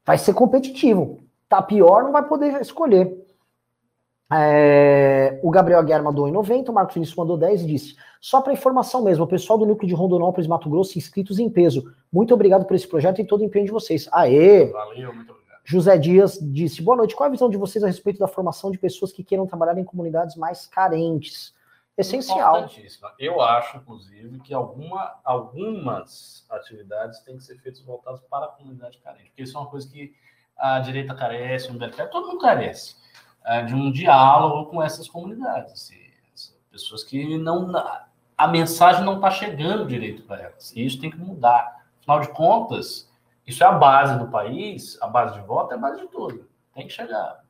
Vai 0.05 0.19
ser 0.19 0.35
competitivo. 0.35 1.21
Tá 1.49 1.63
pior, 1.63 2.03
não 2.03 2.13
vai 2.13 2.25
poder 2.25 2.61
escolher. 2.61 3.26
É, 4.33 5.39
o 5.43 5.51
Gabriel 5.51 5.79
Aguiar 5.79 6.03
mandou 6.03 6.29
em 6.29 6.33
90, 6.33 6.71
o 6.71 6.75
Marcos 6.75 6.95
Vinícius 6.95 7.17
mandou 7.17 7.37
10 7.37 7.63
e 7.63 7.67
disse: 7.67 7.97
Só 8.21 8.41
para 8.41 8.53
informação 8.53 9.03
mesmo, 9.03 9.25
o 9.25 9.29
pessoal 9.29 9.59
do 9.59 9.67
núcleo 9.67 9.89
de 9.89 9.95
Rondonópolis, 9.95 10.49
Mato 10.49 10.69
Grosso, 10.69 10.99
inscritos 10.99 11.39
em 11.39 11.49
peso. 11.49 11.93
Muito 12.13 12.35
obrigado 12.35 12.65
por 12.65 12.75
esse 12.75 12.89
projeto 12.89 13.21
e 13.21 13.25
todo 13.25 13.41
o 13.41 13.45
empenho 13.45 13.67
de 13.67 13.73
vocês. 13.73 14.09
Aê! 14.13 14.67
Valeu, 14.67 15.15
muito 15.15 15.31
obrigado. 15.31 15.61
José 15.65 15.97
Dias 15.97 16.39
disse: 16.41 16.83
Boa 16.83 16.97
noite. 16.97 17.15
Qual 17.15 17.29
a 17.29 17.31
visão 17.31 17.49
de 17.49 17.57
vocês 17.57 17.85
a 17.85 17.87
respeito 17.87 18.19
da 18.19 18.27
formação 18.27 18.71
de 18.71 18.79
pessoas 18.79 19.13
que 19.13 19.23
queiram 19.23 19.47
trabalhar 19.47 19.79
em 19.79 19.85
comunidades 19.85 20.37
mais 20.37 20.67
carentes? 20.67 21.55
Essencial. 21.97 22.69
Eu 23.19 23.41
acho, 23.41 23.79
inclusive, 23.79 24.39
que 24.41 24.53
alguma, 24.53 25.19
algumas 25.25 26.45
atividades 26.51 27.21
têm 27.21 27.39
que 27.39 27.43
ser 27.43 27.59
feitas 27.59 27.81
voltadas 27.81 28.21
para 28.29 28.45
a 28.45 28.49
comunidade 28.49 28.99
carente, 28.99 29.31
porque 29.31 29.43
isso 29.43 29.57
é 29.57 29.61
uma 29.61 29.71
coisa 29.71 29.89
que 29.89 30.15
a 30.59 30.79
direita 30.81 31.15
carece, 31.15 31.71
o 31.71 31.75
MBL 31.75 32.09
todo 32.11 32.29
mundo 32.29 32.41
carece, 32.41 32.97
de 33.67 33.75
um 33.75 33.91
diálogo 33.93 34.71
com 34.71 34.83
essas 34.83 35.09
comunidades. 35.09 35.73
Assim, 35.73 35.97
pessoas 36.71 37.03
que 37.03 37.39
não. 37.39 37.73
A 38.37 38.47
mensagem 38.47 39.05
não 39.05 39.17
está 39.17 39.31
chegando 39.31 39.87
direito 39.87 40.23
para 40.23 40.43
elas. 40.43 40.73
E 40.77 40.85
isso 40.85 41.01
tem 41.01 41.11
que 41.11 41.19
mudar. 41.19 41.85
Afinal 42.01 42.21
de 42.21 42.29
contas, 42.29 43.11
isso 43.47 43.65
é 43.65 43.67
a 43.67 43.73
base 43.73 44.19
do 44.19 44.29
país, 44.29 44.99
a 45.01 45.07
base 45.07 45.35
de 45.35 45.47
voto 45.47 45.73
é 45.73 45.77
a 45.77 45.81
base 45.81 46.03
de 46.03 46.09
tudo. 46.09 46.47
Tem 46.75 46.87
que 46.87 46.93
chegar. 46.93 47.41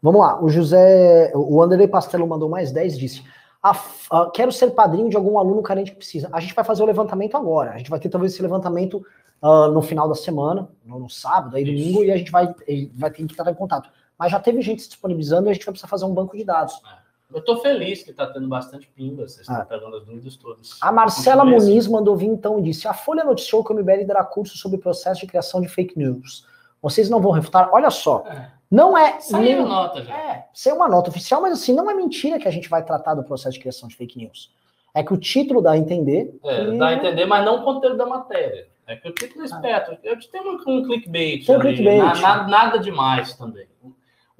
Vamos 0.00 0.20
lá, 0.20 0.42
o 0.42 0.48
José, 0.48 1.30
o 1.34 1.62
Anderley 1.62 1.86
Pastelo 1.86 2.26
mandou 2.26 2.48
mais 2.48 2.72
10 2.72 2.98
disse: 2.98 3.24
a, 3.62 3.70
a, 4.10 4.30
quero 4.30 4.50
ser 4.50 4.72
padrinho 4.72 5.08
de 5.08 5.16
algum 5.16 5.38
aluno 5.38 5.62
carente 5.62 5.92
que 5.92 5.98
precisa. 5.98 6.28
A 6.32 6.40
gente 6.40 6.54
vai 6.54 6.64
fazer 6.64 6.82
o 6.82 6.86
levantamento 6.86 7.36
agora. 7.36 7.72
A 7.72 7.78
gente 7.78 7.90
vai 7.90 8.00
ter 8.00 8.08
talvez 8.08 8.32
esse 8.32 8.42
levantamento 8.42 9.04
uh, 9.40 9.68
no 9.68 9.80
final 9.80 10.08
da 10.08 10.14
semana, 10.16 10.68
no, 10.84 10.98
no 10.98 11.08
sábado, 11.08 11.56
aí 11.56 11.64
domingo, 11.64 12.02
Isso. 12.02 12.04
e 12.04 12.10
a 12.10 12.16
gente 12.16 12.32
vai, 12.32 12.52
vai 12.94 13.10
ter 13.10 13.24
que 13.24 13.32
estar 13.32 13.48
em 13.48 13.54
contato. 13.54 13.90
Mas 14.22 14.30
já 14.30 14.38
teve 14.38 14.62
gente 14.62 14.80
se 14.80 14.88
disponibilizando 14.88 15.48
e 15.48 15.50
a 15.50 15.52
gente 15.52 15.66
vai 15.66 15.72
precisar 15.72 15.88
fazer 15.88 16.04
um 16.04 16.14
banco 16.14 16.36
de 16.36 16.44
dados. 16.44 16.74
É. 16.74 17.02
Eu 17.34 17.40
estou 17.40 17.56
feliz 17.60 18.04
que 18.04 18.12
está 18.12 18.24
tendo 18.24 18.46
bastante 18.46 18.86
pimba, 18.94 19.26
vocês 19.26 19.40
estão 19.40 19.56
ah. 19.56 19.64
pegando 19.64 19.96
as 19.96 20.04
dúvidas 20.04 20.36
todas. 20.36 20.78
A 20.80 20.92
Marcela 20.92 21.44
Muniz 21.44 21.88
mandou 21.88 22.14
vir 22.14 22.28
então 22.28 22.60
e 22.60 22.62
disse: 22.62 22.86
A 22.86 22.94
Folha 22.94 23.24
noticiou 23.24 23.64
que 23.64 23.72
o 23.72 23.74
MBL 23.74 24.06
dará 24.06 24.22
curso 24.22 24.56
sobre 24.56 24.78
o 24.78 24.80
processo 24.80 25.22
de 25.22 25.26
criação 25.26 25.60
de 25.60 25.66
fake 25.66 25.98
news. 25.98 26.46
Vocês 26.80 27.10
não 27.10 27.20
vão 27.20 27.32
refutar? 27.32 27.68
Olha 27.72 27.90
só. 27.90 28.24
É. 28.28 28.48
Não 28.70 28.96
é. 28.96 29.18
Saiu 29.18 29.42
nem, 29.42 29.66
nota 29.66 30.04
já. 30.04 30.16
É, 30.16 30.46
saiu 30.54 30.76
uma 30.76 30.88
nota 30.88 31.10
oficial, 31.10 31.42
mas 31.42 31.54
assim, 31.54 31.74
não 31.74 31.90
é 31.90 31.94
mentira 31.94 32.38
que 32.38 32.46
a 32.46 32.52
gente 32.52 32.68
vai 32.68 32.84
tratar 32.84 33.14
do 33.14 33.24
processo 33.24 33.54
de 33.54 33.60
criação 33.60 33.88
de 33.88 33.96
fake 33.96 34.16
news. 34.16 34.54
É 34.94 35.02
que 35.02 35.12
o 35.12 35.16
título 35.16 35.60
dá 35.60 35.72
a 35.72 35.76
entender. 35.76 36.38
É, 36.44 36.64
que... 36.64 36.78
dá 36.78 36.86
a 36.86 36.94
entender, 36.94 37.26
mas 37.26 37.44
não 37.44 37.56
o 37.56 37.64
conteúdo 37.64 37.96
da 37.96 38.06
matéria. 38.06 38.68
É 38.86 38.94
que 38.94 39.08
o 39.08 39.12
título 39.12 39.40
é 39.40 39.48
ah. 39.50 39.56
esperto. 39.56 39.98
Eu 40.04 40.16
tenho 40.30 40.52
um, 40.52 40.78
um 40.78 40.82
clickbait. 40.84 41.44
Tem 41.44 41.56
um 41.56 41.60
clickbait. 41.60 41.98
Na, 41.98 42.14
na, 42.14 42.46
nada 42.46 42.78
demais 42.78 43.34
também. 43.36 43.66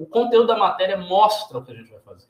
O 0.02 0.06
conteúdo 0.06 0.48
da 0.48 0.56
matéria 0.56 0.96
mostra 0.96 1.58
o 1.58 1.64
que 1.64 1.72
a 1.72 1.74
gente 1.74 1.90
vai 1.90 2.00
fazer 2.00 2.26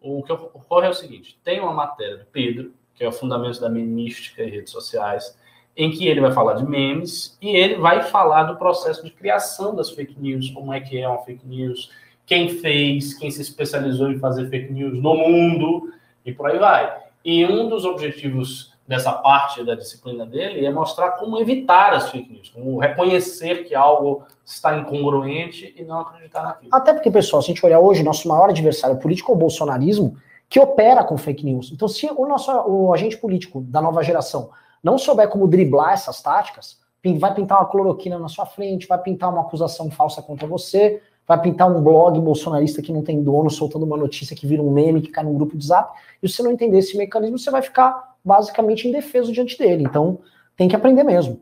o 0.00 0.22
que 0.22 0.32
ocorre 0.32 0.86
é 0.86 0.90
o 0.90 0.94
seguinte: 0.94 1.38
tem 1.42 1.60
uma 1.60 1.72
matéria 1.72 2.18
do 2.18 2.24
Pedro, 2.26 2.72
que 2.94 3.04
é 3.04 3.08
o 3.08 3.12
Fundamentos 3.12 3.58
da 3.58 3.68
Memística 3.68 4.42
e 4.42 4.50
Redes 4.50 4.72
Sociais, 4.72 5.36
em 5.76 5.90
que 5.90 6.06
ele 6.06 6.20
vai 6.20 6.32
falar 6.32 6.54
de 6.54 6.64
memes 6.64 7.36
e 7.42 7.48
ele 7.48 7.76
vai 7.76 8.02
falar 8.02 8.44
do 8.44 8.56
processo 8.56 9.04
de 9.04 9.10
criação 9.10 9.74
das 9.74 9.90
fake 9.90 10.18
news, 10.18 10.50
como 10.50 10.72
é 10.72 10.80
que 10.80 10.98
é 10.98 11.08
uma 11.08 11.22
fake 11.24 11.46
news, 11.46 11.90
quem 12.24 12.48
fez, 12.48 13.14
quem 13.14 13.30
se 13.30 13.42
especializou 13.42 14.10
em 14.10 14.18
fazer 14.18 14.48
fake 14.48 14.72
news 14.72 14.94
no 14.94 15.14
mundo 15.14 15.92
e 16.24 16.32
por 16.32 16.50
aí 16.50 16.58
vai. 16.58 17.04
E 17.24 17.44
um 17.44 17.68
dos 17.68 17.84
objetivos 17.84 18.72
dessa 18.86 19.12
parte 19.12 19.64
da 19.64 19.74
disciplina 19.74 20.24
dele 20.24 20.64
é 20.64 20.70
mostrar 20.70 21.12
como 21.12 21.38
evitar 21.38 21.92
as 21.92 22.10
fake 22.10 22.32
news, 22.32 22.48
como 22.50 22.78
reconhecer 22.78 23.64
que 23.64 23.74
algo 23.74 24.22
está 24.44 24.76
incongruente 24.76 25.74
e 25.76 25.84
não 25.84 26.00
acreditar 26.00 26.42
naquilo. 26.42 26.70
Até 26.72 26.92
porque, 26.92 27.10
pessoal, 27.10 27.42
se 27.42 27.50
a 27.50 27.54
gente 27.54 27.66
olhar 27.66 27.80
hoje, 27.80 28.02
nosso 28.02 28.28
maior 28.28 28.48
adversário 28.50 28.96
político 28.98 29.32
é 29.32 29.34
o 29.34 29.38
bolsonarismo, 29.38 30.16
que 30.48 30.60
opera 30.60 31.02
com 31.02 31.18
fake 31.18 31.44
news. 31.44 31.72
Então, 31.72 31.88
se 31.88 32.06
o 32.06 32.26
nosso 32.26 32.52
o 32.52 32.92
agente 32.92 33.16
político 33.16 33.60
da 33.62 33.82
nova 33.82 34.02
geração 34.02 34.50
não 34.82 34.96
souber 34.96 35.28
como 35.28 35.48
driblar 35.48 35.92
essas 35.92 36.22
táticas, 36.22 36.78
vai 37.18 37.34
pintar 37.34 37.58
uma 37.58 37.66
cloroquina 37.66 38.18
na 38.18 38.28
sua 38.28 38.46
frente, 38.46 38.86
vai 38.86 38.98
pintar 38.98 39.30
uma 39.30 39.42
acusação 39.42 39.90
falsa 39.90 40.20
contra 40.22 40.46
você, 40.46 41.00
vai 41.26 41.40
pintar 41.40 41.70
um 41.70 41.80
blog 41.80 42.18
bolsonarista 42.20 42.82
que 42.82 42.92
não 42.92 43.02
tem 43.02 43.22
dono, 43.22 43.50
soltando 43.50 43.84
uma 43.84 43.96
notícia 43.96 44.34
que 44.36 44.46
vira 44.46 44.62
um 44.62 44.70
meme, 44.70 45.00
que 45.00 45.10
cai 45.10 45.24
num 45.24 45.34
grupo 45.34 45.56
de 45.56 45.66
zap, 45.66 45.96
e 46.22 46.28
se 46.28 46.36
você 46.36 46.42
não 46.42 46.52
entender 46.52 46.78
esse 46.78 46.96
mecanismo, 46.96 47.38
você 47.38 47.50
vai 47.50 47.62
ficar 47.62 48.15
basicamente 48.26 48.88
indefeso 48.88 49.32
diante 49.32 49.56
dele. 49.56 49.84
Então, 49.84 50.18
tem 50.56 50.68
que 50.68 50.74
aprender 50.74 51.04
mesmo. 51.04 51.40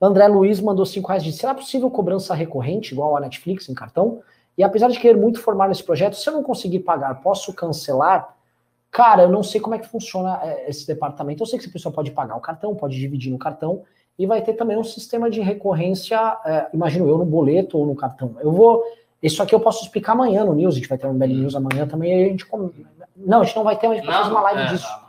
André 0.00 0.26
Luiz 0.26 0.58
mandou 0.58 0.86
5 0.86 1.06
reais 1.06 1.22
de 1.22 1.32
será 1.32 1.54
possível 1.54 1.90
cobrança 1.90 2.34
recorrente, 2.34 2.92
igual 2.92 3.14
a 3.14 3.20
Netflix 3.20 3.68
em 3.68 3.74
cartão? 3.74 4.22
E 4.56 4.62
apesar 4.62 4.88
de 4.88 4.98
querer 4.98 5.18
muito 5.18 5.40
formar 5.40 5.68
nesse 5.68 5.84
projeto, 5.84 6.14
se 6.14 6.26
eu 6.26 6.32
não 6.32 6.42
conseguir 6.42 6.80
pagar, 6.80 7.20
posso 7.20 7.52
cancelar? 7.52 8.34
Cara, 8.90 9.24
eu 9.24 9.28
não 9.28 9.42
sei 9.42 9.60
como 9.60 9.74
é 9.74 9.78
que 9.78 9.88
funciona 9.88 10.40
é, 10.42 10.70
esse 10.70 10.86
departamento. 10.86 11.42
Eu 11.42 11.46
sei 11.46 11.58
que 11.58 11.66
a 11.66 11.72
pessoa 11.72 11.92
pode 11.92 12.10
pagar 12.12 12.36
o 12.36 12.40
cartão, 12.40 12.74
pode 12.74 12.96
dividir 12.96 13.30
no 13.30 13.38
cartão, 13.38 13.82
e 14.18 14.26
vai 14.26 14.40
ter 14.40 14.54
também 14.54 14.78
um 14.78 14.84
sistema 14.84 15.28
de 15.28 15.40
recorrência, 15.40 16.16
é, 16.44 16.68
imagino 16.72 17.08
eu, 17.08 17.18
no 17.18 17.24
boleto 17.24 17.76
ou 17.76 17.84
no 17.84 17.94
cartão. 17.94 18.36
Eu 18.40 18.52
vou. 18.52 18.82
Isso 19.22 19.42
aqui 19.42 19.54
eu 19.54 19.60
posso 19.60 19.82
explicar 19.82 20.12
amanhã 20.12 20.44
no 20.44 20.54
News, 20.54 20.74
a 20.74 20.78
gente 20.78 20.88
vai 20.88 20.96
ter 20.96 21.06
um 21.06 21.14
Belly 21.14 21.34
News 21.34 21.54
amanhã 21.54 21.86
também, 21.86 22.12
e 22.12 22.24
a 22.24 22.28
gente. 22.28 22.46
Não, 23.16 23.40
a 23.40 23.44
gente 23.44 23.56
não 23.56 23.64
vai 23.64 23.76
ter, 23.76 23.88
mas 23.88 23.98
a 23.98 24.00
gente 24.00 24.06
vai 24.06 24.18
fazer 24.18 24.30
uma 24.30 24.42
live 24.42 24.62
é, 24.62 24.66
disso. 24.66 25.03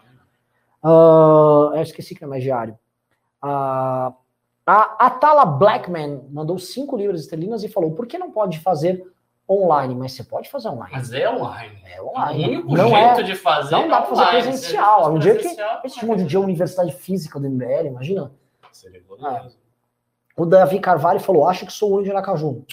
Uh, 0.85 1.75
eu 1.75 1.81
esqueci 1.81 2.13
que 2.13 2.21
não 2.21 2.27
é 2.27 2.29
mais 2.29 2.43
diário. 2.43 2.77
Uh, 3.43 4.13
a 4.67 5.07
Atala 5.07 5.43
Blackman 5.43 6.27
mandou 6.29 6.59
5 6.59 6.95
libras 6.95 7.21
esterlinas 7.21 7.63
e 7.63 7.67
falou: 7.67 7.93
por 7.93 8.05
que 8.05 8.19
não 8.19 8.31
pode 8.31 8.59
fazer 8.59 9.03
online? 9.49 9.95
Mas 9.95 10.11
você 10.11 10.23
pode 10.23 10.47
fazer 10.47 10.69
online. 10.69 10.91
Mas 10.93 11.11
é 11.11 11.27
online. 11.27 11.79
É 11.85 12.01
online. 12.01 12.43
O 12.43 12.49
único 12.49 12.77
não 12.77 12.89
jeito 12.89 13.19
é, 13.19 13.23
de 13.23 13.35
fazer 13.35 13.71
Não 13.71 13.87
dá 13.87 13.97
é 13.97 14.01
para 14.01 14.15
fazer 14.15 14.29
presencial. 14.29 15.11
Um 15.11 15.17
dia 15.17 15.35
que 15.35 15.47
esse 15.83 15.99
chamam 15.99 16.15
de 16.15 16.23
dia 16.23 16.39
Universidade 16.39 16.91
Física 16.93 17.39
do 17.39 17.49
MBL, 17.49 17.87
imagina. 17.87 18.31
Seria 18.71 19.01
ah. 19.23 19.47
O 20.37 20.45
Davi 20.45 20.79
Carvalho 20.79 21.19
falou: 21.19 21.47
acho 21.47 21.65
que 21.65 21.73
sou 21.73 21.89
o 21.89 21.93
único 21.95 22.09
de 22.09 22.11
Aracaju. 22.11 22.63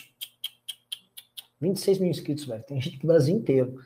26 1.63 1.99
mil 1.99 2.11
inscritos, 2.11 2.45
velho. 2.45 2.63
Tem 2.65 2.79
gente 2.79 2.99
do 2.99 3.07
Brasil 3.07 3.35
inteiro. 3.35 3.79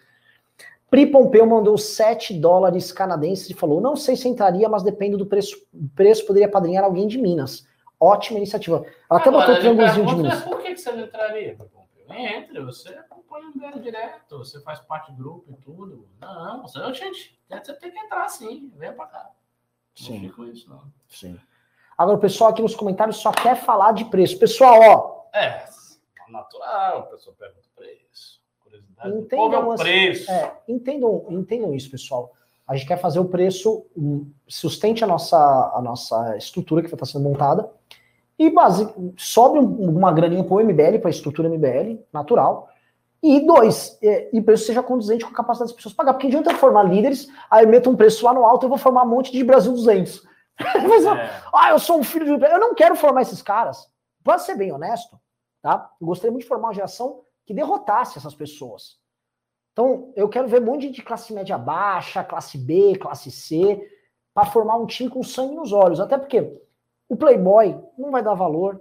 Pri 0.96 1.04
Pompeu 1.04 1.44
mandou 1.44 1.76
7 1.76 2.32
dólares 2.40 2.90
canadenses 2.90 3.50
e 3.50 3.52
falou: 3.52 3.82
não 3.82 3.94
sei 3.94 4.16
se 4.16 4.26
entraria, 4.28 4.66
mas 4.66 4.82
depende 4.82 5.14
do 5.14 5.26
preço. 5.26 5.54
O 5.70 5.86
preço 5.90 6.26
poderia 6.26 6.50
padrinhar 6.50 6.84
alguém 6.84 7.06
de 7.06 7.18
Minas. 7.18 7.68
Ótima 8.00 8.38
iniciativa. 8.38 8.82
Ela 9.10 9.20
até 9.20 9.30
botou 9.30 9.54
o 9.54 9.58
triângulozinho 9.58 10.06
de 10.06 10.14
Minas. 10.14 10.42
Por 10.42 10.62
que 10.62 10.74
você 10.74 10.90
não 10.92 11.04
entraria, 11.04 11.54
Pompeu? 11.54 11.84
Entre, 12.08 12.62
você 12.62 12.88
acompanha 12.94 13.44
o 13.44 13.50
MBL 13.50 13.78
direto, 13.80 14.38
você 14.38 14.58
faz 14.62 14.80
parte 14.80 15.12
do 15.12 15.18
grupo 15.18 15.44
e 15.50 15.56
tudo. 15.56 16.08
Não, 16.18 16.62
você, 16.62 16.80
gente, 16.94 17.38
você 17.46 17.74
tem 17.74 17.90
que 17.90 17.98
entrar 17.98 18.26
sim, 18.30 18.72
venha 18.74 18.94
pra 18.94 19.04
cá. 19.04 19.30
Sim. 19.94 20.28
Não 20.28 20.32
com 20.32 20.44
isso, 20.46 20.66
não. 20.70 20.82
Sim. 21.10 21.38
Agora, 21.98 22.16
o 22.16 22.20
pessoal 22.20 22.52
aqui 22.52 22.62
nos 22.62 22.74
comentários 22.74 23.18
só 23.18 23.32
quer 23.32 23.54
falar 23.54 23.92
de 23.92 24.06
preço. 24.06 24.38
Pessoal, 24.38 24.80
ó. 24.80 25.38
É, 25.38 25.66
natural, 26.30 27.00
a 27.00 27.02
pessoa 27.02 27.36
pergunta. 27.38 27.65
Curiosidade 29.00 29.24
entendam, 29.24 29.70
é 29.70 29.74
o 29.74 29.76
preço. 29.76 30.30
É, 30.30 30.52
entendam, 30.68 31.26
entendam 31.30 31.74
isso, 31.74 31.90
pessoal. 31.90 32.32
A 32.66 32.74
gente 32.74 32.88
quer 32.88 32.98
fazer 32.98 33.20
o 33.20 33.26
preço, 33.26 33.86
sustente 34.48 35.04
a 35.04 35.06
nossa, 35.06 35.36
a 35.36 35.80
nossa 35.80 36.36
estrutura 36.36 36.82
que 36.82 36.92
está 36.92 37.06
sendo 37.06 37.22
montada 37.22 37.70
e 38.38 38.50
base, 38.50 38.88
sobe 39.16 39.58
uma 39.58 40.12
graninha 40.12 40.44
para 40.44 40.54
o 40.54 40.60
MBL, 40.60 40.98
para 40.98 41.08
a 41.08 41.10
estrutura 41.10 41.48
MBL, 41.48 42.00
natural. 42.12 42.68
E 43.22 43.40
dois, 43.40 43.98
é, 44.02 44.28
e 44.32 44.42
preço 44.42 44.66
seja 44.66 44.82
conduzente 44.82 45.24
com 45.24 45.30
a 45.30 45.34
capacidade 45.34 45.70
das 45.70 45.76
pessoas 45.76 45.94
pagar. 45.94 46.12
Porque 46.12 46.26
adianta 46.26 46.50
eu 46.50 46.56
formar 46.56 46.82
líderes, 46.82 47.28
aí 47.50 47.64
eu 47.64 47.68
meto 47.68 47.88
um 47.88 47.96
preço 47.96 48.24
lá 48.24 48.34
no 48.34 48.44
alto 48.44 48.64
e 48.64 48.66
eu 48.66 48.68
vou 48.68 48.78
formar 48.78 49.04
um 49.04 49.08
monte 49.08 49.32
de 49.32 49.42
Brasil 49.42 49.72
200. 49.72 50.22
Mas, 50.88 51.04
é. 51.04 51.30
ah, 51.52 51.70
eu 51.70 51.78
sou 51.78 51.98
um 51.98 52.04
filho 52.04 52.38
de. 52.38 52.44
Eu 52.44 52.60
não 52.60 52.74
quero 52.74 52.94
formar 52.94 53.22
esses 53.22 53.40
caras. 53.40 53.88
Pode 54.22 54.42
ser 54.42 54.54
bem 54.54 54.70
honesto, 54.70 55.18
tá? 55.62 55.90
Eu 56.00 56.06
gostaria 56.06 56.30
muito 56.30 56.42
de 56.42 56.48
formar 56.48 56.68
uma 56.68 56.74
geração 56.74 57.20
que 57.46 57.54
derrotasse 57.54 58.18
essas 58.18 58.34
pessoas. 58.34 58.98
Então, 59.72 60.12
eu 60.16 60.28
quero 60.28 60.48
ver 60.48 60.60
um 60.60 60.66
monte 60.66 60.90
de 60.90 61.02
classe 61.02 61.32
média 61.32 61.56
baixa, 61.56 62.24
classe 62.24 62.58
B, 62.58 62.96
classe 62.96 63.30
C, 63.30 63.80
para 64.34 64.46
formar 64.46 64.76
um 64.76 64.86
time 64.86 65.08
com 65.08 65.22
sangue 65.22 65.54
nos 65.54 65.72
olhos. 65.72 66.00
Até 66.00 66.18
porque 66.18 66.60
o 67.08 67.16
Playboy 67.16 67.78
não 67.96 68.10
vai 68.10 68.22
dar 68.22 68.34
valor. 68.34 68.80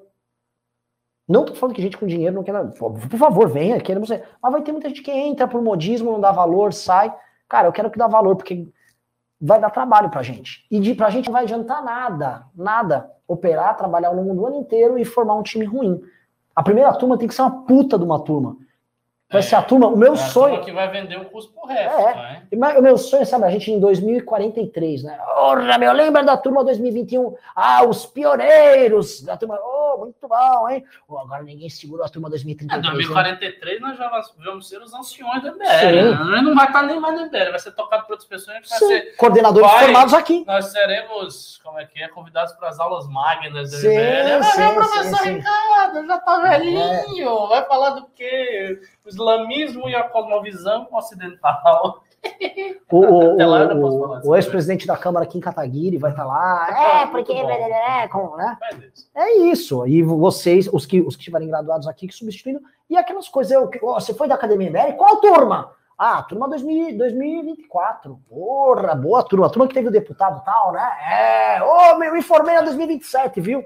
Não 1.27 1.45
tô 1.45 1.55
falando 1.55 1.75
que 1.75 1.81
gente 1.81 1.97
com 1.97 2.05
dinheiro 2.05 2.35
não 2.35 2.43
quer. 2.43 2.53
Por 2.71 3.17
favor, 3.17 3.49
venha, 3.49 3.79
queremos. 3.79 4.09
Mas 4.09 4.51
vai 4.51 4.61
ter 4.61 4.71
muita 4.71 4.89
gente 4.89 5.01
que 5.01 5.11
entra 5.11 5.47
por 5.47 5.61
modismo, 5.61 6.11
não 6.11 6.19
dá 6.19 6.31
valor, 6.31 6.73
sai. 6.73 7.13
Cara, 7.47 7.67
eu 7.67 7.71
quero 7.71 7.91
que 7.91 7.97
dá 7.97 8.07
valor, 8.07 8.35
porque 8.35 8.67
vai 9.39 9.59
dar 9.59 9.69
trabalho 9.69 10.09
pra 10.09 10.23
gente. 10.23 10.65
E 10.71 10.79
de, 10.79 10.95
pra 10.95 11.09
gente 11.09 11.25
não 11.25 11.33
vai 11.33 11.43
adiantar 11.43 11.83
nada, 11.83 12.45
nada. 12.55 13.11
Operar, 13.27 13.75
trabalhar 13.75 14.09
ao 14.09 14.15
longo 14.15 14.33
do 14.33 14.45
ano 14.45 14.57
inteiro 14.57 14.97
e 14.97 15.05
formar 15.05 15.35
um 15.35 15.43
time 15.43 15.65
ruim. 15.65 16.01
A 16.55 16.63
primeira 16.63 16.93
turma 16.93 17.17
tem 17.17 17.27
que 17.27 17.35
ser 17.35 17.41
uma 17.41 17.65
puta 17.65 17.97
de 17.97 18.03
uma 18.03 18.19
turma. 18.19 18.57
Vai 19.31 19.41
ser 19.41 19.55
a 19.55 19.61
turma, 19.61 19.87
o 19.87 19.97
meu 19.97 20.13
é 20.13 20.17
sonho. 20.17 20.61
que 20.61 20.71
vai 20.71 20.89
vender 20.89 21.17
o 21.17 21.25
curso 21.25 21.51
pro 21.51 21.67
resto. 21.67 21.99
É. 21.99 22.55
Né? 22.55 22.77
O 22.77 22.81
meu 22.81 22.97
sonho, 22.97 23.25
sabe, 23.25 23.43
a 23.43 23.49
gente 23.49 23.71
em 23.71 23.79
2043, 23.79 25.03
né? 25.03 25.17
Porra, 25.17 25.77
meu, 25.77 25.91
lembra 25.91 26.23
da 26.23 26.37
turma 26.37 26.63
2021? 26.63 27.35
Ah, 27.55 27.83
os 27.85 28.05
pioneiros 28.05 29.21
da 29.23 29.35
turma. 29.35 29.59
Muito 29.97 30.27
bom, 30.27 30.69
hein? 30.69 30.83
Oh, 31.07 31.17
agora 31.19 31.43
ninguém 31.43 31.69
segurou 31.69 32.05
a 32.05 32.09
turma 32.09 32.29
2033. 32.29 32.79
Em 32.79 32.91
2043 32.91 33.81
né? 33.81 33.87
nós 33.87 33.97
já 33.97 34.21
vamos 34.43 34.67
ser 34.67 34.81
os 34.81 34.93
anciões 34.93 35.43
da 35.43 35.51
MBL. 35.51 36.25
Né? 36.31 36.41
Não 36.41 36.55
vai 36.55 36.67
estar 36.67 36.83
nem 36.83 36.99
mais 36.99 37.15
na 37.15 37.25
MBL, 37.25 37.51
vai 37.51 37.59
ser 37.59 37.71
tocado 37.71 38.05
por 38.05 38.13
outras 38.13 38.27
pessoas. 38.27 38.57
Vai 38.69 38.79
Sim. 38.79 38.87
ser 38.87 39.15
coordenadores 39.17 39.69
vai, 39.69 39.83
formados 39.85 40.13
aqui. 40.13 40.43
Nós 40.45 40.65
seremos, 40.65 41.59
como 41.63 41.79
é 41.79 41.85
que 41.85 42.01
é, 42.01 42.07
convidados 42.07 42.53
para 42.53 42.69
as 42.69 42.79
aulas 42.79 43.07
magnas 43.07 43.71
da 43.71 43.77
sim, 43.77 43.87
MBL. 43.87 44.43
Sim, 44.43 44.61
ah, 44.61 44.73
professor 44.73 45.17
sim, 45.19 45.33
Ricardo, 45.33 46.07
já 46.07 46.19
tá 46.19 46.39
velhinho, 46.39 47.45
é. 47.45 47.47
vai 47.47 47.65
falar 47.65 47.89
do 47.91 48.05
quê? 48.15 48.79
O 49.05 49.09
islamismo 49.09 49.89
e 49.89 49.95
a 49.95 50.03
cosmovisão 50.03 50.87
ocidental. 50.91 52.04
O, 52.91 52.99
o, 52.99 53.37
o, 53.37 54.29
o 54.29 54.35
ex-presidente 54.35 54.85
da 54.85 54.95
Câmara 54.95 55.25
Kim 55.25 55.39
Kataguiri 55.39 55.97
vai 55.97 56.11
estar 56.11 56.23
tá 56.23 56.27
lá. 56.27 57.01
É, 57.01 57.07
porque. 57.07 57.33
É, 57.33 58.07
né? 58.37 58.57
é 59.15 59.37
isso. 59.37 59.85
E 59.87 60.03
vocês, 60.03 60.69
os 60.71 60.85
que, 60.85 61.01
os 61.01 61.15
que 61.15 61.21
estiverem 61.21 61.47
graduados 61.47 61.87
aqui, 61.87 62.07
que 62.07 62.13
substituindo. 62.13 62.61
E 62.89 62.95
aquelas 62.95 63.27
coisas. 63.27 63.51
Eu, 63.51 63.69
você 63.81 64.13
foi 64.13 64.27
da 64.27 64.35
Academia 64.35 64.69
MBL? 64.69 64.97
Qual 64.97 65.17
turma? 65.17 65.73
Ah, 65.97 66.21
turma 66.23 66.47
2000, 66.49 66.97
2024. 66.97 68.21
Porra, 68.29 68.93
boa 68.93 69.23
turma. 69.23 69.47
A 69.47 69.49
turma 69.49 69.67
que 69.67 69.73
teve 69.73 69.87
o 69.87 69.91
deputado 69.91 70.43
tal, 70.43 70.71
né? 70.71 70.91
É. 71.09 71.63
Ô, 71.63 71.93
oh, 71.93 71.97
meu, 71.97 72.15
informei 72.15 72.55
na 72.55 72.61
2027, 72.61 73.41
viu? 73.41 73.65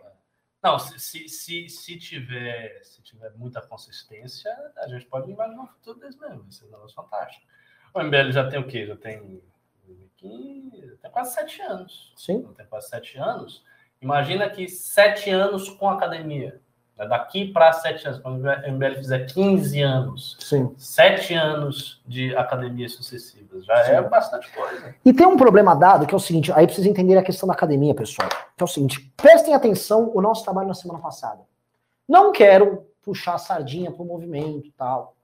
Não, 0.61 0.77
se, 0.77 0.99
se, 0.99 1.27
se, 1.29 1.69
se, 1.69 1.97
tiver, 1.97 2.81
se 2.83 3.01
tiver 3.01 3.31
muita 3.35 3.61
consistência, 3.61 4.51
a 4.77 4.87
gente 4.87 5.05
pode 5.05 5.31
imaginar 5.31 5.63
um 5.63 5.67
futuro 5.67 5.99
desse 5.99 6.19
mesmo. 6.19 6.45
Isso 6.49 6.65
é 6.65 6.67
um 6.67 6.71
negócio 6.71 6.95
fantástico. 6.95 7.45
O 7.93 8.01
MBL 8.01 8.31
já 8.31 8.47
tem 8.49 8.59
o 8.59 8.67
quê? 8.67 8.85
Já 8.85 8.95
tem, 8.95 9.41
tem 10.21 11.11
quase 11.11 11.33
sete 11.33 11.61
anos. 11.61 12.13
Sim. 12.15 12.43
Tem 12.55 12.65
quase 12.65 12.89
sete 12.89 13.17
anos. 13.17 13.63
Imagina 14.01 14.49
que 14.49 14.67
sete 14.67 15.29
anos 15.29 15.69
com 15.69 15.89
academia. 15.89 16.61
Né? 16.97 17.07
Daqui 17.07 17.51
para 17.51 17.71
sete 17.73 18.05
anos, 18.07 18.19
quando 18.19 18.45
o 18.45 18.71
MBL 18.71 18.95
fizer 18.95 19.25
15 19.25 19.81
anos, 19.81 20.37
Sim. 20.39 20.73
sete 20.77 21.33
anos 21.33 22.01
de 22.05 22.35
academias 22.35 22.93
sucessivas, 22.93 23.65
já 23.65 23.85
Sim. 23.85 23.91
é 23.91 24.01
bastante 24.01 24.51
coisa. 24.51 24.95
E 25.03 25.13
tem 25.13 25.25
um 25.25 25.37
problema 25.37 25.75
dado 25.75 26.05
que 26.05 26.13
é 26.13 26.17
o 26.17 26.19
seguinte: 26.19 26.51
aí 26.53 26.65
precisa 26.65 26.89
entender 26.89 27.17
a 27.17 27.23
questão 27.23 27.47
da 27.47 27.53
academia, 27.53 27.95
pessoal. 27.95 28.29
Que 28.29 28.61
é 28.61 28.65
o 28.65 28.67
seguinte: 28.67 29.11
prestem 29.17 29.53
atenção 29.53 30.11
o 30.13 30.21
nosso 30.21 30.43
trabalho 30.43 30.67
na 30.67 30.73
semana 30.73 30.99
passada. 30.99 31.41
Não 32.07 32.31
quero 32.31 32.87
puxar 33.01 33.35
a 33.35 33.37
sardinha 33.37 33.91
para 33.91 34.03
o 34.03 34.05
movimento 34.05 34.67
e 34.67 34.71
tal. 34.71 35.15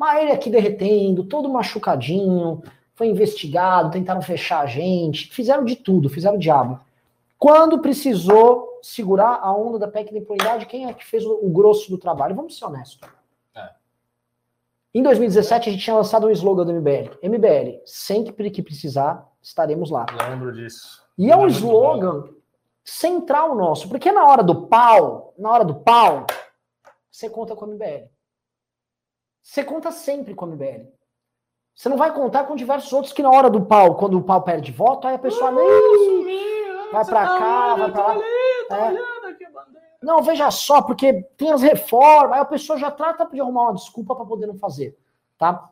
Mas 0.00 0.22
ele 0.22 0.32
aqui 0.32 0.48
derretendo, 0.48 1.24
todo 1.24 1.46
machucadinho, 1.46 2.62
foi 2.94 3.08
investigado, 3.08 3.90
tentaram 3.90 4.22
fechar 4.22 4.60
a 4.60 4.66
gente, 4.66 5.30
fizeram 5.30 5.62
de 5.62 5.76
tudo, 5.76 6.08
fizeram 6.08 6.36
o 6.36 6.40
diabo. 6.40 6.80
Quando 7.38 7.82
precisou 7.82 8.78
segurar 8.82 9.40
a 9.42 9.54
onda 9.54 9.78
da 9.78 9.86
PEC 9.86 10.10
da 10.10 10.18
impunidade, 10.18 10.64
quem 10.64 10.86
é 10.86 10.94
que 10.94 11.04
fez 11.04 11.26
o, 11.26 11.40
o 11.42 11.50
grosso 11.50 11.90
do 11.90 11.98
trabalho? 11.98 12.34
Vamos 12.34 12.56
ser 12.56 12.64
honestos. 12.64 13.06
É. 13.54 13.72
Em 14.94 15.02
2017, 15.02 15.68
a 15.68 15.72
gente 15.72 15.84
tinha 15.84 15.96
lançado 15.96 16.26
um 16.26 16.30
slogan 16.30 16.64
do 16.64 16.72
MBL. 16.72 17.18
MBL, 17.22 17.82
sempre 17.84 18.50
que 18.50 18.62
precisar, 18.62 19.30
estaremos 19.42 19.90
lá. 19.90 20.06
Lembro 20.30 20.50
disso. 20.50 21.02
E 21.18 21.30
é 21.30 21.36
um 21.36 21.46
slogan 21.46 22.24
central 22.82 23.54
nosso, 23.54 23.86
porque 23.86 24.10
na 24.10 24.24
hora 24.24 24.42
do 24.42 24.66
pau, 24.66 25.34
na 25.38 25.50
hora 25.50 25.64
do 25.66 25.74
pau, 25.74 26.24
você 27.10 27.28
conta 27.28 27.54
com 27.54 27.66
o 27.66 27.68
MBL. 27.68 28.08
Você 29.42 29.64
conta 29.64 29.90
sempre 29.90 30.34
com 30.34 30.46
o 30.46 30.48
MBL. 30.48 30.86
Você 31.74 31.88
não 31.88 31.96
vai 31.96 32.12
contar 32.12 32.44
com 32.44 32.56
diversos 32.56 32.92
outros 32.92 33.12
que 33.12 33.22
na 33.22 33.30
hora 33.30 33.48
do 33.48 33.62
pau, 33.62 33.96
quando 33.96 34.18
o 34.18 34.22
pau 34.22 34.42
perde 34.42 34.70
voto, 34.70 35.06
aí 35.06 35.14
a 35.14 35.18
pessoa 35.18 35.50
nem 35.50 36.24
vai 36.92 37.04
para 37.04 37.26
tá 37.26 37.38
cá, 37.38 37.74
vai 37.74 37.90
para 37.90 38.06
lá. 38.06 38.20
Tá 38.68 38.92
é. 38.92 39.20
Não, 40.02 40.22
veja 40.22 40.50
só, 40.50 40.82
porque 40.82 41.22
tem 41.36 41.50
as 41.50 41.62
reformas, 41.62 42.32
aí 42.32 42.40
a 42.40 42.44
pessoa 42.44 42.78
já 42.78 42.90
trata 42.90 43.26
de 43.26 43.40
arrumar 43.40 43.64
uma 43.64 43.74
desculpa 43.74 44.14
para 44.14 44.24
poder 44.24 44.46
não 44.46 44.58
fazer, 44.58 44.96
tá? 45.38 45.70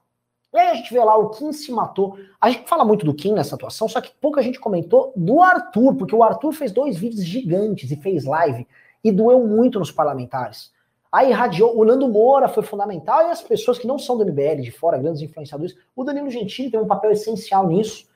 E 0.52 0.58
aí 0.58 0.68
a 0.68 0.74
gente 0.74 0.92
vê 0.92 1.02
lá, 1.02 1.16
o 1.16 1.30
Kim 1.30 1.52
se 1.52 1.70
matou. 1.70 2.18
A 2.40 2.50
gente 2.50 2.68
fala 2.68 2.84
muito 2.84 3.04
do 3.04 3.14
Kim 3.14 3.32
nessa 3.32 3.55
atuação, 3.55 3.88
só 3.88 4.01
que 4.01 4.10
pouca 4.18 4.43
gente 4.43 4.59
comentou 4.59 5.12
do 5.14 5.43
Arthur, 5.43 5.94
porque 5.94 6.14
o 6.14 6.22
Arthur 6.22 6.52
fez 6.52 6.72
dois 6.72 6.97
vídeos 6.97 7.24
gigantes 7.24 7.90
e 7.90 7.97
fez 7.97 8.24
live 8.24 8.66
e 9.05 9.12
doeu 9.12 9.47
muito 9.47 9.78
nos 9.78 9.90
parlamentares. 9.90 10.72
Aí 11.10 11.30
irradiou, 11.30 11.78
o 11.78 11.85
Nando 11.85 12.09
Moura 12.09 12.48
foi 12.48 12.62
fundamental 12.62 13.28
e 13.28 13.30
as 13.30 13.43
pessoas 13.43 13.78
que 13.78 13.86
não 13.86 13.98
são 13.98 14.18
do 14.18 14.24
MBL, 14.26 14.60
de 14.60 14.70
fora, 14.70 14.98
grandes 14.98 15.22
influenciadores, 15.22 15.74
o 15.97 16.05
Danilo 16.05 16.30
Gentili 16.30 16.70
tem 16.70 16.78
um 16.78 16.86
papel 16.86 17.10
essencial 17.10 17.66
nisso. 17.66 18.06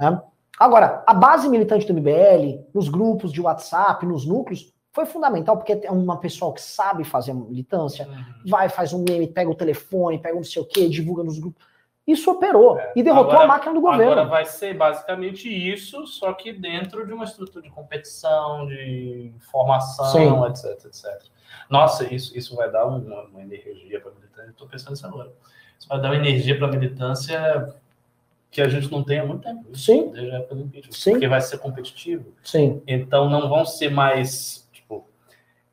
Né? 0.00 0.20
Agora, 0.58 1.02
a 1.06 1.12
base 1.12 1.48
militante 1.48 1.86
do 1.86 1.94
MBL, 1.94 2.66
nos 2.72 2.88
grupos 2.88 3.32
de 3.32 3.40
WhatsApp, 3.40 4.06
nos 4.06 4.26
núcleos, 4.26 4.72
foi 4.92 5.06
fundamental, 5.06 5.56
porque 5.56 5.80
é 5.82 5.90
uma 5.90 6.18
pessoa 6.18 6.52
que 6.52 6.60
sabe 6.60 7.02
fazer 7.02 7.32
militância, 7.32 8.06
uhum. 8.06 8.50
vai, 8.50 8.68
faz 8.68 8.92
um 8.92 9.02
meme, 9.02 9.26
pega 9.26 9.50
o 9.50 9.54
telefone, 9.54 10.18
pega 10.18 10.34
um 10.34 10.38
não 10.38 10.44
sei 10.44 10.60
o 10.60 10.66
quê, 10.66 10.88
divulga 10.88 11.22
nos 11.22 11.38
grupos. 11.38 11.64
Isso 12.06 12.30
operou 12.30 12.78
é. 12.78 12.92
e 12.96 13.02
derrotou 13.02 13.30
agora, 13.30 13.44
a 13.44 13.48
máquina 13.48 13.74
do 13.74 13.80
governo. 13.80 14.12
Agora 14.12 14.24
vai 14.24 14.44
ser 14.44 14.74
basicamente 14.74 15.48
isso, 15.48 16.06
só 16.06 16.32
que 16.32 16.52
dentro 16.52 17.06
de 17.06 17.12
uma 17.12 17.24
estrutura 17.24 17.62
de 17.62 17.70
competição, 17.70 18.66
de 18.66 19.32
formação, 19.50 20.06
Sim. 20.06 20.44
etc, 20.46 20.84
etc. 20.84 21.22
Nossa, 21.68 22.12
isso, 22.12 22.36
isso 22.36 22.54
vai 22.56 22.70
dar 22.70 22.86
uma, 22.86 23.22
uma 23.24 23.42
energia 23.42 24.00
para 24.00 24.10
a 24.10 24.14
militância. 24.14 24.50
Estou 24.50 24.68
pensando 24.68 24.90
nisso 24.90 25.06
agora. 25.06 25.32
Isso 25.78 25.88
vai 25.88 26.00
dar 26.00 26.08
uma 26.08 26.16
energia 26.16 26.56
para 26.56 26.68
a 26.68 26.70
militância 26.70 27.74
que 28.50 28.60
a 28.60 28.68
gente 28.68 28.92
não 28.92 29.02
tem 29.02 29.18
há 29.18 29.26
muito 29.26 29.42
tempo. 29.42 29.76
Sim. 29.76 30.10
Desde 30.10 30.30
a 30.30 30.38
época 30.38 30.54
do 30.54 30.62
impeachment. 30.62 30.92
Sim. 30.92 31.10
Porque 31.12 31.28
vai 31.28 31.40
ser 31.40 31.58
competitivo. 31.58 32.32
Sim. 32.44 32.82
Então 32.86 33.28
não 33.28 33.48
vão 33.48 33.64
ser 33.64 33.90
mais. 33.90 34.68
Tipo, 34.72 35.06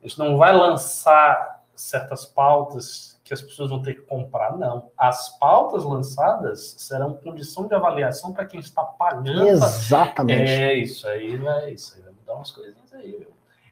a 0.02 0.06
gente 0.06 0.18
não 0.18 0.36
vai 0.38 0.56
lançar 0.56 1.62
certas 1.74 2.24
pautas 2.24 3.20
que 3.22 3.34
as 3.34 3.40
pessoas 3.40 3.70
vão 3.70 3.80
ter 3.80 3.94
que 3.94 4.00
comprar, 4.00 4.56
não. 4.58 4.90
As 4.98 5.38
pautas 5.38 5.84
lançadas 5.84 6.74
serão 6.78 7.14
condição 7.14 7.68
de 7.68 7.74
avaliação 7.74 8.32
para 8.32 8.44
quem 8.44 8.58
está 8.58 8.82
pagando. 8.82 9.46
Exatamente. 9.46 10.50
É 10.50 10.74
isso 10.74 11.06
aí, 11.06 11.36
vai, 11.36 11.74
isso 11.74 11.94
aí 11.94 12.02
vai 12.02 12.12
mudar 12.12 12.34
umas 12.34 12.50
coisinhas 12.50 12.92
aí, 12.92 13.12
viu? 13.12 13.28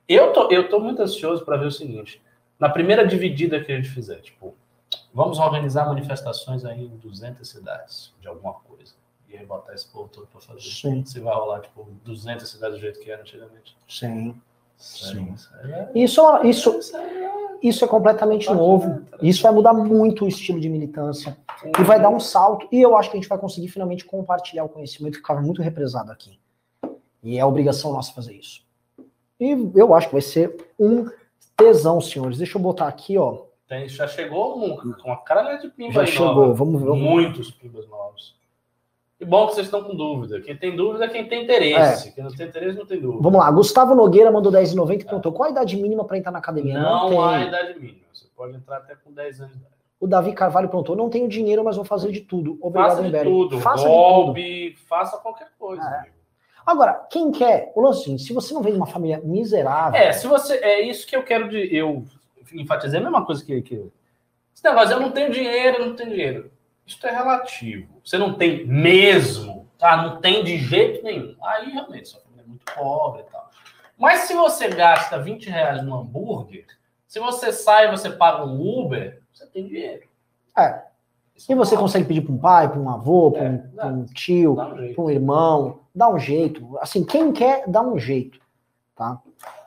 Eu 0.09 0.32
tô, 0.32 0.51
eu 0.51 0.68
tô 0.68 0.80
muito 0.80 1.02
ansioso 1.02 1.44
para 1.44 1.56
ver 1.56 1.66
o 1.66 1.72
seguinte: 1.72 2.20
na 2.59 2.68
primeira 2.68 3.06
dividida 3.06 3.62
que 3.62 3.70
a 3.70 3.76
gente 3.76 3.90
fizer, 3.90 4.20
tipo, 4.20 4.55
Vamos 5.12 5.39
organizar 5.39 5.86
manifestações 5.86 6.64
aí 6.64 6.85
em 6.85 6.97
200 6.97 7.48
cidades 7.48 8.12
de 8.20 8.28
alguma 8.28 8.55
coisa. 8.55 8.93
E 9.28 9.36
aí 9.36 9.44
botar 9.44 9.74
esse 9.74 9.86
povo 9.89 10.09
todo 10.09 10.26
para 10.26 10.40
fazer. 10.40 10.60
Sim. 10.60 11.05
Se 11.05 11.20
vai 11.20 11.35
rolar, 11.35 11.60
tipo, 11.60 11.86
200 12.05 12.48
cidades 12.48 12.78
do 12.78 12.80
jeito 12.80 13.01
que 13.01 13.10
era 13.10 13.20
antigamente. 13.20 13.76
Sim. 13.89 14.40
Sim. 14.76 15.35
Isso, 15.93 16.22
isso, 16.44 16.78
isso 17.60 17.85
é 17.85 17.89
completamente 17.89 18.48
novo. 18.48 19.02
Isso 19.20 19.43
vai 19.43 19.51
mudar 19.51 19.74
muito 19.74 20.24
o 20.24 20.28
estilo 20.28 20.60
de 20.60 20.68
militância. 20.68 21.36
E 21.76 21.82
vai 21.82 22.01
dar 22.01 22.10
um 22.10 22.20
salto. 22.20 22.68
E 22.70 22.80
eu 22.80 22.97
acho 22.97 23.10
que 23.10 23.16
a 23.16 23.20
gente 23.20 23.28
vai 23.28 23.39
conseguir 23.39 23.68
finalmente 23.68 24.05
compartilhar 24.05 24.62
o 24.62 24.68
conhecimento 24.68 25.14
que 25.14 25.18
ficava 25.18 25.40
muito 25.40 25.60
represado 25.60 26.12
aqui. 26.12 26.39
E 27.24 27.36
é 27.39 27.44
obrigação 27.44 27.93
nossa 27.93 28.12
fazer 28.12 28.35
isso. 28.35 28.64
E 29.40 29.70
eu 29.74 29.94
acho 29.94 30.09
que 30.09 30.15
vai 30.15 30.23
ser 30.23 30.56
um 30.78 31.09
tesão, 31.56 32.01
senhores. 32.01 32.39
Deixa 32.39 32.59
eu 32.59 32.62
botar 32.62 32.89
aqui, 32.89 33.16
ó. 33.16 33.47
Tem, 33.69 33.89
já 33.89 34.09
chegou 34.09 34.59
um, 34.59 34.77
com 34.77 35.09
uma 35.09 35.19
cara 35.19 35.56
de 35.56 35.69
pimba 35.69 35.93
Já 35.93 36.06
chegou, 36.06 36.35
nova. 36.35 36.52
vamos 36.55 36.81
ver. 36.82 36.89
Muitos 36.90 37.51
pimbas 37.51 37.86
novos. 37.89 38.36
E 39.20 39.24
bom 39.24 39.47
que 39.48 39.55
vocês 39.55 39.66
estão 39.66 39.82
com 39.82 39.94
dúvida. 39.94 40.40
Quem 40.40 40.56
tem 40.56 40.74
dúvida 40.74 41.05
é 41.05 41.09
quem 41.09 41.28
tem 41.28 41.43
interesse. 41.43 42.09
É. 42.09 42.12
Quem 42.12 42.24
não 42.24 42.31
tem 42.31 42.47
interesse 42.47 42.78
não 42.78 42.86
tem 42.86 43.01
dúvida. 43.01 43.23
Vamos 43.23 43.39
lá. 43.40 43.51
Gustavo 43.51 43.94
Nogueira 43.94 44.31
mandou 44.31 44.51
10,90 44.52 45.01
e 45.01 45.05
perguntou: 45.05 45.32
qual 45.32 45.48
a 45.48 45.51
idade 45.51 45.77
mínima 45.77 46.05
para 46.05 46.16
entrar 46.16 46.31
na 46.31 46.39
academia? 46.39 46.81
Não, 46.81 47.10
não 47.10 47.24
há 47.24 47.40
idade 47.43 47.78
mínima. 47.78 47.98
Você 48.12 48.27
pode 48.35 48.56
entrar 48.56 48.77
até 48.78 48.94
com 48.94 49.12
10 49.12 49.40
anos 49.40 49.52
de 49.55 49.59
idade. 49.59 49.74
O 50.01 50.06
Davi 50.06 50.32
Carvalho 50.32 50.69
perguntou: 50.69 50.94
não 50.94 51.10
tenho 51.10 51.28
dinheiro, 51.28 51.65
mas 51.65 51.74
vou 51.77 51.85
fazer 51.85 52.12
de 52.12 52.20
tudo. 52.20 52.56
Obrigado, 52.62 52.97
faça 52.97 53.10
de 53.10 53.23
tudo. 53.24 53.60
Faça 53.60 53.89
Golpe, 53.89 54.40
de 54.43 54.70
tudo. 54.70 54.86
faça 54.86 55.16
qualquer 55.19 55.48
coisa. 55.59 55.82
É. 55.82 56.18
Agora, 56.70 57.07
quem 57.11 57.31
quer, 57.32 57.73
o 57.74 57.81
lance 57.81 58.15
é 58.15 58.19
se 58.19 58.32
você 58.32 58.53
não 58.53 58.62
vem 58.62 58.73
de 58.73 58.78
uma 58.78 58.86
família 58.86 59.20
miserável. 59.24 59.99
É, 59.99 60.12
se 60.12 60.27
você. 60.27 60.57
É 60.57 60.82
isso 60.82 61.07
que 61.07 61.16
eu 61.16 61.23
quero 61.23 61.49
de. 61.49 61.74
Eu 61.74 62.05
enfatizei 62.53 63.01
a 63.01 63.03
mesma 63.03 63.24
coisa 63.24 63.45
que. 63.45 63.62
que 63.62 63.90
esse 64.55 64.65
negócio, 64.65 64.93
eu 64.93 65.01
não 65.01 65.12
tenho 65.12 65.31
dinheiro, 65.32 65.78
eu 65.78 65.86
não 65.86 65.97
tenho 65.97 66.11
dinheiro. 66.11 66.53
Isso 66.86 67.07
é 67.07 67.11
relativo. 67.11 68.01
Você 68.05 68.19
não 68.19 68.35
tem 68.35 68.66
mesmo 68.66 69.59
tá? 69.78 69.97
Não 69.97 70.20
tem 70.20 70.45
de 70.45 70.59
jeito 70.59 71.03
nenhum. 71.03 71.36
Aí 71.40 71.70
realmente 71.70 72.09
sua 72.09 72.20
família 72.20 72.43
é 72.43 72.47
muito 72.47 72.65
pobre 72.74 73.23
e 73.23 73.31
tal. 73.31 73.51
Mas 73.97 74.23
se 74.23 74.35
você 74.35 74.69
gasta 74.69 75.19
20 75.19 75.49
reais 75.49 75.82
no 75.82 75.97
hambúrguer, 75.97 76.66
se 77.07 77.19
você 77.19 77.53
sai 77.53 77.89
e 77.89 77.90
você 77.90 78.11
paga 78.11 78.45
um 78.45 78.61
Uber, 78.61 79.23
você 79.32 79.47
tem 79.47 79.66
dinheiro. 79.66 80.07
É. 80.57 80.82
E 81.48 81.55
você 81.55 81.77
consegue 81.77 82.06
pedir 82.06 82.23
para 82.23 82.32
um 82.32 82.39
pai, 82.39 82.69
para 82.69 82.81
um 82.81 82.89
avô, 82.89 83.31
para 83.31 83.44
um, 83.44 83.62
é, 83.78 83.86
um, 83.86 84.05
tio, 84.05 84.52
um 84.52 84.94
para 84.94 85.05
um 85.05 85.10
irmão, 85.10 85.81
dá 85.94 86.09
um 86.09 86.19
jeito. 86.19 86.77
Assim, 86.81 87.05
quem 87.05 87.32
quer, 87.32 87.65
dá 87.69 87.82
um 87.82 87.98
jeito. 87.98 88.39
Tá? 88.97 89.20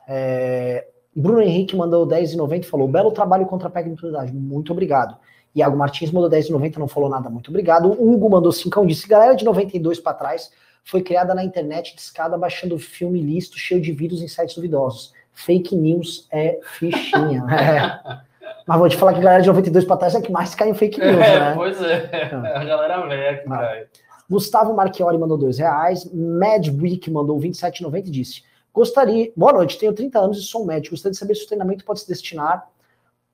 É... 0.07 0.88
Bruno 1.15 1.41
Henrique 1.41 1.76
mandou 1.76 2.07
10,90 2.07 2.60
e 2.60 2.64
falou: 2.64 2.88
belo 2.88 3.11
trabalho 3.11 3.45
contra 3.45 3.68
a 3.68 3.72
pecunialidade. 3.72 4.34
Muito 4.34 4.72
obrigado. 4.72 5.18
Iago 5.56 5.77
Martins 5.77 6.11
mandou 6.11 6.30
10,90, 6.30 6.77
não 6.77 6.88
falou 6.88 7.10
nada, 7.10 7.30
muito 7.30 7.49
obrigado. 7.49 7.89
O 7.89 8.14
Hugo 8.14 8.30
mandou 8.30 8.52
5, 8.52 8.85
disse, 8.88 9.07
galera 9.07 9.35
de 9.35 9.43
92 9.43 9.99
para 9.99 10.14
trás, 10.14 10.49
foi 10.84 11.02
criada 11.02 11.35
na 11.35 11.43
internet 11.43 11.93
de 11.93 12.02
escada 12.02 12.38
baixando 12.38 12.80
filme 12.80 13.22
listo, 13.22 13.57
cheio 13.57 13.81
de 13.81 13.91
vírus 13.91 14.22
em 14.22 14.30
sites 14.30 14.56
duvidosos. 14.56 15.14
Fake 15.34 15.76
news 15.76 16.27
é 16.31 16.60
fichinha. 16.64 17.45
é. 18.61 18.63
Mas 18.67 18.79
vou 18.79 18.89
te 18.89 18.97
falar 18.97 19.13
que 19.13 19.19
a 19.19 19.23
galera 19.23 19.41
de 19.41 19.47
92 19.47 19.85
para 19.85 19.97
trás 19.97 20.15
é 20.15 20.21
que 20.21 20.31
mais 20.31 20.55
cai 20.55 20.69
em 20.69 20.73
fake 20.73 20.99
news, 20.99 21.15
é, 21.15 21.39
né? 21.39 21.53
Pois 21.55 21.81
é, 21.81 22.09
é. 22.11 22.57
a 22.57 22.63
galera 22.63 23.05
velha 23.07 23.43
cai. 23.43 23.85
Gustavo 24.29 24.73
Marchiori 24.73 25.17
mandou 25.17 25.38
dois 25.38 25.57
reais. 25.57 26.09
Mad 26.13 26.67
Week 26.81 27.11
mandou 27.11 27.38
27,90 27.39 28.07
e 28.07 28.11
disse: 28.11 28.43
Gostaria. 28.73 29.31
Boa 29.35 29.51
noite, 29.51 29.77
tenho 29.77 29.93
30 29.93 30.19
anos 30.19 30.38
e 30.39 30.43
sou 30.43 30.65
médico. 30.65 30.93
Gostaria 30.93 31.11
de 31.11 31.17
saber 31.17 31.35
se 31.35 31.43
o 31.43 31.47
treinamento 31.47 31.83
pode 31.83 31.99
se 31.99 32.07
destinar 32.07 32.65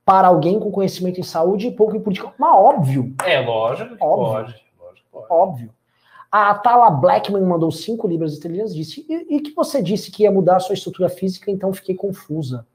para 0.04 0.30
alguém 0.30 0.60
com 0.60 0.72
conhecimento 0.72 1.20
em 1.20 1.24
saúde 1.24 1.68
e 1.68 1.72
pouco 1.72 1.96
em 1.96 2.00
política. 2.00 2.34
Mas 2.38 2.56
óbvio. 2.56 3.14
É, 3.24 3.40
lógico. 3.42 3.96
Óbvio. 4.00 4.46
Pode, 4.46 4.66
lógico, 4.80 5.08
pode. 5.12 5.26
Óbvio. 5.30 5.74
A 6.32 6.56
Tala 6.56 6.90
Blackman 6.90 7.44
mandou 7.44 7.72
5 7.72 8.08
libras 8.08 8.34
esterlinas 8.34 8.76
disse, 8.76 9.06
e, 9.08 9.36
e, 9.36 9.40
que 9.40 9.54
você 9.54 9.82
disse 9.82 10.12
que 10.12 10.24
ia 10.24 10.32
mudar 10.32 10.58
a 10.58 10.60
sua 10.60 10.74
estrutura 10.74 11.10
física, 11.10 11.52
então 11.52 11.74
fiquei 11.74 11.96
confusa. 11.96 12.66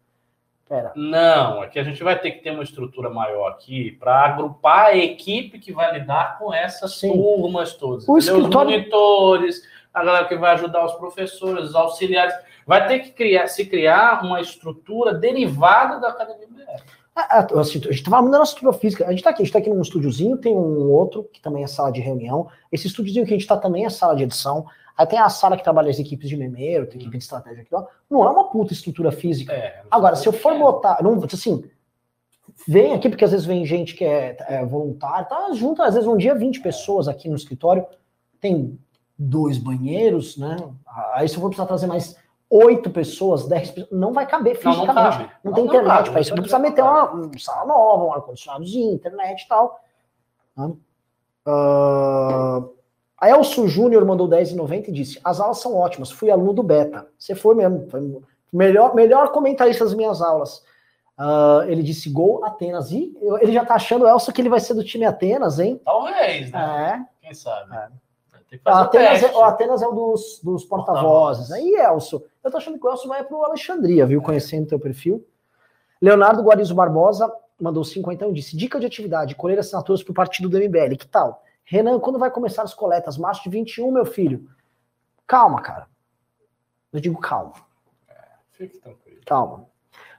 Pera. 0.72 0.90
Não, 0.96 1.60
aqui 1.60 1.78
a 1.78 1.84
gente 1.84 2.02
vai 2.02 2.18
ter 2.18 2.30
que 2.30 2.42
ter 2.42 2.50
uma 2.50 2.62
estrutura 2.62 3.10
maior 3.10 3.50
aqui 3.50 3.92
para 4.00 4.24
agrupar 4.24 4.86
a 4.86 4.96
equipe 4.96 5.58
que 5.58 5.70
vai 5.70 5.92
lidar 5.92 6.38
com 6.38 6.50
essas 6.50 6.98
Sim. 6.98 7.12
turmas 7.12 7.74
todas. 7.74 8.08
O 8.08 8.16
escritório... 8.16 8.48
Os 8.48 8.54
monitores, 8.54 9.62
a 9.92 10.02
galera 10.02 10.24
que 10.24 10.34
vai 10.34 10.54
ajudar 10.54 10.82
os 10.86 10.94
professores, 10.94 11.64
os 11.64 11.74
auxiliares. 11.74 12.34
Vai 12.66 12.88
ter 12.88 13.00
que 13.00 13.10
criar, 13.10 13.48
se 13.48 13.66
criar 13.66 14.24
uma 14.24 14.40
estrutura 14.40 15.12
derivada 15.12 16.00
da 16.00 16.08
academia 16.08 16.48
BR. 16.48 16.82
É, 17.18 17.60
assim, 17.60 17.78
a 17.86 17.92
gente 17.92 18.04
tá 18.04 18.10
falando 18.10 18.30
da 18.30 18.38
nossa 18.38 18.54
estrutura 18.54 18.80
física. 18.80 19.06
A 19.06 19.10
gente 19.10 19.22
tá 19.22 19.28
aqui, 19.28 19.42
a 19.42 19.44
gente 19.44 19.52
tá 19.52 19.58
aqui 19.58 19.68
num 19.68 19.82
estúdiozinho, 19.82 20.38
tem 20.38 20.54
um 20.54 20.90
outro 20.90 21.28
que 21.30 21.42
também 21.42 21.62
é 21.64 21.66
sala 21.66 21.92
de 21.92 22.00
reunião. 22.00 22.48
Esse 22.72 22.86
estúdiozinho 22.86 23.26
que 23.26 23.34
a 23.34 23.36
gente 23.36 23.46
tá 23.46 23.58
também 23.58 23.84
é 23.84 23.90
sala 23.90 24.16
de 24.16 24.22
edição. 24.22 24.64
Aí 24.96 25.06
tem 25.06 25.18
a 25.18 25.28
sala 25.28 25.56
que 25.56 25.64
trabalha 25.64 25.90
as 25.90 25.98
equipes 25.98 26.28
de 26.28 26.36
memeiro, 26.36 26.86
tem 26.86 27.00
equipe 27.00 27.16
de 27.16 27.24
estratégia 27.24 27.62
aqui, 27.62 27.74
ó. 27.74 27.86
Não 28.10 28.24
é 28.24 28.30
uma 28.30 28.50
puta 28.50 28.72
estrutura 28.72 29.10
física. 29.10 29.52
É, 29.52 29.82
Agora, 29.90 30.16
se 30.16 30.26
eu 30.26 30.32
for 30.32 30.58
botar, 30.58 31.02
não, 31.02 31.22
assim, 31.24 31.64
vem 32.66 32.92
aqui, 32.92 33.08
porque 33.08 33.24
às 33.24 33.30
vezes 33.30 33.46
vem 33.46 33.64
gente 33.64 33.94
que 33.94 34.04
é, 34.04 34.36
é 34.48 34.64
voluntário, 34.64 35.28
tá 35.28 35.52
junto, 35.52 35.82
às 35.82 35.94
vezes 35.94 36.08
um 36.08 36.16
dia 36.16 36.34
20 36.34 36.60
pessoas 36.60 37.08
aqui 37.08 37.28
no 37.28 37.36
escritório, 37.36 37.86
tem 38.40 38.78
dois 39.18 39.58
banheiros, 39.58 40.36
né? 40.36 40.56
Aí 41.14 41.28
se 41.28 41.36
eu 41.36 41.40
for 41.40 41.48
precisar 41.48 41.66
trazer 41.66 41.86
mais 41.86 42.16
oito 42.50 42.90
pessoas, 42.90 43.48
dez 43.48 43.70
pessoas, 43.70 43.90
não 43.98 44.12
vai 44.12 44.26
caber 44.26 44.56
fisicamente. 44.56 44.94
Não, 44.94 44.94
não, 44.94 45.10
não, 45.10 45.30
não 45.44 45.52
tem 45.54 45.64
internet 45.64 46.10
para 46.10 46.20
isso. 46.20 46.30
Não 46.30 46.42
precisa 46.42 46.58
meter 46.58 46.82
uma, 46.82 47.10
uma 47.10 47.38
sala 47.38 47.66
nova, 47.66 48.04
um 48.04 48.12
ar-condicionadozinho, 48.12 48.92
internet 48.92 49.42
e 49.42 49.48
tal. 49.48 49.80
Uh, 51.46 52.74
a 53.22 53.30
Elcio 53.30 53.68
Júnior 53.68 54.04
mandou 54.04 54.28
10,90 54.28 54.88
e 54.88 54.92
disse: 54.92 55.20
As 55.22 55.38
aulas 55.38 55.58
são 55.58 55.76
ótimas, 55.76 56.10
fui 56.10 56.28
aluno 56.28 56.52
do 56.52 56.60
Beta. 56.60 57.06
Você 57.16 57.36
foi 57.36 57.54
mesmo, 57.54 57.88
foi 57.88 58.20
melhor, 58.52 58.96
melhor 58.96 59.30
comentarista 59.30 59.84
das 59.84 59.94
minhas 59.94 60.20
aulas. 60.20 60.64
Uh, 61.16 61.62
ele 61.68 61.84
disse 61.84 62.10
gol 62.10 62.44
Atenas. 62.44 62.90
E 62.90 63.16
ele 63.40 63.52
já 63.52 63.64
tá 63.64 63.76
achando, 63.76 64.08
Elcio, 64.08 64.32
que 64.32 64.42
ele 64.42 64.48
vai 64.48 64.58
ser 64.58 64.74
do 64.74 64.82
time 64.82 65.04
Atenas, 65.04 65.60
hein? 65.60 65.80
Talvez, 65.84 66.50
né? 66.50 67.06
É. 67.22 67.24
Quem 67.24 67.32
sabe? 67.32 67.72
É. 67.76 67.88
O 68.66 68.68
Atenas, 68.68 69.22
é, 69.22 69.32
o 69.32 69.42
Atenas 69.44 69.82
é 69.82 69.86
um 69.86 69.94
dos, 69.94 70.40
dos 70.42 70.64
porta-vozes. 70.64 71.52
Aí, 71.52 71.76
Elcio, 71.76 72.24
eu 72.42 72.50
tô 72.50 72.56
achando 72.56 72.76
que 72.76 72.84
o 72.84 72.90
Elcio 72.90 73.08
vai 73.08 73.22
pro 73.22 73.44
Alexandria, 73.44 74.04
viu? 74.04 74.20
Conhecendo 74.20 74.66
teu 74.66 74.80
perfil. 74.80 75.24
Leonardo 76.00 76.42
Guarizo 76.42 76.74
Barbosa 76.74 77.32
mandou 77.60 77.84
50 77.84 78.26
e 78.26 78.32
disse: 78.32 78.56
Dica 78.56 78.80
de 78.80 78.86
atividade, 78.86 79.36
colher 79.36 79.60
assinaturas 79.60 80.02
pro 80.02 80.12
partido 80.12 80.48
do 80.48 80.58
MBL. 80.58 80.96
Que 80.98 81.06
tal? 81.06 81.40
Renan, 81.64 81.98
quando 82.00 82.18
vai 82.18 82.30
começar 82.30 82.62
as 82.62 82.74
coletas? 82.74 83.16
Março 83.16 83.44
de 83.44 83.50
21, 83.50 83.90
meu 83.90 84.04
filho. 84.04 84.48
Calma, 85.26 85.60
cara. 85.60 85.86
Eu 86.92 87.00
digo 87.00 87.18
calma. 87.18 87.54
É, 88.08 88.14
fique 88.50 88.78
tranquilo. 88.78 89.20
Calma. 89.24 89.66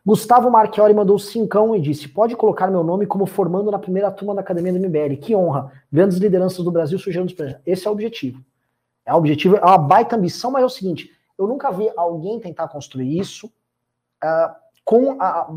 Gustavo 0.06 0.52
Marchiori 0.52 0.94
mandou 0.94 1.18
cincão 1.18 1.76
e 1.76 1.80
disse: 1.80 2.10
pode 2.10 2.36
colocar 2.36 2.70
meu 2.70 2.84
nome 2.84 3.06
como 3.06 3.26
formando 3.26 3.72
na 3.72 3.80
primeira 3.80 4.12
turma 4.12 4.36
da 4.36 4.42
Academia 4.42 4.74
do 4.74 4.80
MBL. 4.80 5.18
Que 5.22 5.36
honra. 5.36 5.72
Grandes 5.92 6.18
lideranças 6.18 6.64
do 6.64 6.72
Brasil 6.72 7.00
surgiram 7.00 7.26
dos 7.26 7.36
Esse 7.66 7.88
é 7.88 7.90
o 7.90 7.94
objetivo. 7.94 8.44
É 9.06 9.14
o 9.14 9.18
objetivo, 9.18 9.58
é 9.58 9.66
uma 9.66 9.78
baita 9.78 10.16
ambição, 10.16 10.52
mas 10.52 10.64
é 10.64 10.66
o 10.66 10.70
seguinte: 10.70 11.12
eu 11.38 11.48
nunca 11.48 11.72
vi 11.72 11.90
alguém 11.96 12.40
tentar 12.40 12.68
construir 12.68 13.18
isso 13.18 13.48
uh, 13.48 14.56
com, 14.84 15.22
a, 15.22 15.50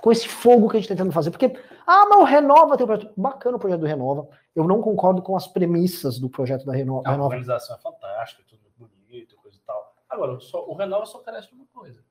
com 0.00 0.10
esse 0.10 0.28
fogo 0.28 0.68
que 0.68 0.76
a 0.76 0.80
gente 0.80 0.90
está 0.90 0.94
tentando 0.94 1.12
fazer. 1.12 1.30
Porque, 1.30 1.56
ah, 1.86 2.06
mas 2.08 2.18
o 2.18 2.24
Renova 2.24 2.76
tem 2.76 2.84
um 2.84 2.88
projeto. 2.88 3.12
Bacana 3.16 3.56
o 3.56 3.60
projeto 3.60 3.80
do 3.80 3.86
Renova. 3.86 4.28
Eu 4.54 4.64
não 4.64 4.80
concordo 4.80 5.22
com 5.22 5.36
as 5.36 5.46
premissas 5.46 6.18
do 6.18 6.28
projeto 6.28 6.64
da 6.66 6.72
Renova. 6.72 7.08
A 7.08 7.22
organização 7.22 7.76
é 7.76 7.78
fantástica, 7.78 8.42
tudo 8.48 8.60
bonito, 8.76 9.36
coisa 9.36 9.56
e 9.56 9.60
tal. 9.60 9.94
Agora, 10.08 10.38
só, 10.40 10.66
o 10.68 10.74
Renova 10.74 11.06
só 11.06 11.18
carece 11.20 11.48
de 11.48 11.54
uma 11.54 11.66
coisa 11.66 12.02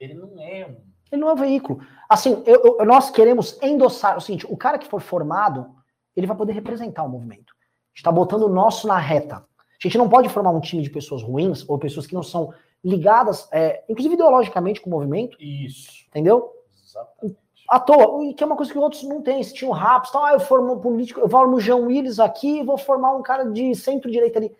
ele 0.00 0.14
não 0.14 0.40
é 0.40 0.66
um. 0.66 0.76
Ele 1.12 1.20
não 1.20 1.28
é 1.28 1.32
um 1.34 1.36
veículo. 1.36 1.84
Assim, 2.08 2.42
eu, 2.46 2.76
eu, 2.78 2.86
nós 2.86 3.10
queremos 3.10 3.60
endossar 3.62 4.16
o 4.16 4.20
seguinte: 4.20 4.46
o 4.48 4.56
cara 4.56 4.78
que 4.78 4.88
for 4.88 5.00
formado, 5.00 5.76
ele 6.16 6.26
vai 6.26 6.36
poder 6.36 6.54
representar 6.54 7.04
o 7.04 7.08
movimento. 7.08 7.52
A 7.52 7.90
gente 7.90 7.98
está 7.98 8.10
botando 8.10 8.44
o 8.44 8.48
nosso 8.48 8.88
na 8.88 8.96
reta. 8.96 9.36
A 9.36 9.82
gente 9.82 9.98
não 9.98 10.08
pode 10.08 10.28
formar 10.28 10.50
um 10.50 10.60
time 10.60 10.82
de 10.82 10.90
pessoas 10.90 11.22
ruins 11.22 11.68
ou 11.68 11.78
pessoas 11.78 12.06
que 12.06 12.14
não 12.14 12.22
são 12.22 12.52
ligadas, 12.82 13.48
é, 13.52 13.84
inclusive 13.88 14.14
ideologicamente, 14.14 14.80
com 14.80 14.88
o 14.88 14.92
movimento. 14.92 15.36
Isso. 15.40 16.06
Entendeu? 16.08 16.50
Exatamente. 16.82 17.38
À 17.70 17.78
toa, 17.78 18.34
que 18.34 18.42
é 18.42 18.46
uma 18.46 18.56
coisa 18.56 18.72
que 18.72 18.78
outros 18.78 19.04
não 19.04 19.22
têm. 19.22 19.40
Se 19.44 19.54
tinha 19.54 19.70
um 19.70 19.72
Raps, 19.72 20.10
então, 20.10 20.24
ah, 20.24 20.32
eu 20.32 20.40
formo 20.40 20.72
um 20.72 20.80
político, 20.80 21.20
eu 21.20 21.28
formo 21.28 21.56
o 21.56 21.60
João 21.60 21.86
Willis 21.86 22.18
aqui 22.18 22.58
e 22.58 22.64
vou 22.64 22.76
formar 22.76 23.14
um 23.14 23.22
cara 23.22 23.44
de 23.44 23.72
centro-direita 23.76 24.40
ali. 24.40 24.52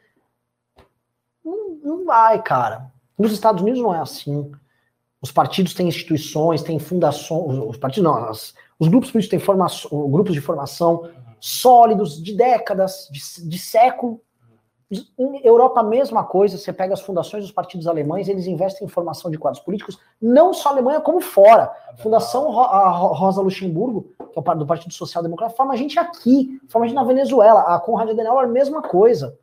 Não, 1.44 1.70
não 1.82 2.04
vai, 2.04 2.40
cara. 2.40 2.92
Nos 3.18 3.32
Estados 3.32 3.62
Unidos 3.62 3.82
não 3.82 3.92
é 3.92 3.98
assim. 3.98 4.52
Os 5.20 5.32
partidos 5.32 5.74
têm 5.74 5.88
instituições, 5.88 6.62
têm 6.62 6.78
fundações, 6.78 7.58
os 7.58 7.76
partidos 7.76 8.04
não, 8.04 8.16
as, 8.28 8.54
os 8.78 8.86
grupos 8.86 9.10
políticos 9.10 9.30
têm 9.30 9.44
formação, 9.44 10.08
grupos 10.08 10.32
de 10.32 10.40
formação 10.40 11.10
sólidos, 11.40 12.22
de 12.22 12.34
décadas, 12.34 13.08
de, 13.10 13.48
de 13.48 13.58
século. 13.58 14.22
Em 14.90 15.46
Europa, 15.46 15.80
a 15.80 15.84
mesma 15.84 16.24
coisa. 16.24 16.58
Você 16.58 16.72
pega 16.72 16.94
as 16.94 17.00
fundações 17.00 17.44
dos 17.44 17.52
partidos 17.52 17.86
alemães, 17.86 18.28
eles 18.28 18.46
investem 18.46 18.86
em 18.86 18.90
formação 18.90 19.30
de 19.30 19.38
quadros 19.38 19.62
políticos, 19.62 19.98
não 20.20 20.52
só 20.52 20.70
Alemanha, 20.70 21.00
como 21.00 21.20
fora. 21.20 21.72
Fundação 21.98 22.60
a 22.60 22.88
Rosa 22.90 23.40
Luxemburgo, 23.40 24.12
que 24.18 24.38
é 24.38 24.40
o 24.40 24.54
do 24.56 24.66
Partido 24.66 24.92
Social 24.92 25.22
Democrata, 25.22 25.54
forma 25.54 25.74
a 25.74 25.76
gente 25.76 25.98
aqui, 25.98 26.60
forma 26.68 26.86
a 26.86 26.88
gente 26.88 26.96
na 26.96 27.04
Venezuela. 27.04 27.60
A 27.62 27.78
Conrad 27.78 28.10
Adenauer, 28.10 28.44
a 28.44 28.48
mesma 28.48 28.82
coisa. 28.82 29.38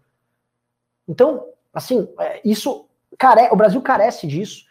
Então, 1.07 1.45
assim, 1.73 2.09
é, 2.19 2.41
isso. 2.43 2.85
Care... 3.17 3.49
O 3.51 3.55
Brasil 3.55 3.81
carece 3.81 4.27
disso. 4.27 4.65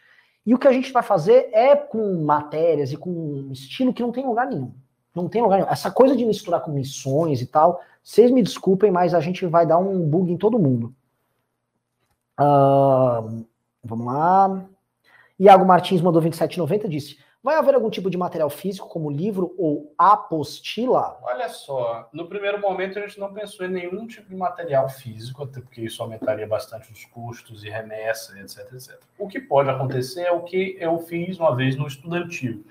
E 0.44 0.54
o 0.54 0.58
que 0.58 0.68
a 0.68 0.72
gente 0.72 0.92
vai 0.92 1.02
fazer 1.02 1.48
é 1.52 1.74
com 1.74 2.22
matérias 2.22 2.92
e 2.92 2.96
com 2.96 3.10
um 3.10 3.52
estilo 3.52 3.94
que 3.94 4.02
não 4.02 4.12
tem 4.12 4.26
lugar 4.26 4.46
nenhum. 4.46 4.72
Não 5.16 5.28
tem 5.28 5.40
lugar 5.40 5.56
nenhum. 5.56 5.70
Essa 5.70 5.90
coisa 5.90 6.14
de 6.14 6.26
misturar 6.26 6.60
com 6.60 6.70
missões 6.70 7.40
e 7.40 7.46
tal, 7.46 7.80
vocês 8.02 8.30
me 8.30 8.42
desculpem, 8.42 8.90
mas 8.90 9.14
a 9.14 9.20
gente 9.20 9.46
vai 9.46 9.66
dar 9.66 9.78
um 9.78 10.06
bug 10.06 10.30
em 10.30 10.36
todo 10.36 10.58
mundo. 10.58 10.94
Uh, 12.38 13.46
vamos 13.82 14.06
lá. 14.06 14.62
Iago 15.40 15.64
Martins 15.64 16.02
mandou 16.02 16.20
27,90 16.20 16.86
disse: 16.86 17.18
Vai 17.42 17.56
haver 17.56 17.74
algum 17.74 17.88
tipo 17.88 18.10
de 18.10 18.18
material 18.18 18.50
físico, 18.50 18.88
como 18.88 19.10
livro 19.10 19.54
ou 19.56 19.94
apostila? 19.96 21.16
Olha 21.22 21.48
só, 21.48 22.10
no 22.12 22.28
primeiro 22.28 22.60
momento 22.60 22.98
a 22.98 23.02
gente 23.02 23.18
não 23.18 23.32
pensou 23.32 23.64
em 23.64 23.70
nenhum 23.70 24.06
tipo 24.06 24.28
de 24.28 24.36
material 24.36 24.86
físico, 24.90 25.44
até 25.44 25.62
porque 25.62 25.80
isso 25.80 26.02
aumentaria 26.02 26.46
bastante 26.46 26.92
os 26.92 27.06
custos 27.06 27.64
e 27.64 27.70
remessa, 27.70 28.38
etc, 28.38 28.70
etc. 28.74 29.00
O 29.18 29.28
que 29.28 29.40
pode 29.40 29.70
acontecer 29.70 30.24
é 30.24 30.30
o 30.30 30.42
que 30.42 30.76
eu 30.78 30.98
fiz 30.98 31.38
uma 31.38 31.56
vez 31.56 31.74
no 31.74 31.86
estudantil. 31.86 32.64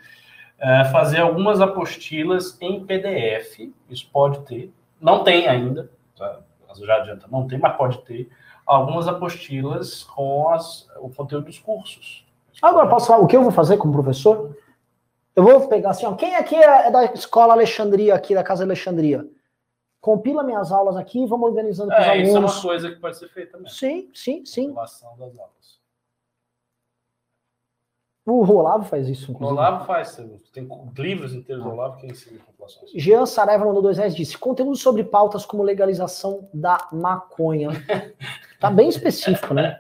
É 0.58 0.86
fazer 0.86 1.20
algumas 1.20 1.60
apostilas 1.60 2.58
em 2.62 2.86
PDF, 2.86 3.72
isso 3.90 4.10
pode 4.12 4.40
ter, 4.46 4.74
não 5.02 5.24
tem 5.24 5.48
ainda, 5.48 5.92
já 6.18 6.96
adianta, 6.96 7.28
não 7.30 7.46
tem, 7.46 7.60
mas 7.60 7.76
pode 7.76 7.98
ter 8.00 8.30
algumas 8.66 9.08
apostilas 9.08 10.04
com 10.04 10.50
as, 10.50 10.88
o 10.98 11.10
conteúdo 11.10 11.46
dos 11.46 11.60
cursos. 11.60 12.26
Agora, 12.62 12.90
posso 12.90 13.08
falar 13.08 13.20
o 13.20 13.28
que 13.28 13.36
eu 13.36 13.44
vou 13.44 13.52
fazer 13.52 13.78
como 13.78 13.94
professor? 13.94 14.58
Eu 15.36 15.44
vou 15.44 15.68
pegar 15.68 15.90
assim, 15.90 16.06
ó, 16.06 16.14
quem 16.14 16.36
aqui 16.36 16.56
é 16.56 16.90
da 16.90 17.06
escola 17.06 17.54
Alexandria, 17.54 18.16
aqui 18.16 18.34
da 18.34 18.44
Casa 18.44 18.64
Alexandria? 18.64 19.28
Compila 20.00 20.44
minhas 20.44 20.72
aulas 20.72 20.96
aqui 20.96 21.24
e 21.24 21.28
vamos 21.28 21.50
organizando 21.50 21.90
com 21.90 21.96
é, 21.96 22.00
os 22.00 22.08
alunos. 22.08 22.28
Isso 22.28 22.38
é 22.38 22.40
uma 22.40 22.62
coisa 22.62 22.92
que 22.92 23.02
pode 23.02 23.18
ser 23.18 23.28
feita 23.30 23.58
também. 23.58 23.72
Sim, 23.72 24.10
sim, 24.14 24.46
sim. 24.46 24.68
Relação 24.70 25.18
das 25.18 25.38
aulas. 25.38 25.80
O 28.26 28.44
Olavo 28.52 28.86
faz 28.86 29.08
isso, 29.08 29.32
inclusive. 29.32 29.56
O 29.56 29.62
Olavo 29.62 29.86
faz, 29.86 30.20
tem 30.52 30.68
livros 30.98 31.32
inteiros 31.34 31.64
do 31.64 31.70
Olavo 31.70 31.98
que 31.98 32.08
ensinam 32.08 32.42
populações. 32.44 32.90
Jean 32.96 33.24
Saraiva 33.28 33.64
mandou 33.64 33.84
dois 33.84 33.98
reais 34.00 34.16
disse: 34.16 34.36
conteúdo 34.36 34.76
sobre 34.76 35.04
pautas 35.04 35.46
como 35.46 35.62
legalização 35.62 36.50
da 36.52 36.88
maconha. 36.92 37.70
tá 38.60 38.72
bem 38.72 38.90
específico, 38.90 39.54
né? 39.54 39.80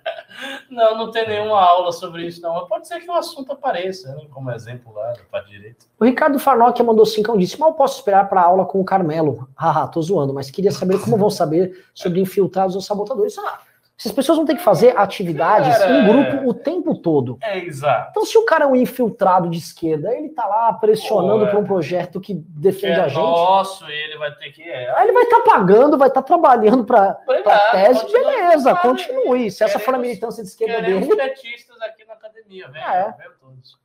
Não, 0.70 0.96
não 0.96 1.12
tem 1.12 1.28
nenhuma 1.28 1.60
aula 1.60 1.92
sobre 1.92 2.28
isso, 2.28 2.40
não. 2.40 2.54
Mas 2.54 2.68
pode 2.68 2.88
ser 2.88 3.00
que 3.00 3.10
o 3.10 3.14
assunto 3.14 3.52
apareça, 3.52 4.14
né? 4.14 4.28
como 4.30 4.52
exemplo 4.52 4.94
lá, 4.94 5.14
para 5.32 5.44
direito. 5.44 5.88
O 6.00 6.06
Ricardo 6.06 6.38
Farnock 6.38 6.82
mandou 6.84 7.06
cinco 7.06 7.36
disse: 7.40 7.60
mal 7.60 7.74
posso 7.74 7.98
esperar 7.98 8.30
para 8.30 8.44
aula 8.44 8.66
com 8.66 8.80
o 8.80 8.86
Carmelo. 8.86 9.50
Haha, 9.56 9.88
tô 9.88 10.00
zoando, 10.04 10.34
mas 10.36 10.52
queria 10.52 10.72
saber 10.72 11.02
como 11.02 11.18
vão 11.18 11.32
saber 11.32 11.84
sobre 11.96 12.20
infiltrados 12.22 12.76
ou 12.76 12.82
sabotadores. 12.82 13.36
Ah, 13.40 13.60
essas 13.98 14.12
pessoas 14.12 14.38
vão 14.38 14.46
ter 14.46 14.56
que 14.56 14.62
fazer 14.62 14.98
atividades 14.98 15.78
cara, 15.78 15.90
em 15.90 16.06
grupo 16.06 16.50
o 16.50 16.54
tempo 16.54 16.96
todo. 16.96 17.38
É, 17.42 17.58
exato. 17.60 18.10
Então, 18.12 18.26
se 18.26 18.38
o 18.38 18.44
cara 18.44 18.66
é 18.66 18.68
um 18.68 18.76
infiltrado 18.76 19.50
de 19.50 19.58
esquerda, 19.58 20.14
ele 20.14 20.30
tá 20.30 20.46
lá 20.46 20.74
pressionando 20.74 21.48
para 21.48 21.58
um 21.58 21.64
projeto 21.64 22.20
que 22.20 22.34
defende 22.34 23.00
é 23.00 23.04
a 23.04 23.08
gente. 23.08 23.22
Nosso, 23.22 23.86
ele 23.88 24.18
vai 24.18 24.36
ter 24.36 24.52
que. 24.52 24.62
É. 24.62 24.94
Aí 24.98 25.06
ele 25.06 25.14
vai 25.14 25.24
estar 25.24 25.42
tá 25.42 25.50
pagando, 25.50 25.98
vai 25.98 26.10
estar 26.10 26.22
tá 26.22 26.28
trabalhando 26.28 26.84
para 26.84 27.14
tese, 27.72 28.02
continue, 28.02 28.24
beleza, 28.26 28.76
continue. 28.76 29.52
Se 29.52 29.64
essa 29.64 29.80
for 29.80 29.96
a 29.96 29.98
militância 29.98 30.44
de 30.44 30.50
esquerda 30.50 30.82
dele. 30.82 31.16
petistas 31.16 31.82
aqui 31.82 32.04
na 32.04 32.14
academia, 32.14 32.68
velho. 32.68 32.86
É. 32.86 33.16
todos. 33.40 33.80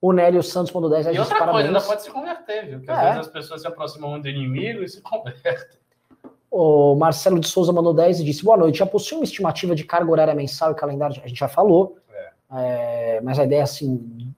O 0.00 0.12
Nélio 0.12 0.42
Santos 0.44 0.72
mandou 0.72 0.88
10 0.88 1.06
E 1.06 1.08
outra 1.18 1.24
coisa, 1.24 1.38
parabéns. 1.38 1.66
ainda 1.66 1.80
pode 1.80 2.02
se 2.04 2.10
converter, 2.12 2.66
viu? 2.66 2.78
Porque 2.78 2.92
é. 2.92 2.94
às 2.94 3.02
vezes 3.02 3.18
as 3.18 3.28
pessoas 3.28 3.60
se 3.60 3.66
aproximam 3.66 4.20
do 4.20 4.28
inimigo 4.28 4.84
e 4.84 4.88
se 4.88 5.02
convertem. 5.02 5.78
O 6.50 6.94
Marcelo 6.94 7.38
de 7.38 7.48
Souza 7.48 7.72
mandou 7.72 7.92
10 7.92 8.20
e 8.20 8.24
disse: 8.24 8.44
Boa 8.44 8.56
noite. 8.56 8.78
Já 8.78 8.86
possui 8.86 9.18
uma 9.18 9.24
estimativa 9.24 9.74
de 9.74 9.84
carga 9.84 10.10
horária 10.10 10.34
mensal 10.34 10.72
e 10.72 10.74
calendário? 10.74 11.20
A 11.22 11.28
gente 11.28 11.38
já 11.38 11.48
falou. 11.48 11.98
É. 12.10 13.16
É, 13.16 13.20
mas 13.20 13.38
a 13.38 13.44
ideia 13.44 13.60
é 13.60 13.62
assim, 13.62 14.34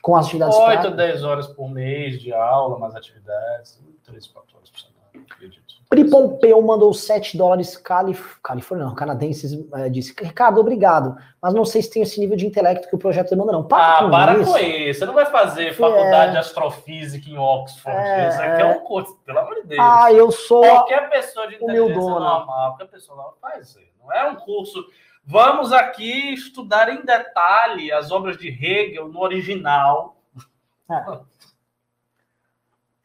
com 0.00 0.16
as 0.16 0.26
atividades. 0.26 0.56
8 0.56 0.86
a 0.86 0.90
10 0.90 1.24
horas 1.24 1.46
por 1.48 1.70
mês 1.70 2.20
de 2.20 2.32
aula, 2.32 2.78
mais 2.78 2.94
atividades, 2.94 3.80
3, 4.04 4.26
4 4.26 4.56
horas 4.56 4.70
por 4.70 4.80
semana, 4.80 5.26
acredito. 5.30 5.61
Pri 5.92 6.08
Pompeu 6.08 6.62
mandou 6.62 6.94
7 6.94 7.36
dólares 7.36 7.76
calif... 7.76 8.38
Califórnia, 8.42 8.86
não, 8.86 8.94
canadenses, 8.94 9.52
é, 9.74 9.90
disse, 9.90 10.14
Ricardo, 10.18 10.58
obrigado, 10.58 11.14
mas 11.38 11.52
não 11.52 11.66
sei 11.66 11.82
se 11.82 11.90
tem 11.90 12.02
esse 12.02 12.18
nível 12.18 12.34
de 12.34 12.46
intelecto 12.46 12.88
que 12.88 12.94
o 12.94 12.98
projeto 12.98 13.28
demanda, 13.28 13.52
não. 13.52 13.62
Para 13.62 13.98
ah, 13.98 14.04
com 14.04 14.10
para 14.10 14.38
isso. 14.38 14.50
com 14.50 14.58
isso. 14.58 14.98
Você 15.00 15.04
não 15.04 15.12
vai 15.12 15.26
fazer 15.26 15.74
faculdade 15.74 16.30
é... 16.30 16.30
de 16.30 16.38
astrofísica 16.38 17.28
em 17.28 17.36
Oxford. 17.36 17.94
É... 17.94 18.28
Isso 18.30 18.40
aqui 18.40 18.62
é 18.62 18.66
um 18.68 18.80
curso, 18.80 19.18
pelo 19.18 19.40
amor 19.40 19.54
de 19.56 19.66
Deus. 19.66 19.80
Ah, 19.82 20.10
eu 20.10 20.30
sou 20.32 20.62
Qualquer 20.62 21.10
pessoa 21.10 21.46
de 21.46 21.56
inteligência 21.56 21.94
normal, 21.94 22.46
qualquer 22.46 22.86
pessoa 22.86 23.16
normal 23.16 23.36
faz 23.38 23.76
Não 24.02 24.10
é 24.10 24.24
um 24.30 24.36
curso... 24.36 24.82
Vamos 25.22 25.74
aqui 25.74 26.32
estudar 26.32 26.88
em 26.88 27.04
detalhe 27.04 27.92
as 27.92 28.10
obras 28.10 28.38
de 28.38 28.48
Hegel 28.48 29.08
no 29.08 29.20
original. 29.20 30.16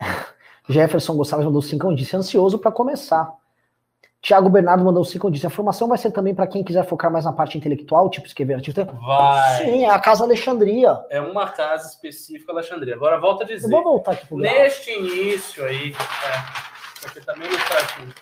É. 0.01 0.27
Jefferson 0.67 1.15
Gonçalves 1.15 1.45
mandou 1.45 1.61
5 1.61 1.95
disse 1.95 2.15
ansioso 2.15 2.59
para 2.59 2.71
começar. 2.71 3.31
Tiago 4.21 4.49
Bernardo 4.49 4.83
mandou 4.83 5.05
5 5.05 5.31
disse 5.31 5.47
a 5.47 5.49
formação 5.49 5.87
vai 5.87 5.97
ser 5.97 6.11
também 6.11 6.33
para 6.35 6.47
quem 6.47 6.63
quiser 6.63 6.85
focar 6.85 7.11
mais 7.11 7.23
na 7.23 7.31
parte 7.31 7.57
intelectual, 7.57 8.09
tipo 8.09 8.27
escrever 8.27 8.55
artigo. 8.55 8.83
Vai. 8.93 9.63
Sim, 9.63 9.85
é 9.85 9.89
a 9.89 9.99
Casa 9.99 10.23
Alexandria. 10.23 10.99
É 11.09 11.21
uma 11.21 11.47
casa 11.49 11.87
específica 11.87 12.51
Alexandria. 12.51 12.95
Agora 12.95 13.19
volta 13.19 13.43
a 13.43 13.47
dizer. 13.47 13.67
Eu 13.67 13.71
vou 13.71 13.83
voltar 13.83 14.13
aqui 14.13 14.25
pro 14.25 14.37
Neste 14.37 14.91
início 14.91 15.63
aí, 15.63 15.93
é, 15.93 17.07
aqui 17.07 17.25
também 17.25 17.47
ilustrativo. 17.47 18.13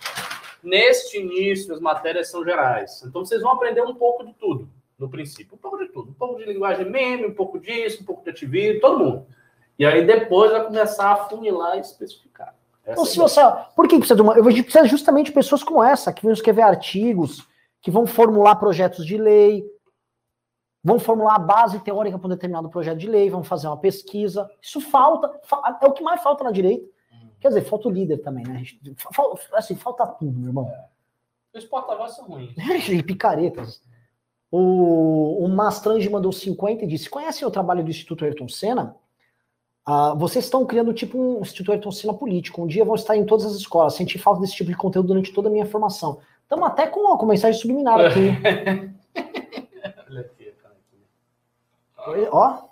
Neste 0.61 1.19
início 1.19 1.73
as 1.73 1.79
matérias 1.79 2.29
são 2.29 2.43
gerais. 2.43 3.01
Então 3.03 3.25
vocês 3.25 3.41
vão 3.41 3.53
aprender 3.53 3.81
um 3.81 3.95
pouco 3.95 4.25
de 4.25 4.33
tudo 4.33 4.69
no 4.97 5.09
princípio, 5.09 5.55
um 5.55 5.57
pouco 5.57 5.77
de 5.77 5.87
tudo, 5.87 6.11
um 6.11 6.13
pouco 6.13 6.37
de 6.37 6.45
linguagem 6.45 6.89
meme, 6.89 7.27
um 7.27 7.33
pouco 7.33 7.59
disso, 7.59 8.01
um 8.01 8.05
pouco 8.05 8.23
de 8.23 8.29
ativismo, 8.29 8.79
todo 8.79 8.99
mundo. 8.99 9.27
E 9.77 9.85
aí 9.85 10.05
depois 10.05 10.51
vai 10.51 10.63
começar 10.63 11.11
a 11.11 11.15
funilar 11.17 11.77
e 11.77 11.81
especificar. 11.81 12.55
então, 12.87 13.05
se 13.05 13.17
você, 13.17 13.41
por 13.75 13.87
que 13.87 13.97
precisa 13.97 14.15
de 14.15 14.21
uma? 14.21 14.35
Eu 14.35 14.43
precisa 14.43 14.85
justamente 14.85 15.27
de 15.27 15.33
pessoas 15.33 15.63
como 15.63 15.83
essa, 15.83 16.13
que 16.13 16.23
vão 16.23 16.31
escrever 16.31 16.61
artigos, 16.61 17.45
que 17.81 17.91
vão 17.91 18.07
formular 18.07 18.55
projetos 18.55 19.05
de 19.05 19.17
lei, 19.17 19.65
vão 20.83 20.99
formular 20.99 21.35
a 21.35 21.39
base 21.39 21.79
teórica 21.79 22.17
para 22.17 22.27
um 22.27 22.29
determinado 22.29 22.69
projeto 22.69 22.99
de 22.99 23.07
lei, 23.07 23.29
vão 23.29 23.43
fazer 23.43 23.67
uma 23.67 23.77
pesquisa. 23.77 24.49
Isso 24.61 24.79
falta, 24.79 25.31
é 25.81 25.85
o 25.87 25.91
que 25.91 26.03
mais 26.03 26.21
falta 26.21 26.43
na 26.43 26.51
direita. 26.51 26.87
Hum. 27.11 27.29
Quer 27.39 27.49
dizer, 27.49 27.61
falta 27.61 27.87
o 27.87 27.91
líder 27.91 28.19
também, 28.19 28.45
né? 28.45 28.63
Assim, 29.53 29.75
falta 29.75 30.05
tudo, 30.05 30.37
meu 30.37 30.49
irmão. 30.49 30.67
É. 30.67 31.57
Os 31.57 31.65
porta-voz 31.65 32.15
são 32.15 32.25
ruins. 32.25 32.53
e 32.89 33.01
picaretas. 33.01 33.81
O, 34.51 35.43
o 35.43 35.49
Mastrange 35.49 36.09
mandou 36.09 36.31
50 36.31 36.83
e 36.83 36.87
disse: 36.87 37.09
Conhecem 37.09 37.47
o 37.47 37.51
trabalho 37.51 37.83
do 37.83 37.89
Instituto 37.89 38.23
Ayrton 38.23 38.47
Senna? 38.47 38.95
Uh, 39.87 40.17
vocês 40.17 40.45
estão 40.45 40.65
criando 40.65 40.93
tipo 40.93 41.17
um 41.17 41.41
Instituto 41.41 41.71
Ayrton 41.71 41.91
Senna 41.91 42.13
político. 42.13 42.63
Um 42.63 42.67
dia 42.67 42.83
vão 42.83 42.95
estar 42.95 43.15
em 43.15 43.25
todas 43.25 43.45
as 43.45 43.53
escolas. 43.53 43.93
Senti 43.93 44.17
falta 44.17 44.41
desse 44.41 44.55
tipo 44.55 44.71
de 44.71 44.77
conteúdo 44.77 45.07
durante 45.07 45.31
toda 45.31 45.47
a 45.47 45.51
minha 45.51 45.65
formação. 45.65 46.19
Estamos 46.41 46.65
até 46.67 46.87
com, 46.87 47.15
com 47.17 47.25
mensagem 47.25 47.59
subliminar 47.59 47.99
aqui. 47.99 48.31
Ó. 52.31 52.65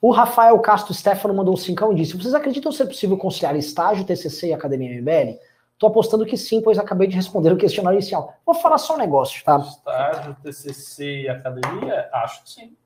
O 0.00 0.10
Rafael 0.10 0.58
Castro 0.60 0.94
Stefano 0.94 1.34
mandou 1.34 1.54
um 1.54 1.56
cincão 1.56 1.92
e 1.92 1.96
disse: 1.96 2.16
Vocês 2.16 2.34
acreditam 2.34 2.70
ser 2.70 2.86
possível 2.86 3.16
conciliar 3.16 3.56
estágio, 3.56 4.04
TCC 4.04 4.48
e 4.48 4.52
Academia 4.52 5.00
MBL? 5.00 5.38
Estou 5.72 5.90
apostando 5.90 6.24
que 6.24 6.36
sim, 6.36 6.62
pois 6.62 6.78
acabei 6.78 7.06
de 7.06 7.16
responder 7.16 7.52
o 7.52 7.56
questionário 7.56 7.98
inicial. 7.98 8.34
Vou 8.44 8.54
falar 8.54 8.78
só 8.78 8.94
um 8.94 8.98
negócio, 8.98 9.44
tá? 9.44 9.58
Estágio, 9.58 10.36
TCC 10.42 11.22
e 11.22 11.28
Academia? 11.28 12.08
Acho 12.12 12.42
que 12.44 12.50
sim. 12.50 12.76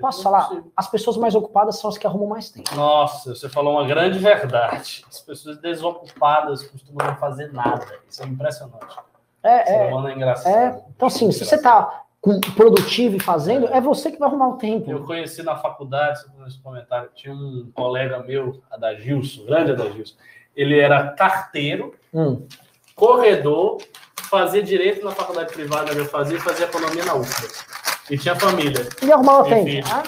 Posso 0.00 0.22
falar? 0.22 0.48
Possível. 0.48 0.72
As 0.76 0.88
pessoas 0.88 1.16
mais 1.16 1.34
ocupadas 1.34 1.78
são 1.78 1.90
as 1.90 1.98
que 1.98 2.06
arrumam 2.06 2.28
mais 2.28 2.50
tempo. 2.50 2.74
Nossa, 2.74 3.34
você 3.34 3.48
falou 3.48 3.74
uma 3.74 3.86
grande 3.86 4.18
verdade. 4.18 5.04
As 5.08 5.20
pessoas 5.20 5.58
desocupadas 5.58 6.62
costumam 6.62 7.06
não 7.06 7.16
fazer 7.16 7.52
nada. 7.52 7.86
Isso 8.08 8.22
é 8.22 8.26
impressionante. 8.26 8.96
É, 9.42 9.48
é, 9.48 9.88
é. 9.88 10.50
É, 10.50 10.82
então, 10.94 11.06
assim, 11.06 11.30
se 11.30 11.44
você 11.44 11.54
está 11.54 12.04
produtivo 12.56 13.16
e 13.16 13.20
fazendo, 13.20 13.66
é. 13.68 13.80
você 13.80 14.10
que 14.10 14.18
vai 14.18 14.28
arrumar 14.28 14.48
o 14.48 14.56
tempo. 14.56 14.90
Eu 14.90 15.04
conheci 15.04 15.42
na 15.42 15.56
faculdade, 15.56 16.20
nesse 16.38 16.58
comentário, 16.58 17.08
tinha 17.14 17.32
um 17.32 17.70
colega 17.72 18.18
meu, 18.20 18.60
Adagilson, 18.70 19.44
grande 19.44 19.72
Adagilson. 19.72 20.16
Ele 20.54 20.78
era 20.78 21.12
carteiro, 21.12 21.94
hum. 22.12 22.46
corredor, 22.94 23.78
fazia 24.28 24.62
direito 24.62 25.04
na 25.04 25.12
faculdade 25.12 25.52
privada, 25.52 25.92
eu 25.92 26.06
fazia 26.06 26.38
e 26.38 26.40
fazia 26.40 26.66
economia 26.66 27.04
na 27.04 27.14
UFBA. 27.14 27.75
E 28.10 28.18
tinha 28.18 28.36
família. 28.36 28.88
E 29.02 29.12
arrumava 29.12 29.48
tempo. 29.48 29.88
Ah? 29.92 30.02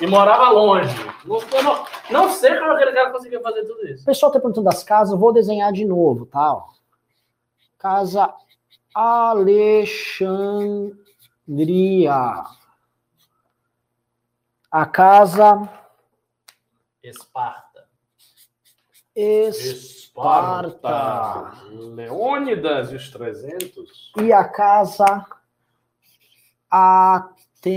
E 0.00 0.06
morava 0.06 0.50
longe. 0.50 0.94
Não, 1.24 1.40
não, 1.62 1.86
não, 2.10 2.28
sei 2.30 2.56
como 2.56 2.70
aquele 2.72 2.92
cara 2.92 3.10
conseguia 3.10 3.40
fazer 3.40 3.64
tudo 3.64 3.84
isso. 3.88 4.02
O 4.02 4.06
pessoal 4.06 4.30
tá 4.30 4.38
perguntando 4.38 4.66
das 4.66 4.84
casas, 4.84 5.18
vou 5.18 5.32
desenhar 5.32 5.72
de 5.72 5.84
novo, 5.84 6.26
tal. 6.26 6.74
Casa 7.76 8.32
Alexandria. 8.94 10.94
A 14.70 14.86
casa. 14.86 15.68
Esparta. 17.02 17.88
Esparta. 19.16 20.68
Esparta. 20.68 21.64
Leônidas 21.70 22.92
e 22.92 22.96
os 22.96 23.10
300. 23.10 24.12
E 24.20 24.32
a 24.32 24.44
casa. 24.44 25.26
Atenas. 26.70 27.70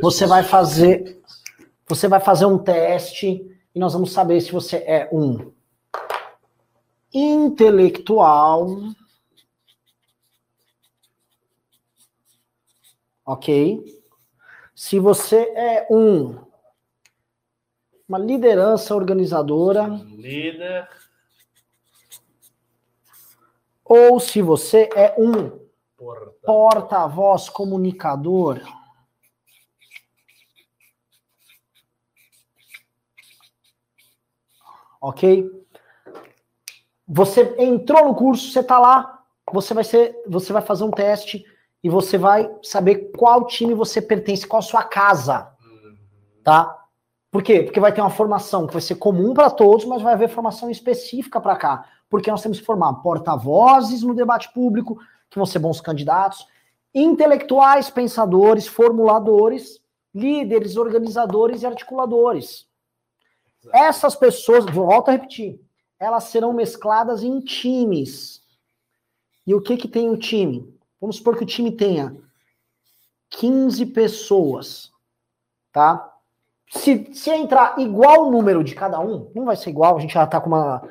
Você 0.00 0.26
vai 0.26 0.42
fazer. 0.42 1.22
Você 1.86 2.08
vai 2.08 2.20
fazer 2.20 2.44
um 2.46 2.58
teste 2.58 3.58
e 3.74 3.78
nós 3.78 3.92
vamos 3.92 4.12
saber 4.12 4.40
se 4.40 4.52
você 4.52 4.76
é 4.78 5.08
um 5.12 5.52
intelectual. 7.12 8.68
Ok? 13.24 13.82
Se 14.74 14.98
você 14.98 15.36
é 15.54 15.86
um 15.90 16.46
uma 18.08 18.18
liderança 18.18 18.94
organizadora. 18.94 19.86
Líder. 19.86 20.88
Ou 23.84 24.18
se 24.18 24.40
você 24.40 24.88
é 24.94 25.14
um 25.18 25.67
porta-voz 25.98 27.44
porta 27.44 27.52
comunicador. 27.52 28.60
Ok? 35.00 35.50
Você 37.06 37.54
entrou 37.58 38.06
no 38.06 38.14
curso, 38.14 38.52
você 38.52 38.60
está 38.60 38.78
lá, 38.78 39.24
você 39.52 39.74
vai 39.74 39.82
ser, 39.82 40.14
você 40.26 40.52
vai 40.52 40.62
fazer 40.62 40.84
um 40.84 40.90
teste 40.90 41.44
e 41.82 41.88
você 41.88 42.18
vai 42.18 42.50
saber 42.62 43.12
qual 43.16 43.46
time 43.46 43.74
você 43.74 44.00
pertence, 44.00 44.46
qual 44.46 44.60
a 44.60 44.62
sua 44.62 44.84
casa, 44.84 45.52
tá? 46.44 46.76
Por 47.30 47.42
quê? 47.42 47.62
Porque 47.62 47.80
vai 47.80 47.92
ter 47.92 48.00
uma 48.00 48.10
formação 48.10 48.66
que 48.66 48.72
vai 48.72 48.82
ser 48.82 48.96
comum 48.96 49.32
para 49.32 49.50
todos, 49.50 49.84
mas 49.84 50.02
vai 50.02 50.14
haver 50.14 50.28
formação 50.28 50.70
específica 50.70 51.40
para 51.40 51.56
cá, 51.56 51.84
porque 52.10 52.30
nós 52.30 52.42
temos 52.42 52.58
que 52.58 52.66
formar 52.66 52.94
porta-vozes 52.94 54.02
no 54.02 54.14
debate 54.14 54.52
público, 54.52 54.98
que 55.30 55.36
vão 55.36 55.46
ser 55.46 55.58
bons 55.58 55.80
candidatos, 55.80 56.46
intelectuais, 56.94 57.90
pensadores, 57.90 58.66
formuladores, 58.66 59.80
líderes, 60.14 60.76
organizadores 60.76 61.62
e 61.62 61.66
articuladores. 61.66 62.66
Essas 63.72 64.14
pessoas, 64.14 64.64
volto 64.66 65.08
a 65.08 65.12
repetir, 65.12 65.60
elas 65.98 66.24
serão 66.24 66.52
mescladas 66.52 67.22
em 67.22 67.40
times. 67.40 68.42
E 69.46 69.54
o 69.54 69.60
que 69.60 69.76
que 69.76 69.88
tem 69.88 70.08
o 70.08 70.16
time? 70.16 70.72
Vamos 71.00 71.16
supor 71.16 71.36
que 71.36 71.44
o 71.44 71.46
time 71.46 71.72
tenha 71.72 72.16
15 73.30 73.86
pessoas, 73.86 74.90
tá? 75.72 76.14
Se, 76.70 77.12
se 77.14 77.30
entrar 77.30 77.78
igual 77.78 78.26
o 78.26 78.30
número 78.30 78.62
de 78.62 78.74
cada 78.74 79.00
um, 79.00 79.30
não 79.34 79.44
vai 79.44 79.56
ser 79.56 79.70
igual, 79.70 79.96
a 79.96 80.00
gente 80.00 80.14
já 80.14 80.26
tá 80.26 80.40
com 80.40 80.48
uma. 80.48 80.82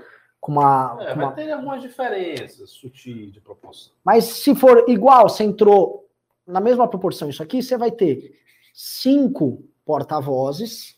Com 0.47 0.53
uma, 0.53 0.97
é, 1.01 1.07
com 1.07 1.19
uma... 1.19 1.25
vai 1.25 1.35
ter 1.35 1.51
algumas 1.51 1.81
diferenças 1.81 2.69
sutis 2.69 3.33
de 3.33 3.41
proporção. 3.41 3.91
Mas 4.01 4.23
se 4.23 4.55
for 4.55 4.85
igual, 4.87 5.27
você 5.27 5.43
entrou 5.43 6.09
na 6.47 6.61
mesma 6.61 6.87
proporção 6.87 7.29
isso 7.29 7.43
aqui, 7.43 7.61
você 7.61 7.77
vai 7.77 7.91
ter 7.91 8.39
cinco 8.73 9.61
porta-vozes, 9.83 10.97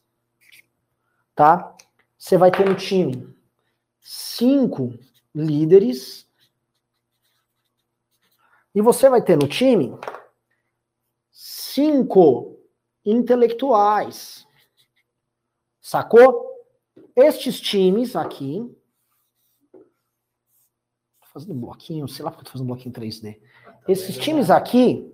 tá? 1.34 1.76
Você 2.16 2.38
vai 2.38 2.52
ter 2.52 2.64
no 2.64 2.76
time 2.76 3.36
cinco 4.00 4.94
líderes. 5.34 6.30
E 8.76 8.84
você 8.84 9.10
vai 9.10 9.24
ter 9.24 9.36
no 9.36 9.48
time 9.48 9.98
cinco 11.32 12.56
intelectuais. 13.04 14.46
Sacou? 15.82 16.48
Estes 17.16 17.60
times 17.60 18.16
aqui. 18.16 18.72
Fazendo 21.40 21.60
bloquinho, 21.60 22.08
sei 22.08 22.24
lá 22.24 22.32
porque 22.32 22.42
eu 22.42 22.46
tô 22.46 22.52
fazendo 22.52 22.68
bloquinho 22.68 22.94
3D. 22.94 23.38
Esses 23.88 24.18
times 24.18 24.50
aqui 24.50 25.12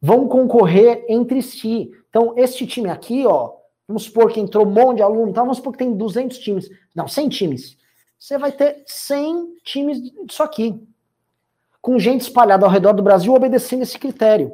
vão 0.00 0.28
concorrer 0.28 1.04
entre 1.08 1.40
si. 1.42 1.90
Então, 2.10 2.34
este 2.36 2.66
time 2.66 2.90
aqui, 2.90 3.26
ó, 3.26 3.52
vamos 3.86 4.04
supor 4.04 4.32
que 4.32 4.40
entrou 4.40 4.66
um 4.66 4.70
monte 4.70 4.96
de 4.96 5.02
aluno, 5.02 5.30
então 5.30 5.44
vamos 5.44 5.58
supor 5.58 5.72
que 5.72 5.78
tem 5.78 5.94
200 5.94 6.38
times. 6.38 6.68
Não, 6.94 7.08
100 7.08 7.28
times 7.28 7.84
você 8.24 8.38
vai 8.38 8.50
ter 8.52 8.82
100 8.86 9.56
times 9.62 10.00
disso 10.00 10.42
aqui. 10.42 10.82
Com 11.82 11.98
gente 11.98 12.22
espalhada 12.22 12.64
ao 12.64 12.72
redor 12.72 12.94
do 12.94 13.02
Brasil 13.02 13.34
obedecendo 13.34 13.82
esse 13.82 13.98
critério. 13.98 14.50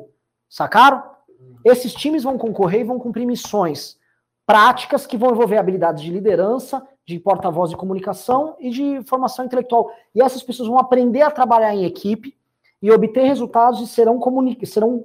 Sacaram? 0.48 1.00
Esses 1.64 1.94
times 1.94 2.24
vão 2.24 2.36
concorrer 2.36 2.80
e 2.80 2.84
vão 2.84 2.98
cumprir 2.98 3.24
missões 3.24 3.96
práticas 4.44 5.06
que 5.06 5.16
vão 5.16 5.30
envolver 5.30 5.56
habilidades 5.56 6.02
de 6.02 6.10
liderança, 6.10 6.84
de 7.10 7.18
porta-voz 7.18 7.70
de 7.70 7.76
comunicação 7.76 8.56
e 8.60 8.70
de 8.70 9.02
formação 9.02 9.44
intelectual. 9.44 9.90
E 10.14 10.22
essas 10.22 10.42
pessoas 10.42 10.68
vão 10.68 10.78
aprender 10.78 11.22
a 11.22 11.30
trabalhar 11.30 11.74
em 11.74 11.84
equipe 11.84 12.36
e 12.80 12.90
obter 12.90 13.24
resultados 13.24 13.80
e 13.80 13.86
serão, 13.86 14.20
serão 14.64 15.04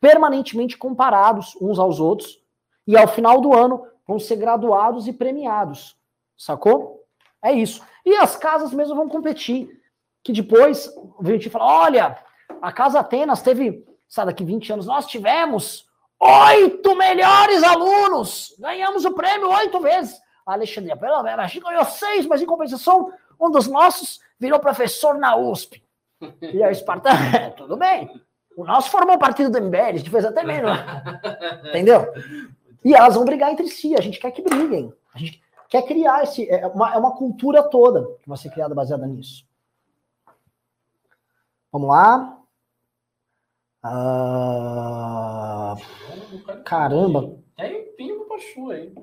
permanentemente 0.00 0.76
comparados 0.76 1.56
uns 1.60 1.78
aos 1.78 2.00
outros. 2.00 2.42
E 2.86 2.96
ao 2.96 3.06
final 3.06 3.40
do 3.40 3.54
ano 3.54 3.86
vão 4.06 4.18
ser 4.18 4.36
graduados 4.36 5.06
e 5.06 5.12
premiados. 5.12 5.96
Sacou? 6.36 7.04
É 7.42 7.52
isso. 7.52 7.80
E 8.04 8.16
as 8.16 8.34
casas 8.36 8.72
mesmo 8.72 8.96
vão 8.96 9.08
competir. 9.08 9.80
Que 10.22 10.32
depois 10.32 10.92
a 11.20 11.24
gente 11.30 11.48
fala: 11.48 11.64
olha, 11.84 12.18
a 12.60 12.72
Casa 12.72 12.98
Atenas 12.98 13.40
teve, 13.40 13.86
sabe, 14.08 14.32
daqui 14.32 14.44
20 14.44 14.72
anos, 14.72 14.86
nós 14.86 15.06
tivemos 15.06 15.86
oito 16.20 16.96
melhores 16.96 17.62
alunos. 17.62 18.52
Ganhamos 18.58 19.04
o 19.04 19.12
prêmio 19.12 19.48
oito 19.50 19.78
vezes. 19.78 20.25
A 20.46 20.52
Alexandria, 20.52 20.96
pelo 20.96 21.22
menos, 21.24 21.40
a 21.40 21.46
gente 21.48 21.62
ganhou 21.62 21.84
seis, 21.84 22.24
mas 22.24 22.40
em 22.40 22.46
compensação, 22.46 23.12
um 23.40 23.50
dos 23.50 23.66
nossos 23.66 24.20
virou 24.38 24.60
professor 24.60 25.18
na 25.18 25.36
USP. 25.36 25.82
E 26.40 26.62
a 26.62 26.70
Esparta, 26.70 27.10
tudo 27.58 27.76
bem. 27.76 28.08
O 28.56 28.64
nosso 28.64 28.90
formou 28.90 29.16
o 29.16 29.18
partido 29.18 29.50
do 29.50 29.60
MBL, 29.60 29.76
a 29.76 29.96
gente 29.96 30.08
fez 30.08 30.24
até 30.24 30.44
menos. 30.44 30.70
Entendeu? 31.68 32.06
E 32.84 32.94
elas 32.94 33.16
vão 33.16 33.24
brigar 33.24 33.50
entre 33.50 33.68
si, 33.68 33.94
a 33.96 34.00
gente 34.00 34.20
quer 34.20 34.30
que 34.30 34.40
briguem. 34.40 34.94
A 35.12 35.18
gente, 35.18 35.42
quer 35.68 35.82
criar 35.82 36.22
esse. 36.22 36.48
É 36.48 36.66
uma, 36.68 36.94
é 36.94 36.98
uma 36.98 37.16
cultura 37.16 37.62
toda 37.62 38.16
que 38.22 38.28
vai 38.28 38.38
ser 38.38 38.50
criada 38.50 38.74
baseada 38.74 39.06
nisso. 39.06 39.44
Vamos 41.72 41.88
lá. 41.88 42.38
Ah, 43.82 45.74
caramba. 46.64 47.36
Tem 47.56 47.92
pingo 47.96 48.24
pra 48.24 48.38
chu 48.38 48.70
aí. 48.70 48.94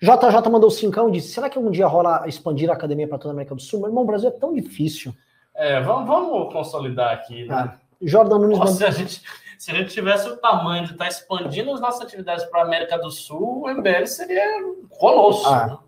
JJ 0.00 0.50
mandou 0.50 0.70
cincão 0.70 1.08
e 1.08 1.12
disse: 1.12 1.28
será 1.28 1.48
que 1.48 1.58
algum 1.58 1.70
dia 1.70 1.86
rola 1.86 2.24
expandir 2.26 2.70
a 2.70 2.74
academia 2.74 3.08
para 3.08 3.18
toda 3.18 3.30
a 3.30 3.34
América 3.34 3.54
do 3.54 3.60
Sul? 3.60 3.80
Meu 3.80 3.88
irmão, 3.88 4.04
o 4.04 4.06
Brasil 4.06 4.28
é 4.28 4.32
tão 4.32 4.52
difícil. 4.52 5.14
É, 5.54 5.80
vamos, 5.80 6.06
vamos 6.06 6.52
consolidar 6.52 7.12
aqui, 7.12 7.46
né? 7.46 7.54
Ah, 7.54 7.76
Jordan 8.02 8.38
Nunes 8.38 8.58
Nossa, 8.58 8.72
mandou... 8.72 8.78
se, 8.78 8.84
a 8.84 8.90
gente, 8.90 9.22
se 9.58 9.70
a 9.70 9.74
gente 9.74 9.92
tivesse 9.92 10.28
o 10.28 10.36
tamanho 10.36 10.84
de 10.84 10.92
estar 10.92 11.04
tá 11.04 11.10
expandindo 11.10 11.72
as 11.72 11.80
nossas 11.80 12.02
atividades 12.02 12.44
para 12.46 12.62
a 12.62 12.64
América 12.64 12.98
do 12.98 13.10
Sul, 13.10 13.64
o 13.64 13.68
MBL 13.68 14.06
seria 14.06 14.44
colosso. 14.90 15.46
Ah. 15.46 15.66
Né? 15.66 15.78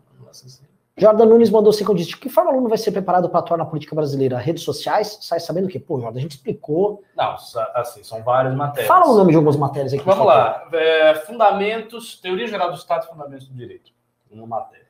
Jordan 0.99 1.27
Nunes 1.27 1.51
mandou 1.51 1.75
como 1.85 1.99
disse, 1.99 2.11
de 2.11 2.17
que 2.17 2.31
forma 2.31 2.51
o 2.51 2.55
aluno 2.55 2.71
vai 2.71 2.79
ser 2.79 2.91
preparado 2.91 3.29
para 3.29 3.41
atuar 3.41 3.59
na 3.59 3.67
política 3.67 3.95
brasileira? 3.95 4.39
Redes 4.39 4.63
sociais? 4.63 5.19
Sai 5.21 5.39
sabendo 5.39 5.67
o 5.67 5.69
quê? 5.69 5.79
Pô, 5.79 6.01
Jordan, 6.01 6.19
a 6.19 6.23
gente 6.23 6.37
explicou. 6.37 7.03
Não, 7.15 7.37
assim, 7.75 8.03
são 8.03 8.23
várias 8.23 8.55
matérias. 8.55 8.89
Fala 8.89 9.07
o 9.07 9.15
nome 9.15 9.31
de 9.31 9.37
algumas 9.37 9.57
matérias 9.57 9.93
aqui. 9.93 10.03
Vamos 10.03 10.27
lá. 10.27 10.67
É, 10.73 11.15
fundamentos, 11.15 12.19
Teoria 12.19 12.47
Geral 12.47 12.71
do 12.71 12.79
Estado 12.79 13.05
e 13.05 13.09
Fundamentos 13.09 13.47
do 13.47 13.55
Direito. 13.55 13.93
Uma 14.31 14.47
matéria. 14.47 14.87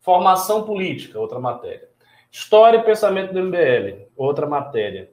Formação 0.00 0.64
Política, 0.64 1.18
outra 1.18 1.38
matéria. 1.38 1.88
História 2.30 2.78
e 2.78 2.82
Pensamento 2.82 3.32
do 3.32 3.40
MBL, 3.40 4.06
outra 4.16 4.46
matéria. 4.46 5.10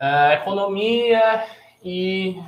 É, 0.00 0.34
economia 0.34 1.44
e 1.82 2.40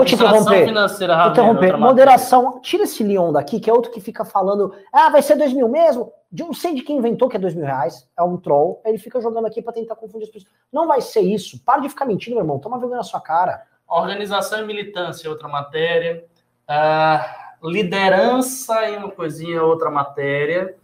interromper. 0.00 0.66
Financeira, 0.66 1.16
Vou 1.16 1.30
interromper. 1.32 1.76
Moderação. 1.76 2.60
Tira 2.60 2.84
esse 2.84 3.02
Leon 3.02 3.32
daqui, 3.32 3.60
que 3.60 3.68
é 3.68 3.72
outro 3.72 3.90
que 3.90 4.00
fica 4.00 4.24
falando. 4.24 4.74
Ah, 4.92 5.10
vai 5.10 5.22
ser 5.22 5.36
dois 5.36 5.52
mil 5.52 5.68
mesmo? 5.68 6.12
De 6.30 6.42
não 6.42 6.52
sei 6.52 6.74
de 6.74 6.82
quem 6.82 6.98
inventou 6.98 7.28
que 7.28 7.36
é 7.36 7.40
dois 7.40 7.54
mil 7.54 7.64
reais. 7.64 8.08
É 8.16 8.22
um 8.22 8.36
troll. 8.36 8.80
Ele 8.84 8.98
fica 8.98 9.20
jogando 9.20 9.46
aqui 9.46 9.62
para 9.62 9.72
tentar 9.72 9.96
confundir 9.96 10.26
as 10.26 10.30
pessoas. 10.30 10.52
Não 10.72 10.86
vai 10.86 11.00
ser 11.00 11.20
isso. 11.20 11.62
Para 11.64 11.80
de 11.80 11.88
ficar 11.88 12.04
mentindo, 12.04 12.36
meu 12.36 12.44
irmão. 12.44 12.58
Toma 12.58 12.78
vergonha 12.78 12.98
na 12.98 13.04
sua 13.04 13.20
cara. 13.20 13.62
Organização 13.88 14.60
e 14.60 14.66
militância, 14.66 15.30
outra 15.30 15.48
matéria. 15.48 16.24
Uh, 16.68 17.47
liderança 17.62 18.88
e 18.88 18.96
uma 18.96 19.10
coisinha, 19.10 19.62
outra 19.62 19.90
matéria. 19.90 20.74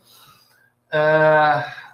Uh, 0.89 1.85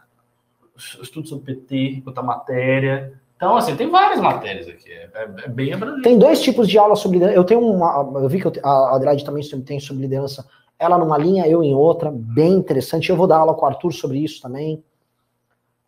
estudo 1.03 1.29
sobre 1.29 1.55
PT, 1.55 2.03
outra 2.07 2.23
matéria. 2.23 3.21
Então, 3.37 3.57
assim, 3.57 3.75
tem 3.75 3.91
várias 3.91 4.21
matérias 4.21 4.69
aqui, 4.69 4.91
é, 4.91 5.11
é, 5.15 5.45
é 5.45 5.49
bem 5.49 5.73
abrangente. 5.73 6.03
Tem 6.03 6.19
dois 6.19 6.43
tipos 6.43 6.69
de 6.69 6.79
aula 6.79 6.95
sobre 6.95 7.17
liderança. 7.17 7.39
Eu 7.39 7.45
tenho 7.45 7.61
uma. 7.61 8.21
Eu 8.21 8.29
vi 8.29 8.41
que 8.41 8.47
eu, 8.47 8.53
a 8.63 8.97
Adelaide 8.97 9.25
também 9.25 9.43
tem 9.65 9.81
sobre 9.81 10.03
liderança. 10.03 10.47
Ela 10.79 10.99
numa 10.99 11.17
linha, 11.17 11.47
eu 11.47 11.63
em 11.63 11.75
outra, 11.75 12.11
bem 12.11 12.53
interessante. 12.53 13.11
Eu 13.11 13.17
vou 13.17 13.27
dar 13.27 13.39
aula 13.39 13.55
com 13.55 13.65
o 13.65 13.69
Arthur 13.69 13.93
sobre 13.93 14.19
isso 14.19 14.43
também. 14.43 14.83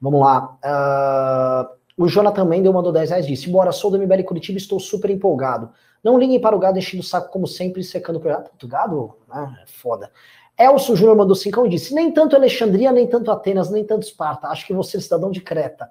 Vamos 0.00 0.20
lá. 0.20 0.56
Uh, 0.64 1.81
O 1.96 2.08
Jonathan 2.08 2.44
Mendel 2.44 2.72
mandou 2.72 2.92
10 2.92 3.10
reais 3.10 3.26
disse: 3.26 3.50
Bora, 3.50 3.72
sou 3.72 3.90
do 3.90 3.98
MBL 3.98 4.22
Curitiba 4.24 4.58
estou 4.58 4.80
super 4.80 5.10
empolgado. 5.10 5.70
Não 6.02 6.18
liguem 6.18 6.40
para 6.40 6.56
o 6.56 6.58
gado 6.58 6.78
enchendo 6.78 7.02
o 7.02 7.06
saco 7.06 7.30
como 7.30 7.46
sempre, 7.46 7.82
secando 7.84 8.16
o 8.16 8.20
projeto. 8.20 8.50
O 8.62 8.68
gado 8.68 9.16
ah, 9.30 9.54
é 9.62 9.66
foda. 9.66 10.10
Elcio 10.58 10.96
Júnior 10.96 11.16
mandou 11.16 11.34
5 11.34 11.66
e 11.66 11.70
disse: 11.70 11.94
Nem 11.94 12.10
tanto 12.12 12.36
Alexandria, 12.36 12.92
nem 12.92 13.06
tanto 13.06 13.30
Atenas, 13.30 13.70
nem 13.70 13.84
tanto 13.84 14.02
Esparta. 14.02 14.48
Acho 14.48 14.66
que 14.66 14.72
você 14.72 14.96
é 14.96 15.00
cidadão 15.00 15.30
de 15.30 15.40
Creta. 15.40 15.90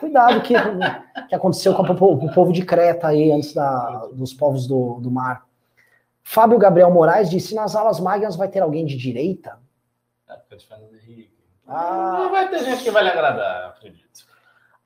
Cuidado 0.00 0.40
que, 0.42 0.54
que 1.28 1.34
aconteceu 1.34 1.74
com 1.74 1.82
o 1.82 2.32
povo 2.32 2.52
de 2.52 2.64
Creta 2.64 3.08
aí, 3.08 3.30
antes 3.30 3.54
da, 3.54 4.06
dos 4.12 4.34
povos 4.34 4.66
do, 4.66 5.00
do 5.00 5.10
mar. 5.10 5.46
Fábio 6.22 6.58
Gabriel 6.58 6.90
Moraes 6.90 7.30
disse: 7.30 7.54
nas 7.54 7.74
aulas 7.74 8.00
magnas 8.00 8.36
vai 8.36 8.48
ter 8.48 8.60
alguém 8.60 8.84
de 8.84 8.96
direita? 8.96 9.58
É, 10.28 10.56
de 10.56 10.66
Fernando 10.66 10.94
Henrique. 10.94 11.36
Ah, 11.66 12.28
vai 12.30 12.48
ter 12.48 12.64
gente 12.64 12.82
que 12.82 12.90
vai 12.90 13.02
lhe 13.02 13.10
agradar, 13.10 13.70
acredito. 13.70 14.26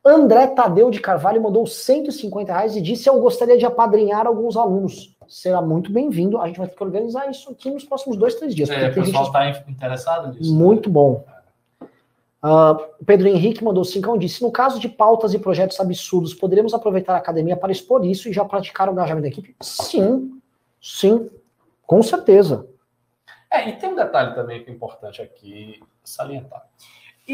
André 0.04 0.46
Tadeu 0.48 0.90
de 0.90 1.00
Carvalho 1.00 1.42
mandou 1.42 1.66
150 1.66 2.52
reais 2.52 2.76
e 2.76 2.80
disse: 2.80 3.08
Eu 3.08 3.20
gostaria 3.20 3.58
de 3.58 3.66
apadrinhar 3.66 4.26
alguns 4.26 4.56
alunos. 4.56 5.16
Será 5.28 5.60
muito 5.60 5.92
bem-vindo. 5.92 6.40
A 6.40 6.46
gente 6.46 6.58
vai 6.58 6.68
ter 6.68 6.74
que 6.74 6.82
organizar 6.82 7.30
isso 7.30 7.50
aqui 7.50 7.70
nos 7.70 7.84
próximos 7.84 8.16
dois, 8.16 8.34
três 8.34 8.54
dias. 8.54 8.70
É, 8.70 8.88
o 8.88 8.94
pessoal 8.94 9.26
está 9.26 9.52
gente... 9.52 9.70
interessado 9.70 10.32
nisso. 10.32 10.54
Muito 10.54 10.88
né? 10.88 10.92
bom. 10.92 11.24
Uh, 12.42 13.04
Pedro 13.04 13.28
Henrique 13.28 13.62
mandou 13.62 13.84
5 13.84 14.16
e 14.16 14.18
disse: 14.20 14.42
No 14.42 14.50
caso 14.50 14.80
de 14.80 14.88
pautas 14.88 15.34
e 15.34 15.38
projetos 15.38 15.78
absurdos, 15.78 16.32
poderíamos 16.32 16.72
aproveitar 16.72 17.14
a 17.14 17.18
academia 17.18 17.56
para 17.56 17.70
expor 17.70 18.04
isso 18.04 18.28
e 18.28 18.32
já 18.32 18.44
praticar 18.44 18.88
o 18.88 18.92
engajamento 18.92 19.22
da 19.22 19.28
equipe? 19.28 19.54
Sim, 19.60 20.40
sim, 20.80 21.30
com 21.86 22.02
certeza. 22.02 22.66
É, 23.50 23.68
e 23.68 23.76
tem 23.76 23.90
um 23.90 23.96
detalhe 23.96 24.34
também 24.34 24.64
que 24.64 24.70
é 24.70 24.72
importante 24.72 25.20
aqui 25.20 25.82
salientar. 26.02 26.64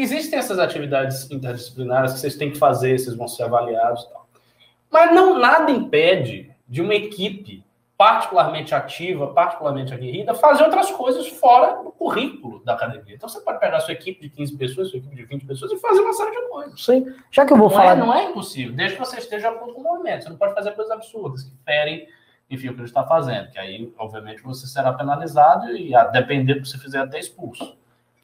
Existem 0.01 0.39
essas 0.39 0.59
atividades 0.59 1.29
interdisciplinares 1.31 2.13
que 2.13 2.19
vocês 2.19 2.35
têm 2.35 2.51
que 2.51 2.57
fazer, 2.57 2.97
vocês 2.97 3.15
vão 3.15 3.27
ser 3.27 3.43
avaliados 3.43 4.03
e 4.03 4.09
tal. 4.09 4.27
Mas 4.91 5.13
não 5.13 5.39
nada 5.39 5.71
impede 5.71 6.51
de 6.67 6.81
uma 6.81 6.93
equipe 6.93 7.63
particularmente 7.97 8.75
ativa, 8.75 9.33
particularmente 9.33 9.91
aguerrida, 9.91 10.35
fazer 10.35 10.63
outras 10.63 10.91
coisas 10.91 11.27
fora 11.27 11.81
do 11.81 11.91
currículo 11.91 12.63
da 12.63 12.73
academia. 12.73 13.15
Então 13.15 13.27
você 13.27 13.41
pode 13.41 13.59
pegar 13.59 13.79
sua 13.79 13.93
equipe 13.93 14.21
de 14.21 14.29
15 14.29 14.55
pessoas, 14.55 14.89
sua 14.89 14.99
equipe 14.99 15.15
de 15.15 15.25
20 15.25 15.45
pessoas 15.47 15.71
e 15.71 15.77
fazer 15.77 16.01
uma 16.01 16.13
série 16.13 16.29
de 16.29 16.47
coisas. 16.47 16.85
Sim. 16.85 17.11
Já 17.31 17.43
que 17.43 17.53
eu 17.53 17.57
vou 17.57 17.69
não 17.69 17.75
falar. 17.75 17.93
É, 17.93 17.95
não 17.95 18.13
é 18.13 18.25
impossível, 18.25 18.75
desde 18.75 18.97
que 18.97 19.03
você 19.03 19.17
esteja 19.17 19.51
com 19.51 19.71
o 19.71 19.83
movimento. 19.83 20.23
Você 20.23 20.29
não 20.29 20.37
pode 20.37 20.53
fazer 20.53 20.71
coisas 20.73 20.93
absurdas 20.93 21.41
que 21.41 21.51
ferem, 21.65 22.07
enfim, 22.51 22.69
o 22.69 22.73
que 22.73 22.81
ele 22.81 22.87
está 22.87 23.03
fazendo. 23.03 23.49
Que 23.49 23.57
aí, 23.57 23.91
obviamente, 23.97 24.43
você 24.43 24.67
será 24.67 24.93
penalizado 24.93 25.75
e, 25.75 25.95
a 25.95 26.03
depender 26.03 26.53
do 26.53 26.61
que 26.61 26.69
você 26.69 26.77
fizer, 26.77 26.99
até 26.99 27.17
expulso. 27.17 27.75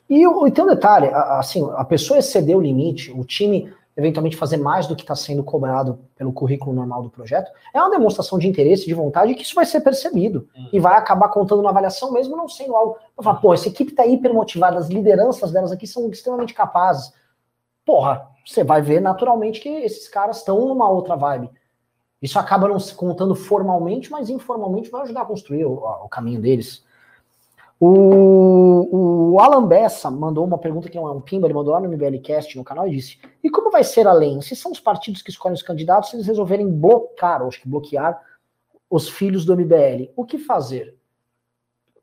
E, 0.10 0.24
e 0.26 0.52
tem 0.52 0.64
um 0.64 0.68
detalhe: 0.68 1.08
assim, 1.08 1.68
a 1.76 1.84
pessoa 1.84 2.20
exceder 2.20 2.58
o 2.58 2.62
limite, 2.62 3.12
o 3.12 3.24
time 3.24 3.74
eventualmente 3.96 4.36
fazer 4.36 4.58
mais 4.58 4.88
do 4.88 4.96
que 4.96 5.04
está 5.04 5.16
sendo 5.16 5.44
cobrado 5.44 6.00
pelo 6.16 6.34
currículo 6.34 6.74
normal 6.74 7.04
do 7.04 7.10
projeto, 7.10 7.52
é 7.74 7.80
uma 7.80 7.92
demonstração 7.92 8.40
de 8.40 8.48
interesse, 8.48 8.86
de 8.86 8.94
vontade, 8.94 9.36
que 9.36 9.44
isso 9.44 9.56
vai 9.56 9.66
ser 9.66 9.82
percebido. 9.82 10.48
Uhum. 10.56 10.70
E 10.74 10.80
vai 10.80 10.98
acabar 10.98 11.30
contando 11.30 11.62
na 11.62 11.70
avaliação, 11.70 12.12
mesmo 12.12 12.36
não 12.36 12.50
sendo 12.50 12.76
algo. 12.76 12.98
Eu 13.16 13.24
falo, 13.24 13.40
pô, 13.40 13.54
essa 13.54 13.68
equipe 13.68 13.92
está 13.92 14.06
hiper 14.06 14.34
motivada, 14.34 14.78
as 14.78 14.90
lideranças 14.90 15.52
delas 15.52 15.72
aqui 15.72 15.86
são 15.86 16.10
extremamente 16.10 16.54
capazes. 16.54 17.14
Porra, 17.86 18.28
você 18.46 18.64
vai 18.64 18.82
ver 18.82 19.00
naturalmente 19.00 19.60
que 19.60 19.70
esses 19.70 20.08
caras 20.08 20.38
estão 20.38 20.68
numa 20.68 20.90
outra 20.90 21.16
vibe. 21.16 21.52
Isso 22.22 22.40
acaba 22.40 22.68
não 22.68 22.80
se 22.80 22.96
contando 22.96 23.36
formalmente, 23.36 24.10
mas 24.10 24.30
informalmente 24.30 24.90
vai 24.90 25.02
ajudar 25.02 25.22
a 25.22 25.26
construir 25.26 25.66
o, 25.66 25.74
o 25.74 26.10
caminho 26.10 26.42
deles. 26.42 26.84
O, 27.80 29.34
o 29.34 29.40
Alan 29.40 29.68
Bessa 29.68 30.10
mandou 30.10 30.46
uma 30.46 30.58
pergunta 30.58 30.90
que 30.90 30.96
não 30.96 31.08
é 31.08 31.12
um 31.12 31.20
pimba, 31.20 31.48
ele 31.48 31.54
mandou 31.54 31.74
lá 31.74 31.82
no 31.82 31.88
MBLcast 31.88 32.58
no 32.58 32.64
canal 32.64 32.88
e 32.88 32.92
disse: 32.92 33.20
E 33.44 33.50
como 33.50 33.72
vai 33.72 33.84
ser 33.84 34.08
além? 34.08 34.42
Se 34.42 34.56
são 34.56 34.72
os 34.72 34.80
partidos 34.80 35.22
que 35.22 35.30
escolhem 35.30 35.56
os 35.56 35.64
candidatos, 35.64 36.10
se 36.10 36.16
eles 36.16 36.28
resolverem 36.28 36.70
bloquear, 36.70 37.42
ou 37.42 37.50
acho 37.50 37.62
que 37.62 37.68
bloquear, 37.68 38.22
os 38.90 39.10
filhos 39.10 39.44
do 39.44 39.56
MBL, 39.56 40.12
o 40.16 40.24
que 40.24 40.38
fazer? 40.38 40.96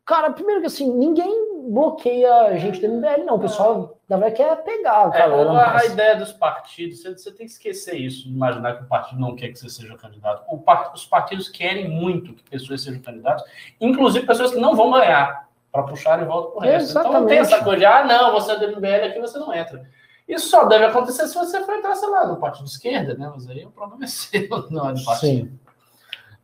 Cara, 0.05 0.33
primeiro 0.33 0.61
que 0.61 0.67
assim, 0.67 0.93
ninguém 0.93 1.71
bloqueia 1.71 2.47
a 2.47 2.57
gente 2.57 2.81
do 2.81 2.89
MBL, 2.89 3.25
não. 3.25 3.37
O 3.37 3.41
pessoal, 3.41 4.01
na 4.09 4.17
verdade, 4.17 4.37
quer 4.37 4.57
pegar. 4.65 5.09
É, 5.09 5.19
cara, 5.19 5.37
é, 5.37 5.49
a, 5.49 5.79
a, 5.79 5.87
ideia 5.87 6.17
dos 6.17 6.33
partidos, 6.33 7.01
você, 7.01 7.13
você, 7.13 7.31
tem 7.31 7.47
que 7.47 7.53
esquecer 7.53 7.95
isso, 7.95 8.29
imaginar 8.29 8.77
que 8.77 8.83
o 8.83 8.89
partido 8.89 9.21
não 9.21 9.37
quer 9.37 9.51
que 9.51 9.59
você 9.59 9.69
seja 9.69 9.97
candidato. 9.97 10.45
Part, 10.59 10.95
os 10.95 11.07
partidos 11.07 11.49
querem 11.49 11.89
muito 11.89 12.35
que 12.35 12.43
pessoas 12.43 12.83
sejam 12.83 13.01
candidatos, 13.01 13.45
inclusive 13.81 14.27
pessoas 14.27 14.51
que 14.51 14.59
não 14.59 14.75
vão 14.75 14.91
ganhar 14.91 15.49
para 15.73 15.83
puxar 15.85 16.21
e 16.23 16.25
volta 16.25 16.51
pro 16.51 16.61
resto. 16.61 16.91
Exatamente. 16.91 17.09
Então 17.11 17.21
não 17.21 17.29
tem 17.29 17.39
essa 17.39 17.65
coisa 17.65 17.79
de, 17.79 17.85
ah, 17.85 18.05
não, 18.05 18.33
você 18.33 18.53
é 18.53 18.59
do 18.59 18.77
MBL 18.77 19.07
aqui, 19.07 19.21
você 19.21 19.39
não 19.39 19.53
entra. 19.55 19.83
Isso 20.29 20.49
só 20.49 20.65
deve 20.65 20.85
acontecer 20.85 21.27
se 21.27 21.35
você 21.35 21.61
for 21.65 21.75
entrar, 21.75 21.95
sei 21.97 22.09
lá, 22.09 22.27
no 22.27 22.37
partido 22.37 22.65
de 22.65 22.71
esquerda, 22.71 23.15
né? 23.15 23.31
Mas 23.35 23.49
aí 23.49 23.65
o 23.65 23.71
problema 23.71 24.05
é 24.05 24.07
seu, 24.07 24.49
não 24.71 24.91
é 24.91 24.93
do 24.93 25.05
partido. 25.05 25.49
Sim. 25.49 25.59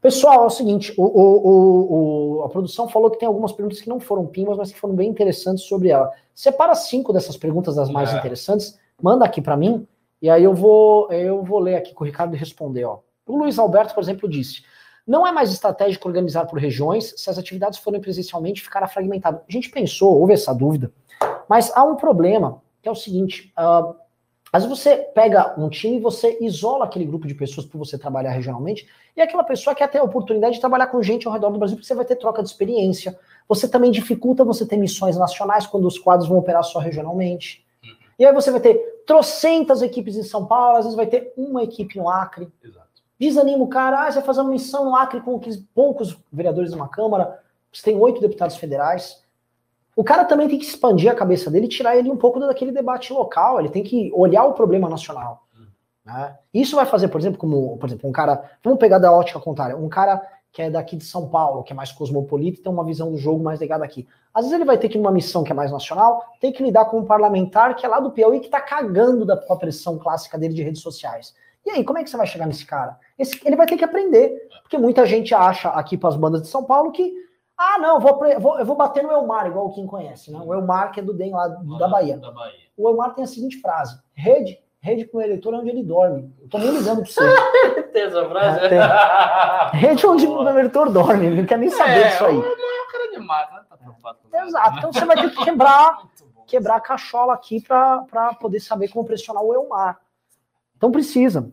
Pessoal, 0.01 0.45
é 0.45 0.47
o 0.47 0.51
seguinte, 0.51 0.95
o, 0.97 1.03
o, 1.03 2.39
o, 2.39 2.45
a 2.45 2.49
produção 2.49 2.89
falou 2.89 3.11
que 3.11 3.19
tem 3.19 3.27
algumas 3.27 3.53
perguntas 3.53 3.81
que 3.81 3.89
não 3.89 3.99
foram 3.99 4.27
pimas, 4.27 4.57
mas 4.57 4.71
que 4.71 4.79
foram 4.79 4.95
bem 4.95 5.09
interessantes 5.09 5.65
sobre 5.65 5.89
ela. 5.89 6.13
Separa 6.35 6.75
cinco 6.75 7.13
dessas 7.13 7.37
perguntas 7.37 7.75
das 7.75 7.91
mais 7.91 8.13
é. 8.13 8.19
interessantes, 8.19 8.79
manda 9.03 9.25
aqui 9.25 9.41
para 9.41 9.57
mim, 9.57 9.87
e 10.21 10.31
aí 10.31 10.45
eu 10.45 10.55
vou, 10.55 11.11
eu 11.11 11.43
vou 11.43 11.59
ler 11.59 11.77
aqui 11.77 11.93
com 11.93 12.05
o 12.05 12.07
Ricardo 12.07 12.35
e 12.35 12.39
responder. 12.39 12.85
Ó. 12.85 13.01
O 13.27 13.37
Luiz 13.37 13.59
Alberto, 13.59 13.95
por 13.95 14.03
exemplo, 14.03 14.29
disse: 14.29 14.63
não 15.07 15.27
é 15.27 15.33
mais 15.33 15.53
estratégico 15.53 16.09
organizar 16.09 16.47
por 16.47 16.59
regiões 16.59 17.15
se 17.17 17.31
as 17.31 17.39
atividades 17.39 17.79
forem 17.79 18.01
presencialmente 18.01 18.63
ficará 18.63 18.89
fragmentado. 18.89 19.41
A 19.49 19.53
gente 19.53 19.71
pensou, 19.71 20.19
houve 20.19 20.33
essa 20.33 20.53
dúvida, 20.53 20.93
mas 21.49 21.71
há 21.77 21.85
um 21.85 21.97
problema, 21.97 22.61
que 22.83 22.89
é 22.89 22.93
o 22.93 22.97
seguinte: 22.97 23.53
uh, 23.57 23.95
às 24.53 24.65
vezes 24.65 24.79
você 24.79 24.97
pega 24.97 25.55
um 25.59 25.69
time 25.69 25.97
e 25.97 26.01
você 26.01 26.39
isola 26.41 26.87
aquele 26.87 27.05
grupo 27.05 27.27
de 27.27 27.35
pessoas 27.35 27.67
para 27.67 27.79
você 27.79 27.99
trabalhar 27.99 28.31
regionalmente, 28.31 28.89
e 29.17 29.21
aquela 29.21 29.45
pessoa 29.45 29.75
quer 29.75 29.89
ter 29.89 29.99
a 29.99 30.03
oportunidade 30.03 30.55
de 30.55 30.61
trabalhar 30.61 30.89
com 30.89 31.03
gente 31.03 31.27
ao 31.27 31.33
redor 31.33 31.51
do 31.51 31.59
Brasil, 31.59 31.77
porque 31.77 31.87
você 31.87 31.95
vai 31.95 32.05
ter 32.05 32.17
troca 32.17 32.43
de 32.43 32.49
experiência. 32.49 33.19
Você 33.49 33.69
também 33.69 33.91
dificulta 33.91 34.45
você 34.45 34.67
ter 34.67 34.77
missões 34.77 35.17
nacionais 35.17 35.67
quando 35.67 35.87
os 35.87 35.99
quadros 35.99 36.29
vão 36.29 36.39
operar 36.39 36.65
só 36.65 36.79
regionalmente. 36.79 37.65
E 38.19 38.25
aí 38.25 38.33
você 38.33 38.51
vai 38.51 38.61
ter 38.61 38.75
trocentas 39.07 39.83
equipes 39.83 40.17
em 40.17 40.23
São 40.23 40.47
Paulo, 40.47 40.79
às 40.79 40.85
vezes 40.85 40.97
vai 40.97 41.07
ter 41.07 41.33
uma 41.37 41.63
equipe 41.63 41.97
no 41.97 42.09
Acre. 42.09 42.49
Exato. 42.63 42.86
Desanima 43.19 43.65
o 43.65 43.69
cara, 43.69 44.03
ah, 44.03 44.11
você 44.11 44.19
vai 44.19 44.27
fazer 44.27 44.41
uma 44.43 44.51
missão 44.51 44.85
no 44.85 44.97
Acre 44.97 45.21
com 45.21 45.41
poucos 45.75 46.19
vereadores 46.33 46.71
de 46.71 46.77
uma 46.77 46.89
Câmara, 46.89 47.41
você 47.73 47.83
tem 47.83 47.97
oito 47.97 48.21
deputados 48.21 48.57
federais. 48.57 49.23
O 49.95 50.05
cara 50.05 50.25
também 50.25 50.49
tem 50.49 50.59
que 50.59 50.67
expandir 50.67 51.11
a 51.11 51.15
cabeça 51.15 51.51
dele 51.51 51.67
e 51.67 51.71
tirar 51.71 51.97
ele 51.97 52.11
um 52.11 52.17
pouco 52.17 52.39
daquele 52.39 52.73
debate 52.73 53.13
local, 53.13 53.59
ele 53.59 53.71
tem 53.71 53.83
que 53.83 54.11
olhar 54.15 54.45
o 54.45 54.53
problema 54.53 54.89
nacional. 54.89 55.47
Né? 56.05 56.37
Isso 56.55 56.77
vai 56.77 56.87
fazer, 56.87 57.09
por 57.09 57.21
exemplo, 57.21 57.39
como, 57.39 57.77
por 57.79 57.89
exemplo, 57.89 58.09
um 58.09 58.13
cara, 58.13 58.51
vamos 58.63 58.79
pegar 58.79 58.99
da 58.99 59.11
ótica 59.11 59.41
contrária, 59.41 59.77
um 59.77 59.89
cara 59.89 60.23
que 60.53 60.63
é 60.63 60.71
daqui 60.71 60.97
de 60.97 61.05
São 61.05 61.29
Paulo, 61.29 61.63
que 61.63 61.73
é 61.73 61.77
mais 61.77 61.93
cosmopolita, 61.93 62.63
tem 62.63 62.73
uma 62.73 62.85
visão 62.85 63.11
do 63.11 63.19
jogo 63.19 63.43
mais 63.43 63.61
ligada 63.61 63.85
aqui. 63.85 64.07
Às 64.33 64.45
vezes 64.45 64.55
ele 64.55 64.65
vai 64.65 64.79
ter 64.79 64.89
que 64.89 64.97
ir 64.97 65.01
numa 65.01 65.11
missão 65.11 65.43
que 65.43 65.53
é 65.53 65.55
mais 65.55 65.71
nacional, 65.71 66.25
tem 66.41 66.53
que 66.53 66.63
lidar 66.63 66.87
com 66.87 67.01
um 67.01 67.05
parlamentar 67.05 67.75
que 67.77 67.85
é 67.85 67.89
lá 67.89 68.01
do 68.01 68.11
Piauí 68.11 68.41
que 68.41 68.49
tá 68.49 68.61
cagando 68.61 69.27
da, 69.27 69.37
com 69.37 69.53
a 69.53 69.57
pressão 69.57 69.99
clássica 69.99 70.39
dele 70.39 70.55
de 70.55 70.63
redes 70.63 70.81
sociais. 70.81 71.35
E 71.67 71.71
aí, 71.71 71.85
como 71.85 71.99
é 71.99 72.05
que 72.05 72.09
você 72.09 72.17
vai 72.17 72.29
chegar 72.29 72.47
nesse 72.47 72.65
cara? 72.65 72.97
Esse, 73.19 73.41
ele 73.45 73.57
vai 73.57 73.67
ter 73.67 73.77
que 73.77 73.85
aprender. 73.85 74.49
Porque 74.63 74.79
muita 74.79 75.05
gente 75.05 75.35
acha 75.35 75.69
aqui 75.71 75.99
para 75.99 76.11
as 76.11 76.17
bandas 76.17 76.43
de 76.43 76.49
São 76.49 76.63
Paulo 76.63 76.93
que, 76.93 77.13
ah, 77.59 77.77
não, 77.79 77.99
vou, 77.99 78.21
vou, 78.39 78.59
eu 78.61 78.65
vou 78.65 78.77
bater 78.77 79.03
no 79.03 79.11
Elmar, 79.11 79.49
igual 79.49 79.73
quem 79.73 79.85
conhece, 79.85 80.31
né? 80.31 80.41
O 80.45 80.55
Elmar, 80.55 80.93
que 80.93 81.01
é 81.01 81.03
do 81.03 81.13
DEM 81.13 81.33
lá 81.33 81.49
da 81.49 81.89
Bahia. 81.89 82.19
da 82.19 82.31
Bahia. 82.31 82.55
O 82.77 82.89
Elmar 82.89 83.15
tem 83.15 83.25
a 83.25 83.27
seguinte 83.27 83.61
frase: 83.61 83.99
rede, 84.15 84.61
rede 84.79 85.07
com 85.07 85.19
o 85.19 85.21
eleitor 85.21 85.55
é 85.55 85.57
onde 85.57 85.71
ele 85.71 85.83
dorme. 85.83 86.33
Eu 86.41 86.49
tô 86.49 86.59
nem 86.59 86.71
ligando 86.71 87.03
para 87.03 87.11
você. 87.11 87.83
tem 87.93 88.03
essa 88.03 88.29
frase? 88.29 88.61
É, 88.61 88.69
tem. 88.69 89.81
Rede 89.81 90.07
onde 90.07 90.25
o 90.25 90.49
eleitor 90.49 90.89
dorme, 90.91 91.27
ele 91.27 91.41
não 91.41 91.47
quer 91.47 91.59
nem 91.59 91.71
saber 91.71 91.99
é, 91.99 92.09
disso 92.09 92.27
aí. 92.27 92.37
O 92.37 92.45
Elmar 92.45 92.53
é 92.53 92.83
um 92.83 92.93
cara 92.93 93.11
de 93.11 93.19
mata, 93.19 93.55
né? 93.57 93.63
Tá 93.69 93.77
preocupado 93.77 94.19
com 94.23 94.37
Exato, 94.37 94.79
então 94.79 94.93
você 94.93 95.05
vai 95.05 95.17
ter 95.17 95.31
que 95.31 95.45
quebrar, 95.45 95.99
quebrar 96.47 96.77
a 96.77 96.81
cachola 96.81 97.35
aqui 97.35 97.61
para 97.61 98.35
poder 98.41 98.61
saber 98.61 98.89
como 98.89 99.05
pressionar 99.05 99.43
o 99.43 99.53
Elmar. 99.53 99.99
Então 100.77 100.91
precisa. 100.91 101.51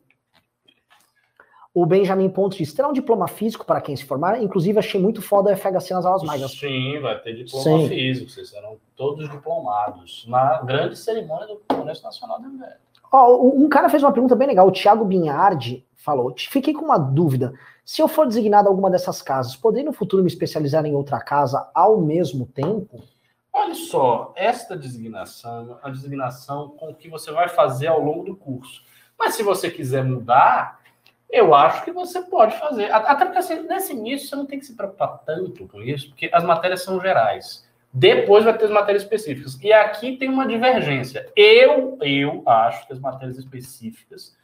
O 1.74 1.86
Benjamin 1.86 2.30
Pontes 2.30 2.58
diz: 2.58 2.74
terá 2.74 2.88
um 2.88 2.94
diploma 2.94 3.28
físico 3.28 3.66
para 3.66 3.82
quem 3.82 3.96
se 3.96 4.06
formar? 4.06 4.42
Inclusive, 4.42 4.78
achei 4.78 5.02
muito 5.02 5.22
foda 5.22 5.52
o 5.52 5.58
FHC 5.58 5.94
nas 5.94 6.06
aulas 6.06 6.24
mágicas. 6.24 6.52
Sim, 6.52 7.00
vai 7.00 7.20
ter 7.20 7.34
diploma 7.34 7.64
Sim. 7.64 7.88
físico, 7.88 8.30
vocês 8.30 8.50
serão 8.50 8.78
todos 8.96 9.28
diplomados 9.30 10.26
na 10.28 10.62
grande 10.62 10.96
cerimônia 10.96 11.48
do 11.48 11.62
Congresso 11.68 12.04
Nacional 12.04 12.40
do 12.40 12.50
MBL. 12.50 12.84
Oh, 13.12 13.52
um 13.56 13.70
cara 13.70 13.90
fez 13.90 14.04
uma 14.04 14.12
pergunta 14.12 14.36
bem 14.36 14.48
legal, 14.48 14.68
o 14.68 14.72
Thiago 14.72 15.04
Binhardi 15.04 15.86
falou: 15.96 16.34
fiquei 16.38 16.74
com 16.74 16.86
uma 16.86 16.98
dúvida. 16.98 17.54
Se 17.84 18.02
eu 18.02 18.08
for 18.08 18.28
designado 18.28 18.68
a 18.68 18.72
alguma 18.72 18.90
dessas 18.90 19.22
casas, 19.22 19.56
poderia 19.56 19.86
no 19.86 19.94
futuro 19.94 20.24
me 20.24 20.30
especializar 20.30 20.86
em 20.86 20.96
outra 20.96 21.20
casa 21.20 21.70
ao 21.74 22.00
mesmo 22.00 22.46
tempo? 22.46 23.02
Olha 23.52 23.76
só, 23.76 24.34
esta 24.36 24.76
designação 24.76 25.80
é 25.84 25.88
a 25.88 25.90
designação 25.90 26.70
com 26.70 26.90
o 26.90 26.96
que 26.96 27.10
você 27.10 27.32
vai 27.32 27.50
fazer 27.50 27.88
ao 27.88 28.02
longo 28.02 28.24
do 28.24 28.36
curso. 28.36 28.82
Mas 29.18 29.36
se 29.36 29.44
você 29.44 29.70
quiser 29.70 30.04
mudar, 30.04 30.80
eu 31.30 31.56
acho 31.56 31.84
que 31.84 31.92
você 31.92 32.22
pode 32.22 32.58
fazer. 32.60 32.92
Até 32.92 33.26
porque 33.26 33.40
assim, 33.40 33.62
nesse 33.64 33.94
início 33.94 34.28
você 34.28 34.36
não 34.36 34.46
tem 34.46 34.60
que 34.60 34.66
se 34.66 34.76
preocupar 34.76 35.20
tanto 35.26 35.68
com 35.68 35.82
isso, 35.82 36.10
porque 36.10 36.30
as 36.32 36.44
matérias 36.44 36.84
são 36.84 37.02
gerais. 37.02 37.68
Depois 37.92 38.44
vai 38.44 38.58
ter 38.58 38.66
as 38.66 38.72
matérias 38.72 39.04
específicas. 39.04 39.60
E 39.62 39.72
aqui 39.72 40.18
tem 40.18 40.30
uma 40.30 40.48
divergência. 40.48 41.32
Eu, 41.36 41.98
eu 42.02 42.44
acho 42.48 42.88
que 42.88 42.94
as 42.94 43.00
matérias 43.00 43.38
específicas 43.38 44.36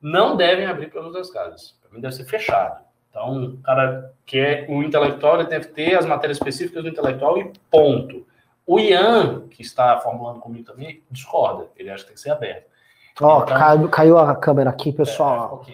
não 0.00 0.36
devem 0.36 0.66
abrir 0.66 0.90
pelas 0.90 1.12
duas 1.12 1.30
casas. 1.30 1.74
Para 1.80 1.90
mim 1.90 2.00
deve 2.00 2.14
ser 2.14 2.24
fechado. 2.24 2.84
Então, 3.08 3.44
o 3.44 3.58
cara 3.58 4.12
que 4.24 4.38
é 4.38 4.66
o 4.68 4.82
intelectual, 4.82 5.38
ele 5.40 5.48
deve 5.48 5.66
ter 5.66 5.96
as 5.96 6.06
matérias 6.06 6.38
específicas 6.38 6.82
do 6.82 6.88
intelectual 6.88 7.38
e 7.38 7.52
ponto. 7.70 8.26
O 8.66 8.80
Ian, 8.80 9.48
que 9.48 9.60
está 9.60 9.98
formulando 10.00 10.40
comigo 10.40 10.64
também, 10.64 11.02
discorda. 11.10 11.68
Ele 11.76 11.90
acha 11.90 12.04
que 12.04 12.08
tem 12.08 12.14
que 12.14 12.20
ser 12.20 12.30
aberto. 12.30 12.71
Ó, 13.20 13.40
oh, 13.40 13.42
então, 13.42 13.56
caiu, 13.56 13.88
caiu, 13.88 14.18
a 14.18 14.34
câmera 14.34 14.70
aqui, 14.70 14.92
pessoal. 14.92 15.64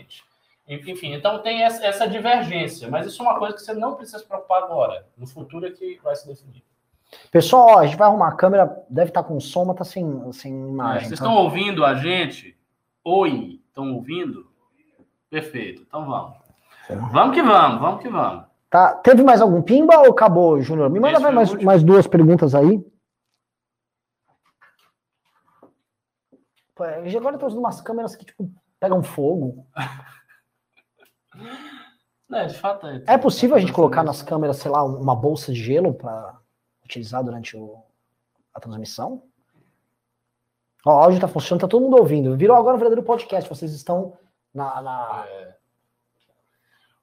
É, 0.66 0.74
enfim, 0.74 1.14
então 1.14 1.38
tem 1.38 1.62
essa, 1.62 1.84
essa, 1.84 2.06
divergência, 2.08 2.88
mas 2.88 3.06
isso 3.06 3.22
é 3.22 3.26
uma 3.26 3.38
coisa 3.38 3.54
que 3.54 3.62
você 3.62 3.72
não 3.72 3.94
precisa 3.94 4.18
se 4.18 4.26
preocupar 4.26 4.62
agora. 4.64 5.06
No 5.16 5.26
futuro 5.26 5.66
é 5.66 5.70
que 5.70 5.98
vai 6.02 6.14
se 6.16 6.26
definir. 6.26 6.62
Pessoal, 7.30 7.68
ó, 7.68 7.78
a 7.78 7.86
gente 7.86 7.96
vai 7.96 8.08
arrumar 8.08 8.28
a 8.28 8.36
câmera, 8.36 8.84
deve 8.90 9.10
estar 9.10 9.22
com 9.22 9.40
som, 9.40 9.64
mas 9.64 9.76
tá 9.76 9.84
sem, 9.84 10.32
sem 10.32 10.52
imagem. 10.52 10.96
É, 10.96 11.08
vocês 11.08 11.20
então... 11.20 11.30
estão 11.30 11.44
ouvindo 11.44 11.84
a 11.84 11.94
gente? 11.94 12.56
Oi, 13.04 13.60
estão 13.68 13.94
ouvindo? 13.94 14.46
Perfeito, 15.30 15.82
então 15.86 16.04
vamos. 16.04 16.36
Vamos 17.12 17.34
que 17.34 17.42
vamos, 17.42 17.80
vamos 17.80 18.02
que 18.02 18.08
vamos. 18.08 18.44
Tá. 18.70 18.94
Teve 18.96 19.22
mais 19.22 19.40
algum 19.40 19.62
pimba 19.62 19.98
ou 20.00 20.10
acabou, 20.10 20.60
Júnior? 20.60 20.90
Me 20.90 21.00
manda 21.00 21.18
mais, 21.18 21.52
mais 21.62 21.82
duas 21.82 22.06
perguntas 22.06 22.54
aí. 22.54 22.82
Agora 26.84 27.36
eu 27.36 27.38
tô 27.38 27.46
usando 27.46 27.58
umas 27.58 27.80
câmeras 27.80 28.14
que, 28.16 28.24
tipo, 28.24 28.50
pegam 28.78 29.02
fogo. 29.02 29.66
É, 32.30 32.44
de 32.44 32.54
fato 32.54 32.86
é. 32.86 33.02
É 33.06 33.18
possível 33.18 33.56
a 33.56 33.58
gente 33.58 33.72
colocar 33.72 34.02
nas 34.02 34.22
câmeras, 34.22 34.58
sei 34.58 34.70
lá, 34.70 34.84
uma 34.84 35.16
bolsa 35.16 35.52
de 35.52 35.62
gelo 35.62 35.94
para 35.94 36.38
utilizar 36.84 37.24
durante 37.24 37.56
o, 37.56 37.82
a 38.54 38.60
transmissão? 38.60 39.22
Ó, 40.84 40.94
o 40.94 40.98
áudio 40.98 41.20
tá 41.20 41.28
funcionando, 41.28 41.62
tá 41.62 41.68
todo 41.68 41.82
mundo 41.82 41.96
ouvindo. 41.96 42.36
Virou 42.36 42.56
agora 42.56 42.76
um 42.76 42.78
verdadeiro 42.78 43.06
podcast. 43.06 43.48
Vocês 43.48 43.72
estão 43.72 44.16
na. 44.52 44.80
na... 44.82 45.24
É. 45.28 45.56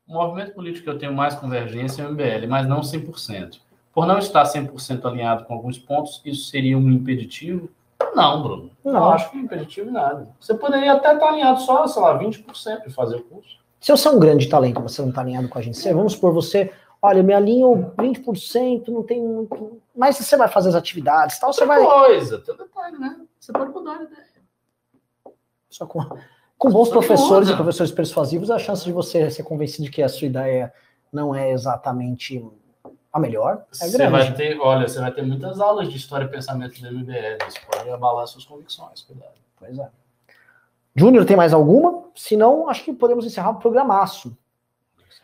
O 0.08 0.14
movimento 0.14 0.54
político 0.54 0.84
que 0.84 0.90
eu 0.90 1.00
tenho 1.00 1.14
mais 1.14 1.34
convergência 1.34 2.04
é 2.04 2.08
o 2.08 2.12
MBL, 2.12 2.48
mas 2.48 2.68
não 2.68 2.82
100%. 2.82 3.60
Por 3.92 4.06
não 4.06 4.20
estar 4.20 4.44
100% 4.44 5.06
alinhado 5.06 5.46
com 5.46 5.54
alguns 5.54 5.80
pontos, 5.80 6.22
isso 6.24 6.50
seria 6.50 6.78
um 6.78 6.92
impeditivo? 6.92 7.70
Não, 8.14 8.44
Bruno. 8.44 8.72
Não, 8.84 8.94
não 8.94 9.10
acho 9.10 9.32
que 9.32 9.38
é 9.38 9.42
impeditivo 9.42 9.92
nada. 9.92 10.28
Você 10.40 10.54
poderia 10.54 10.94
até 10.94 11.14
estar 11.14 11.28
alinhado 11.28 11.62
só, 11.62 11.88
sei 11.88 12.02
lá, 12.02 12.18
20% 12.18 12.88
de 12.88 12.94
fazer 12.94 13.18
o 13.18 13.24
curso. 13.24 13.58
Se 13.80 13.92
você 13.92 14.08
é 14.08 14.12
um 14.12 14.20
grande 14.20 14.50
talento, 14.50 14.82
você 14.82 15.02
não 15.02 15.10
está 15.10 15.22
alinhado 15.22 15.50
com 15.50 15.60
a 15.60 15.62
gente, 15.62 15.94
vamos 15.94 16.14
supor, 16.14 16.34
você, 16.34 16.74
olha, 17.02 17.22
me 17.22 17.34
alinho 17.34 17.94
20%, 17.98 18.88
não 18.88 19.04
tem 19.04 19.22
muito. 19.22 19.80
Mas 19.96 20.18
você 20.18 20.36
vai 20.36 20.48
fazer 20.48 20.70
as 20.70 20.76
atividades 20.76 21.40
tal, 21.40 21.54
você 21.54 21.66
vai. 21.66 21.84
coisa, 21.84 22.40
tem 22.40 22.56
detalhe, 22.56 22.98
né? 22.98 23.20
Você 23.40 23.52
pode 23.52 23.72
mudar 23.72 24.00
a 24.00 24.04
ideia. 24.04 24.26
Só 25.70 25.86
com. 25.86 26.00
Com 26.58 26.72
bons 26.72 26.88
professores 26.88 27.50
e 27.50 27.54
professores 27.54 27.92
persuasivos, 27.92 28.50
a 28.50 28.58
chance 28.58 28.86
de 28.86 28.92
você 28.94 29.30
ser 29.30 29.44
convencido 29.44 29.84
de 29.84 29.92
que 29.92 30.02
a 30.02 30.08
sua 30.08 30.26
ideia 30.26 30.74
não 31.12 31.36
é 31.36 31.52
exatamente 31.52 32.42
a 33.16 33.20
melhor 33.20 33.66
é 33.72 33.88
você 33.88 34.10
vai 34.10 34.34
ter, 34.34 34.60
olha, 34.60 34.90
você 34.90 35.00
vai 35.00 35.10
ter 35.10 35.22
muitas 35.24 35.62
aulas 35.62 35.88
de 35.88 35.96
história 35.96 36.26
e 36.26 36.28
pensamento 36.28 36.82
do 36.82 36.92
MBL, 36.92 37.48
isso 37.48 37.62
pode 37.66 37.90
abalar 37.90 38.28
suas 38.28 38.44
convicções, 38.44 39.04
cuidado. 39.04 39.36
Pois 39.58 39.80
é. 39.80 39.90
Júnior, 40.94 41.26
tem 41.26 41.38
mais 41.38 41.54
alguma? 41.54 42.10
Se 42.14 42.36
não, 42.36 42.68
acho 42.70 42.84
que 42.84 42.92
podemos 42.92 43.26
encerrar 43.26 43.52
o 43.52 43.60
programaço. 43.60 44.38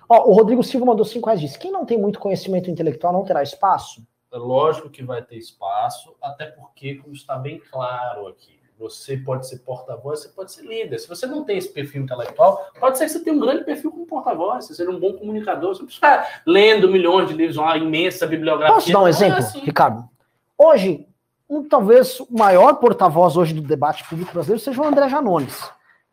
Ó, 0.08 0.30
o 0.30 0.34
Rodrigo 0.34 0.64
Silva 0.64 0.86
mandou 0.86 1.04
cinco 1.04 1.26
reais 1.26 1.42
disse: 1.42 1.60
quem 1.60 1.70
não 1.70 1.86
tem 1.86 1.98
muito 1.98 2.18
conhecimento 2.18 2.72
intelectual 2.72 3.12
não 3.12 3.26
terá 3.26 3.44
espaço? 3.44 4.02
É 4.32 4.38
lógico 4.38 4.90
que 4.90 5.04
vai 5.04 5.22
ter 5.22 5.36
espaço, 5.36 6.16
até 6.22 6.46
porque, 6.46 6.96
como 6.96 7.14
está 7.14 7.36
bem 7.36 7.60
claro 7.60 8.26
aqui, 8.28 8.58
você 8.82 9.16
pode 9.16 9.48
ser 9.48 9.60
porta-voz, 9.60 10.22
você 10.22 10.30
pode 10.30 10.52
ser 10.52 10.64
líder. 10.64 10.98
Se 10.98 11.08
você 11.08 11.28
não 11.28 11.44
tem 11.44 11.60
esse 11.60 11.70
perfil 11.70 12.02
intelectual, 12.02 12.66
pode 12.80 12.98
ser 12.98 13.06
que 13.06 13.12
você 13.12 13.20
tenha 13.24 13.36
um 13.36 13.40
grande 13.40 13.64
perfil 13.64 13.92
como 13.92 14.08
porta-voz, 14.08 14.66
você 14.66 14.74
seja 14.74 14.90
um 14.90 15.00
bom 15.00 15.14
comunicador, 15.14 15.76
você 15.76 15.84
precisa 15.84 16.08
ficar 16.08 16.42
lendo 16.48 16.90
milhões 16.90 17.30
de 17.30 17.36
livros, 17.36 17.58
uma 17.58 17.78
imensa 17.78 18.26
bibliografia. 18.26 18.74
Posso 18.74 18.92
dar 18.92 19.02
um 19.04 19.08
exemplo, 19.08 19.36
é 19.36 19.40
assim. 19.40 19.60
Ricardo? 19.60 20.10
Hoje, 20.58 21.08
um, 21.48 21.64
talvez 21.64 22.20
o 22.20 22.28
maior 22.32 22.74
porta-voz 22.76 23.38
hoje 23.38 23.54
do 23.54 23.62
debate 23.62 24.04
público 24.10 24.34
brasileiro 24.34 24.64
seja 24.64 24.82
o 24.82 24.86
André 24.86 25.08
Janones, 25.08 25.62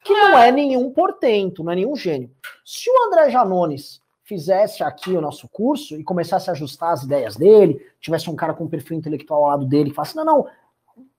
que 0.05 0.12
não 0.12 0.39
é 0.39 0.53
nenhum 0.53 0.90
portento, 0.90 1.65
não 1.65 1.73
é 1.73 1.77
nenhum 1.77 1.97
gênio. 1.97 2.31
Se 2.65 2.90
o 2.90 3.07
André 3.07 3.31
Janones 3.31 4.03
fizesse 4.24 4.82
aqui 4.82 5.12
o 5.12 5.23
nosso 5.23 5.49
curso 5.49 5.99
e 5.99 6.05
começasse 6.05 6.51
a 6.51 6.53
ajustar 6.53 6.93
as 6.93 7.03
ideias 7.03 7.35
dele, 7.35 7.81
tivesse 7.99 8.28
um 8.28 8.36
cara 8.36 8.53
com 8.53 8.65
um 8.65 8.69
perfil 8.69 8.99
intelectual 8.99 9.43
ao 9.43 9.51
lado 9.53 9.65
dele 9.65 9.89
que 9.89 9.97
falasse, 9.97 10.15
não, 10.15 10.24
não, 10.24 10.47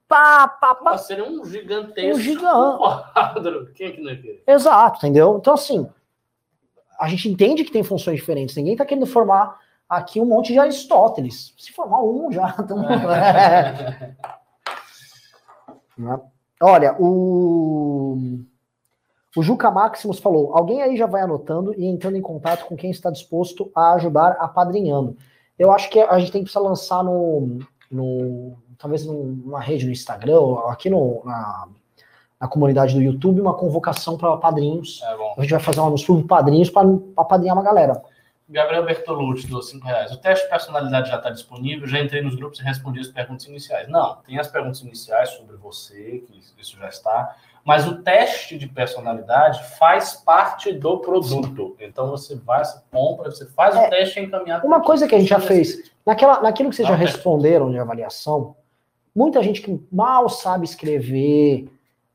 pá, 0.10 0.48
pá, 0.48 0.76
pá. 0.76 0.98
Seria 0.98 1.24
um 1.24 1.46
gigantesco 1.46 2.18
um 2.18 2.20
gigante. 2.20 2.78
quadro. 3.14 3.72
Quem 3.74 3.88
é 3.88 3.92
que 3.92 4.02
não 4.02 4.12
é? 4.12 4.20
Exato, 4.48 4.98
entendeu? 4.98 5.38
Então, 5.40 5.54
assim, 5.54 5.88
a 7.00 7.08
gente 7.08 7.30
entende 7.30 7.64
que 7.64 7.72
tem 7.72 7.84
funções 7.84 8.18
diferentes. 8.20 8.56
Ninguém 8.56 8.74
está 8.74 8.84
querendo 8.84 9.06
formar 9.06 9.60
aqui 9.88 10.20
um 10.20 10.26
monte 10.26 10.52
de 10.52 10.60
Aristóteles. 10.60 11.54
Se 11.58 11.72
formar 11.72 12.02
um 12.04 12.32
já. 12.32 12.56
Então... 12.60 12.84
É. 12.90 14.16
Olha, 16.62 16.96
o. 17.00 18.18
O 19.36 19.44
Juca 19.44 19.70
Maximus 19.70 20.20
falou: 20.20 20.58
alguém 20.58 20.82
aí 20.82 20.98
já 20.98 21.06
vai 21.06 21.22
anotando 21.22 21.74
e 21.78 21.86
entrando 21.86 22.18
em 22.18 22.22
contato 22.22 22.66
com 22.66 22.76
quem 22.76 22.90
está 22.90 23.12
disposto 23.12 23.72
a 23.76 23.94
ajudar 23.94 24.32
apadrinhando. 24.40 25.16
Eu 25.58 25.72
acho 25.72 25.90
que 25.90 26.00
a 26.00 26.18
gente 26.20 26.32
tem 26.32 26.42
que 26.42 26.46
precisar 26.46 26.62
lançar 26.62 27.04
no, 27.04 27.60
no 27.92 28.58
talvez 28.80 29.06
numa 29.06 29.60
rede 29.60 29.86
no 29.86 29.92
Instagram, 29.92 30.58
aqui 30.70 30.90
no, 30.90 31.22
na, 31.26 31.68
na 32.40 32.48
comunidade 32.48 32.96
do 32.96 33.02
YouTube, 33.02 33.42
uma 33.42 33.54
convocação 33.54 34.18
para 34.18 34.38
padrinhos. 34.38 35.02
É 35.04 35.14
a 35.38 35.42
gente 35.42 35.52
vai 35.52 35.60
fazer 35.60 35.82
um 35.82 35.88
anúncio 35.88 36.24
para 36.24 36.38
padrinhos 36.38 36.70
para 36.70 36.88
apadrinhar 37.18 37.56
uma 37.56 37.64
galera. 37.64 38.02
Gabriel 38.48 38.84
Bertolucci, 38.84 39.46
dos 39.46 39.70
5 39.70 39.86
reais. 39.86 40.12
O 40.12 40.18
teste 40.18 40.46
de 40.46 40.50
personalidade 40.50 41.10
já 41.10 41.18
está 41.18 41.30
disponível, 41.30 41.88
já 41.88 42.00
entrei 42.00 42.24
nos 42.24 42.36
grupos 42.36 42.60
e 42.60 42.64
respondi 42.64 43.00
as 43.00 43.08
perguntas 43.08 43.46
iniciais. 43.46 43.88
Não, 43.88 44.16
tem 44.26 44.40
as 44.40 44.48
perguntas 44.48 44.80
iniciais 44.82 45.30
sobre 45.32 45.56
você, 45.56 46.24
que 46.26 46.42
isso 46.60 46.76
já 46.80 46.90
está, 46.90 47.36
mas 47.64 47.88
o 47.88 48.02
teste 48.02 48.58
de 48.58 48.66
personalidade 48.68 49.64
faz 49.78 50.16
parte 50.16 50.74
do 50.74 50.98
produto. 50.98 51.76
Então 51.80 52.10
você 52.10 52.36
vai, 52.36 52.66
você 52.66 52.82
compra, 52.92 53.30
você 53.30 53.46
faz 53.46 53.76
é, 53.76 53.86
o 53.86 53.90
teste 53.92 54.20
encaminhado. 54.20 54.66
Uma 54.66 54.82
coisa 54.82 55.08
que 55.08 55.14
a 55.14 55.20
gente 55.20 55.30
já 55.30 55.40
fez, 55.40 55.92
naquela, 56.04 56.42
naquilo 56.42 56.72
que 56.72 56.76
vocês 56.76 56.88
já 56.88 56.96
responderam 56.96 57.70
de 57.70 57.78
avaliação, 57.78 58.56
muita 59.20 59.44
gente 59.44 59.62
que 59.62 59.78
mal 59.92 60.30
sabe 60.30 60.64
escrever, 60.64 61.68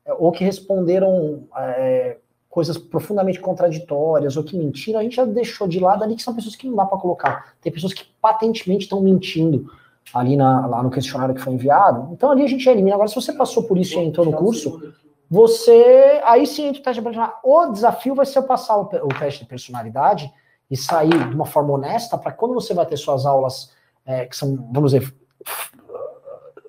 é, 0.03 0.13
ou 0.13 0.31
que 0.31 0.43
responderam 0.43 1.43
é, 1.55 2.17
coisas 2.49 2.79
profundamente 2.79 3.39
contraditórias, 3.39 4.35
ou 4.35 4.43
que 4.43 4.57
mentiram, 4.57 4.99
a 4.99 5.03
gente 5.03 5.15
já 5.15 5.23
deixou 5.23 5.67
de 5.67 5.79
lado 5.79 6.03
ali 6.03 6.15
que 6.15 6.23
são 6.23 6.33
pessoas 6.33 6.55
que 6.55 6.67
não 6.67 6.75
dá 6.75 6.85
para 6.85 6.97
colocar. 6.97 7.53
Tem 7.61 7.71
pessoas 7.71 7.93
que 7.93 8.05
patentemente 8.19 8.85
estão 8.85 9.01
mentindo 9.01 9.71
ali 10.11 10.35
na, 10.35 10.65
lá 10.65 10.81
no 10.81 10.89
questionário 10.89 11.35
que 11.35 11.41
foi 11.41 11.53
enviado. 11.53 12.09
Então 12.11 12.31
ali 12.31 12.43
a 12.43 12.47
gente 12.47 12.67
elimina. 12.67 12.95
Agora, 12.95 13.07
se 13.07 13.15
você 13.15 13.33
passou 13.33 13.63
por 13.63 13.77
isso 13.77 13.99
e 13.99 14.03
entrou 14.03 14.25
no 14.25 14.33
curso, 14.33 14.91
você. 15.29 16.21
Aí 16.23 16.47
sim 16.47 16.67
entra 16.67 16.81
o 16.81 16.83
teste 16.83 17.01
de 17.01 17.03
personalidade. 17.03 17.39
O 17.43 17.71
desafio 17.71 18.15
vai 18.15 18.25
ser 18.25 18.41
passar 18.43 18.77
o, 18.77 18.83
o 18.83 19.19
teste 19.19 19.41
de 19.41 19.45
personalidade 19.45 20.33
e 20.71 20.75
sair 20.75 21.29
de 21.29 21.35
uma 21.35 21.45
forma 21.45 21.73
honesta 21.73 22.17
para 22.17 22.31
quando 22.31 22.55
você 22.55 22.73
vai 22.73 22.85
ter 22.85 22.97
suas 22.97 23.27
aulas, 23.27 23.71
é, 24.05 24.25
que 24.25 24.35
são, 24.35 24.55
vamos 24.71 24.91
dizer, 24.91 25.13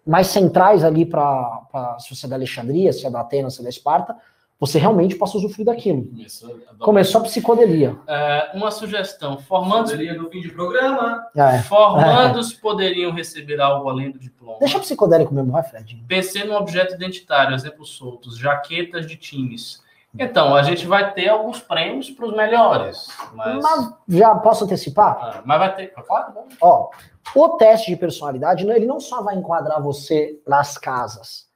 mais 0.06 0.28
centrais 0.28 0.84
ali 0.84 1.04
para 1.04 1.96
se 1.98 2.14
você 2.14 2.26
é 2.26 2.28
da 2.28 2.36
Alexandria, 2.36 2.92
se 2.92 3.06
é 3.06 3.10
da 3.10 3.20
Atenas, 3.20 3.54
se 3.54 3.60
é 3.60 3.64
da 3.64 3.70
Esparta, 3.70 4.16
você 4.58 4.78
realmente 4.78 5.14
possa 5.16 5.36
usufruir 5.36 5.66
daquilo. 5.66 6.06
Começou, 6.06 6.60
Começou 6.78 7.20
a 7.20 7.24
psicodelia. 7.24 7.96
É, 8.06 8.50
uma 8.54 8.70
sugestão: 8.70 9.38
formandos. 9.38 9.92
Psicodelia 9.92 10.20
no 10.20 10.30
fim 10.30 10.40
de 10.40 10.50
programa. 10.50 11.26
É. 11.36 11.58
Formandos 11.58 12.52
é. 12.52 12.60
poderiam 12.60 13.12
receber 13.12 13.60
algo 13.60 13.88
além 13.88 14.10
do 14.10 14.18
diploma. 14.18 14.58
Deixa 14.58 14.78
psicodélico 14.78 15.34
mesmo, 15.34 15.52
vai, 15.52 15.62
Fred. 15.62 16.02
PC 16.08 16.44
no 16.44 16.54
objeto 16.54 16.94
identitário, 16.94 17.54
exemplos 17.54 17.90
soltos, 17.90 18.38
jaquetas 18.38 19.06
de 19.06 19.16
times. 19.16 19.84
Então, 20.18 20.54
a 20.54 20.62
gente 20.62 20.86
vai 20.86 21.12
ter 21.12 21.28
alguns 21.28 21.60
prêmios 21.60 22.10
para 22.10 22.26
os 22.26 22.34
melhores. 22.34 23.08
Mas... 23.34 23.62
mas... 23.62 23.94
já 24.08 24.34
posso 24.36 24.64
antecipar? 24.64 25.18
Ah, 25.20 25.42
mas 25.44 25.58
vai 25.58 25.74
ter. 25.74 25.88
Claro, 25.88 26.34
Ó, 26.60 26.90
o 27.34 27.48
teste 27.50 27.90
de 27.90 27.96
personalidade, 27.96 28.68
ele 28.68 28.86
não 28.86 29.00
só 29.00 29.22
vai 29.22 29.36
enquadrar 29.36 29.82
você 29.82 30.40
nas 30.46 30.78
casas, 30.78 31.46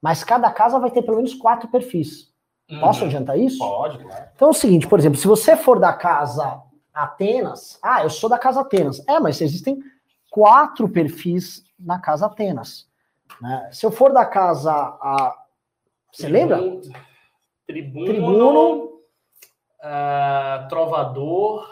mas 0.00 0.22
cada 0.22 0.50
casa 0.50 0.78
vai 0.78 0.90
ter 0.90 1.02
pelo 1.02 1.16
menos 1.16 1.34
quatro 1.34 1.68
perfis. 1.68 2.32
Posso 2.80 3.00
uhum. 3.00 3.06
adiantar 3.06 3.38
isso? 3.38 3.58
Pode, 3.58 3.98
claro. 3.98 4.24
Então 4.34 4.48
é 4.48 4.50
o 4.50 4.54
seguinte, 4.54 4.86
por 4.86 4.98
exemplo, 4.98 5.18
se 5.18 5.26
você 5.26 5.56
for 5.56 5.78
da 5.78 5.92
casa 5.92 6.62
Atenas, 6.92 7.78
ah, 7.82 8.02
eu 8.02 8.10
sou 8.10 8.30
da 8.30 8.38
casa 8.38 8.62
Atenas. 8.62 9.02
É, 9.06 9.18
mas 9.20 9.40
existem 9.40 9.82
quatro 10.30 10.88
perfis 10.88 11.62
na 11.78 11.98
casa 11.98 12.26
Atenas. 12.26 12.88
Né? 13.40 13.68
Se 13.72 13.84
eu 13.84 13.90
for 13.90 14.12
da 14.12 14.24
casa. 14.24 14.72
A... 14.72 15.36
Você 16.12 16.28
lembra? 16.28 16.60
Tribuno, 17.66 18.04
Tribuno 18.06 18.84
uh, 19.80 20.68
Trovador. 20.68 21.66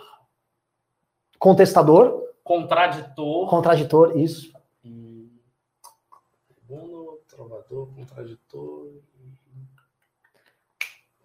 Contestador. 1.39 2.23
Contraditor. 2.43 3.49
Contraditor, 3.49 4.17
isso. 4.17 4.53
Tribuno, 6.49 7.19
Trovador, 7.29 7.89
Contraditor. 7.95 8.89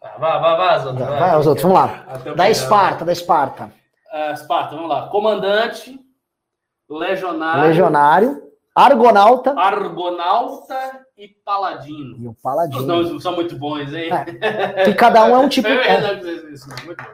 Ah, 0.01 0.17
Vai, 0.19 0.39
vai, 0.39 0.57
vai, 0.57 0.79
vai, 0.79 0.93
vai, 0.93 1.19
vai 1.19 1.39
os 1.39 1.47
outros, 1.47 1.63
vamos 1.63 1.79
lá. 1.79 2.33
Da 2.35 2.49
Esparta, 2.49 3.03
da 3.03 3.11
Esparta. 3.11 3.73
Uh, 4.13 4.33
Esparta, 4.33 4.75
vamos 4.75 4.89
lá. 4.89 5.09
Comandante, 5.09 5.99
legionário. 6.89 7.63
Legionário, 7.63 8.46
argonauta. 8.85 9.51
Argonauta 9.57 11.05
e 11.17 11.27
paladino. 11.27 12.17
E 12.17 12.27
o 12.27 12.33
paladino. 12.33 12.79
Os 12.79 12.85
nomes 12.87 13.23
são 13.23 13.35
muito 13.35 13.57
bons, 13.57 13.93
hein? 13.93 14.09
É. 14.41 14.85
Que 14.85 14.93
cada 14.93 15.25
um 15.25 15.35
é 15.35 15.37
um 15.39 15.49
tipo. 15.49 15.67
É 15.67 15.75
verdade, 15.75 16.53
isso, 16.53 16.67
muito 16.85 17.03
bom. 17.03 17.09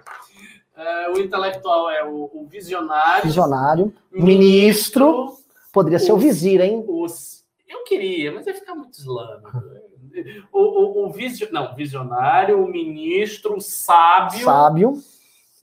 Uh, 0.76 1.16
o 1.16 1.20
intelectual 1.20 1.90
é 1.90 2.04
o, 2.04 2.32
o 2.34 2.48
visionário. 2.50 3.24
Visionário. 3.26 3.94
Ministro. 4.12 5.06
ministro 5.06 5.44
Poderia 5.74 5.98
ser 5.98 6.12
o 6.12 6.18
vizir, 6.18 6.62
hein? 6.62 6.86
Os, 6.88 7.44
eu 7.68 7.84
queria, 7.84 8.32
mas 8.32 8.46
ia 8.46 8.54
ficar 8.54 8.76
muito 8.76 8.94
islâmico. 8.94 9.64
O, 10.52 10.60
o, 10.60 11.08
o 11.08 11.14
não, 11.52 11.76
visionário, 11.76 12.64
o 12.64 12.68
ministro, 12.68 13.56
o 13.56 13.60
sábio. 13.60 14.46
Sábio. 14.46 14.94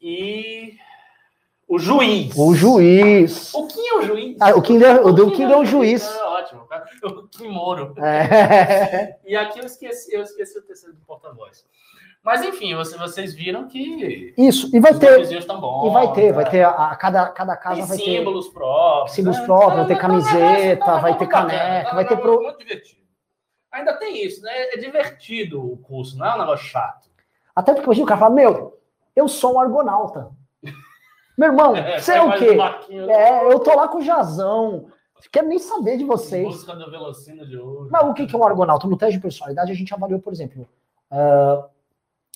E 0.03 0.77
o 1.71 1.79
juiz. 1.79 2.37
O 2.37 2.53
juiz. 2.53 3.55
O 3.55 3.67
Kim 3.69 3.87
é 3.87 3.95
o 3.95 4.03
juiz. 4.03 4.37
Ah, 4.41 4.51
o 4.57 4.61
Kim, 4.61 4.83
é, 4.83 5.01
o, 5.01 5.09
o 5.11 5.31
Kim 5.31 5.45
é 5.45 5.57
o 5.57 5.65
juiz. 5.65 6.05
É 6.05 6.25
ótimo. 6.25 6.69
O 7.05 7.29
Kim 7.29 7.49
Moro. 7.49 7.95
É. 7.99 9.17
E 9.25 9.37
aqui 9.37 9.61
eu 9.61 9.65
esqueci, 9.65 10.13
eu 10.13 10.23
esqueci 10.23 10.59
o 10.59 10.63
terceiro 10.63 10.97
do 10.97 11.01
porta-voz. 11.05 11.65
Mas 12.25 12.43
enfim, 12.43 12.75
vocês 12.75 13.33
viram 13.35 13.69
que 13.69 14.35
isso 14.37 14.69
e 14.75 14.81
vai 14.81 14.93
ter 14.99 15.17
bons, 15.47 15.87
e 15.87 15.91
vai 15.91 16.13
ter, 16.13 16.27
né? 16.27 16.33
vai 16.33 16.51
ter 16.51 16.63
a, 16.65 16.91
a, 16.91 16.97
cada 16.97 17.29
cada 17.29 17.57
casa 17.57 17.87
vai 17.87 17.97
ter 17.97 18.05
símbolos 18.05 18.49
próprios, 18.49 19.15
símbolos 19.15 19.39
né? 19.39 19.47
próprios, 19.47 19.77
vai 19.77 19.87
ter 19.87 19.99
camiseta, 19.99 20.99
vai 20.99 21.17
ter 21.17 21.27
caneca, 21.29 21.95
vai 21.95 22.07
ter 22.07 22.17
pro... 22.19 22.43
muito 22.43 22.59
divertido. 22.59 23.01
Ainda 23.73 23.95
tem 23.95 24.23
isso, 24.23 24.43
né? 24.43 24.53
É 24.75 24.77
divertido 24.77 25.65
o 25.65 25.79
curso, 25.79 26.19
não 26.19 26.27
é 26.27 26.35
um 26.35 26.39
negócio 26.41 26.67
chato. 26.67 27.09
Até 27.55 27.73
porque 27.73 27.89
hoje 27.89 28.03
o 28.03 28.07
cara 28.07 28.21
fala, 28.21 28.35
meu, 28.35 28.79
eu 29.17 29.29
sou 29.29 29.55
um 29.55 29.61
argonauta. 29.61 30.31
Meu 31.41 31.49
irmão, 31.49 31.75
é, 31.75 31.97
você 31.99 32.12
é 32.12 32.23
o 32.23 32.33
quê? 32.37 32.59
É, 33.09 33.51
eu 33.51 33.59
tô 33.61 33.75
lá 33.75 33.89
com 33.89 33.97
o 33.97 34.03
Jazão. 34.03 34.89
Quero 35.33 35.49
nem 35.49 35.59
saber 35.59 35.97
de 35.97 36.05
vocês. 36.05 36.47
Busca 36.47 36.77
da 36.77 36.87
velocina 36.87 37.47
de 37.47 37.57
ouro. 37.57 37.89
Mas 37.91 38.07
o 38.07 38.12
que 38.12 38.29
é 38.35 38.39
um 38.39 38.45
argonauta? 38.45 38.87
No 38.87 38.97
teste 38.97 39.17
de 39.17 39.23
personalidade, 39.23 39.73
a 39.73 39.75
gente 39.75 39.93
avaliou, 39.95 40.21
por 40.21 40.35
exemplo, 40.35 40.69
uh, 41.11 41.65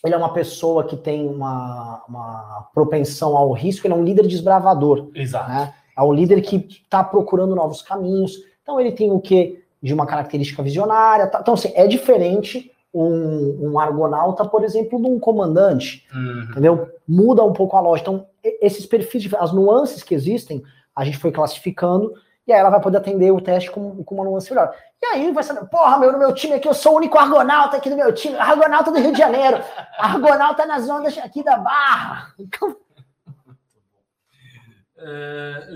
ele 0.02 0.14
é 0.14 0.16
uma 0.16 0.32
pessoa 0.32 0.84
que 0.84 0.96
tem 0.96 1.26
uma, 1.26 2.02
uma 2.08 2.68
propensão 2.72 3.36
ao 3.36 3.52
risco, 3.52 3.86
ele 3.86 3.92
é 3.92 3.96
um 3.96 4.04
líder 4.04 4.26
desbravador. 4.26 5.10
Exato. 5.14 5.50
Né? 5.50 5.74
É 5.96 6.02
um 6.02 6.12
líder 6.12 6.40
que 6.40 6.56
está 6.56 7.04
procurando 7.04 7.54
novos 7.54 7.82
caminhos. 7.82 8.38
Então 8.62 8.80
ele 8.80 8.92
tem 8.92 9.10
o 9.10 9.20
quê? 9.20 9.62
De 9.82 9.92
uma 9.92 10.06
característica 10.06 10.62
visionária. 10.62 11.26
Tá? 11.26 11.40
Então, 11.40 11.54
assim, 11.54 11.72
é 11.74 11.86
diferente 11.86 12.73
um, 12.94 13.70
um, 13.70 13.78
argonauta, 13.78 14.44
por 14.44 14.62
exemplo, 14.62 15.00
de 15.00 15.06
um 15.06 15.18
comandante. 15.18 16.06
Uhum. 16.14 16.46
Entendeu? 16.50 16.88
Muda 17.06 17.42
um 17.42 17.52
pouco 17.52 17.76
a 17.76 17.80
lógica. 17.80 18.10
Então, 18.10 18.26
esses 18.42 18.86
perfis, 18.86 19.32
as 19.34 19.52
nuances 19.52 20.02
que 20.02 20.14
existem, 20.14 20.62
a 20.94 21.04
gente 21.04 21.18
foi 21.18 21.32
classificando 21.32 22.14
e 22.46 22.52
aí 22.52 22.60
ela 22.60 22.70
vai 22.70 22.80
poder 22.80 22.98
atender 22.98 23.30
o 23.32 23.40
teste 23.40 23.70
com, 23.70 24.04
com 24.04 24.14
uma 24.14 24.24
nuance 24.24 24.50
melhor. 24.50 24.74
E 25.02 25.06
aí 25.06 25.32
vai 25.32 25.42
saber, 25.42 25.66
porra, 25.68 25.98
meu, 25.98 26.12
no 26.12 26.18
meu 26.18 26.32
time 26.32 26.54
aqui, 26.54 26.68
eu 26.68 26.74
sou 26.74 26.92
o 26.92 26.96
único 26.96 27.18
argonauta 27.18 27.76
aqui 27.76 27.90
do 27.90 27.96
meu 27.96 28.12
time, 28.12 28.36
argonauta 28.36 28.90
do 28.90 28.98
Rio 28.98 29.12
de 29.12 29.18
Janeiro, 29.18 29.58
argonauta 29.98 30.66
nas 30.66 30.88
ondas 30.88 31.16
aqui 31.18 31.42
da 31.42 31.56
Barra. 31.56 32.32
Então... 32.38 32.76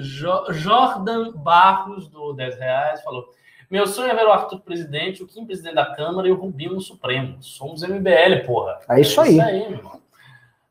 Jo 0.01 0.47
Jordan 0.53 1.33
Barros, 1.33 2.09
do 2.09 2.33
10 2.33 2.59
reais, 2.59 3.03
falou: 3.03 3.27
Meu 3.71 3.87
sonho 3.87 4.11
é 4.11 4.15
ver 4.15 4.27
o 4.27 4.33
Arthur 4.33 4.61
presidente, 4.61 5.23
o 5.23 5.27
Kim 5.27 5.45
presidente 5.45 5.75
da 5.75 5.95
Câmara 5.95 6.27
e 6.27 6.33
o 6.33 6.37
Rubinho 6.37 6.75
no 6.75 6.81
Supremo. 6.81 7.37
Somos 7.43 7.83
MBL, 7.83 8.47
porra. 8.47 8.79
É 8.89 9.01
isso 9.01 9.21
aí. 9.21 9.29
É 9.29 9.33
isso 9.33 9.43
aí, 9.43 9.69
meu 9.69 9.79
irmão. 9.79 10.01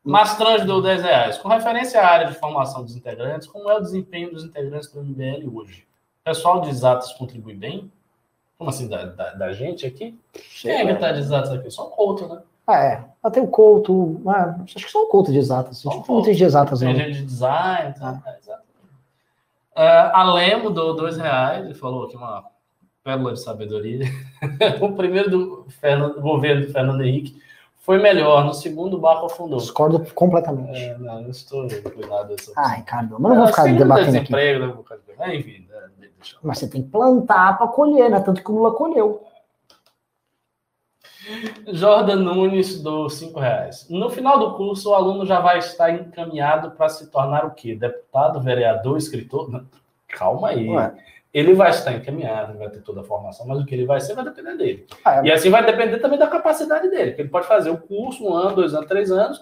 Mastrange 0.02 0.64
deu 0.64 0.80
10 0.80 1.02
reais. 1.02 1.38
Com 1.38 1.48
referência 1.48 2.00
à 2.00 2.08
área 2.08 2.26
de 2.26 2.34
formação 2.34 2.82
dos 2.82 2.96
integrantes, 2.96 3.46
como 3.46 3.70
é 3.70 3.76
o 3.76 3.80
desempenho 3.80 4.32
dos 4.32 4.42
integrantes 4.42 4.90
do 4.90 5.02
MBL 5.02 5.54
hoje? 5.54 5.86
pessoal 6.24 6.60
de 6.60 6.68
exatas 6.68 7.12
contribui 7.14 7.54
bem? 7.54 7.90
Como 8.58 8.70
assim, 8.70 8.88
da, 8.88 9.04
da, 9.04 9.30
da 9.34 9.52
gente 9.52 9.86
aqui? 9.86 10.18
Quem 10.60 10.72
é 10.72 10.84
que 10.84 10.92
está 10.92 11.12
de 11.12 11.20
exatas 11.20 11.50
aqui? 11.52 11.70
Só 11.70 11.86
o 11.86 11.90
Couto, 11.90 12.26
né? 12.26 12.42
Ah, 12.66 12.84
é, 12.84 13.04
até 13.22 13.40
o 13.40 13.46
Couto, 13.46 14.20
ah, 14.26 14.58
acho 14.62 14.74
que 14.74 14.90
só 14.90 15.04
o 15.04 15.06
Couto 15.06 15.32
de 15.32 15.38
exatas. 15.38 15.78
Só 15.78 15.90
tipo, 15.90 16.12
muitas 16.12 16.36
de 16.36 16.44
exatas. 16.44 16.80
Tem 16.80 16.94
gente 16.94 17.18
de 17.18 17.24
design, 17.24 17.94
tá? 17.94 18.20
É, 18.26 18.38
exato. 18.38 18.62
Uh, 19.74 20.10
a 20.12 20.32
Lemo 20.34 20.70
deu 20.70 20.92
dois 20.94 21.16
reais 21.16 21.70
e 21.70 21.74
falou 21.74 22.04
aqui 22.04 22.16
uma 22.16 22.44
pérola 23.08 23.32
de 23.32 23.40
sabedoria. 23.40 24.04
o 24.82 24.92
primeiro 24.92 25.30
do 25.30 25.66
Fernando, 25.80 26.20
governo 26.20 26.66
do 26.66 26.72
Fernando 26.72 27.02
Henrique 27.02 27.40
foi 27.78 27.98
melhor. 27.98 28.44
No 28.44 28.52
segundo, 28.52 28.98
o 28.98 29.00
barco 29.00 29.26
afundou. 29.26 29.58
Discordo 29.58 30.04
completamente. 30.14 30.78
É, 30.78 30.98
não, 30.98 31.22
não 31.22 31.30
estou 31.30 31.66
cuidado 31.90 32.28
dessa 32.28 32.52
Ah, 32.54 32.74
Ricardo, 32.74 33.16
mas 33.18 33.32
não 33.32 33.38
vou 33.38 33.46
ficar 33.46 33.64
debatendo 33.64 34.18
aqui. 34.18 34.32
Né? 35.18 35.36
Enfim, 35.36 35.66
mas 36.42 36.58
você 36.58 36.68
tem 36.68 36.82
que 36.82 36.90
plantar 36.90 37.56
para 37.56 37.68
colher, 37.68 38.10
né? 38.10 38.20
Tanto 38.20 38.42
que 38.42 38.50
o 38.50 38.54
Lula 38.54 38.74
colheu. 38.74 39.24
Jordan 41.66 42.16
Nunes 42.16 42.82
do 42.82 43.08
cinco 43.08 43.38
reais. 43.38 43.86
No 43.88 44.10
final 44.10 44.38
do 44.38 44.56
curso, 44.56 44.90
o 44.90 44.94
aluno 44.94 45.24
já 45.24 45.40
vai 45.40 45.58
estar 45.58 45.90
encaminhado 45.90 46.72
para 46.72 46.88
se 46.88 47.10
tornar 47.10 47.44
o 47.44 47.52
quê? 47.52 47.74
Deputado, 47.74 48.40
vereador, 48.40 48.98
escritor? 48.98 49.64
Calma 50.08 50.48
aí. 50.48 50.68
Ué. 50.68 50.94
Ele 51.32 51.52
vai 51.54 51.70
estar 51.70 51.92
encaminhado, 51.92 52.56
vai 52.58 52.70
ter 52.70 52.80
toda 52.80 53.02
a 53.02 53.04
formação, 53.04 53.46
mas 53.46 53.60
o 53.60 53.66
que 53.66 53.74
ele 53.74 53.84
vai 53.84 54.00
ser 54.00 54.14
vai 54.14 54.24
depender 54.24 54.56
dele. 54.56 54.86
Ah, 55.04 55.18
é. 55.18 55.26
E 55.28 55.32
assim 55.32 55.50
vai 55.50 55.64
depender 55.64 55.98
também 55.98 56.18
da 56.18 56.26
capacidade 56.26 56.88
dele, 56.88 57.12
que 57.12 57.22
ele 57.22 57.28
pode 57.28 57.46
fazer 57.46 57.70
o 57.70 57.78
curso 57.78 58.24
um 58.24 58.32
ano, 58.32 58.56
dois 58.56 58.74
anos, 58.74 58.88
três 58.88 59.10
anos, 59.10 59.40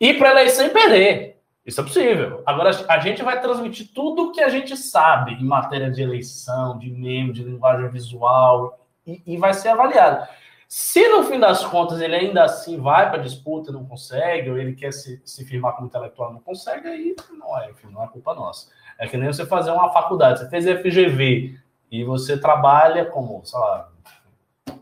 e 0.00 0.14
para 0.14 0.32
eleição 0.32 0.66
e 0.66 0.70
perder. 0.70 1.40
Isso 1.64 1.80
é 1.80 1.84
possível. 1.84 2.42
Agora, 2.44 2.70
a 2.88 2.98
gente 2.98 3.22
vai 3.22 3.40
transmitir 3.40 3.92
tudo 3.94 4.24
o 4.24 4.32
que 4.32 4.40
a 4.40 4.48
gente 4.48 4.76
sabe 4.76 5.34
em 5.34 5.44
matéria 5.44 5.90
de 5.90 6.02
eleição, 6.02 6.76
de 6.76 6.90
meme, 6.90 7.32
de 7.32 7.44
linguagem 7.44 7.88
visual, 7.88 8.80
e, 9.06 9.22
e 9.24 9.36
vai 9.36 9.54
ser 9.54 9.68
avaliado. 9.68 10.26
Se 10.66 11.06
no 11.08 11.22
fim 11.24 11.38
das 11.38 11.64
contas 11.66 12.00
ele 12.00 12.16
ainda 12.16 12.44
assim 12.44 12.80
vai 12.80 13.10
para 13.10 13.20
a 13.20 13.22
disputa 13.22 13.70
e 13.70 13.74
não 13.74 13.84
consegue, 13.84 14.50
ou 14.50 14.56
ele 14.56 14.74
quer 14.74 14.90
se, 14.90 15.20
se 15.22 15.44
firmar 15.44 15.74
como 15.74 15.86
intelectual 15.86 16.30
e 16.30 16.32
não 16.32 16.40
consegue, 16.40 16.88
aí 16.88 17.14
não 17.30 17.60
é, 17.60 17.70
enfim, 17.70 17.88
não 17.88 18.02
é 18.02 18.08
culpa 18.08 18.34
nossa. 18.34 18.70
É 19.02 19.08
que 19.08 19.16
nem 19.16 19.26
você 19.26 19.44
fazer 19.44 19.72
uma 19.72 19.92
faculdade, 19.92 20.38
você 20.38 20.48
fez 20.48 20.64
FGV 20.64 21.56
e 21.90 22.04
você 22.04 22.36
trabalha 22.36 23.04
como, 23.04 23.44
sei 23.44 23.58
lá, 23.58 23.88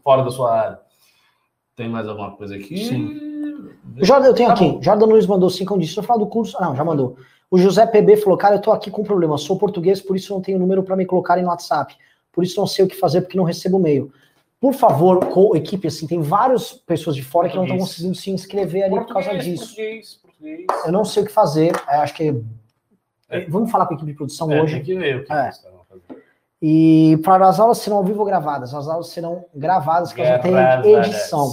fora 0.05 0.23
da 0.23 0.31
sua 0.31 0.55
área. 0.55 0.81
Tem 1.75 1.89
mais 1.89 2.07
alguma 2.07 2.33
coisa 2.33 2.55
aqui? 2.55 2.77
Sim. 2.77 3.31
Jordan, 3.97 4.27
eu 4.27 4.35
tenho 4.35 4.49
tá 4.51 4.55
aqui. 4.55 4.73
Bom. 4.73 4.83
Jordan 4.83 5.07
Nunes 5.07 5.27
mandou 5.27 5.49
cinco 5.49 5.79
disse, 5.79 5.97
eu 5.97 6.03
falar 6.03 6.19
do 6.19 6.27
curso. 6.27 6.55
Ah, 6.61 6.67
não, 6.67 6.77
já 6.77 6.85
mandou. 6.85 7.17
O 7.51 7.57
José 7.57 7.87
PB 7.87 8.19
falou, 8.19 8.37
cara, 8.37 8.57
eu 8.57 8.61
tô 8.61 8.71
aqui 8.71 8.91
com 8.91 9.01
um 9.01 9.07
problema. 9.07 9.39
Sou 9.39 9.57
português, 9.57 10.03
por 10.03 10.15
isso 10.15 10.35
não 10.35 10.43
tenho 10.43 10.59
número 10.59 10.83
para 10.83 10.97
me 10.97 11.07
colocar 11.07 11.39
no 11.39 11.49
WhatsApp. 11.49 11.97
Por 12.31 12.45
isso 12.45 12.61
não 12.61 12.67
sei 12.67 12.85
o 12.85 12.89
que 12.89 12.97
fazer, 12.97 13.23
porque 13.23 13.39
não 13.39 13.45
recebo 13.45 13.79
e-mail. 13.79 14.13
Por 14.61 14.75
favor, 14.75 15.25
com 15.29 15.57
equipe, 15.57 15.89
assim, 15.89 16.07
tem 16.07 16.21
várias 16.21 16.75
pessoas 16.75 17.17
de 17.17 17.23
fora 17.23 17.49
português. 17.49 17.53
que 17.53 17.57
não 17.57 17.65
estão 17.65 17.79
conseguindo 17.79 18.15
se 18.15 18.31
inscrever 18.31 18.83
ali 18.83 18.97
português, 18.97 19.25
por 19.25 19.33
causa 19.33 19.43
disso. 19.43 19.65
Português, 19.65 20.21
português. 20.23 20.67
Eu 20.85 20.93
não 20.93 21.07
sei 21.07 21.23
o 21.23 21.27
que 21.27 21.33
fazer. 21.33 21.73
É, 21.89 21.97
acho 21.97 22.13
que. 22.13 22.39
É. 23.31 23.45
Vamos 23.47 23.71
falar 23.71 23.87
com 23.87 23.95
a 23.95 23.97
equipe 23.97 24.11
de 24.11 24.17
produção 24.17 24.51
é, 24.51 24.61
hoje. 24.61 24.75
Tem 24.75 24.83
que 24.83 24.95
ver 24.97 25.17
o 25.19 25.25
que 25.25 25.33
é. 25.33 25.37
fazer. 25.37 25.71
E 26.63 27.19
para 27.25 27.49
as 27.49 27.59
aulas 27.59 27.79
serão 27.79 27.99
ao 27.99 28.05
vivo 28.05 28.21
ou 28.21 28.27
gravadas? 28.27 28.75
As 28.75 28.87
aulas 28.87 29.09
serão 29.09 29.47
gravadas, 29.55 30.13
que 30.13 30.23
já 30.23 30.39
tem 30.39 30.53
edição. 30.95 31.49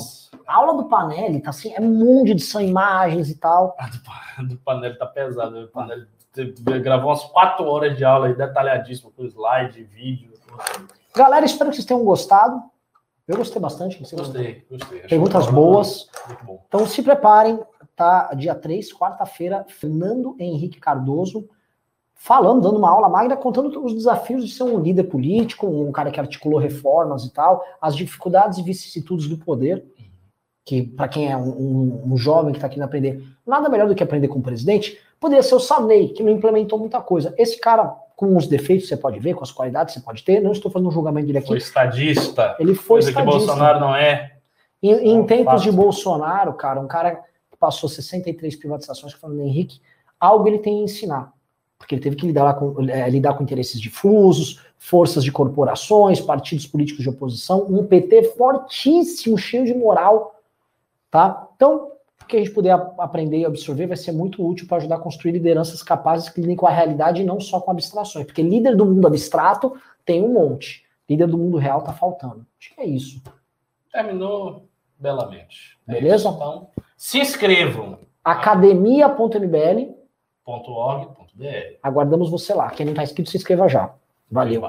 A 0.46 0.56
aula 0.58 0.74
do 0.82 0.90
Panelli 0.90 1.40
tá 1.40 1.52
assim, 1.52 1.74
é 1.74 1.80
um 1.80 1.94
monte 1.94 2.28
de 2.28 2.32
edição, 2.34 2.60
imagens 2.60 3.30
e 3.30 3.36
tal. 3.36 3.76
A 3.80 3.88
do, 3.88 4.48
do 4.50 4.58
Panelli 4.58 4.98
tá 4.98 5.06
pesado. 5.06 5.64
O 5.64 5.68
Panelli 5.70 6.08
gravou 6.82 7.10
umas 7.10 7.24
quatro 7.24 7.66
horas 7.66 7.98
de 7.98 8.04
aula 8.04 8.28
aí, 8.28 8.36
detalhadíssimo, 8.36 9.12
com 9.12 9.24
slide, 9.24 9.82
vídeo. 9.84 10.34
Galera, 11.16 11.46
espero 11.46 11.70
que 11.70 11.78
vocês 11.78 11.86
tenham 11.86 12.04
gostado. 12.04 12.62
Eu 13.26 13.38
gostei 13.38 13.62
bastante. 13.62 14.00
Gostei, 14.00 14.66
gostei. 14.70 15.00
Perguntas 15.08 15.48
boas. 15.48 16.10
Então 16.68 16.86
se 16.86 17.02
preparem, 17.02 17.60
tá? 17.96 18.34
Dia 18.36 18.56
3, 18.56 18.94
quarta-feira, 18.94 19.66
Fernando 19.68 20.36
Henrique 20.38 20.80
Cardoso 20.80 21.48
falando, 22.18 22.62
dando 22.62 22.78
uma 22.78 22.90
aula 22.90 23.08
magna, 23.08 23.38
contando 23.38 23.84
os 23.86 23.94
desafios 23.94 24.46
de 24.46 24.52
ser 24.52 24.64
um 24.64 24.80
líder 24.80 25.04
político, 25.04 25.68
um 25.68 25.92
cara 25.92 26.12
que 26.12 26.20
articulou 26.20 26.60
reformas 26.60 27.24
e 27.24 27.32
tal, 27.32 27.64
as 27.82 27.96
dificuldades 27.96 28.58
e 28.58 28.64
vicissitudes 28.64 29.28
do 29.28 29.38
poder 29.38 29.86
que 30.68 30.84
para 30.84 31.08
quem 31.08 31.32
é 31.32 31.38
um, 31.38 31.48
um, 31.48 32.12
um 32.12 32.18
jovem 32.18 32.52
que 32.52 32.58
está 32.58 32.68
aqui 32.68 32.82
aprender, 32.82 33.24
nada 33.46 33.70
melhor 33.70 33.88
do 33.88 33.96
que 33.96 34.04
aprender 34.04 34.28
com 34.28 34.40
o 34.40 34.44
presidente, 34.44 35.00
poderia 35.18 35.42
ser 35.42 35.56
o 35.56 35.62
Sarney, 35.62 36.10
que 36.10 36.22
não 36.22 36.30
implementou 36.30 36.78
muita 36.78 37.00
coisa. 37.00 37.34
Esse 37.38 37.58
cara, 37.58 37.86
com 38.18 38.36
os 38.36 38.48
defeitos 38.48 38.90
você 38.90 38.98
pode 38.98 39.18
ver, 39.18 39.34
com 39.34 39.46
as 39.46 39.52
qualidades 39.52 39.94
você 39.94 40.02
pode 40.02 40.26
ter, 40.26 40.42
não 40.42 40.52
estou 40.52 40.70
fazendo 40.70 40.90
um 40.90 40.92
julgamento 40.92 41.26
dele 41.26 41.38
aqui. 41.38 41.48
Foi 41.48 41.58
estadista. 41.58 42.58
Ele 42.60 42.76
foi 42.76 42.96
coisa 42.96 43.10
estadista. 43.12 43.40
que 43.40 43.46
Bolsonaro 43.46 43.80
não 43.80 43.96
é. 43.96 44.34
Em, 44.84 45.12
em 45.12 45.26
tempos 45.26 45.62
de 45.62 45.72
Bolsonaro, 45.72 46.54
cara, 46.54 46.82
um 46.82 46.88
cara 46.88 47.16
que 47.16 47.58
passou 47.58 47.88
63 47.88 48.58
privatizações, 48.58 49.14
que 49.14 49.22
falando 49.22 49.42
Henrique, 49.44 49.80
algo 50.20 50.50
ele 50.50 50.60
tem 50.60 50.82
a 50.82 50.84
ensinar. 50.84 51.32
Porque 51.78 51.96
ele 51.96 52.02
teve 52.02 52.16
que 52.16 52.26
lidar 52.26 52.54
com, 52.56 52.90
é, 52.90 53.10
lidar 53.10 53.36
com 53.36 53.44
interesses 53.44 53.80
difusos, 53.80 54.62
forças 54.78 55.24
de 55.24 55.32
corporações, 55.32 56.20
partidos 56.20 56.66
políticos 56.66 57.04
de 57.04 57.10
oposição, 57.10 57.66
um 57.70 57.86
PT 57.86 58.34
fortíssimo, 58.36 59.38
cheio 59.38 59.66
de 59.66 59.74
moral, 59.74 60.38
Tá? 61.10 61.50
Então, 61.56 61.92
que 62.28 62.36
a 62.36 62.40
gente 62.40 62.52
puder 62.52 62.74
aprender 62.98 63.40
e 63.40 63.46
absorver 63.46 63.88
vai 63.88 63.96
ser 63.96 64.12
muito 64.12 64.46
útil 64.46 64.68
para 64.68 64.78
ajudar 64.78 64.96
a 64.96 65.00
construir 65.00 65.32
lideranças 65.32 65.82
capazes 65.82 66.28
que 66.28 66.42
lidem 66.42 66.58
com 66.58 66.68
a 66.68 66.72
realidade 66.72 67.22
e 67.22 67.26
não 67.26 67.40
só 67.40 67.62
com 67.62 67.72
abstrações. 67.72 68.26
Porque 68.26 68.42
líder 68.42 68.76
do 68.76 68.86
mundo 68.86 69.08
abstrato 69.08 69.76
tem 70.06 70.22
um 70.22 70.34
monte. 70.34 70.86
Líder 71.10 71.28
do 71.28 71.38
mundo 71.38 71.58
real 71.58 71.82
tá 71.82 71.94
faltando. 71.94 72.46
Acho 72.60 72.76
que 72.76 72.82
é 72.82 72.86
isso. 72.86 73.22
Terminou 73.92 74.68
belamente. 75.00 75.78
É 75.88 75.94
Beleza? 75.94 76.30
então, 76.30 76.68
se 76.98 77.20
inscrevam. 77.20 78.00
academia.mbl.org.br. 81.38 81.78
Aguardamos 81.82 82.30
você 82.30 82.54
lá. 82.54 82.70
Quem 82.72 82.86
não 82.86 82.94
está 82.94 83.04
inscrito, 83.04 83.30
se 83.30 83.38
inscreva 83.38 83.68
já. 83.68 83.94
Valeu. 84.30 84.66